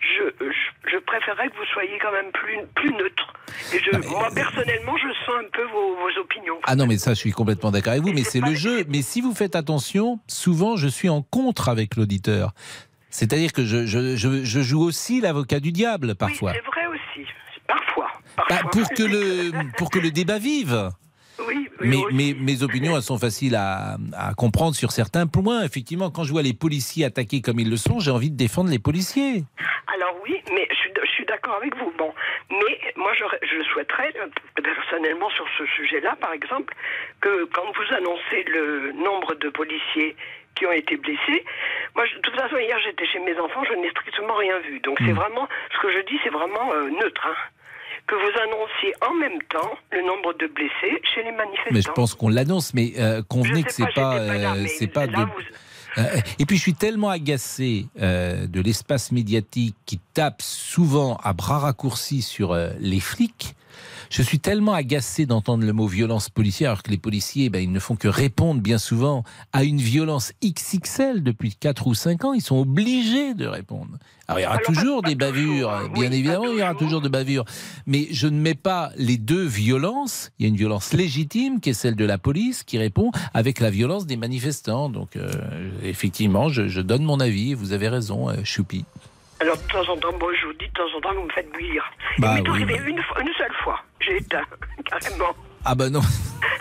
je, 0.00 0.24
je, 0.40 0.90
je 0.90 0.98
préférerais 0.98 1.48
que 1.48 1.56
vous 1.56 1.64
soyez 1.72 1.98
quand 2.00 2.12
même 2.12 2.30
plus, 2.32 2.58
plus 2.74 2.92
neutre. 2.92 3.32
Et 3.72 3.78
je, 3.78 3.96
moi 4.08 4.28
personnellement, 4.34 4.96
je 4.96 5.08
sens 5.24 5.36
un 5.38 5.48
peu 5.52 5.64
vos, 5.64 5.96
vos 5.96 6.20
opinions. 6.20 6.58
Ah 6.64 6.76
non, 6.76 6.86
mais 6.86 6.98
ça, 6.98 7.14
je 7.14 7.20
suis 7.20 7.32
complètement 7.32 7.70
d'accord 7.70 7.92
avec 7.92 8.02
vous, 8.04 8.12
mais 8.12 8.24
c'est 8.24 8.40
le 8.40 8.54
jeu. 8.54 8.84
Mais 8.88 9.02
si 9.02 9.20
vous 9.20 9.34
faites 9.34 9.56
attention, 9.56 10.18
souvent, 10.26 10.76
je 10.76 10.88
suis 10.88 11.08
en 11.08 11.22
contre 11.22 11.68
avec 11.68 11.96
l'auditeur. 11.96 12.52
C'est-à-dire 13.10 13.52
que 13.52 13.64
je, 13.64 13.84
je, 13.84 14.16
je, 14.16 14.42
je 14.42 14.60
joue 14.62 14.82
aussi 14.82 15.20
l'avocat 15.20 15.60
du 15.60 15.70
diable, 15.70 16.14
parfois. 16.14 16.52
C'est 16.54 16.64
vrai 16.64 16.86
aussi, 16.86 17.28
parfois. 17.68 18.10
Bah, 18.48 18.60
pour, 18.72 18.88
que 18.88 19.02
le, 19.02 19.52
pour 19.76 19.90
que 19.90 19.98
le 19.98 20.10
débat 20.10 20.38
vive. 20.38 20.90
Oui, 21.48 21.68
Mais, 21.80 21.96
mais 22.12 22.34
mes 22.38 22.62
opinions, 22.62 22.96
elles 22.96 23.02
sont 23.02 23.18
faciles 23.18 23.54
à, 23.56 23.96
à 24.16 24.34
comprendre 24.34 24.74
sur 24.74 24.90
certains 24.92 25.26
points. 25.26 25.62
Effectivement, 25.64 26.10
quand 26.10 26.24
je 26.24 26.32
vois 26.32 26.42
les 26.42 26.54
policiers 26.54 27.04
attaqués 27.04 27.40
comme 27.40 27.58
ils 27.60 27.68
le 27.70 27.76
sont, 27.76 27.98
j'ai 28.00 28.10
envie 28.10 28.30
de 28.30 28.36
défendre 28.36 28.70
les 28.70 28.78
policiers. 28.78 29.44
Alors 29.94 30.16
oui, 30.24 30.36
mais 30.54 30.66
je 30.70 30.76
suis, 30.76 30.90
je 31.04 31.10
suis 31.10 31.24
d'accord 31.26 31.56
avec 31.56 31.76
vous. 31.76 31.92
Bon, 31.98 32.12
mais 32.50 32.78
moi 32.96 33.12
je, 33.18 33.24
je 33.46 33.62
souhaiterais 33.64 34.12
euh, 34.20 34.26
personnellement 34.62 35.28
sur 35.30 35.44
ce 35.58 35.66
sujet-là, 35.76 36.16
par 36.20 36.32
exemple, 36.32 36.72
que 37.20 37.44
quand 37.52 37.64
vous 37.74 37.94
annoncez 37.96 38.44
le 38.48 38.92
nombre 38.92 39.34
de 39.34 39.48
policiers 39.50 40.16
qui 40.54 40.66
ont 40.66 40.72
été 40.72 40.96
blessés, 40.96 41.44
moi 41.96 42.04
je- 42.06 42.16
de 42.16 42.20
toute 42.20 42.36
façon 42.38 42.56
hier 42.58 42.76
j'étais 42.84 43.06
chez 43.06 43.18
mes 43.20 43.38
enfants, 43.38 43.64
je 43.68 43.74
n'ai 43.74 43.90
strictement 43.90 44.34
rien 44.34 44.58
vu. 44.60 44.80
Donc 44.80 44.98
c'est 45.04 45.12
vraiment 45.12 45.48
ce 45.74 45.78
que 45.80 45.92
je 45.92 46.00
dis, 46.06 46.18
c'est 46.24 46.30
vraiment 46.32 46.72
euh, 46.74 46.90
neutre. 46.90 47.26
hein. 47.26 47.34
Que 48.06 48.14
vous 48.14 48.38
annonciez 48.42 48.94
en 49.08 49.14
même 49.14 49.40
temps 49.48 49.70
le 49.90 50.02
nombre 50.06 50.34
de 50.34 50.46
blessés 50.48 51.00
chez 51.14 51.22
les 51.22 51.32
manifestants. 51.32 51.70
Mais 51.72 51.80
je 51.82 51.90
pense 51.92 52.14
qu'on 52.14 52.28
l'annonce, 52.28 52.74
mais 52.74 52.92
euh, 52.98 53.22
convenez 53.26 53.62
que 53.62 53.72
c'est 53.72 53.84
pas, 53.94 54.16
pas, 54.16 54.18
euh, 54.18 54.66
pas 54.92 55.06
de. 55.06 55.16
vous- 55.16 55.32
Euh, 55.98 56.04
et 56.38 56.46
puis 56.46 56.56
je 56.56 56.62
suis 56.62 56.72
tellement 56.74 57.10
agacé 57.10 57.84
euh, 58.00 58.46
de 58.46 58.62
l'espace 58.62 59.12
médiatique 59.12 59.76
qui 59.84 59.98
tape 60.14 60.40
souvent 60.40 61.16
à 61.22 61.34
bras 61.34 61.58
raccourcis 61.58 62.22
sur 62.22 62.56
les 62.78 63.00
flics 63.00 63.54
Je 64.12 64.20
suis 64.20 64.40
tellement 64.40 64.74
agacé 64.74 65.24
d'entendre 65.24 65.64
le 65.64 65.72
mot 65.72 65.86
violence 65.86 66.28
policière, 66.28 66.72
alors 66.72 66.82
que 66.82 66.90
les 66.90 66.98
policiers, 66.98 67.48
ben, 67.48 67.62
ils 67.62 67.72
ne 67.72 67.78
font 67.78 67.96
que 67.96 68.08
répondre 68.08 68.60
bien 68.60 68.76
souvent 68.76 69.24
à 69.54 69.64
une 69.64 69.78
violence 69.78 70.34
XXL 70.44 71.22
depuis 71.22 71.54
4 71.58 71.86
ou 71.86 71.94
5 71.94 72.26
ans. 72.26 72.34
Ils 72.34 72.42
sont 72.42 72.58
obligés 72.58 73.32
de 73.32 73.46
répondre. 73.46 73.96
Alors 74.28 74.40
il 74.40 74.42
y 74.42 74.46
aura 74.46 74.58
toujours 74.58 75.00
des 75.00 75.14
bavures, 75.14 75.88
bien 75.94 76.12
évidemment, 76.12 76.44
il 76.52 76.58
y 76.58 76.62
aura 76.62 76.74
toujours 76.74 77.00
des 77.00 77.08
bavures. 77.08 77.46
Mais 77.86 78.08
je 78.10 78.26
ne 78.26 78.38
mets 78.38 78.54
pas 78.54 78.92
les 78.98 79.16
deux 79.16 79.46
violences. 79.46 80.30
Il 80.38 80.42
y 80.42 80.46
a 80.46 80.50
une 80.50 80.56
violence 80.56 80.92
légitime 80.92 81.60
qui 81.60 81.70
est 81.70 81.74
celle 81.74 81.96
de 81.96 82.04
la 82.04 82.18
police 82.18 82.64
qui 82.64 82.76
répond 82.76 83.12
avec 83.32 83.60
la 83.60 83.70
violence 83.70 84.04
des 84.04 84.18
manifestants. 84.18 84.90
Donc 84.90 85.16
euh, 85.16 85.30
effectivement, 85.82 86.50
je, 86.50 86.68
je 86.68 86.82
donne 86.82 87.02
mon 87.02 87.18
avis. 87.18 87.54
Vous 87.54 87.72
avez 87.72 87.88
raison, 87.88 88.28
euh, 88.28 88.34
Choupi. 88.44 88.84
Alors, 89.42 89.56
de 89.56 89.62
temps 89.72 89.92
en 89.92 89.96
temps, 89.96 90.16
moi, 90.20 90.30
je 90.40 90.46
vous 90.46 90.52
dis, 90.52 90.68
de 90.68 90.72
temps 90.72 90.96
en 90.96 91.00
temps, 91.00 91.14
vous 91.14 91.26
me 91.26 91.32
faites 91.32 91.50
bouillir. 91.52 91.82
Bah 92.18 92.36
Il 92.38 92.42
m'est 92.44 92.48
oui, 92.50 92.62
arrivé 92.62 92.78
bah. 92.78 92.88
une, 92.90 93.02
fois- 93.02 93.20
une 93.20 93.34
seule 93.36 93.54
fois. 93.64 93.80
J'ai 94.00 94.16
éteint, 94.18 94.44
carrément. 94.84 95.34
Ah 95.64 95.74
ben 95.74 95.90
non. 95.90 96.00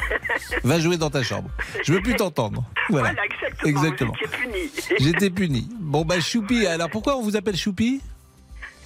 Va 0.63 0.79
jouer 0.79 0.97
dans 0.97 1.09
ta 1.09 1.21
chambre. 1.23 1.49
Je 1.83 1.93
veux 1.93 2.01
plus 2.01 2.15
t'entendre. 2.15 2.63
Voilà. 2.89 3.11
Voilà, 3.13 3.23
exactement. 3.65 4.13
Étiez 4.13 4.27
puni. 4.27 4.71
J'étais 4.99 5.29
puni. 5.29 5.69
Bon 5.79 6.05
bah 6.05 6.19
Choupi, 6.19 6.65
alors 6.67 6.89
pourquoi 6.89 7.17
on 7.17 7.21
vous 7.23 7.35
appelle 7.35 7.55
Choupi? 7.55 8.01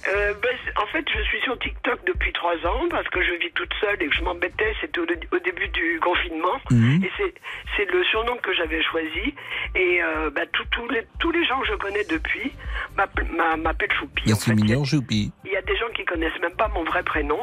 Euh, 0.08 0.34
ben, 0.42 0.56
en 0.80 0.86
fait, 0.86 1.04
je 1.12 1.20
suis 1.22 1.40
sur 1.40 1.58
TikTok 1.58 1.98
depuis 2.06 2.32
trois 2.32 2.54
ans 2.66 2.84
parce 2.90 3.08
que 3.08 3.22
je 3.22 3.32
vis 3.34 3.50
toute 3.52 3.72
seule 3.80 4.00
et 4.02 4.08
que 4.08 4.14
je 4.14 4.22
m'embêtais. 4.22 4.74
C'était 4.80 5.00
au, 5.00 5.06
au 5.32 5.38
début 5.40 5.68
du 5.68 5.98
confinement. 6.00 6.60
Mhm. 6.70 7.02
Et 7.04 7.10
c'est, 7.76 7.90
le 7.90 8.04
surnom 8.04 8.36
que 8.36 8.52
j'avais 8.54 8.82
choisi. 8.82 9.34
Et 9.74 10.02
euh, 10.02 10.30
ben, 10.30 10.46
tous- 10.52 10.88
les, 10.88 11.06
tous 11.18 11.30
les 11.32 11.44
gens 11.46 11.60
que 11.60 11.66
je 11.68 11.74
connais 11.74 12.04
depuis 12.04 12.52
m'appellent, 12.96 13.30
m'a- 13.32 13.56
m'appellent 13.56 13.92
Choupi. 13.92 14.22
Il 15.44 15.52
y 15.52 15.56
a 15.56 15.62
des 15.62 15.76
gens 15.76 15.88
qui 15.94 16.04
connaissent 16.04 16.38
même 16.40 16.54
pas 16.56 16.68
mon 16.68 16.84
vrai 16.84 17.02
prénom. 17.02 17.40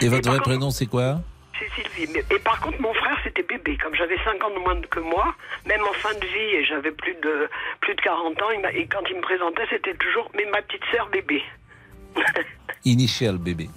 Et 0.00 0.08
votre 0.08 0.28
vrai 0.28 0.38
contre- 0.38 0.50
prénom 0.50 0.70
c'est 0.70 0.86
quoi 0.86 1.16
C'est 1.58 1.68
Sylvie. 1.74 2.10
Mais- 2.14 2.24
et 2.34 2.38
par 2.40 2.60
contre, 2.60 2.80
mon 2.80 2.94
frère, 2.94 3.18
c'était 3.24 3.42
bébé. 3.42 3.76
Comme 3.82 3.94
j'avais 3.94 4.16
5 4.24 4.42
ans 4.44 4.50
de 4.50 4.58
moins 4.60 4.80
que 4.82 5.00
moi, 5.00 5.34
même 5.66 5.82
en 5.82 5.92
fin 5.94 6.14
de 6.14 6.24
vie, 6.24 6.54
et 6.56 6.64
j'avais 6.64 6.92
plus 6.92 7.14
de, 7.14 7.48
plus 7.80 7.94
de 7.94 8.00
40 8.00 8.40
ans, 8.42 8.50
il 8.50 8.64
et 8.80 8.86
quand 8.86 9.02
il 9.10 9.16
me 9.16 9.20
présentait, 9.22 9.64
c'était 9.70 9.94
toujours 9.94 10.30
mais 10.36 10.46
ma 10.52 10.62
petite 10.62 10.84
sœur 10.92 11.08
bébé. 11.08 11.42
Initial 12.84 13.38
bébé. 13.38 13.68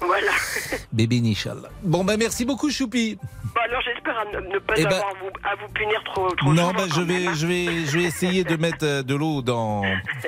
Voilà. 0.00 0.32
Bébé 0.92 1.16
Initial. 1.16 1.58
Bon 1.82 2.04
bah 2.04 2.16
merci 2.18 2.44
beaucoup 2.44 2.70
Choupi. 2.70 3.16
Bon, 3.16 3.60
alors 3.64 3.80
j'espère 3.80 4.14
ne, 4.52 4.58
pas 4.58 4.74
Eh 4.76 4.84
ben- 4.84 4.92
avoir 4.92 5.14
vous, 5.22 5.30
à 5.42 5.54
vous 5.56 5.72
punir 5.72 6.02
trop, 6.04 6.28
trop 6.32 6.52
Non 6.52 6.72
bah 6.72 6.84
je 6.94 7.00
vais 7.00 7.26
hein. 7.28 7.32
je 7.34 7.46
vais 7.46 7.86
je 7.86 7.98
vais 7.98 8.04
essayer 8.04 8.44
de 8.44 8.56
mettre 8.56 8.84
euh, 8.84 9.02
de 9.02 9.14
l'eau 9.14 9.40
dans 9.40 9.82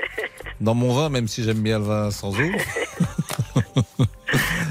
dans 0.60 0.74
mon 0.74 0.94
vin 0.94 1.10
même 1.10 1.28
si 1.28 1.42
j'aime 1.44 1.60
bien 1.60 1.78
le 1.78 1.84
vin 1.84 2.10
sans 2.10 2.30
eau. 2.40 2.50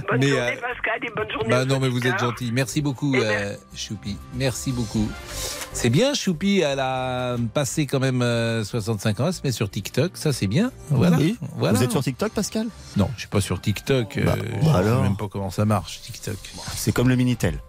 Bonne 0.09 0.19
Mais, 0.19 0.27
journée, 0.27 0.41
euh, 0.41 0.61
Pascal, 0.61 0.99
et 1.03 1.11
bonne 1.15 1.31
journée. 1.31 1.49
Bah 1.49 1.65
non, 1.65 1.79
mais 1.79 1.89
vous 1.89 2.05
êtes 2.05 2.17
gentil. 2.19 2.51
Merci 2.53 2.81
beaucoup, 2.81 3.15
euh, 3.15 3.55
Choupi. 3.75 4.17
Merci 4.35 4.71
beaucoup. 4.71 5.09
C'est 5.73 5.89
bien, 5.89 6.13
Choupi, 6.13 6.59
elle 6.61 6.79
a 6.79 7.35
passé 7.53 7.85
quand 7.87 7.99
même 7.99 8.21
euh, 8.21 8.63
65 8.63 9.19
ans, 9.19 9.27
elle 9.27 9.33
se 9.33 9.41
met 9.43 9.51
sur 9.51 9.69
TikTok, 9.69 10.11
ça 10.15 10.31
c'est 10.33 10.47
bien. 10.47 10.71
Voilà. 10.89 11.17
Oui. 11.17 11.37
voilà. 11.57 11.77
Vous 11.77 11.83
êtes 11.83 11.91
sur 11.91 12.03
TikTok, 12.03 12.31
Pascal? 12.31 12.67
Non, 12.95 13.09
je 13.15 13.19
suis 13.21 13.27
pas 13.29 13.41
sur 13.41 13.59
TikTok. 13.61 14.17
euh, 14.17 14.23
Bah, 14.25 14.35
je 14.37 14.43
bah 14.65 14.71
sais 14.71 14.77
alors 14.77 15.03
même 15.03 15.17
pas 15.17 15.27
comment 15.27 15.49
ça 15.51 15.65
marche, 15.65 16.01
TikTok. 16.01 16.37
C'est 16.75 16.91
comme 16.91 17.09
le 17.09 17.15
Minitel. 17.15 17.59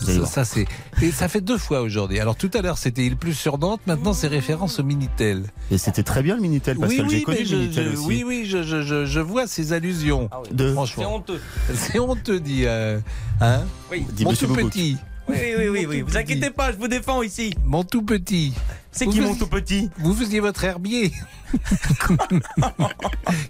Ça, 0.00 0.12
voir. 0.12 0.28
ça, 0.28 0.44
c'est 0.44 0.66
et 1.02 1.10
ça 1.10 1.28
fait 1.28 1.40
deux 1.40 1.58
fois 1.58 1.80
aujourd'hui. 1.80 2.20
Alors 2.20 2.36
tout 2.36 2.50
à 2.54 2.62
l'heure 2.62 2.78
c'était 2.78 3.04
il 3.04 3.16
plus 3.16 3.34
sur 3.34 3.58
Nantes, 3.58 3.80
maintenant 3.86 4.12
c'est 4.12 4.28
référence 4.28 4.78
au 4.78 4.84
Minitel. 4.84 5.44
Et 5.70 5.78
c'était 5.78 6.02
très 6.04 6.22
bien 6.22 6.36
le 6.36 6.40
Minitel, 6.42 6.78
Pascal. 6.78 7.04
oui, 7.06 7.10
J'ai 7.10 7.16
oui, 7.18 7.22
connu 7.22 7.36
mais 7.38 7.44
le 7.44 7.48
je, 7.50 7.56
Minitel 7.56 7.84
je- 7.92 7.96
aussi. 7.96 8.06
oui, 8.06 8.24
oui, 8.26 8.44
je, 8.46 8.62
je, 8.62 8.82
je, 8.82 9.04
je 9.06 9.20
vois 9.20 9.46
ces 9.46 9.72
allusions. 9.72 10.30
De- 10.52 10.72
Franchement, 10.72 11.02
C'est 11.02 11.08
honteux. 11.14 11.40
c'est 11.74 11.98
honteux, 11.98 12.40
dit. 12.40 12.62
euh, 12.66 12.98
hein 13.40 13.62
Oui. 13.90 14.06
Dit 14.12 14.24
Mon 14.24 14.30
Monsieur 14.30 14.46
tout 14.46 14.54
petit. 14.54 14.96
Oui, 15.28 15.36
oui, 15.58 15.68
oui, 15.68 15.86
oui. 15.86 16.00
Vous 16.00 16.16
inquiétez 16.16 16.48
pas, 16.50 16.72
je 16.72 16.78
vous 16.78 16.88
défends 16.88 17.20
ici. 17.22 17.52
Mon 17.64 17.84
tout 17.84 18.02
petit. 18.02 18.54
C'est 18.90 19.06
qui 19.06 19.20
mon 19.20 19.34
tout 19.34 19.46
petit 19.46 19.90
Vous 19.98 20.14
faisiez 20.14 20.40
votre 20.40 20.64
herbier. 20.64 21.12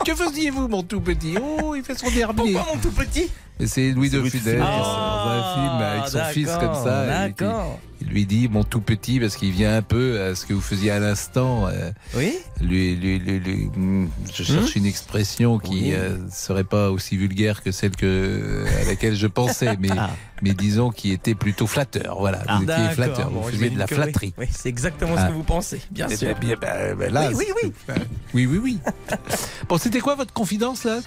que 0.05 0.14
faisiez-vous, 0.14 0.68
mon 0.68 0.82
tout 0.82 1.01
petit? 1.01 1.34
Oh, 1.40 1.74
il 1.76 1.82
fait 1.84 1.96
son 1.99 2.09
herbier. 2.09 2.55
Pourquoi 2.55 2.74
mon 2.74 2.80
tout 2.80 2.90
petit? 2.90 3.30
Et 3.61 3.67
c'est 3.67 3.91
Louis 3.91 4.09
de 4.09 4.23
Funès 4.23 4.59
dans 4.59 4.65
un 4.65 5.55
film 5.55 5.83
avec 5.83 6.09
son 6.09 6.25
fils 6.33 6.51
comme 6.61 6.75
ça. 6.75 7.07
D'accord. 7.07 7.79
Il 8.01 8.07
lui 8.07 8.25
dit 8.27 8.49
mon 8.49 8.63
tout 8.63 8.81
petit 8.81 9.19
parce 9.19 9.35
qu'il 9.35 9.51
vient 9.51 9.75
un 9.77 9.83
peu 9.83 10.21
à 10.23 10.37
ce 10.37 10.47
que 10.47 10.53
vous 10.55 10.61
faisiez 10.61 10.93
à 10.93 11.01
l'instant. 11.01 11.67
euh, 11.67 11.91
Oui 12.15 12.39
lui, 12.61 12.95
lui, 12.95 13.19
lui, 13.19 13.41
lui- 13.41 13.71
hmm, 13.75 14.09
je 14.33 14.43
cherche 14.45 14.77
une 14.77 14.87
expression 14.87 15.59
qui 15.59 15.71
Oui. 15.87 15.93
euh, 15.95 16.17
serait 16.31 16.63
pas 16.63 16.91
aussi 16.93 17.17
vulgaire 17.17 17.63
que 17.65 17.73
celle 17.73 17.97
que 17.97 18.65
à 18.81 18.85
laquelle 18.85 19.17
je 19.17 19.27
pensais, 19.27 19.77
mais 19.81 19.89
Ah. 19.97 20.11
mais 20.43 20.55
disons 20.55 20.91
qui 20.91 21.11
était 21.11 21.35
plutôt 21.35 21.67
flatteur. 21.67 22.17
Voilà, 22.21 22.43
vous 22.49 22.63
étiez 22.63 22.91
flatteur, 22.93 23.31
bon, 23.33 23.41
vous 23.41 23.51
faisiez 23.51 23.71
de 23.71 23.79
la 23.79 23.87
oui. 23.91 23.95
flatterie. 23.95 24.35
Oui, 24.39 24.47
c'est 24.53 24.69
exactement 24.69 25.15
Ah. 25.17 25.23
ce 25.25 25.29
que 25.29 25.35
vous 25.35 25.43
pensez, 25.43 25.81
bien 25.91 26.07
Eh 26.09 26.17
sûr. 26.17 26.37
bien, 26.39 26.55
ben, 26.61 26.95
ben 26.97 27.13
là, 27.13 27.31
Oui, 27.35 27.47
oui, 27.63 27.73
c'est- 27.87 27.95
oui, 28.35 28.47
oui, 28.47 28.59
oui. 28.63 28.79
bon, 29.69 29.77
c'était 29.79 30.01
quoi 30.01 30.15
votre 30.15 30.33
confidence 30.33 30.85
là? 30.85 31.01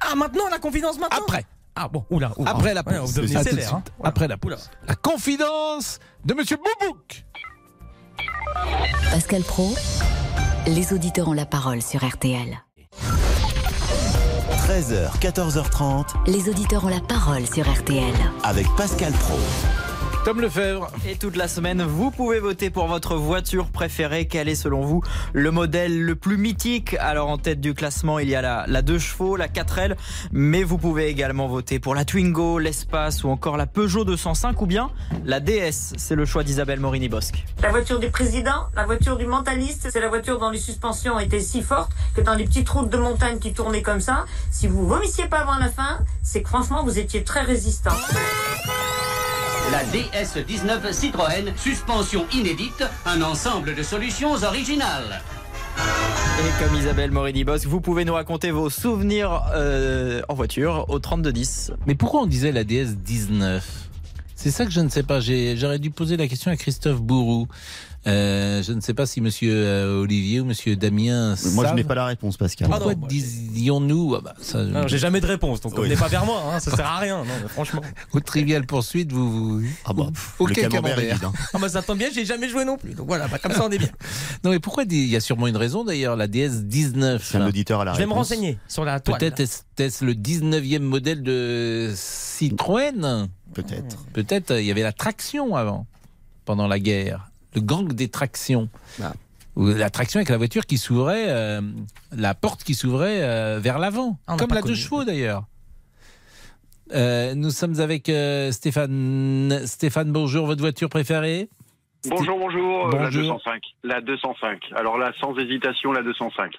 Ah, 0.00 0.16
maintenant, 0.16 0.48
la 0.50 0.58
confidence 0.58 0.98
maintenant? 0.98 1.18
Après. 1.26 1.44
Ah 1.76 1.88
bon, 1.88 2.04
oula, 2.10 2.32
oula. 2.36 2.50
Après 2.50 2.72
la 2.74 2.82
Ouais, 2.86 2.98
vous 2.98 3.12
devenez 3.20 3.42
sévère, 3.42 3.74
hein. 3.74 3.82
Voilà. 3.98 4.08
Après 4.10 4.28
la 4.28 4.36
pause. 4.36 4.70
La 4.86 4.94
confidence 4.94 5.98
de 6.24 6.34
Monsieur 6.34 6.56
Boubouk. 6.56 7.24
Pascal 9.10 9.42
Pro, 9.42 9.74
les 10.66 10.92
auditeurs 10.92 11.28
ont 11.28 11.32
la 11.32 11.46
parole 11.46 11.82
sur 11.82 12.06
RTL. 12.06 12.62
13h, 14.68 15.18
14h30 15.20 16.06
Les 16.30 16.48
auditeurs 16.48 16.84
ont 16.84 16.88
la 16.88 17.00
parole 17.00 17.46
sur 17.46 17.68
RTL. 17.70 18.14
avec 18.44 18.66
Pascal 18.76 19.12
Pro. 19.12 19.38
Tom 20.24 20.40
Lefebvre. 20.40 20.90
Et 21.06 21.16
toute 21.16 21.36
la 21.36 21.48
semaine, 21.48 21.82
vous 21.82 22.10
pouvez 22.10 22.40
voter 22.40 22.70
pour 22.70 22.86
votre 22.86 23.14
voiture 23.16 23.66
préférée. 23.66 24.26
Quel 24.26 24.48
est 24.48 24.54
selon 24.54 24.80
vous 24.80 25.02
le 25.34 25.50
modèle 25.50 26.02
le 26.02 26.16
plus 26.16 26.38
mythique? 26.38 26.96
Alors 26.98 27.28
en 27.28 27.36
tête 27.36 27.60
du 27.60 27.74
classement, 27.74 28.18
il 28.18 28.30
y 28.30 28.34
a 28.34 28.40
la, 28.40 28.64
la 28.66 28.80
2 28.80 28.98
chevaux, 28.98 29.36
la 29.36 29.48
4L, 29.48 29.96
mais 30.32 30.62
vous 30.62 30.78
pouvez 30.78 31.08
également 31.08 31.46
voter 31.46 31.78
pour 31.78 31.94
la 31.94 32.06
Twingo, 32.06 32.58
l'Espace 32.58 33.22
ou 33.22 33.28
encore 33.28 33.58
la 33.58 33.66
Peugeot 33.66 34.04
205 34.04 34.62
ou 34.62 34.66
bien 34.66 34.90
la 35.26 35.40
DS. 35.40 35.92
C'est 35.98 36.14
le 36.14 36.24
choix 36.24 36.42
d'Isabelle 36.42 36.80
Morini-Bosque. 36.80 37.44
La 37.60 37.68
voiture 37.68 38.00
du 38.00 38.08
président, 38.08 38.68
la 38.74 38.86
voiture 38.86 39.18
du 39.18 39.26
mentaliste, 39.26 39.88
c'est 39.92 40.00
la 40.00 40.08
voiture 40.08 40.38
dont 40.38 40.48
les 40.48 40.58
suspensions 40.58 41.18
étaient 41.18 41.40
si 41.40 41.60
fortes 41.60 41.92
que 42.16 42.22
dans 42.22 42.34
les 42.34 42.44
petites 42.44 42.70
routes 42.70 42.88
de 42.88 42.96
montagne 42.96 43.38
qui 43.38 43.52
tournaient 43.52 43.82
comme 43.82 44.00
ça, 44.00 44.24
si 44.50 44.68
vous 44.68 44.86
vomissiez 44.86 45.26
pas 45.26 45.40
avant 45.40 45.58
la 45.58 45.68
fin, 45.68 45.98
c'est 46.22 46.42
que 46.42 46.48
franchement 46.48 46.82
vous 46.82 46.98
étiez 46.98 47.24
très 47.24 47.42
résistant. 47.42 47.92
La 49.72 49.82
DS19 49.84 50.92
Citroën, 50.92 51.52
suspension 51.56 52.26
inédite, 52.32 52.84
un 53.06 53.22
ensemble 53.22 53.74
de 53.74 53.82
solutions 53.82 54.34
originales. 54.34 55.20
Et 55.78 56.62
comme 56.64 56.74
Isabelle 56.78 57.10
Morini-Bosque, 57.10 57.66
vous 57.66 57.80
pouvez 57.80 58.04
nous 58.04 58.14
raconter 58.14 58.50
vos 58.50 58.70
souvenirs 58.70 59.42
euh, 59.54 60.22
en 60.28 60.34
voiture 60.34 60.84
au 60.88 60.98
3210. 60.98 61.72
Mais 61.86 61.94
pourquoi 61.94 62.22
on 62.22 62.26
disait 62.26 62.52
la 62.52 62.62
DS 62.64 62.94
19 62.96 63.64
C'est 64.36 64.50
ça 64.50 64.64
que 64.64 64.70
je 64.70 64.80
ne 64.80 64.88
sais 64.88 65.02
pas. 65.02 65.20
J'ai- 65.20 65.56
J'aurais 65.56 65.78
dû 65.78 65.90
poser 65.90 66.16
la 66.16 66.28
question 66.28 66.50
à 66.50 66.56
Christophe 66.56 67.00
Bourou. 67.00 67.48
Euh, 68.06 68.62
je 68.62 68.72
ne 68.72 68.80
sais 68.80 68.92
pas 68.92 69.06
si 69.06 69.20
Monsieur 69.22 69.52
euh, 69.54 70.02
Olivier 70.02 70.40
ou 70.40 70.44
Monsieur 70.44 70.76
Damien. 70.76 71.34
Moi, 71.52 71.66
je 71.68 71.74
n'ai 71.74 71.84
pas 71.84 71.94
la 71.94 72.04
réponse, 72.04 72.36
Pascal. 72.36 72.68
Pourquoi 72.68 72.92
Ah 72.92 73.06
disions-nous 73.08 74.16
ah 74.16 74.20
bah, 74.22 74.34
ça, 74.40 74.62
Non, 74.62 74.86
j'ai 74.86 74.98
jamais 74.98 75.20
de 75.20 75.26
réponse, 75.26 75.60
donc 75.62 75.72
Oui. 75.78 75.84
venez 75.84 75.96
pas 75.96 76.08
vers 76.08 76.26
moi, 76.26 76.42
hein, 76.52 76.60
ça 76.60 76.74
sert 76.76 76.86
à 76.86 76.98
rien, 76.98 77.18
non, 77.18 77.32
mais 77.42 77.48
franchement. 77.48 77.80
Au 78.12 78.20
trivial 78.20 78.66
poursuite, 78.66 79.10
vous. 79.10 79.60
vous... 79.60 79.66
Ah 79.86 79.92
bah, 79.94 80.08
Aucun 80.38 80.54
le 80.54 80.68
camembert 80.68 80.96
camembert. 80.96 81.14
vide. 81.16 81.24
hein. 81.24 81.32
Ah 81.54 81.58
bah 81.58 81.68
ça 81.68 81.80
tombe 81.82 81.98
bien, 81.98 82.08
j'ai 82.14 82.24
jamais 82.26 82.48
joué 82.48 82.64
non 82.64 82.76
plus, 82.76 82.94
donc 82.94 83.06
voilà, 83.06 83.26
bah, 83.28 83.38
comme 83.38 83.52
ça 83.52 83.64
on 83.64 83.70
est 83.70 83.78
bien. 83.78 83.88
Non, 84.44 84.50
mais 84.50 84.58
pourquoi 84.58 84.84
Il 84.84 85.06
y 85.06 85.16
a 85.16 85.20
sûrement 85.20 85.46
une 85.46 85.56
raison 85.56 85.84
d'ailleurs. 85.84 86.16
La 86.16 86.26
DS 86.26 86.64
19. 86.64 87.24
C'est 87.24 87.36
un 87.38 87.40
là. 87.40 87.48
auditeur 87.48 87.80
à 87.80 87.84
la 87.86 87.94
Je 87.94 87.98
vais 87.98 88.06
me 88.06 88.12
renseigner 88.12 88.58
sur 88.68 88.84
la 88.84 89.00
toile. 89.00 89.18
Peut-être 89.18 89.40
était-ce 89.40 90.04
le 90.04 90.12
19e 90.12 90.80
modèle 90.80 91.22
de 91.22 91.90
Citroën? 91.94 93.28
Peut-être. 93.54 94.04
Peut-être 94.12 94.50
euh, 94.50 94.60
il 94.60 94.66
y 94.66 94.70
avait 94.70 94.82
la 94.82 94.92
traction 94.92 95.56
avant, 95.56 95.86
pendant 96.44 96.66
la 96.68 96.78
guerre. 96.78 97.30
Le 97.54 97.60
gang 97.60 97.92
des 97.92 98.08
tractions. 98.08 98.68
Ah. 99.02 99.12
La 99.56 99.88
traction 99.88 100.18
avec 100.18 100.30
la 100.30 100.36
voiture 100.36 100.66
qui 100.66 100.78
s'ouvrait, 100.78 101.26
euh, 101.28 101.60
la 102.16 102.34
porte 102.34 102.64
qui 102.64 102.74
s'ouvrait 102.74 103.22
euh, 103.22 103.60
vers 103.60 103.78
l'avant. 103.78 104.18
Ah, 104.26 104.36
comme 104.36 104.52
la 104.52 104.62
deux 104.62 104.74
chevaux 104.74 105.04
d'ailleurs. 105.04 105.44
Euh, 106.92 107.34
nous 107.34 107.50
sommes 107.50 107.78
avec 107.80 108.08
euh, 108.08 108.50
Stéphane. 108.50 109.60
Stéphane, 109.66 110.10
bonjour, 110.10 110.46
votre 110.46 110.60
voiture 110.60 110.88
préférée? 110.88 111.48
Bonjour, 112.08 112.38
bonjour, 112.38 112.88
euh, 112.88 112.98
la 112.98 113.04
Bonjour. 113.04 113.22
205. 113.22 113.62
La 113.84 114.00
205. 114.00 114.60
Alors 114.74 114.98
là, 114.98 115.12
sans 115.20 115.36
hésitation, 115.38 115.92
la 115.92 116.02
205. 116.02 116.52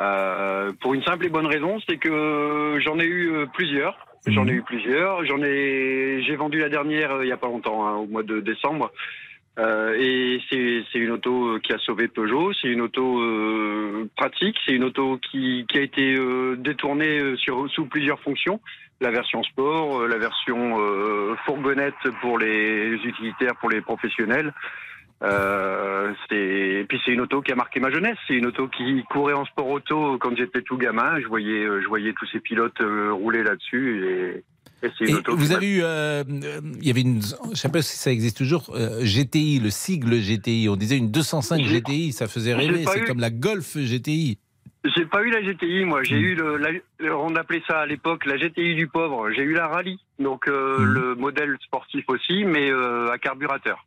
Euh, 0.00 0.72
pour 0.80 0.94
une 0.94 1.02
simple 1.04 1.26
et 1.26 1.28
bonne 1.28 1.46
raison, 1.46 1.78
c'est 1.88 1.96
que 1.96 2.78
j'en 2.84 2.98
ai 2.98 3.06
eu 3.06 3.46
plusieurs. 3.54 3.96
J'en 4.26 4.46
ai 4.46 4.52
eu 4.52 4.62
plusieurs. 4.62 5.24
J'en 5.24 5.42
ai, 5.42 6.22
j'ai 6.26 6.36
vendu 6.36 6.58
la 6.58 6.68
dernière 6.68 7.12
euh, 7.12 7.24
il 7.24 7.28
y 7.28 7.32
a 7.32 7.36
pas 7.36 7.46
longtemps, 7.46 7.86
hein, 7.86 7.94
au 7.96 8.06
mois 8.06 8.22
de 8.22 8.40
décembre. 8.40 8.90
Euh, 9.58 9.96
et 9.98 10.40
c'est 10.48 10.98
une 10.98 11.10
auto 11.10 11.58
qui 11.60 11.72
a 11.72 11.78
sauvé 11.78 12.06
Peugeot. 12.08 12.52
C'est 12.54 12.68
une 12.68 12.80
auto 12.80 13.20
euh, 13.20 14.08
pratique. 14.16 14.56
C'est 14.64 14.72
une 14.72 14.84
auto 14.84 15.18
qui, 15.18 15.66
qui 15.68 15.78
a 15.78 15.82
été 15.82 16.14
euh, 16.14 16.56
détournée 16.56 17.18
euh, 17.18 17.36
sur, 17.36 17.68
sous 17.70 17.86
plusieurs 17.86 18.20
fonctions. 18.20 18.60
La 19.00 19.10
version 19.10 19.42
sport, 19.42 20.02
euh, 20.02 20.08
la 20.08 20.18
version 20.18 20.80
euh, 20.80 21.34
fourgonnette 21.44 21.94
pour 22.20 22.38
les 22.38 22.94
utilitaires, 23.04 23.56
pour 23.60 23.70
les 23.70 23.80
professionnels. 23.80 24.52
Euh, 25.20 26.12
et 26.30 26.84
puis 26.88 27.00
c'est 27.04 27.10
une 27.10 27.20
auto 27.20 27.42
qui 27.42 27.50
a 27.50 27.56
marqué 27.56 27.80
ma 27.80 27.90
jeunesse. 27.90 28.16
C'est 28.28 28.34
une 28.34 28.46
auto 28.46 28.68
qui 28.68 29.02
courait 29.10 29.34
en 29.34 29.44
sport 29.44 29.68
auto 29.68 30.18
quand 30.18 30.36
j'étais 30.36 30.62
tout 30.62 30.76
gamin. 30.76 31.18
Je 31.20 31.26
voyais, 31.26 31.64
euh, 31.64 31.80
je 31.82 31.88
voyais 31.88 32.12
tous 32.12 32.26
ces 32.26 32.38
pilotes 32.38 32.80
euh, 32.80 33.12
rouler 33.12 33.42
là-dessus 33.42 34.44
et, 34.82 34.88
vous 35.28 35.52
avez 35.52 35.66
eu, 35.66 35.82
euh, 35.82 36.22
euh, 36.28 36.60
il 36.80 36.86
y 36.86 36.90
avait 36.90 37.00
une, 37.00 37.20
je 37.50 37.56
sais 37.56 37.68
pas 37.68 37.82
si 37.82 37.96
ça 37.96 38.10
existe 38.12 38.36
toujours, 38.36 38.70
euh, 38.74 39.00
GTI, 39.04 39.58
le 39.60 39.70
sigle 39.70 40.20
GTI. 40.20 40.68
On 40.68 40.76
disait 40.76 40.96
une 40.98 41.10
205 41.10 41.62
J'ai- 41.64 41.78
GTI, 41.80 42.12
ça 42.12 42.28
faisait 42.28 42.54
rêver. 42.54 42.84
C'est 42.86 43.00
eu- 43.00 43.04
comme 43.04 43.20
la 43.20 43.30
Golf 43.30 43.76
GTI. 43.76 44.38
J'ai 44.96 45.04
pas 45.06 45.22
eu 45.22 45.30
la 45.30 45.42
GTI, 45.42 45.84
moi. 45.84 46.00
Hmm. 46.00 46.04
J'ai 46.04 46.16
eu 46.16 46.34
le, 46.36 46.56
la- 46.56 47.16
on 47.18 47.34
appelait 47.34 47.62
ça 47.66 47.80
à 47.80 47.86
l'époque 47.86 48.24
la 48.26 48.36
GTI 48.36 48.76
du 48.76 48.86
pauvre. 48.86 49.30
J'ai 49.34 49.42
eu 49.42 49.52
la 49.54 49.66
Rallye, 49.66 49.98
donc 50.20 50.46
euh, 50.48 50.78
Hmm. 50.78 50.84
le 50.84 51.14
modèle 51.16 51.56
sportif 51.64 52.04
aussi, 52.08 52.44
mais 52.44 52.70
à 52.70 53.18
carburateur. 53.18 53.84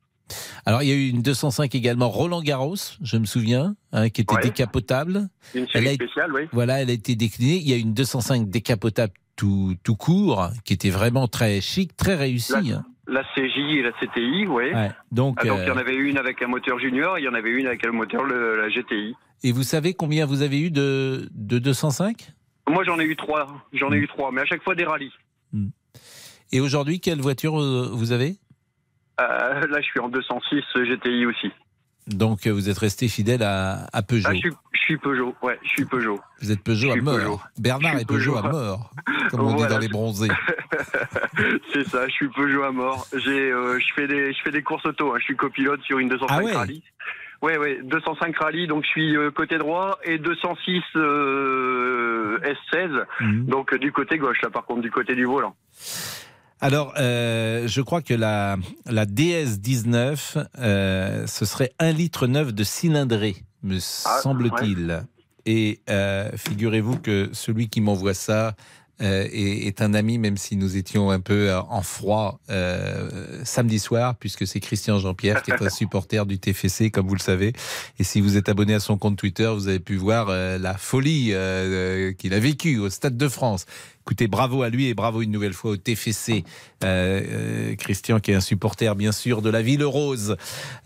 Alors 0.65 0.81
il 0.83 0.89
y 0.89 0.91
a 0.91 0.95
eu 0.95 1.09
une 1.09 1.21
205 1.23 1.73
également 1.75 2.07
Roland 2.09 2.41
Garros, 2.41 2.75
je 3.01 3.17
me 3.17 3.25
souviens, 3.25 3.75
hein, 3.91 4.09
qui 4.09 4.21
était 4.21 4.33
Ouais. 4.35 4.41
décapotable. 4.43 5.27
Une 5.55 5.63
Elle 5.63 5.69
série 5.69 5.87
a- 5.89 5.93
spéciale, 5.95 6.31
oui. 6.33 6.41
Voilà, 6.53 6.81
elle 6.81 6.89
a 6.89 6.93
été 6.93 7.15
déclinée. 7.15 7.55
Il 7.57 7.67
y 7.69 7.73
a 7.73 7.77
une 7.77 7.93
205 7.93 8.49
décapotable 8.49 9.13
tout, 9.35 9.75
tout 9.83 9.95
court, 9.95 10.49
qui 10.65 10.73
était 10.73 10.89
vraiment 10.89 11.27
très 11.27 11.61
chic, 11.61 11.95
très 11.97 12.15
réussie. 12.15 12.71
hein. 12.73 12.83
La 13.07 13.23
CJ 13.35 13.57
et 13.77 13.81
la 13.81 13.91
CTI, 13.93 14.45
oui. 14.47 14.71
Ouais, 14.73 14.91
donc, 15.11 15.37
Ah, 15.41 15.45
donc 15.45 15.59
il 15.63 15.67
y 15.67 15.71
en 15.71 15.75
euh, 15.77 15.79
avait 15.79 15.95
une 15.95 16.17
avec 16.17 16.41
un 16.41 16.47
moteur 16.47 16.79
junior, 16.79 17.19
il 17.19 17.23
y 17.23 17.27
en 17.27 17.33
avait 17.33 17.49
une 17.51 17.67
avec 17.67 17.85
un 17.85 17.91
moteur 17.91 18.23
le- 18.23 18.55
la 18.57 18.69
GTI. 18.69 19.15
Et 19.43 19.51
vous 19.51 19.63
savez 19.63 19.93
combien 19.93 20.25
vous 20.25 20.43
avez 20.43 20.61
eu 20.61 20.71
de, 20.71 21.27
de 21.33 21.59
205 21.59 22.31
Moi 22.69 22.83
j'en 22.85 22.99
ai 22.99 23.03
eu 23.05 23.15
trois, 23.17 23.47
j'en 23.73 23.89
Hmm. 23.89 23.93
ai 23.95 23.97
eu 23.97 24.07
trois, 24.07 24.31
mais 24.31 24.41
à 24.41 24.45
chaque 24.45 24.63
fois 24.63 24.75
des 24.75 24.85
rallyes. 24.85 25.11
Et 26.53 26.59
aujourd'hui, 26.59 26.99
quelle 26.99 27.19
voiture 27.21 27.59
euh, 27.59 27.89
vous 27.91 28.11
avez? 28.11 28.35
Euh, 29.19 29.67
là 29.67 29.81
je 29.81 29.85
suis 29.85 29.99
en 29.99 30.09
206 30.09 30.61
GTI 30.75 31.25
aussi. 31.25 31.51
Donc 32.13 32.45
euh, 32.47 32.51
vous 32.51 32.69
êtes 32.69 32.77
resté 32.77 33.07
fidèle 33.07 33.43
à, 33.43 33.87
à 33.93 34.01
Peugeot. 34.01 34.27
Ah, 34.29 34.33
je, 34.33 34.39
suis, 34.39 34.51
je 34.73 34.79
suis 34.79 34.97
Peugeot, 34.97 35.33
ouais, 35.41 35.59
je 35.63 35.69
suis 35.69 35.85
Peugeot. 35.85 36.19
Vous 36.41 36.51
êtes 36.51 36.61
Peugeot 36.63 36.91
à 36.91 36.95
mort. 36.97 37.15
Peugeot. 37.15 37.39
Bernard 37.57 37.97
est 37.99 38.05
Peugeot, 38.07 38.37
à 38.37 38.41
mort, 38.43 38.91
comme 39.29 39.41
on 39.41 39.55
dit 39.55 39.67
dans 39.67 39.79
les 39.79 39.87
bronzés. 39.87 40.27
C'est 41.73 41.87
ça, 41.87 42.07
je 42.07 42.11
suis 42.13 42.27
Peugeot 42.29 42.63
à 42.63 42.71
mort. 42.71 43.07
J'ai, 43.15 43.51
euh, 43.51 43.79
je 43.79 43.93
fais 43.93 44.07
des, 44.07 44.33
je 44.33 44.41
fais 44.43 44.51
des 44.51 44.61
courses 44.63 44.85
auto. 44.85 45.13
hein. 45.13 45.17
Je 45.19 45.23
suis 45.25 45.35
copilote 45.35 45.81
sur 45.83 45.99
une 45.99 46.09
205 46.09 46.27
Ah 46.37 46.43
ouais 46.43 46.53
rallye. 46.53 46.83
Ouais, 47.41 47.57
ouais, 47.57 47.79
205 47.83 48.37
rallye. 48.37 48.67
Donc 48.67 48.83
je 48.83 48.89
suis 48.89 49.17
euh, 49.17 49.31
côté 49.31 49.57
droit 49.57 49.97
et 50.03 50.17
206 50.19 50.81
euh, 50.95 52.39
S16. 52.73 53.03
Mhm. 53.21 53.45
Donc 53.45 53.73
euh, 53.73 53.77
du 53.79 53.91
côté 53.91 54.17
gauche. 54.17 54.41
Là, 54.41 54.49
par 54.49 54.65
contre, 54.65 54.81
du 54.81 54.91
côté 54.91 55.15
du 55.15 55.25
volant. 55.25 55.55
Alors, 56.63 56.93
euh, 56.99 57.67
je 57.67 57.81
crois 57.81 58.03
que 58.03 58.13
la, 58.13 58.55
la 58.85 59.05
DS19, 59.07 60.45
euh, 60.59 61.25
ce 61.25 61.45
serait 61.45 61.71
un 61.79 61.91
litre 61.91 62.27
neuf 62.27 62.53
de 62.53 62.63
cylindrée, 62.63 63.35
me 63.63 63.77
Ah, 64.05 64.19
semble-t-il. 64.21 65.03
Et 65.47 65.79
euh, 65.89 66.29
figurez-vous 66.37 66.97
que 66.97 67.29
celui 67.33 67.67
qui 67.67 67.81
m'envoie 67.81 68.13
ça 68.13 68.53
euh, 69.01 69.27
est, 69.31 69.67
est 69.67 69.81
un 69.81 69.93
ami, 69.93 70.17
même 70.17 70.37
si 70.37 70.55
nous 70.55 70.77
étions 70.77 71.09
un 71.09 71.19
peu 71.19 71.49
euh, 71.49 71.61
en 71.61 71.81
froid 71.81 72.39
euh, 72.49 73.41
samedi 73.43 73.79
soir, 73.79 74.15
puisque 74.15 74.47
c'est 74.47 74.59
Christian 74.59 74.99
Jean-Pierre 74.99 75.41
qui 75.43 75.51
est 75.51 75.61
un 75.61 75.69
supporter 75.81 76.25
du 76.25 76.39
TFC, 76.39 76.91
comme 76.91 77.07
vous 77.07 77.15
le 77.15 77.21
savez. 77.21 77.53
Et 77.99 78.03
si 78.03 78.21
vous 78.21 78.37
êtes 78.37 78.49
abonné 78.49 78.73
à 78.73 78.79
son 78.79 78.97
compte 78.97 79.17
Twitter, 79.17 79.51
vous 79.53 79.67
avez 79.67 79.79
pu 79.79 79.95
voir 79.95 80.27
euh, 80.29 80.57
la 80.57 80.77
folie 80.77 81.33
euh, 81.33 82.09
euh, 82.09 82.13
qu'il 82.13 82.33
a 82.33 82.39
vécue 82.39 82.77
au 82.77 82.89
Stade 82.89 83.17
de 83.17 83.27
France. 83.27 83.65
Écoutez, 84.01 84.27
bravo 84.27 84.63
à 84.63 84.69
lui 84.69 84.87
et 84.87 84.93
bravo 84.95 85.21
une 85.21 85.31
nouvelle 85.31 85.53
fois 85.53 85.71
au 85.71 85.77
TFC. 85.77 86.43
Euh, 86.83 87.21
euh, 87.31 87.75
Christian, 87.75 88.19
qui 88.19 88.31
est 88.31 88.35
un 88.35 88.41
supporter, 88.41 88.95
bien 88.95 89.11
sûr, 89.11 89.41
de 89.41 89.49
la 89.49 89.61
Ville 89.61 89.83
Rose. 89.83 90.35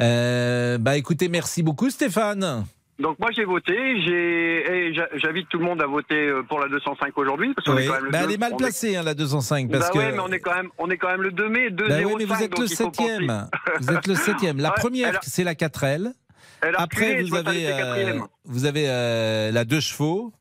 Euh, 0.01 0.77
bah, 0.77 0.97
écoutez, 0.97 1.29
merci 1.29 1.63
beaucoup, 1.63 1.89
Stéphane. 1.89 2.65
Donc 2.99 3.19
moi 3.19 3.29
j'ai 3.35 3.43
voté. 3.43 3.73
J'ai, 4.05 4.87
et 4.89 4.93
j'a- 4.93 5.09
j'invite 5.15 5.49
tout 5.49 5.57
le 5.59 5.65
monde 5.65 5.81
à 5.81 5.85
voter 5.85 6.27
euh, 6.29 6.43
pour 6.43 6.59
la 6.59 6.67
205 6.69 7.17
aujourd'hui. 7.17 7.53
Parce 7.53 7.67
qu'on 7.67 7.75
Oui. 7.75 7.83
est 7.83 7.87
quand 7.87 7.93
même 7.95 8.05
le 8.05 8.11
Bah, 8.11 8.19
elle 8.23 8.31
est 8.31 8.37
mal 8.37 8.55
placée, 8.55 8.95
hein, 8.95 9.03
la 9.03 9.13
205. 9.13 9.69
Parce 9.69 9.87
bah 9.87 9.89
que... 9.91 9.97
ouais, 9.97 10.11
mais 10.13 10.19
on 10.19 10.31
est 10.31 10.39
quand 10.39 10.55
même, 10.55 10.69
on 10.77 10.89
est 10.89 10.97
quand 10.97 11.09
même 11.09 11.21
le 11.21 11.31
2 11.31 11.49
mai, 11.49 11.69
2 11.71 11.87
Bah 11.89 11.95
oui, 12.05 12.13
mais 12.19 12.25
vous 12.25 12.41
êtes 12.43 12.57
le 12.57 12.67
septième. 12.67 13.49
Vous 13.81 13.91
êtes 13.91 14.07
le 14.07 14.15
septième. 14.15 14.57
La 14.57 14.69
Ouais, 14.75 14.75
première, 14.77 15.15
a- 15.17 15.19
c'est 15.23 15.43
la 15.43 15.55
4L. 15.55 16.13
Elle 16.61 16.75
a 16.75 16.81
Après, 16.81 17.09
reculé, 17.17 17.29
vous 17.29 17.35
avez, 17.35 17.67
euh, 17.67 18.19
vous 18.45 18.65
avez 18.65 18.85
euh, 18.87 19.51
la 19.51 19.65
2 19.65 19.79
chevaux. 19.81 20.31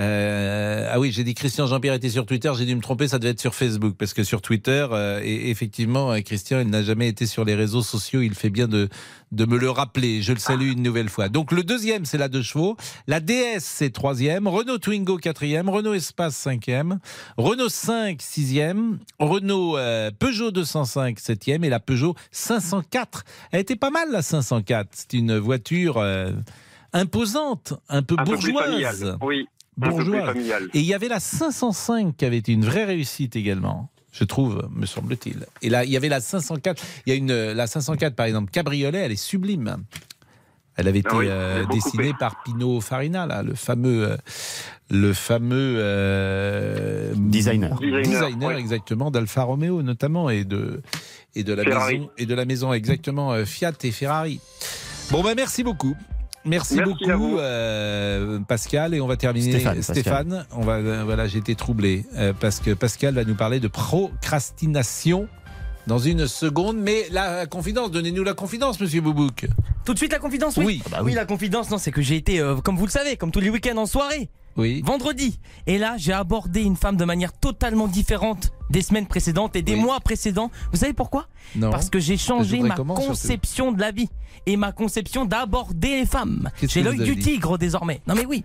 Euh, 0.00 0.88
ah 0.90 0.98
oui, 0.98 1.12
j'ai 1.12 1.22
dit 1.22 1.34
Christian 1.34 1.66
Jean-Pierre 1.68 1.94
était 1.94 2.08
sur 2.08 2.26
Twitter, 2.26 2.50
j'ai 2.58 2.66
dû 2.66 2.74
me 2.74 2.80
tromper, 2.80 3.06
ça 3.06 3.20
devait 3.20 3.30
être 3.30 3.40
sur 3.40 3.54
Facebook, 3.54 3.94
parce 3.96 4.12
que 4.12 4.24
sur 4.24 4.42
Twitter, 4.42 4.86
euh, 4.90 5.20
et 5.22 5.50
effectivement, 5.50 6.10
euh, 6.10 6.20
Christian, 6.20 6.60
il 6.60 6.68
n'a 6.68 6.82
jamais 6.82 7.06
été 7.06 7.26
sur 7.26 7.44
les 7.44 7.54
réseaux 7.54 7.82
sociaux, 7.82 8.20
il 8.20 8.34
fait 8.34 8.50
bien 8.50 8.66
de, 8.66 8.88
de 9.30 9.44
me 9.46 9.56
le 9.56 9.70
rappeler, 9.70 10.20
je 10.20 10.32
le 10.32 10.40
salue 10.40 10.72
une 10.72 10.82
nouvelle 10.82 11.08
fois. 11.08 11.28
Donc 11.28 11.52
le 11.52 11.62
deuxième, 11.62 12.06
c'est 12.06 12.18
la 12.18 12.28
2 12.28 12.42
chevaux, 12.42 12.76
la 13.06 13.20
DS, 13.20 13.60
c'est 13.60 13.90
troisième, 13.90 14.48
Renault 14.48 14.78
Twingo 14.78 15.16
quatrième, 15.16 15.68
Renault 15.68 15.94
Espace 15.94 16.34
cinquième, 16.34 16.98
Renault 17.36 17.68
5 17.68 18.20
sixième, 18.20 18.98
Renault 19.20 19.76
Peugeot 20.18 20.50
205 20.50 21.20
septième, 21.20 21.62
et 21.62 21.68
la 21.68 21.78
Peugeot 21.78 22.16
504. 22.32 23.24
Elle 23.52 23.60
était 23.60 23.76
pas 23.76 23.90
mal 23.90 24.10
la 24.10 24.22
504, 24.22 24.88
c'est 24.90 25.12
une 25.12 25.38
voiture 25.38 26.02
imposante, 26.92 27.74
un 27.88 28.02
peu 28.02 28.14
Un 28.18 28.24
peu 28.24 28.36
plus 28.36 28.52
bourgeoise. 28.52 28.64
familiale. 28.70 29.18
Oui. 29.22 29.46
Bourgeoise. 29.76 30.36
Et 30.74 30.80
il 30.80 30.84
y 30.86 30.94
avait 30.94 31.08
la 31.08 31.20
505 31.20 32.16
qui 32.16 32.24
avait 32.24 32.38
été 32.38 32.52
une 32.52 32.64
vraie 32.64 32.84
réussite 32.84 33.36
également. 33.36 33.90
Je 34.12 34.22
trouve, 34.24 34.68
me 34.72 34.86
semble-t-il. 34.86 35.46
Et 35.62 35.68
là, 35.70 35.84
il 35.84 35.90
y 35.90 35.96
avait 35.96 36.08
la 36.08 36.20
504. 36.20 36.82
Il 37.06 37.10
y 37.10 37.12
a 37.12 37.16
une, 37.16 37.52
la 37.52 37.66
504, 37.66 38.14
par 38.14 38.26
exemple, 38.26 38.50
cabriolet, 38.52 38.98
elle 38.98 39.12
est 39.12 39.16
sublime. 39.16 39.76
Elle 40.76 40.88
avait 40.88 41.00
été 41.00 41.08
Ah 41.12 41.16
oui, 41.16 41.26
euh, 41.28 41.64
dessinée 41.66 42.12
par 42.18 42.42
Pino 42.44 42.80
Farina, 42.80 43.26
là, 43.26 43.42
le 43.44 43.54
fameux, 43.54 44.10
euh, 44.10 44.16
le 44.90 45.12
fameux 45.12 45.76
euh, 45.78 47.12
Designer. 47.16 47.76
Designer, 47.78 48.02
designer, 48.02 48.48
ouais. 48.48 48.58
exactement 48.58 49.10
d'Alfa 49.10 49.42
Romeo 49.44 49.82
notamment 49.82 50.30
et 50.30 50.44
de 50.44 50.82
et 51.36 51.44
de 51.44 51.52
la 51.52 51.62
Ferrari. 51.62 51.98
maison 51.98 52.10
et 52.18 52.26
de 52.26 52.34
la 52.34 52.44
maison 52.44 52.72
exactement 52.72 53.32
euh, 53.32 53.44
Fiat 53.44 53.72
et 53.84 53.90
Ferrari. 53.92 54.40
Bon 55.10 55.22
ben 55.22 55.34
merci 55.36 55.62
beaucoup. 55.62 55.94
Merci, 56.44 56.80
beaucoup 56.80 57.38
euh, 57.38 58.38
Pascal 58.40 58.94
et 58.94 59.00
on 59.00 59.06
va 59.06 59.16
terminer 59.16 59.52
Stéphane, 59.52 59.82
Stéphane, 59.82 60.46
on 60.52 60.60
va 60.60 60.74
euh, 60.74 61.02
voilà 61.04 61.26
j'ai 61.26 61.38
été 61.38 61.54
troublé 61.54 62.04
euh, 62.16 62.34
parce 62.38 62.60
que 62.60 62.74
Pascal 62.74 63.14
va 63.14 63.24
nous 63.24 63.34
parler 63.34 63.60
de 63.60 63.68
procrastination 63.68 65.26
dans 65.86 65.98
une 65.98 66.26
seconde 66.26 66.76
mais 66.76 67.06
la 67.10 67.46
confidence 67.46 67.90
donnez-nous 67.90 68.24
la 68.24 68.34
confidence 68.34 68.78
monsieur 68.78 69.00
Boubouk. 69.00 69.46
Tout 69.84 69.92
de 69.92 69.98
suite 69.98 70.12
la 70.12 70.18
confidence, 70.18 70.56
oui. 70.56 70.64
Oui. 70.64 70.82
Ah 70.86 70.88
bah 70.90 71.00
oui. 71.02 71.12
la 71.12 71.26
confidence, 71.26 71.70
non, 71.70 71.76
c'est 71.76 71.90
que 71.90 72.00
j'ai 72.00 72.16
été, 72.16 72.40
euh, 72.40 72.56
comme 72.56 72.76
vous 72.76 72.86
le 72.86 72.90
savez, 72.90 73.16
comme 73.16 73.30
tous 73.30 73.40
les 73.40 73.50
week-ends 73.50 73.76
en 73.76 73.86
soirée. 73.86 74.30
Oui. 74.56 74.82
Vendredi. 74.84 75.38
Et 75.66 75.78
là, 75.78 75.94
j'ai 75.98 76.12
abordé 76.12 76.62
une 76.62 76.76
femme 76.76 76.96
de 76.96 77.04
manière 77.04 77.32
totalement 77.32 77.88
différente 77.88 78.52
des 78.70 78.82
semaines 78.82 79.06
précédentes 79.06 79.56
et 79.56 79.62
des 79.62 79.74
Oui. 79.74 79.80
mois 79.80 80.00
précédents. 80.00 80.50
Vous 80.72 80.78
savez 80.78 80.92
pourquoi? 80.92 81.26
Non. 81.56 81.70
Parce 81.70 81.90
que 81.90 81.98
j'ai 81.98 82.16
changé 82.16 82.60
ma 82.60 82.76
conception 82.76 83.72
de 83.72 83.80
la 83.80 83.90
vie 83.90 84.08
et 84.46 84.56
ma 84.56 84.72
conception 84.72 85.24
d'aborder 85.24 86.00
les 86.00 86.06
femmes. 86.06 86.50
J'ai 86.62 86.82
l'œil 86.82 86.98
du 87.02 87.16
tigre 87.16 87.58
désormais. 87.58 88.00
Non 88.06 88.14
mais 88.14 88.26
oui. 88.26 88.44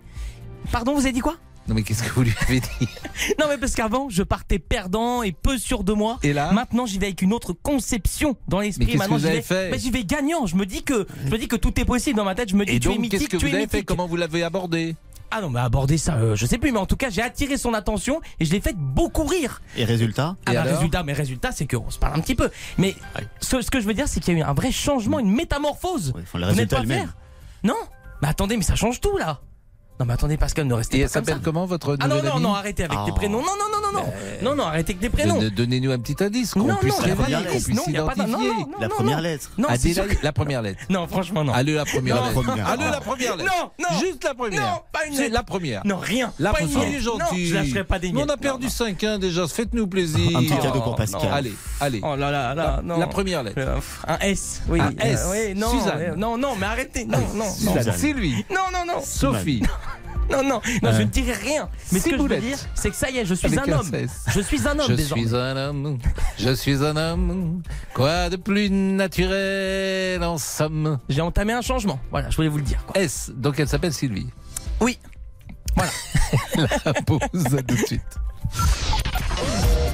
Pardon, 0.71 0.93
vous 0.93 1.01
avez 1.01 1.11
dit 1.11 1.19
quoi? 1.21 1.35
Non 1.67 1.75
mais 1.75 1.83
qu'est-ce 1.83 2.01
que 2.01 2.09
vous 2.11 2.23
lui 2.23 2.33
avez 2.41 2.59
dit? 2.61 2.87
Non 3.39 3.45
mais 3.47 3.57
parce 3.59 3.73
qu'avant, 3.75 4.09
je 4.09 4.23
partais 4.23 4.57
perdant 4.57 5.21
et 5.21 5.31
peu 5.31 5.57
sûr 5.59 5.83
de 5.83 5.93
moi. 5.93 6.17
Et 6.23 6.33
là? 6.33 6.51
Maintenant, 6.51 6.87
j'y 6.87 6.97
vais 6.97 7.07
avec 7.07 7.21
une 7.21 7.31
autre 7.33 7.53
conception 7.53 8.35
dans 8.47 8.59
Mais 8.59 8.65
l'esprit. 8.65 8.87
qu'est-ce 8.87 8.97
Maintenant, 8.97 9.15
que 9.17 9.21
vous 9.21 9.25
avez 9.27 9.35
vais, 9.37 9.41
fait? 9.43 9.69
Mais 9.71 9.77
j'y 9.77 9.91
vais 9.91 10.03
gagnant. 10.03 10.47
Je 10.47 10.55
me 10.55 10.65
dis 10.65 10.81
que, 10.83 11.05
je 11.25 11.29
me 11.29 11.37
dis 11.37 11.47
que 11.47 11.55
tout 11.55 11.79
est 11.79 11.85
possible 11.85 12.17
dans 12.17 12.25
ma 12.25 12.33
tête. 12.33 12.49
Je 12.49 12.55
me 12.55 12.65
dis, 12.65 12.71
Et 12.73 12.79
tu 12.79 12.87
es 12.87 12.91
donc 12.91 12.99
mythique, 13.01 13.19
qu'est-ce 13.19 13.29
que 13.29 13.37
tu 13.37 13.47
vous 13.49 13.55
avez 13.55 13.67
fait? 13.67 13.83
Comment 13.83 14.07
vous 14.07 14.15
l'avez 14.15 14.41
abordé? 14.41 14.95
Ah 15.31 15.41
non, 15.41 15.49
mais 15.49 15.59
aborder 15.59 15.97
ça, 15.97 16.15
euh, 16.15 16.35
je 16.35 16.45
sais 16.45 16.57
plus, 16.57 16.71
mais 16.71 16.79
en 16.79 16.85
tout 16.85 16.95
cas, 16.95 17.09
j'ai 17.09 17.21
attiré 17.21 17.57
son 17.57 17.73
attention 17.73 18.19
et 18.39 18.45
je 18.45 18.51
l'ai 18.51 18.61
fait 18.61 18.75
beaucoup 18.75 19.25
rire. 19.25 19.61
Et 19.77 19.85
résultat 19.85 20.35
Ah 20.45 20.51
Et 20.51 20.55
bah, 20.55 20.63
résultat, 20.63 21.03
mais 21.03 21.13
résultat, 21.13 21.51
c'est 21.51 21.67
qu'on 21.67 21.89
se 21.91 21.99
parle 21.99 22.17
un 22.17 22.21
petit 22.21 22.35
peu. 22.35 22.49
Mais 22.77 22.95
ce, 23.39 23.61
ce 23.61 23.69
que 23.69 23.79
je 23.79 23.85
veux 23.85 23.93
dire, 23.93 24.07
c'est 24.07 24.19
qu'il 24.19 24.33
y 24.33 24.37
a 24.37 24.39
eu 24.39 24.43
un 24.43 24.53
vrai 24.53 24.71
changement, 24.71 25.19
une 25.19 25.31
métamorphose. 25.33 26.13
Ouais, 26.15 26.21
enfin, 26.23 26.39
le 26.39 26.45
Vous 26.45 26.51
n'êtes 26.51 26.71
résultat 26.71 26.75
pas 26.77 26.81
le 26.81 26.87
même. 26.87 27.13
Non 27.63 27.75
Mais 28.21 28.27
attendez, 28.27 28.57
mais 28.57 28.63
ça 28.63 28.75
change 28.75 28.99
tout 29.01 29.17
là. 29.17 29.39
Non, 29.99 30.05
mais 30.05 30.13
attendez, 30.13 30.37
Pascal, 30.37 30.65
ne 30.65 30.73
restez 30.73 30.97
Et 30.97 30.99
pas 31.01 31.03
elle 31.05 31.09
s'appelle 31.09 31.39
comment 31.43 31.65
votre 31.65 31.97
Ah 31.99 32.07
non, 32.07 32.23
non, 32.23 32.31
amie 32.35 32.41
non, 32.43 32.53
arrêtez 32.53 32.85
avec 32.85 32.97
les 33.05 33.11
Oh. 33.11 33.15
prénoms. 33.15 33.39
Non, 33.39 33.47
non, 33.59 33.65
non, 33.69 33.91
non, 33.91 33.99
non. 33.99 34.13
Non, 34.41 34.55
non, 34.55 34.63
arrêtez 34.63 34.93
avec 34.93 35.01
les 35.01 35.09
prénoms. 35.09 35.37
Donne- 35.41 35.49
Donnez-nous 35.49 35.91
un 35.91 35.99
petit 35.99 36.23
indice, 36.23 36.53
qu'on 36.53 36.61
Non, 36.63 36.75
puisse 36.77 36.93
non, 36.97 37.03
il 37.03 37.09
y 37.09 37.11
a 37.11 37.15
pas 37.17 37.23
réveiller, 37.23 37.37
qu'on 37.43 37.43
d'indice. 37.49 37.63
puisse 37.65 37.77
Non, 37.77 37.83
il 37.87 37.93
y 37.93 37.97
a 37.97 38.03
pas 38.03 38.15
d'in- 38.15 38.27
non, 38.27 38.39
non, 38.39 38.45
non, 38.47 38.67
La 38.79 38.87
non, 38.87 38.95
première 38.95 39.17
non. 39.17 39.23
lettre. 39.23 39.51
Non, 39.57 39.67
c'est 39.71 39.91
Adélaïde, 39.99 40.19
la 40.23 40.31
première 40.31 40.61
lettre. 40.61 40.79
Non, 40.89 41.05
franchement, 41.07 41.43
non. 41.43 41.51
Allez, 41.53 41.73
la 41.73 41.83
première 41.83 42.15
Non, 42.15 42.21
lettre. 42.29 42.49
Allez, 42.65 42.83
la 42.85 42.97
Oh. 42.97 43.03
première 43.03 43.35
lettre. 43.35 43.51
Non, 43.51 43.71
non. 43.91 43.99
Juste 43.99 44.23
la 44.23 44.33
première. 44.33 44.61
Non, 44.61 44.77
pas 44.93 45.05
une 45.05 45.13
C'est 45.15 45.21
lettre. 45.23 45.33
la 45.33 45.43
première. 45.43 45.81
Non, 45.85 45.97
rien. 45.97 46.31
La 46.39 46.53
Pas 46.53 46.61
une 46.61 46.69
première. 46.69 46.83
Soyez 46.89 47.05
Non, 47.05 47.19
gentil. 47.19 47.45
je 47.47 47.53
lâcherai 47.55 47.83
pas 47.83 47.99
des 47.99 48.13
On 48.15 48.29
a 48.29 48.37
perdu 48.37 48.69
5-1 48.69 49.19
déjà. 49.19 49.47
Faites-nous 49.49 49.87
plaisir. 49.87 50.37
Un 50.37 50.43
petit 50.43 50.57
cadeau 50.57 50.79
pour 50.79 50.95
Pascal. 50.95 51.29
Allez, 51.33 51.53
allez. 51.81 51.99
Oh 52.03 52.15
là 52.15 52.31
là 52.31 52.55
là, 52.55 52.75
La- 52.77 52.81
non. 52.81 52.97
La 52.99 53.07
première 53.07 53.43
lettre. 53.43 53.57
Euh, 53.59 53.79
Un 54.07 54.17
S, 54.19 54.61
oui. 54.69 54.79
Un 54.79 54.91
S. 54.97 55.19
Euh, 55.25 55.31
oui, 55.49 55.59
non, 55.59 55.71
Suzanne. 55.71 55.99
euh, 55.99 56.15
non, 56.15 56.37
non, 56.37 56.55
mais 56.57 56.67
arrêtez. 56.67 57.03
Non, 57.03 57.19
non. 57.35 57.43
Sylvie. 57.93 58.45
Non, 58.49 58.71
non, 58.71 58.85
non. 58.87 59.01
Sophie. 59.03 59.61
Non, 60.31 60.43
non, 60.43 60.61
non, 60.83 60.89
Euh, 60.89 60.93
je 60.93 61.01
ne 61.01 61.07
dirai 61.07 61.33
rien. 61.33 61.69
Mais 61.91 61.99
ce 61.99 62.09
que 62.09 62.17
je 62.17 62.21
veux 62.21 62.37
dire, 62.39 62.57
c'est 62.75 62.89
que 62.91 62.95
ça 62.95 63.09
y 63.09 63.17
est, 63.17 63.25
je 63.25 63.33
suis 63.33 63.47
Avec 63.47 63.59
un 63.67 63.79
homme. 63.79 63.91
Je 64.33 64.39
suis 64.41 64.67
un 64.67 64.77
homme 64.79 64.85
Je 64.89 64.93
désormais. 64.93 65.25
suis 65.25 65.35
un 65.35 65.57
homme, 65.57 65.97
je 66.37 66.53
suis 66.55 66.83
un 66.85 66.95
homme. 66.97 67.61
Quoi 67.93 68.29
de 68.29 68.35
plus 68.35 68.69
naturel 68.69 70.23
en 70.23 70.37
somme? 70.37 70.99
J'ai 71.09 71.21
entamé 71.21 71.53
un 71.53 71.61
changement. 71.61 71.99
Voilà, 72.11 72.29
je 72.29 72.35
voulais 72.35 72.47
vous 72.49 72.57
le 72.57 72.63
dire. 72.63 72.83
quoi. 72.85 73.01
S, 73.01 73.31
donc 73.35 73.59
elle 73.59 73.67
s'appelle 73.67 73.93
Sylvie? 73.93 74.27
Oui. 74.79 74.99
Voilà. 75.75 75.91
La 76.85 76.93
pause 76.93 77.19
à 77.57 77.61
tout 77.63 77.75
de 77.75 77.85
suite. 77.85 78.01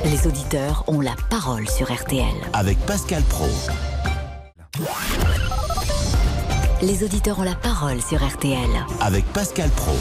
Les 0.05 0.27
auditeurs 0.27 0.83
ont 0.88 1.01
la 1.01 1.15
parole 1.29 1.67
sur 1.69 1.91
RTL. 1.93 2.25
Avec 2.53 2.77
Pascal 2.86 3.23
Pro. 3.23 3.47
Les 6.86 7.03
auditeurs 7.03 7.39
ont 7.39 7.43
la 7.43 7.55
parole 7.55 7.99
sur 7.99 8.23
RTL. 8.23 8.69
Avec 9.01 9.25
Pascal 9.33 9.71
Pro. 9.71 9.95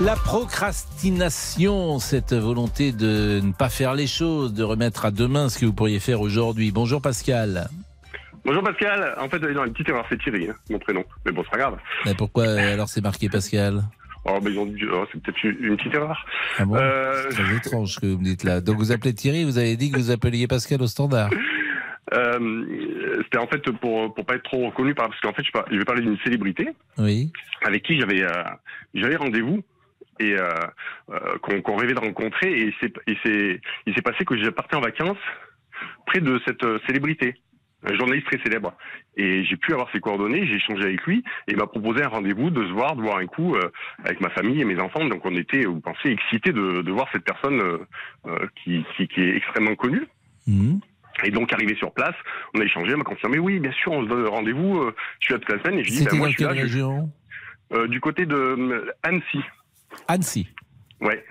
La 0.00 0.14
procrastination, 0.14 1.98
cette 1.98 2.32
volonté 2.32 2.92
de 2.92 3.40
ne 3.42 3.50
pas 3.52 3.68
faire 3.68 3.92
les 3.94 4.06
choses, 4.06 4.54
de 4.54 4.62
remettre 4.62 5.04
à 5.04 5.10
demain 5.10 5.48
ce 5.48 5.58
que 5.58 5.66
vous 5.66 5.72
pourriez 5.72 5.98
faire 5.98 6.20
aujourd'hui. 6.20 6.70
Bonjour 6.70 7.02
Pascal. 7.02 7.68
Bonjour 8.44 8.62
Pascal. 8.62 9.16
En 9.18 9.28
fait, 9.28 9.40
non, 9.40 9.64
une 9.64 9.72
petite 9.72 9.88
erreur, 9.88 10.06
c'est 10.08 10.20
Thierry, 10.20 10.48
hein, 10.48 10.54
mon 10.70 10.78
prénom. 10.78 11.02
Mais 11.26 11.32
bon, 11.32 11.42
c'est 11.42 11.50
pas 11.50 11.58
grave. 11.58 11.78
Mais 12.06 12.14
pourquoi 12.14 12.44
euh, 12.44 12.74
alors 12.74 12.88
c'est 12.88 13.00
marqué 13.02 13.28
Pascal 13.28 13.82
Oh, 14.24 14.38
ben, 14.40 14.52
ils 14.52 14.58
ont 14.60 14.66
dit, 14.66 14.84
oh, 14.92 15.06
c'est 15.10 15.20
peut-être 15.20 15.42
une, 15.42 15.76
petite 15.76 15.94
erreur. 15.94 16.24
Ah 16.58 16.64
bon 16.64 16.76
Euh, 16.76 17.30
C'est 17.30 17.56
étrange 17.56 17.94
ce 17.94 18.00
que 18.00 18.06
vous 18.06 18.18
me 18.18 18.24
dites 18.24 18.44
là. 18.44 18.60
Donc 18.60 18.76
vous 18.76 18.92
appelez 18.92 19.12
Thierry, 19.12 19.42
vous 19.42 19.58
avez 19.58 19.76
dit 19.76 19.90
que 19.90 19.96
vous 19.96 20.12
appeliez 20.12 20.46
Pascal 20.46 20.82
au 20.82 20.86
standard. 20.86 21.30
Euh, 22.14 23.18
C'était 23.24 23.38
en 23.38 23.46
fait 23.46 23.70
pour 23.80 24.14
pour 24.14 24.24
pas 24.26 24.34
être 24.36 24.44
trop 24.44 24.66
reconnu, 24.66 24.94
par- 24.94 25.08
parce 25.08 25.20
qu'en 25.20 25.32
fait, 25.32 25.44
je, 25.44 25.50
par- 25.50 25.66
je 25.70 25.76
vais 25.76 25.84
parler 25.84 26.02
d'une 26.02 26.18
célébrité 26.18 26.68
Oui. 26.98 27.32
avec 27.62 27.82
qui 27.82 27.98
j'avais 28.00 28.22
euh, 28.22 28.42
j'avais 28.94 29.16
rendez-vous 29.16 29.62
et 30.20 30.32
euh, 30.34 30.48
euh, 31.10 31.38
qu'on 31.42 31.60
qu'on 31.62 31.76
rêvait 31.76 31.94
de 31.94 32.00
rencontrer. 32.00 32.50
Et 32.62 32.74
c'est 32.80 32.92
il 33.86 33.94
s'est 33.94 34.02
passé 34.02 34.24
que 34.24 34.36
j'ai 34.36 34.50
parti 34.50 34.74
en 34.76 34.80
vacances 34.80 35.18
près 36.06 36.20
de 36.20 36.40
cette 36.46 36.64
euh, 36.64 36.78
célébrité. 36.86 37.34
Un 37.84 37.94
journaliste 37.94 38.26
très 38.26 38.42
célèbre. 38.42 38.74
Et 39.16 39.44
j'ai 39.44 39.56
pu 39.56 39.72
avoir 39.72 39.88
ses 39.92 40.00
coordonnées, 40.00 40.44
j'ai 40.48 40.56
échangé 40.56 40.82
avec 40.82 41.00
lui, 41.04 41.18
et 41.46 41.52
il 41.52 41.56
m'a 41.56 41.68
proposé 41.68 42.02
un 42.02 42.08
rendez-vous, 42.08 42.50
de 42.50 42.66
se 42.66 42.72
voir, 42.72 42.96
de 42.96 43.02
voir 43.02 43.18
un 43.18 43.26
coup 43.26 43.54
euh, 43.54 43.70
avec 44.04 44.20
ma 44.20 44.30
famille 44.30 44.60
et 44.60 44.64
mes 44.64 44.80
enfants. 44.80 45.04
Donc 45.06 45.24
on 45.24 45.32
était, 45.36 45.64
vous 45.64 45.78
pensez, 45.80 46.08
excités 46.08 46.50
de, 46.50 46.82
de 46.82 46.90
voir 46.90 47.06
cette 47.12 47.22
personne 47.22 47.62
qui, 48.64 48.84
qui, 48.96 49.06
qui 49.06 49.20
est 49.20 49.36
extrêmement 49.36 49.76
connue. 49.76 50.02
Mhm. 50.48 50.80
Et 51.24 51.30
donc 51.30 51.52
arrivé 51.52 51.74
sur 51.76 51.92
place, 51.92 52.14
on 52.54 52.60
a 52.60 52.64
échangé, 52.64 52.90
elle 52.92 52.98
m'a 52.98 53.04
confirmé, 53.04 53.38
oui, 53.38 53.58
bien 53.58 53.72
sûr, 53.72 53.92
on 53.92 54.04
se 54.04 54.08
donne 54.08 54.26
rendez-vous, 54.26 54.78
euh, 54.78 54.94
je 55.20 55.24
suis 55.26 55.34
là 55.34 55.40
toute 55.40 55.50
la 55.56 55.62
semaine, 55.62 55.78
et 55.80 55.84
je 55.84 55.90
dis, 55.90 56.04
ben, 56.04 56.16
moi 56.16 56.28
je 56.28 56.34
suis 56.34 56.42
là. 56.44 56.50
quelle 56.50 56.58
je- 56.58 56.62
région 56.62 57.10
euh, 57.72 57.86
du 57.88 58.00
côté 58.00 58.24
de 58.26 58.34
euh, 58.36 58.92
Annecy. 59.02 59.40
Annecy. 60.06 60.48
Ouais. 61.00 61.24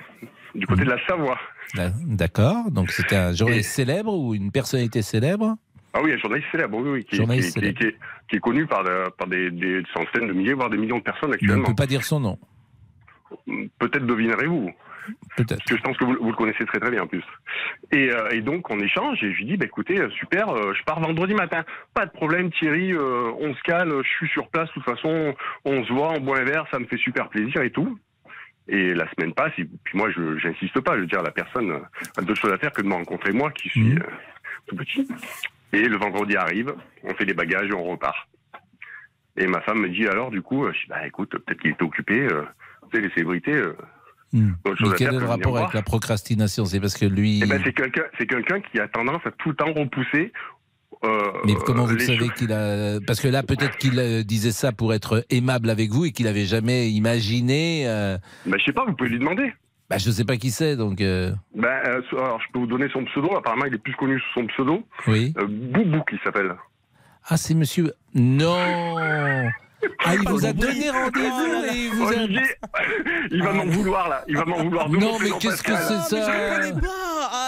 Du 0.56 0.66
côté 0.68 0.84
de 0.84 0.90
la 0.90 1.04
Savoie. 1.08 1.40
D'a- 1.76 1.92
D'accord. 2.06 2.70
Donc 2.72 2.92
c'était 2.92 3.16
un 3.16 3.34
journaliste 3.34 3.72
célèbre 3.72 4.14
ou 4.14 4.34
une 4.36 4.52
personnalité 4.52 5.02
célèbre? 5.02 5.56
Ah 5.94 6.02
oui, 6.04 6.12
un 6.14 6.18
journaliste 6.18 6.48
célèbre, 6.52 6.78
oui, 6.78 6.90
oui, 6.90 7.06
qui, 7.06 7.16
Journaliste 7.16 7.54
qui- 7.54 7.54
qui- 7.54 7.60
célèbre. 7.60 7.80
qui 7.80 7.86
est, 7.88 7.96
qui 8.30 8.36
est 8.36 8.40
connu 8.40 8.66
par, 8.68 8.86
euh, 8.86 9.06
par 9.18 9.28
des, 9.28 9.50
des 9.52 9.82
centaines 9.94 10.28
de 10.28 10.34
milliers, 10.34 10.54
voire 10.54 10.70
des 10.70 10.78
millions 10.78 10.98
de 11.00 11.04
personnes 11.04 11.30
Mais 11.32 11.38
on 11.42 11.46
ne 11.46 11.50
actuellement. 11.52 11.68
peut 11.70 11.76
pas 11.76 11.88
dire 11.88 12.04
son 12.04 12.20
nom. 12.20 12.38
Peut-être 13.80 14.06
devinerez-vous. 14.06 14.72
Peut-être. 15.36 15.58
Parce 15.58 15.70
que 15.70 15.78
je 15.78 15.82
pense 15.82 15.98
que 15.98 16.06
vous, 16.06 16.18
vous 16.20 16.30
le 16.30 16.36
connaissez 16.36 16.66
très 16.66 16.80
très 16.80 16.92
bien 16.92 17.04
en 17.04 17.08
plus. 17.08 17.24
Et, 17.92 18.12
euh, 18.12 18.30
et 18.32 18.42
donc 18.42 18.70
on 18.70 18.80
échange 18.80 19.24
et 19.24 19.32
je 19.32 19.38
lui 19.38 19.46
dis 19.46 19.58
bah 19.58 19.66
écoutez 19.66 20.00
euh, 20.00 20.10
super, 20.12 20.50
euh, 20.50 20.74
je 20.74 20.84
pars 20.84 21.00
vendredi 21.00 21.34
matin, 21.34 21.64
pas 21.94 22.06
de 22.06 22.12
problème 22.12 22.52
Thierry, 22.52 22.94
euh, 22.94 23.32
on 23.40 23.54
se 23.54 23.62
cale, 23.62 23.92
je 24.04 24.10
suis 24.10 24.28
sur 24.30 24.50
place, 24.50 24.68
de 24.70 24.74
toute 24.74 24.84
façon 24.84 25.36
on 25.66 25.84
se 25.84 25.94
voit, 25.94 26.14
on 26.14 26.20
boit 26.20 26.40
un 26.40 26.44
verre, 26.44 26.66
ça 26.72 26.80
me 26.80 26.86
fait 26.86 26.98
super 26.98 27.30
plaisir 27.30 27.62
et 27.62 27.72
tout. 27.72 27.98
Et 28.68 28.94
la 28.94 29.10
semaine 29.12 29.34
passe 29.34 29.54
et 29.58 29.66
puis 29.84 29.98
moi 29.98 30.10
je 30.12 30.38
j'insiste 30.38 30.80
pas, 30.82 30.96
je 30.96 31.02
veux 31.02 31.08
dire 31.08 31.24
la 31.24 31.32
personne 31.32 31.82
a 32.18 32.22
d'autres 32.22 32.42
choses 32.42 32.54
à 32.54 32.58
faire 32.58 32.72
que 32.72 32.82
de 32.82 32.88
me 32.88 32.94
rencontrer 32.94 33.32
moi 33.32 33.52
qui 33.52 33.70
suis 33.70 33.94
euh, 33.94 34.04
tout 34.68 34.76
petit. 34.76 35.08
Et 35.74 35.84
le 35.84 35.98
vendredi 35.98 36.36
arrive, 36.36 36.74
on 37.04 37.14
fait 37.14 37.26
des 37.26 37.34
bagages 37.34 37.70
et 37.70 37.74
on 37.74 37.84
repart. 37.84 38.18
Et 39.38 39.46
ma 39.48 39.62
femme 39.62 39.80
me 39.82 39.90
dit 39.90 40.08
alors 40.08 40.32
du 40.32 40.42
coup, 40.42 40.66
je 40.66 40.80
dis 40.80 40.88
bah 40.90 41.06
écoute 41.06 41.30
peut-être 41.30 41.62
qu'il 41.62 41.72
était 41.72 41.84
occupé, 41.84 42.28
tu 42.92 42.98
sais 42.98 43.02
les 43.02 43.10
célébrités. 43.12 43.62
Hmm. 44.34 44.52
Mais 44.66 44.90
quel 44.98 45.14
est 45.16 45.20
le 45.20 45.26
rapport 45.26 45.58
avec 45.58 45.74
la 45.74 45.82
procrastination? 45.82 46.66
C'est 46.66 46.80
parce 46.80 46.96
que 46.98 47.06
lui. 47.06 47.40
Eh 47.44 47.48
ben, 47.48 47.62
c'est 47.64 47.74
quelqu'un, 47.74 48.60
qui 48.62 48.80
a 48.80 48.88
tendance 48.88 49.22
à 49.26 49.32
tout 49.32 49.50
le 49.50 49.56
temps 49.56 49.72
repousser. 49.74 50.34
euh, 51.06 51.32
Mais 51.46 51.54
comment 51.56 51.86
vous 51.86 51.94
le 51.94 52.00
savez 52.00 52.30
qu'il 52.36 52.52
a 52.52 53.00
Parce 53.08 53.22
que 53.22 53.28
là, 53.30 53.44
peut-être 53.44 53.78
qu'il 53.78 53.98
euh, 54.00 54.24
disait 54.24 54.52
ça 54.52 54.72
pour 54.74 54.94
être 54.94 55.26
aimable 55.30 55.70
avec 55.70 55.92
vous 55.92 56.06
et 56.06 56.12
qu'il 56.12 56.28
avait 56.28 56.46
jamais 56.46 56.90
imaginé. 56.90 57.84
euh, 57.88 58.18
Ben, 58.46 58.60
je 58.60 58.66
sais 58.66 58.74
pas, 58.74 58.84
vous 58.86 58.94
pouvez 58.96 59.10
lui 59.12 59.20
demander. 59.20 59.54
Bah, 59.90 59.98
je 59.98 60.12
sais 60.12 60.26
pas 60.26 60.36
qui 60.36 60.52
c'est, 60.52 60.76
donc. 60.76 61.00
euh, 61.00 61.32
euh, 61.58 62.02
alors, 62.12 62.42
je 62.42 62.52
peux 62.52 62.60
vous 62.60 62.68
donner 62.68 62.90
son 62.92 63.06
pseudo. 63.06 63.34
Apparemment, 63.38 63.64
il 63.66 63.74
est 63.76 63.78
plus 63.78 63.96
connu 63.96 64.20
sous 64.20 64.42
son 64.42 64.48
pseudo. 64.48 64.84
Oui. 65.08 65.34
Euh, 65.38 65.48
Boubou, 65.48 66.02
qui 66.10 66.18
s'appelle. 66.26 66.54
Ah, 67.30 67.38
c'est 67.38 67.54
monsieur. 67.54 67.94
Non 68.14 68.58
Ah, 70.04 70.16
il 70.16 70.28
vous 70.28 70.46
a 70.46 70.54
donné 70.54 70.90
rendez-vous 70.90 71.66
et 71.72 71.78
il 71.86 71.92
vous 71.92 72.08
a. 72.08 72.16
Olivier, 72.16 72.42
il 73.32 73.44
va 73.44 73.54
m'en 73.54 73.66
vouloir 73.66 74.10
là. 74.10 74.24
Il 74.28 74.36
va 74.38 74.46
m'en 74.46 74.58
vouloir. 74.64 74.90
de 74.90 74.98
Non, 74.98 75.20
mais 75.22 75.30
qu'est-ce 75.40 75.62
que 75.62 75.72
c'est 75.76 76.16
ça 76.16 76.32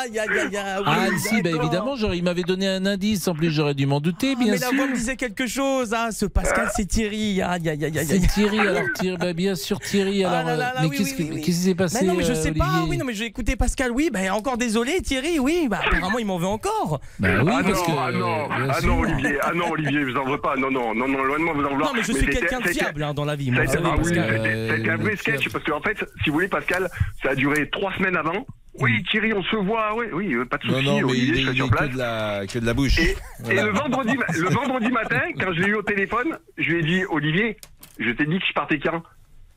Aïe, 0.02 0.20
aïe, 0.20 0.30
aïe, 0.30 0.58
aïe. 0.58 0.84
Ah, 0.86 1.06
oui, 1.10 1.20
si, 1.20 1.42
bah 1.42 1.50
évidemment, 1.50 1.96
genre, 1.96 2.14
il 2.14 2.24
m'avait 2.24 2.44
donné 2.44 2.68
un 2.68 2.86
indice. 2.86 3.28
En 3.28 3.34
plus, 3.34 3.50
j'aurais 3.52 3.74
dû 3.74 3.86
m'en 3.86 4.00
douter, 4.00 4.34
Ah, 4.36 4.40
bien 4.40 4.54
mais 4.54 4.60
la 4.60 4.68
sûr. 4.68 4.76
voix 4.76 4.88
me 4.88 4.94
disait 4.94 5.16
quelque 5.16 5.48
chose. 5.48 5.94
Ah, 5.96 6.12
ce 6.12 6.26
Pascal, 6.26 6.70
c'est 6.76 6.86
Thierry. 6.86 7.42
Aïe, 7.42 7.68
aïe, 7.70 7.86
aïe, 7.86 7.98
aïe. 8.00 8.06
C'est. 8.06 8.20
Thierry, 8.28 8.60
alors 8.60 8.84
Thierry, 8.96 9.18
bah, 9.18 9.34
bien 9.34 9.56
sûr 9.56 9.80
Thierry. 9.80 10.24
Ah 10.24 10.32
Alors, 10.40 10.50
là 10.52 10.56
là 10.58 10.74
là, 10.76 10.82
mais 10.82 10.88
oui, 10.88 10.98
qu'est-ce 10.98 11.16
oui, 11.22 11.42
qui 11.42 11.54
s'est 11.54 11.76
passé 11.76 12.00
Mais 12.02 12.08
non, 12.08 12.14
mais 12.16 12.24
je 12.24 12.32
euh, 12.34 12.36
sais 12.36 12.52
pas. 12.52 12.84
Oui, 12.88 12.98
non, 12.98 13.06
mais 13.06 13.14
j'ai 13.14 13.26
écouté 13.26 13.56
Pascal. 13.56 13.92
Oui, 13.92 14.10
bah 14.12 14.20
encore 14.34 14.58
désolé, 14.58 15.02
Thierry. 15.02 15.40
Oui, 15.40 15.68
bah 15.70 15.80
apparemment 15.86 16.20
il 16.20 16.26
m'en 16.26 16.38
veut 16.38 16.48
encore. 16.48 17.00
Bah 17.20 17.30
oui, 17.44 17.52
ah 17.56 17.62
parce 17.64 17.80
non, 17.80 17.86
que. 17.86 18.00
ah 18.00 18.12
non, 18.12 18.48
bien 18.48 18.68
ah 18.70 18.80
sûr. 18.80 18.88
non, 18.88 19.00
Olivier, 19.00 19.38
ah 19.42 19.52
non, 19.56 19.72
Olivier, 19.72 20.04
vous 20.04 20.18
en 20.18 20.26
voulez 20.26 20.38
pas. 20.38 20.56
Non, 20.58 20.70
non, 20.72 20.94
non, 20.94 21.08
non, 21.08 21.24
loin 21.24 21.40
de 21.40 21.44
moi, 21.44 21.54
vous 21.56 21.64
en 21.64 21.70
vouloir. 21.70 21.90
Non, 21.94 21.96
mais 21.96 22.04
je 22.04 22.12
Mais 22.20 22.29
suis 22.32 22.40
quelqu'un 22.42 22.60
de 22.60 22.68
c'était- 22.68 22.80
fiable 22.86 23.04
hein, 23.04 23.14
dans 23.14 23.26
la 23.26 23.36
vie. 23.36 23.52
Moi, 23.52 23.64
ah 23.68 23.72
oui, 23.98 23.98
Pascal. 23.98 24.30
c'était 24.44 24.70
c'était 24.78 24.90
un 24.90 24.98
vrai 24.98 25.16
sketch 25.16 25.50
parce 25.50 25.64
qu'en 25.64 25.82
fait, 25.82 25.98
si 26.24 26.30
vous 26.30 26.34
voulez, 26.36 26.48
Pascal, 26.48 26.88
ça 27.24 27.32
a 27.32 27.36
duré 27.36 27.70
trois 27.70 27.94
semaines 27.94 28.16
avant. 28.18 28.46
Oui, 28.82 29.04
Thierry, 29.10 29.34
on 29.34 29.44
se 29.44 29.56
voit. 29.58 29.94
Oui, 29.96 30.06
oui, 30.14 30.34
euh, 30.36 30.46
pas 30.46 30.58
de 30.58 30.68
Non, 30.68 30.74
souci. 30.76 30.86
non, 30.86 30.96
mais 30.98 31.04
Olivier, 31.04 31.28
il 31.28 31.34
je 31.36 31.40
est, 31.40 31.44
suis 31.44 31.52
il 31.52 31.56
sur 31.58 31.66
est 31.66 31.70
place. 31.70 31.88
que, 31.90 31.94
de 31.94 31.98
la, 31.98 32.42
que 32.48 32.60
de 32.60 32.66
la 32.66 32.74
bouche. 32.74 32.98
Et, 33.00 33.16
Voilà. 33.44 33.62
et 33.62 33.66
le 33.66 33.72
vendredi, 33.72 34.16
ma- 34.18 34.38
le 34.38 34.50
vendredi 34.50 34.90
matin, 34.92 35.22
quand 35.38 35.54
je 35.54 35.62
l'ai 35.62 35.68
eu 35.70 35.74
au 35.76 35.82
téléphone, 35.82 36.38
je 36.58 36.70
lui 36.72 36.80
ai 36.80 36.84
dit, 36.84 37.04
Olivier, 37.10 37.58
je 38.00 38.10
t'ai 38.12 38.26
dit 38.26 38.40
que 38.40 38.46
je 38.48 38.54
partais 38.54 38.80
quand 38.80 39.04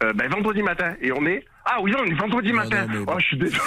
euh, 0.03 0.13
ben, 0.15 0.29
vendredi 0.31 0.63
matin. 0.63 0.95
Et 1.01 1.13
on 1.13 1.25
est. 1.27 1.45
Ah 1.65 1.77
oui, 1.81 1.93
on 1.99 2.05
est 2.05 2.15
vendredi 2.15 2.53
matin. 2.53 2.87
Oh, 3.07 3.13
je 3.19 3.25
suis 3.25 3.39
désolé. 3.39 3.61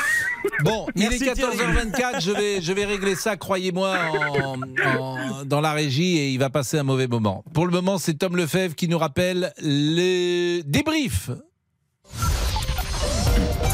Bon, 0.63 0.85
il 0.95 1.03
est 1.05 1.17
14h24, 1.33 2.21
je 2.21 2.31
vais, 2.31 2.61
je 2.61 2.73
vais 2.73 2.83
régler 2.85 3.15
ça, 3.15 3.37
croyez-moi, 3.37 3.95
en- 4.43 4.59
en- 4.85 5.45
dans 5.45 5.61
la 5.61 5.71
régie 5.71 6.17
et 6.17 6.29
il 6.29 6.37
va 6.39 6.49
passer 6.49 6.77
un 6.77 6.83
mauvais 6.83 7.07
moment. 7.07 7.43
Pour 7.53 7.65
le 7.65 7.71
moment, 7.71 7.97
c'est 7.97 8.15
Tom 8.15 8.35
Lefebvre 8.35 8.75
qui 8.75 8.87
nous 8.89 8.97
rappelle 8.97 9.53
les 9.61 10.61
débriefs. 10.65 11.29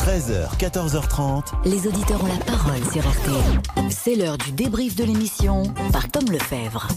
13h, 0.06 0.58
14h30. 0.58 1.54
Les 1.66 1.88
auditeurs 1.88 2.24
ont 2.24 2.28
la 2.28 2.44
parole 2.46 2.84
sur 2.92 3.02
RTL. 3.08 3.90
C'est 3.90 4.16
l'heure 4.16 4.38
du 4.38 4.52
débrief 4.52 4.96
de 4.96 5.04
l'émission 5.04 5.64
par 5.92 6.10
Tom 6.10 6.24
Lefebvre. 6.32 6.88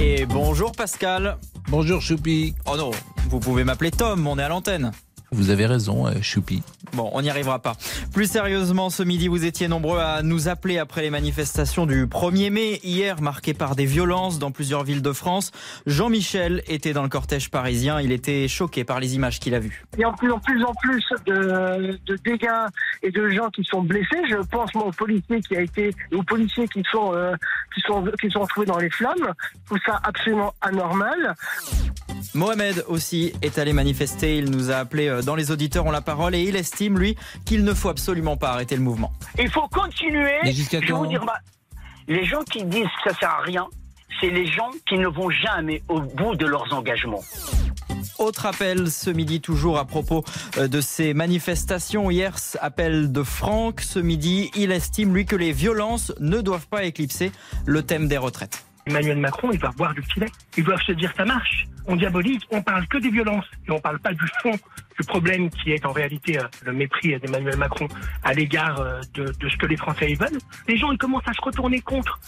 Et 0.00 0.26
bonjour 0.26 0.72
Pascal. 0.72 1.36
Bonjour 1.68 2.02
Choupi. 2.02 2.54
Oh 2.66 2.76
non, 2.76 2.90
vous 3.30 3.40
pouvez 3.40 3.64
m'appeler 3.64 3.90
Tom, 3.90 4.26
on 4.26 4.38
est 4.38 4.42
à 4.42 4.48
l'antenne. 4.48 4.92
Vous 5.34 5.50
avez 5.50 5.66
raison, 5.66 6.06
euh, 6.06 6.12
Choupi. 6.22 6.62
Bon, 6.92 7.10
on 7.12 7.22
n'y 7.22 7.28
arrivera 7.28 7.58
pas. 7.58 7.74
Plus 8.12 8.30
sérieusement, 8.30 8.88
ce 8.88 9.02
midi, 9.02 9.26
vous 9.26 9.44
étiez 9.44 9.66
nombreux 9.66 9.98
à 9.98 10.22
nous 10.22 10.48
appeler 10.48 10.78
après 10.78 11.02
les 11.02 11.10
manifestations 11.10 11.86
du 11.86 12.06
1er 12.06 12.50
mai, 12.50 12.80
hier 12.84 13.20
marquées 13.20 13.54
par 13.54 13.74
des 13.74 13.84
violences 13.84 14.38
dans 14.38 14.52
plusieurs 14.52 14.84
villes 14.84 15.02
de 15.02 15.12
France. 15.12 15.50
Jean-Michel 15.86 16.62
était 16.68 16.92
dans 16.92 17.02
le 17.02 17.08
cortège 17.08 17.50
parisien, 17.50 18.00
il 18.00 18.12
était 18.12 18.46
choqué 18.46 18.84
par 18.84 19.00
les 19.00 19.16
images 19.16 19.40
qu'il 19.40 19.54
a 19.54 19.58
vues. 19.58 19.84
Il 19.94 20.00
y 20.00 20.04
a 20.04 20.10
de 20.10 20.16
plus 20.16 20.30
en 20.30 20.38
plus, 20.38 20.64
en 20.64 20.72
plus 20.74 21.04
de, 21.26 21.98
de 22.06 22.16
dégâts 22.24 22.48
et 23.02 23.10
de 23.10 23.28
gens 23.30 23.50
qui 23.50 23.64
sont 23.64 23.82
blessés. 23.82 24.22
Je 24.30 24.36
pense 24.36 24.72
moi 24.74 24.86
aux 24.86 24.92
policiers 24.92 25.40
qui 25.40 25.56
a 25.56 25.62
été, 25.62 25.90
aux 26.12 26.22
policiers 26.22 26.68
qui 26.68 26.82
sont 26.90 27.12
euh, 27.14 27.34
qui 27.74 27.80
sont 27.80 28.04
qui 28.20 28.30
sont 28.30 28.40
retrouvés 28.40 28.66
dans 28.66 28.78
les 28.78 28.90
flammes. 28.90 29.34
Je 29.52 29.66
trouve 29.66 29.78
ça 29.84 30.00
absolument 30.04 30.54
anormal. 30.60 31.34
Mohamed 32.32 32.84
aussi 32.88 33.32
est 33.42 33.58
allé 33.58 33.72
manifester. 33.72 34.38
Il 34.38 34.50
nous 34.50 34.70
a 34.70 34.76
appelé 34.76 35.08
euh, 35.08 35.22
dans 35.22 35.34
les 35.34 35.50
auditeurs 35.50 35.86
ont 35.86 35.90
la 35.90 36.00
parole 36.00 36.34
et 36.34 36.42
il 36.42 36.56
estime, 36.56 36.98
lui, 36.98 37.16
qu'il 37.44 37.64
ne 37.64 37.74
faut 37.74 37.88
absolument 37.88 38.36
pas 38.36 38.50
arrêter 38.50 38.76
le 38.76 38.82
mouvement. 38.82 39.12
Il 39.38 39.50
faut 39.50 39.68
continuer. 39.68 40.38
Mais 40.42 40.52
jusqu'à 40.52 40.80
Je 40.80 40.86
vais 40.86 40.92
vous 40.92 41.00
quand 41.00 41.08
dire, 41.08 41.24
bah, 41.24 41.38
les 42.08 42.24
gens 42.24 42.42
qui 42.42 42.64
disent 42.64 42.86
que 43.04 43.10
ça 43.10 43.18
sert 43.18 43.30
à 43.30 43.42
rien, 43.42 43.66
c'est 44.20 44.30
les 44.30 44.46
gens 44.46 44.70
qui 44.88 44.96
ne 44.96 45.08
vont 45.08 45.30
jamais 45.30 45.82
au 45.88 46.00
bout 46.00 46.34
de 46.36 46.46
leurs 46.46 46.72
engagements. 46.72 47.22
Autre 48.18 48.46
appel 48.46 48.90
ce 48.90 49.10
midi 49.10 49.40
toujours 49.40 49.78
à 49.78 49.84
propos 49.84 50.24
euh, 50.56 50.68
de 50.68 50.80
ces 50.80 51.14
manifestations. 51.14 52.10
Hier, 52.10 52.36
appel 52.60 53.10
de 53.10 53.22
Franck. 53.22 53.80
Ce 53.80 53.98
midi, 53.98 54.50
il 54.54 54.70
estime, 54.70 55.14
lui, 55.14 55.26
que 55.26 55.36
les 55.36 55.52
violences 55.52 56.12
ne 56.20 56.40
doivent 56.40 56.68
pas 56.68 56.84
éclipser 56.84 57.32
le 57.66 57.82
thème 57.82 58.06
des 58.06 58.18
retraites. 58.18 58.64
Emmanuel 58.86 59.18
Macron, 59.18 59.50
ils 59.52 59.58
doivent 59.58 59.76
boire 59.76 59.94
du 59.94 60.02
filet. 60.02 60.26
Ils 60.56 60.64
doivent 60.64 60.82
se 60.82 60.92
dire 60.92 61.12
ça 61.16 61.24
marche. 61.24 61.66
On 61.86 61.96
diabolise, 61.96 62.40
on 62.50 62.62
parle 62.62 62.86
que 62.86 62.98
des 62.98 63.10
violences 63.10 63.44
et 63.68 63.70
on 63.70 63.78
parle 63.78 63.98
pas 63.98 64.12
du 64.12 64.26
fond 64.42 64.52
du 64.98 65.06
problème 65.06 65.50
qui 65.50 65.72
est 65.72 65.84
en 65.84 65.92
réalité 65.92 66.38
euh, 66.38 66.44
le 66.64 66.72
mépris 66.72 67.18
d'Emmanuel 67.18 67.56
Macron 67.56 67.88
à 68.22 68.32
l'égard 68.32 68.80
euh, 68.80 69.00
de, 69.14 69.48
ce 69.48 69.56
que 69.56 69.66
les 69.66 69.76
Français 69.76 70.10
y 70.10 70.14
veulent. 70.14 70.38
Les 70.68 70.76
gens, 70.76 70.92
ils 70.92 70.98
commencent 70.98 71.26
à 71.26 71.32
se 71.32 71.42
retourner 71.42 71.80
contre. 71.80 72.18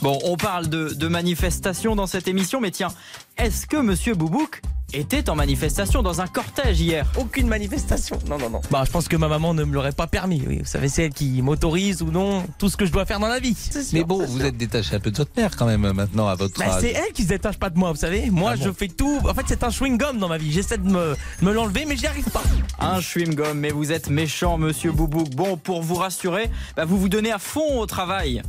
Bon, 0.00 0.18
on 0.24 0.36
parle 0.36 0.68
de, 0.68 0.94
de 0.94 1.08
manifestations 1.08 1.96
dans 1.96 2.06
cette 2.06 2.28
émission, 2.28 2.60
mais 2.60 2.70
tiens, 2.70 2.88
est-ce 3.36 3.66
que 3.66 3.76
Monsieur 3.76 4.14
Boubouk 4.14 4.62
était 4.94 5.28
en 5.30 5.34
manifestation 5.34 6.02
dans 6.02 6.20
un 6.20 6.26
cortège 6.26 6.80
hier 6.80 7.06
Aucune 7.18 7.46
manifestation. 7.48 8.18
Non, 8.28 8.38
non, 8.38 8.50
non. 8.50 8.60
Bah, 8.70 8.82
je 8.86 8.90
pense 8.90 9.08
que 9.08 9.16
ma 9.16 9.28
maman 9.28 9.54
ne 9.54 9.64
me 9.64 9.74
l'aurait 9.74 9.92
pas 9.92 10.06
permis. 10.06 10.42
Oui, 10.46 10.58
vous 10.60 10.64
savez, 10.64 10.88
c'est 10.88 11.04
elle 11.04 11.12
qui 11.14 11.42
m'autorise 11.42 12.02
ou 12.02 12.10
non 12.10 12.44
tout 12.58 12.68
ce 12.68 12.76
que 12.76 12.86
je 12.86 12.92
dois 12.92 13.04
faire 13.06 13.20
dans 13.20 13.28
la 13.28 13.40
vie. 13.40 13.54
Sûr, 13.54 13.80
Mais 13.92 14.04
bon, 14.04 14.24
vous 14.24 14.38
sûr. 14.38 14.46
êtes 14.46 14.56
détaché 14.56 14.96
un 14.96 15.00
peu 15.00 15.10
de 15.10 15.16
votre 15.16 15.32
mère 15.36 15.56
quand 15.56 15.66
même 15.66 15.90
maintenant 15.92 16.28
à 16.28 16.34
votre 16.34 16.58
Bah, 16.58 16.66
âge. 16.74 16.80
c'est 16.82 16.92
elle 16.92 17.12
qui 17.12 17.22
se 17.24 17.28
détache 17.28 17.58
pas 17.58 17.70
de 17.70 17.78
moi, 17.78 17.90
vous 17.92 17.98
savez. 17.98 18.30
Moi, 18.30 18.52
Ah 18.54 18.56
bon 18.56 18.64
je 18.64 18.70
fais 18.72 18.88
tout. 18.88 19.18
En 19.28 19.34
fait, 19.34 19.44
c'est 19.48 19.62
un 19.64 19.68
chewing-gum 19.70 20.18
dans 20.18 20.28
ma 20.28 20.38
vie. 20.38 20.52
J'essaie 20.52 20.78
de 20.78 20.88
me, 20.88 21.16
me 21.42 21.52
l'enlever, 21.52 21.84
mais 21.86 21.96
j'y 21.96 22.06
arrive 22.06 22.28
pas. 22.30 22.42
Un 22.80 23.00
chewing-gum, 23.00 23.54
mais 23.54 23.70
vous 23.70 23.92
êtes 23.92 24.08
méchant, 24.10 24.58
Monsieur 24.58 24.92
Boubouk. 24.92 25.30
Bon, 25.34 25.56
pour 25.56 25.82
vous 25.82 25.94
rassurer, 25.96 26.50
bah, 26.76 26.84
vous 26.84 26.98
vous 26.98 27.08
donnez 27.08 27.32
à 27.32 27.38
fond 27.38 27.80
au 27.80 27.86
travail. 27.86 28.42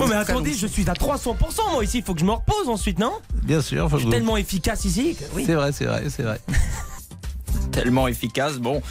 Oh, 0.00 0.06
mais 0.08 0.14
attendez, 0.14 0.52
je 0.54 0.66
suis 0.66 0.88
à 0.88 0.92
300% 0.94 1.72
moi 1.72 1.84
ici. 1.84 1.98
Il 1.98 2.04
faut 2.04 2.14
que 2.14 2.20
je 2.20 2.24
me 2.24 2.32
repose 2.32 2.68
ensuite, 2.68 2.98
non? 2.98 3.12
Bien 3.42 3.60
sûr. 3.60 3.88
faut 3.90 3.96
Je 3.98 4.02
suis 4.02 4.10
tellement 4.10 4.36
efficace 4.36 4.84
ici. 4.84 5.14
que- 5.16 5.24
oui. 5.34 5.44
C'est 5.46 5.54
vrai, 5.54 5.72
c'est 5.72 5.84
vrai, 5.86 6.04
c'est 6.08 6.22
vrai. 6.22 6.40
Tellement 7.72 8.08
efficace, 8.08 8.58
bon. 8.58 8.82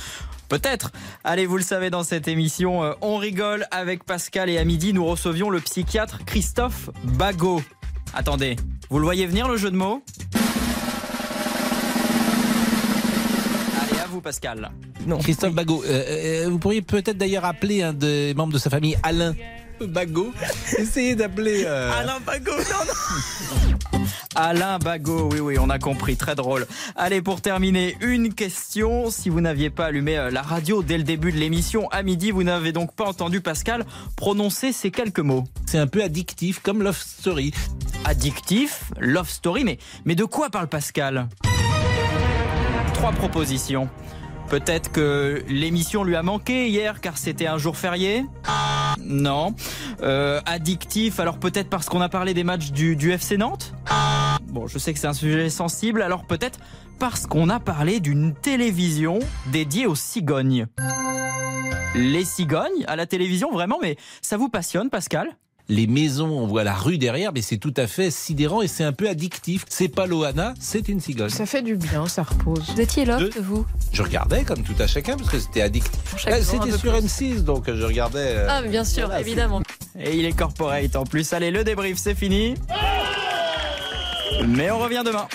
Peut-être. 0.49 0.91
Allez, 1.25 1.45
vous 1.45 1.57
le 1.57 1.63
savez, 1.63 1.89
dans 1.89 2.03
cette 2.03 2.27
émission, 2.27 2.84
euh, 2.84 2.93
on 3.01 3.17
rigole 3.17 3.65
avec 3.71 4.03
Pascal 4.05 4.49
et 4.49 4.57
à 4.57 4.63
midi, 4.63 4.93
nous 4.93 5.05
recevions 5.05 5.49
le 5.49 5.59
psychiatre 5.59 6.19
Christophe 6.25 6.89
Bagot. 7.03 7.61
Attendez, 8.13 8.55
vous 8.89 8.99
le 8.99 9.03
voyez 9.03 9.25
venir 9.25 9.47
le 9.49 9.57
jeu 9.57 9.71
de 9.71 9.75
mots? 9.75 10.03
Allez, 13.81 13.99
à 13.99 14.07
vous 14.09 14.21
Pascal. 14.21 14.71
Non. 15.05 15.17
Christophe 15.19 15.53
Bagot, 15.53 15.84
euh, 15.85 16.43
euh, 16.45 16.49
vous 16.49 16.59
pourriez 16.59 16.81
peut-être 16.81 17.17
d'ailleurs 17.17 17.45
appeler 17.45 17.81
un 17.84 17.93
des 17.93 18.34
membres 18.34 18.53
de 18.53 18.57
sa 18.59 18.69
famille, 18.69 18.97
Alain 19.03 19.34
Bagot. 19.85 20.33
Essayez 20.77 21.15
d'appeler. 21.15 21.63
euh, 21.65 21.91
Alain 21.93 22.19
Bagot, 22.25 22.51
non, 22.51 22.85
non. 22.87 24.03
Alain 24.35 24.77
Bagot, 24.77 25.29
oui, 25.31 25.39
oui, 25.39 25.57
on 25.59 25.69
a 25.69 25.79
compris, 25.79 26.15
très 26.15 26.35
drôle. 26.35 26.67
Allez, 26.95 27.21
pour 27.21 27.41
terminer, 27.41 27.97
une 28.01 28.33
question. 28.33 29.09
Si 29.09 29.29
vous 29.29 29.41
n'aviez 29.41 29.69
pas 29.71 29.85
allumé 29.85 30.17
euh, 30.17 30.29
la 30.29 30.43
radio 30.43 30.83
dès 30.83 30.97
le 30.97 31.03
début 31.03 31.31
de 31.31 31.37
l'émission, 31.37 31.87
à 31.89 32.03
midi, 32.03 32.29
vous 32.31 32.43
n'avez 32.43 32.71
donc 32.71 32.93
pas 32.95 33.05
entendu 33.05 33.41
Pascal 33.41 33.85
prononcer 34.15 34.71
ces 34.73 34.91
quelques 34.91 35.19
mots. 35.19 35.43
C'est 35.65 35.79
un 35.79 35.87
peu 35.87 36.03
addictif 36.03 36.59
comme 36.59 36.83
Love 36.83 36.99
Story. 36.99 37.51
Addictif, 38.05 38.83
love 38.99 39.29
story, 39.29 39.63
mais, 39.63 39.79
mais 40.05 40.15
de 40.15 40.23
quoi 40.23 40.49
parle 40.49 40.67
Pascal? 40.67 41.27
Trois 42.93 43.11
propositions. 43.11 43.89
Peut-être 44.49 44.91
que 44.91 45.43
l'émission 45.49 46.03
lui 46.05 46.15
a 46.15 46.23
manqué 46.23 46.69
hier 46.69 47.01
car 47.01 47.17
c'était 47.17 47.47
un 47.47 47.57
jour 47.57 47.75
férié? 47.75 48.23
Non. 49.03 49.53
Euh, 50.02 50.41
addictif, 50.45 51.19
alors 51.19 51.40
peut-être 51.40 51.69
parce 51.69 51.88
qu'on 51.88 52.02
a 52.02 52.10
parlé 52.10 52.34
des 52.34 52.44
matchs 52.44 52.72
du, 52.72 52.95
du 52.95 53.11
FC 53.11 53.38
Nantes 53.38 53.74
Bon, 54.49 54.68
je 54.68 54.78
sais 54.78 54.94
que 54.94 54.99
c'est 54.99 55.07
un 55.07 55.14
sujet 55.14 55.49
sensible, 55.49 56.02
alors 56.02 56.26
peut-être 56.26 56.60
parce 56.99 57.28
qu'on 57.28 57.49
a 57.49 57.60
parlé 57.60 57.99
d'une 57.99 58.34
télévision 58.34 59.19
dédiée 59.52 59.86
aux 59.86 59.95
cigognes. 59.95 60.68
Les 61.95 62.26
cigognes 62.26 62.86
à 62.88 62.95
la 62.95 63.06
télévision, 63.06 63.52
vraiment, 63.52 63.78
mais 63.82 63.98
ça 64.22 64.38
vous 64.38 64.49
passionne, 64.49 64.90
Pascal? 64.90 65.36
Les 65.69 65.85
maisons, 65.85 66.30
on 66.30 66.48
voit 66.48 66.64
la 66.64 66.73
rue 66.73 66.98
derrière, 66.98 67.31
mais 67.34 67.41
c'est 67.41 67.57
tout 67.57 67.73
à 67.76 67.88
fait 67.88 68.10
sidérant 68.10 68.61
et 68.61 68.69
c'est 68.69 68.85
un 68.85 68.94
peu 68.94 69.10
addictif. 69.10 69.65
C'est 69.68 69.89
pas 69.89 70.06
Loana, 70.07 70.53
c'est 70.61 70.88
une 70.88 71.02
cigogne. 71.02 71.30
Ça 71.30 71.45
fait 71.45 71.61
du 71.61 71.76
bien, 71.76 72.07
ça 72.07 72.23
repose. 72.23 72.64
Vous 72.73 72.80
étiez 72.80 73.03
là, 73.03 73.18
Deux. 73.18 73.31
vous 73.41 73.65
Je 73.91 74.02
regardais 74.02 74.44
comme 74.45 74.64
tout 74.64 74.76
à 74.80 74.88
chacun 74.88 75.18
parce 75.18 75.30
que 75.30 75.39
c'était 75.39 75.61
addictif. 75.61 75.99
un 76.26 76.41
C'était 76.41 76.72
sur 76.72 76.94
plus. 76.94 77.06
M6, 77.06 77.44
donc 77.44 77.65
je 77.69 77.84
regardais. 77.84 78.19
euh, 78.38 78.48
Ah, 78.49 78.61
mais 78.61 78.69
bien 78.69 78.85
sûr, 78.85 79.07
voilà, 79.07 79.19
évidemment. 79.19 79.61
Et 79.99 80.15
il 80.18 80.23
est 80.26 80.31
corporate 80.31 80.95
en 80.95 81.03
plus. 81.03 81.34
Allez, 81.34 81.52
le 81.52 81.65
débrief, 81.65 81.98
c'est 81.98 82.15
fini. 82.15 82.53
Mais 84.48 84.72
on 84.72 84.80
revient 84.80 85.03
demain. 85.06 85.27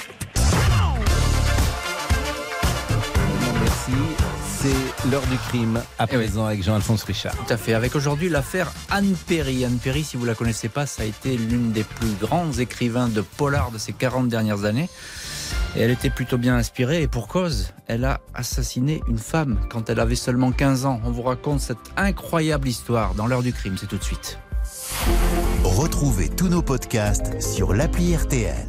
C'est 4.63 5.11
l'heure 5.11 5.27
du 5.27 5.37
crime 5.49 5.83
à 5.99 6.07
présent 6.07 6.47
avec 6.47 6.63
Jean-Alphonse 6.63 7.03
Richard. 7.03 7.35
Tout 7.35 7.53
à 7.53 7.57
fait. 7.57 7.75
Avec 7.75 7.97
aujourd'hui 7.97 8.29
l'affaire 8.29 8.71
Anne 8.93 9.17
Perry. 9.27 9.65
Anne 9.65 9.79
Perry, 9.83 10.05
si 10.05 10.17
vous 10.17 10.25
la 10.25 10.37
connaissez 10.37 10.69
pas, 10.69 10.87
ça 10.87 11.03
a 11.03 11.05
été 11.05 11.37
l'une 11.37 11.73
des 11.73 11.83
plus 11.83 12.13
grandes 12.21 12.61
écrivains 12.61 13.09
de 13.09 13.23
polar 13.23 13.73
de 13.73 13.79
ces 13.79 13.93
40 13.93 14.29
dernières 14.29 14.65
années. 14.65 14.89
Et 15.75 15.81
elle 15.81 15.91
était 15.91 16.11
plutôt 16.11 16.39
bien 16.39 16.55
inspirée 16.55 17.03
et 17.03 17.09
pour 17.09 17.27
cause, 17.27 17.73
elle 17.89 18.05
a 18.05 18.21
assassiné 18.35 19.03
une 19.09 19.19
femme 19.19 19.59
quand 19.69 19.91
elle 19.91 19.99
avait 19.99 20.15
seulement 20.15 20.53
15 20.53 20.87
ans. 20.87 21.01
On 21.05 21.11
vous 21.11 21.23
raconte 21.23 21.59
cette 21.59 21.79
incroyable 21.97 22.69
histoire 22.69 23.15
dans 23.15 23.27
l'heure 23.27 23.43
du 23.43 23.53
crime, 23.53 23.77
c'est 23.77 23.89
tout 23.89 23.99
de 23.99 24.05
suite. 24.05 24.39
Retrouvez 25.65 26.29
tous 26.29 26.49
nos 26.49 26.63
podcasts 26.63 27.41
sur 27.41 27.75
l'appli 27.75 28.15
RTL. 28.15 28.69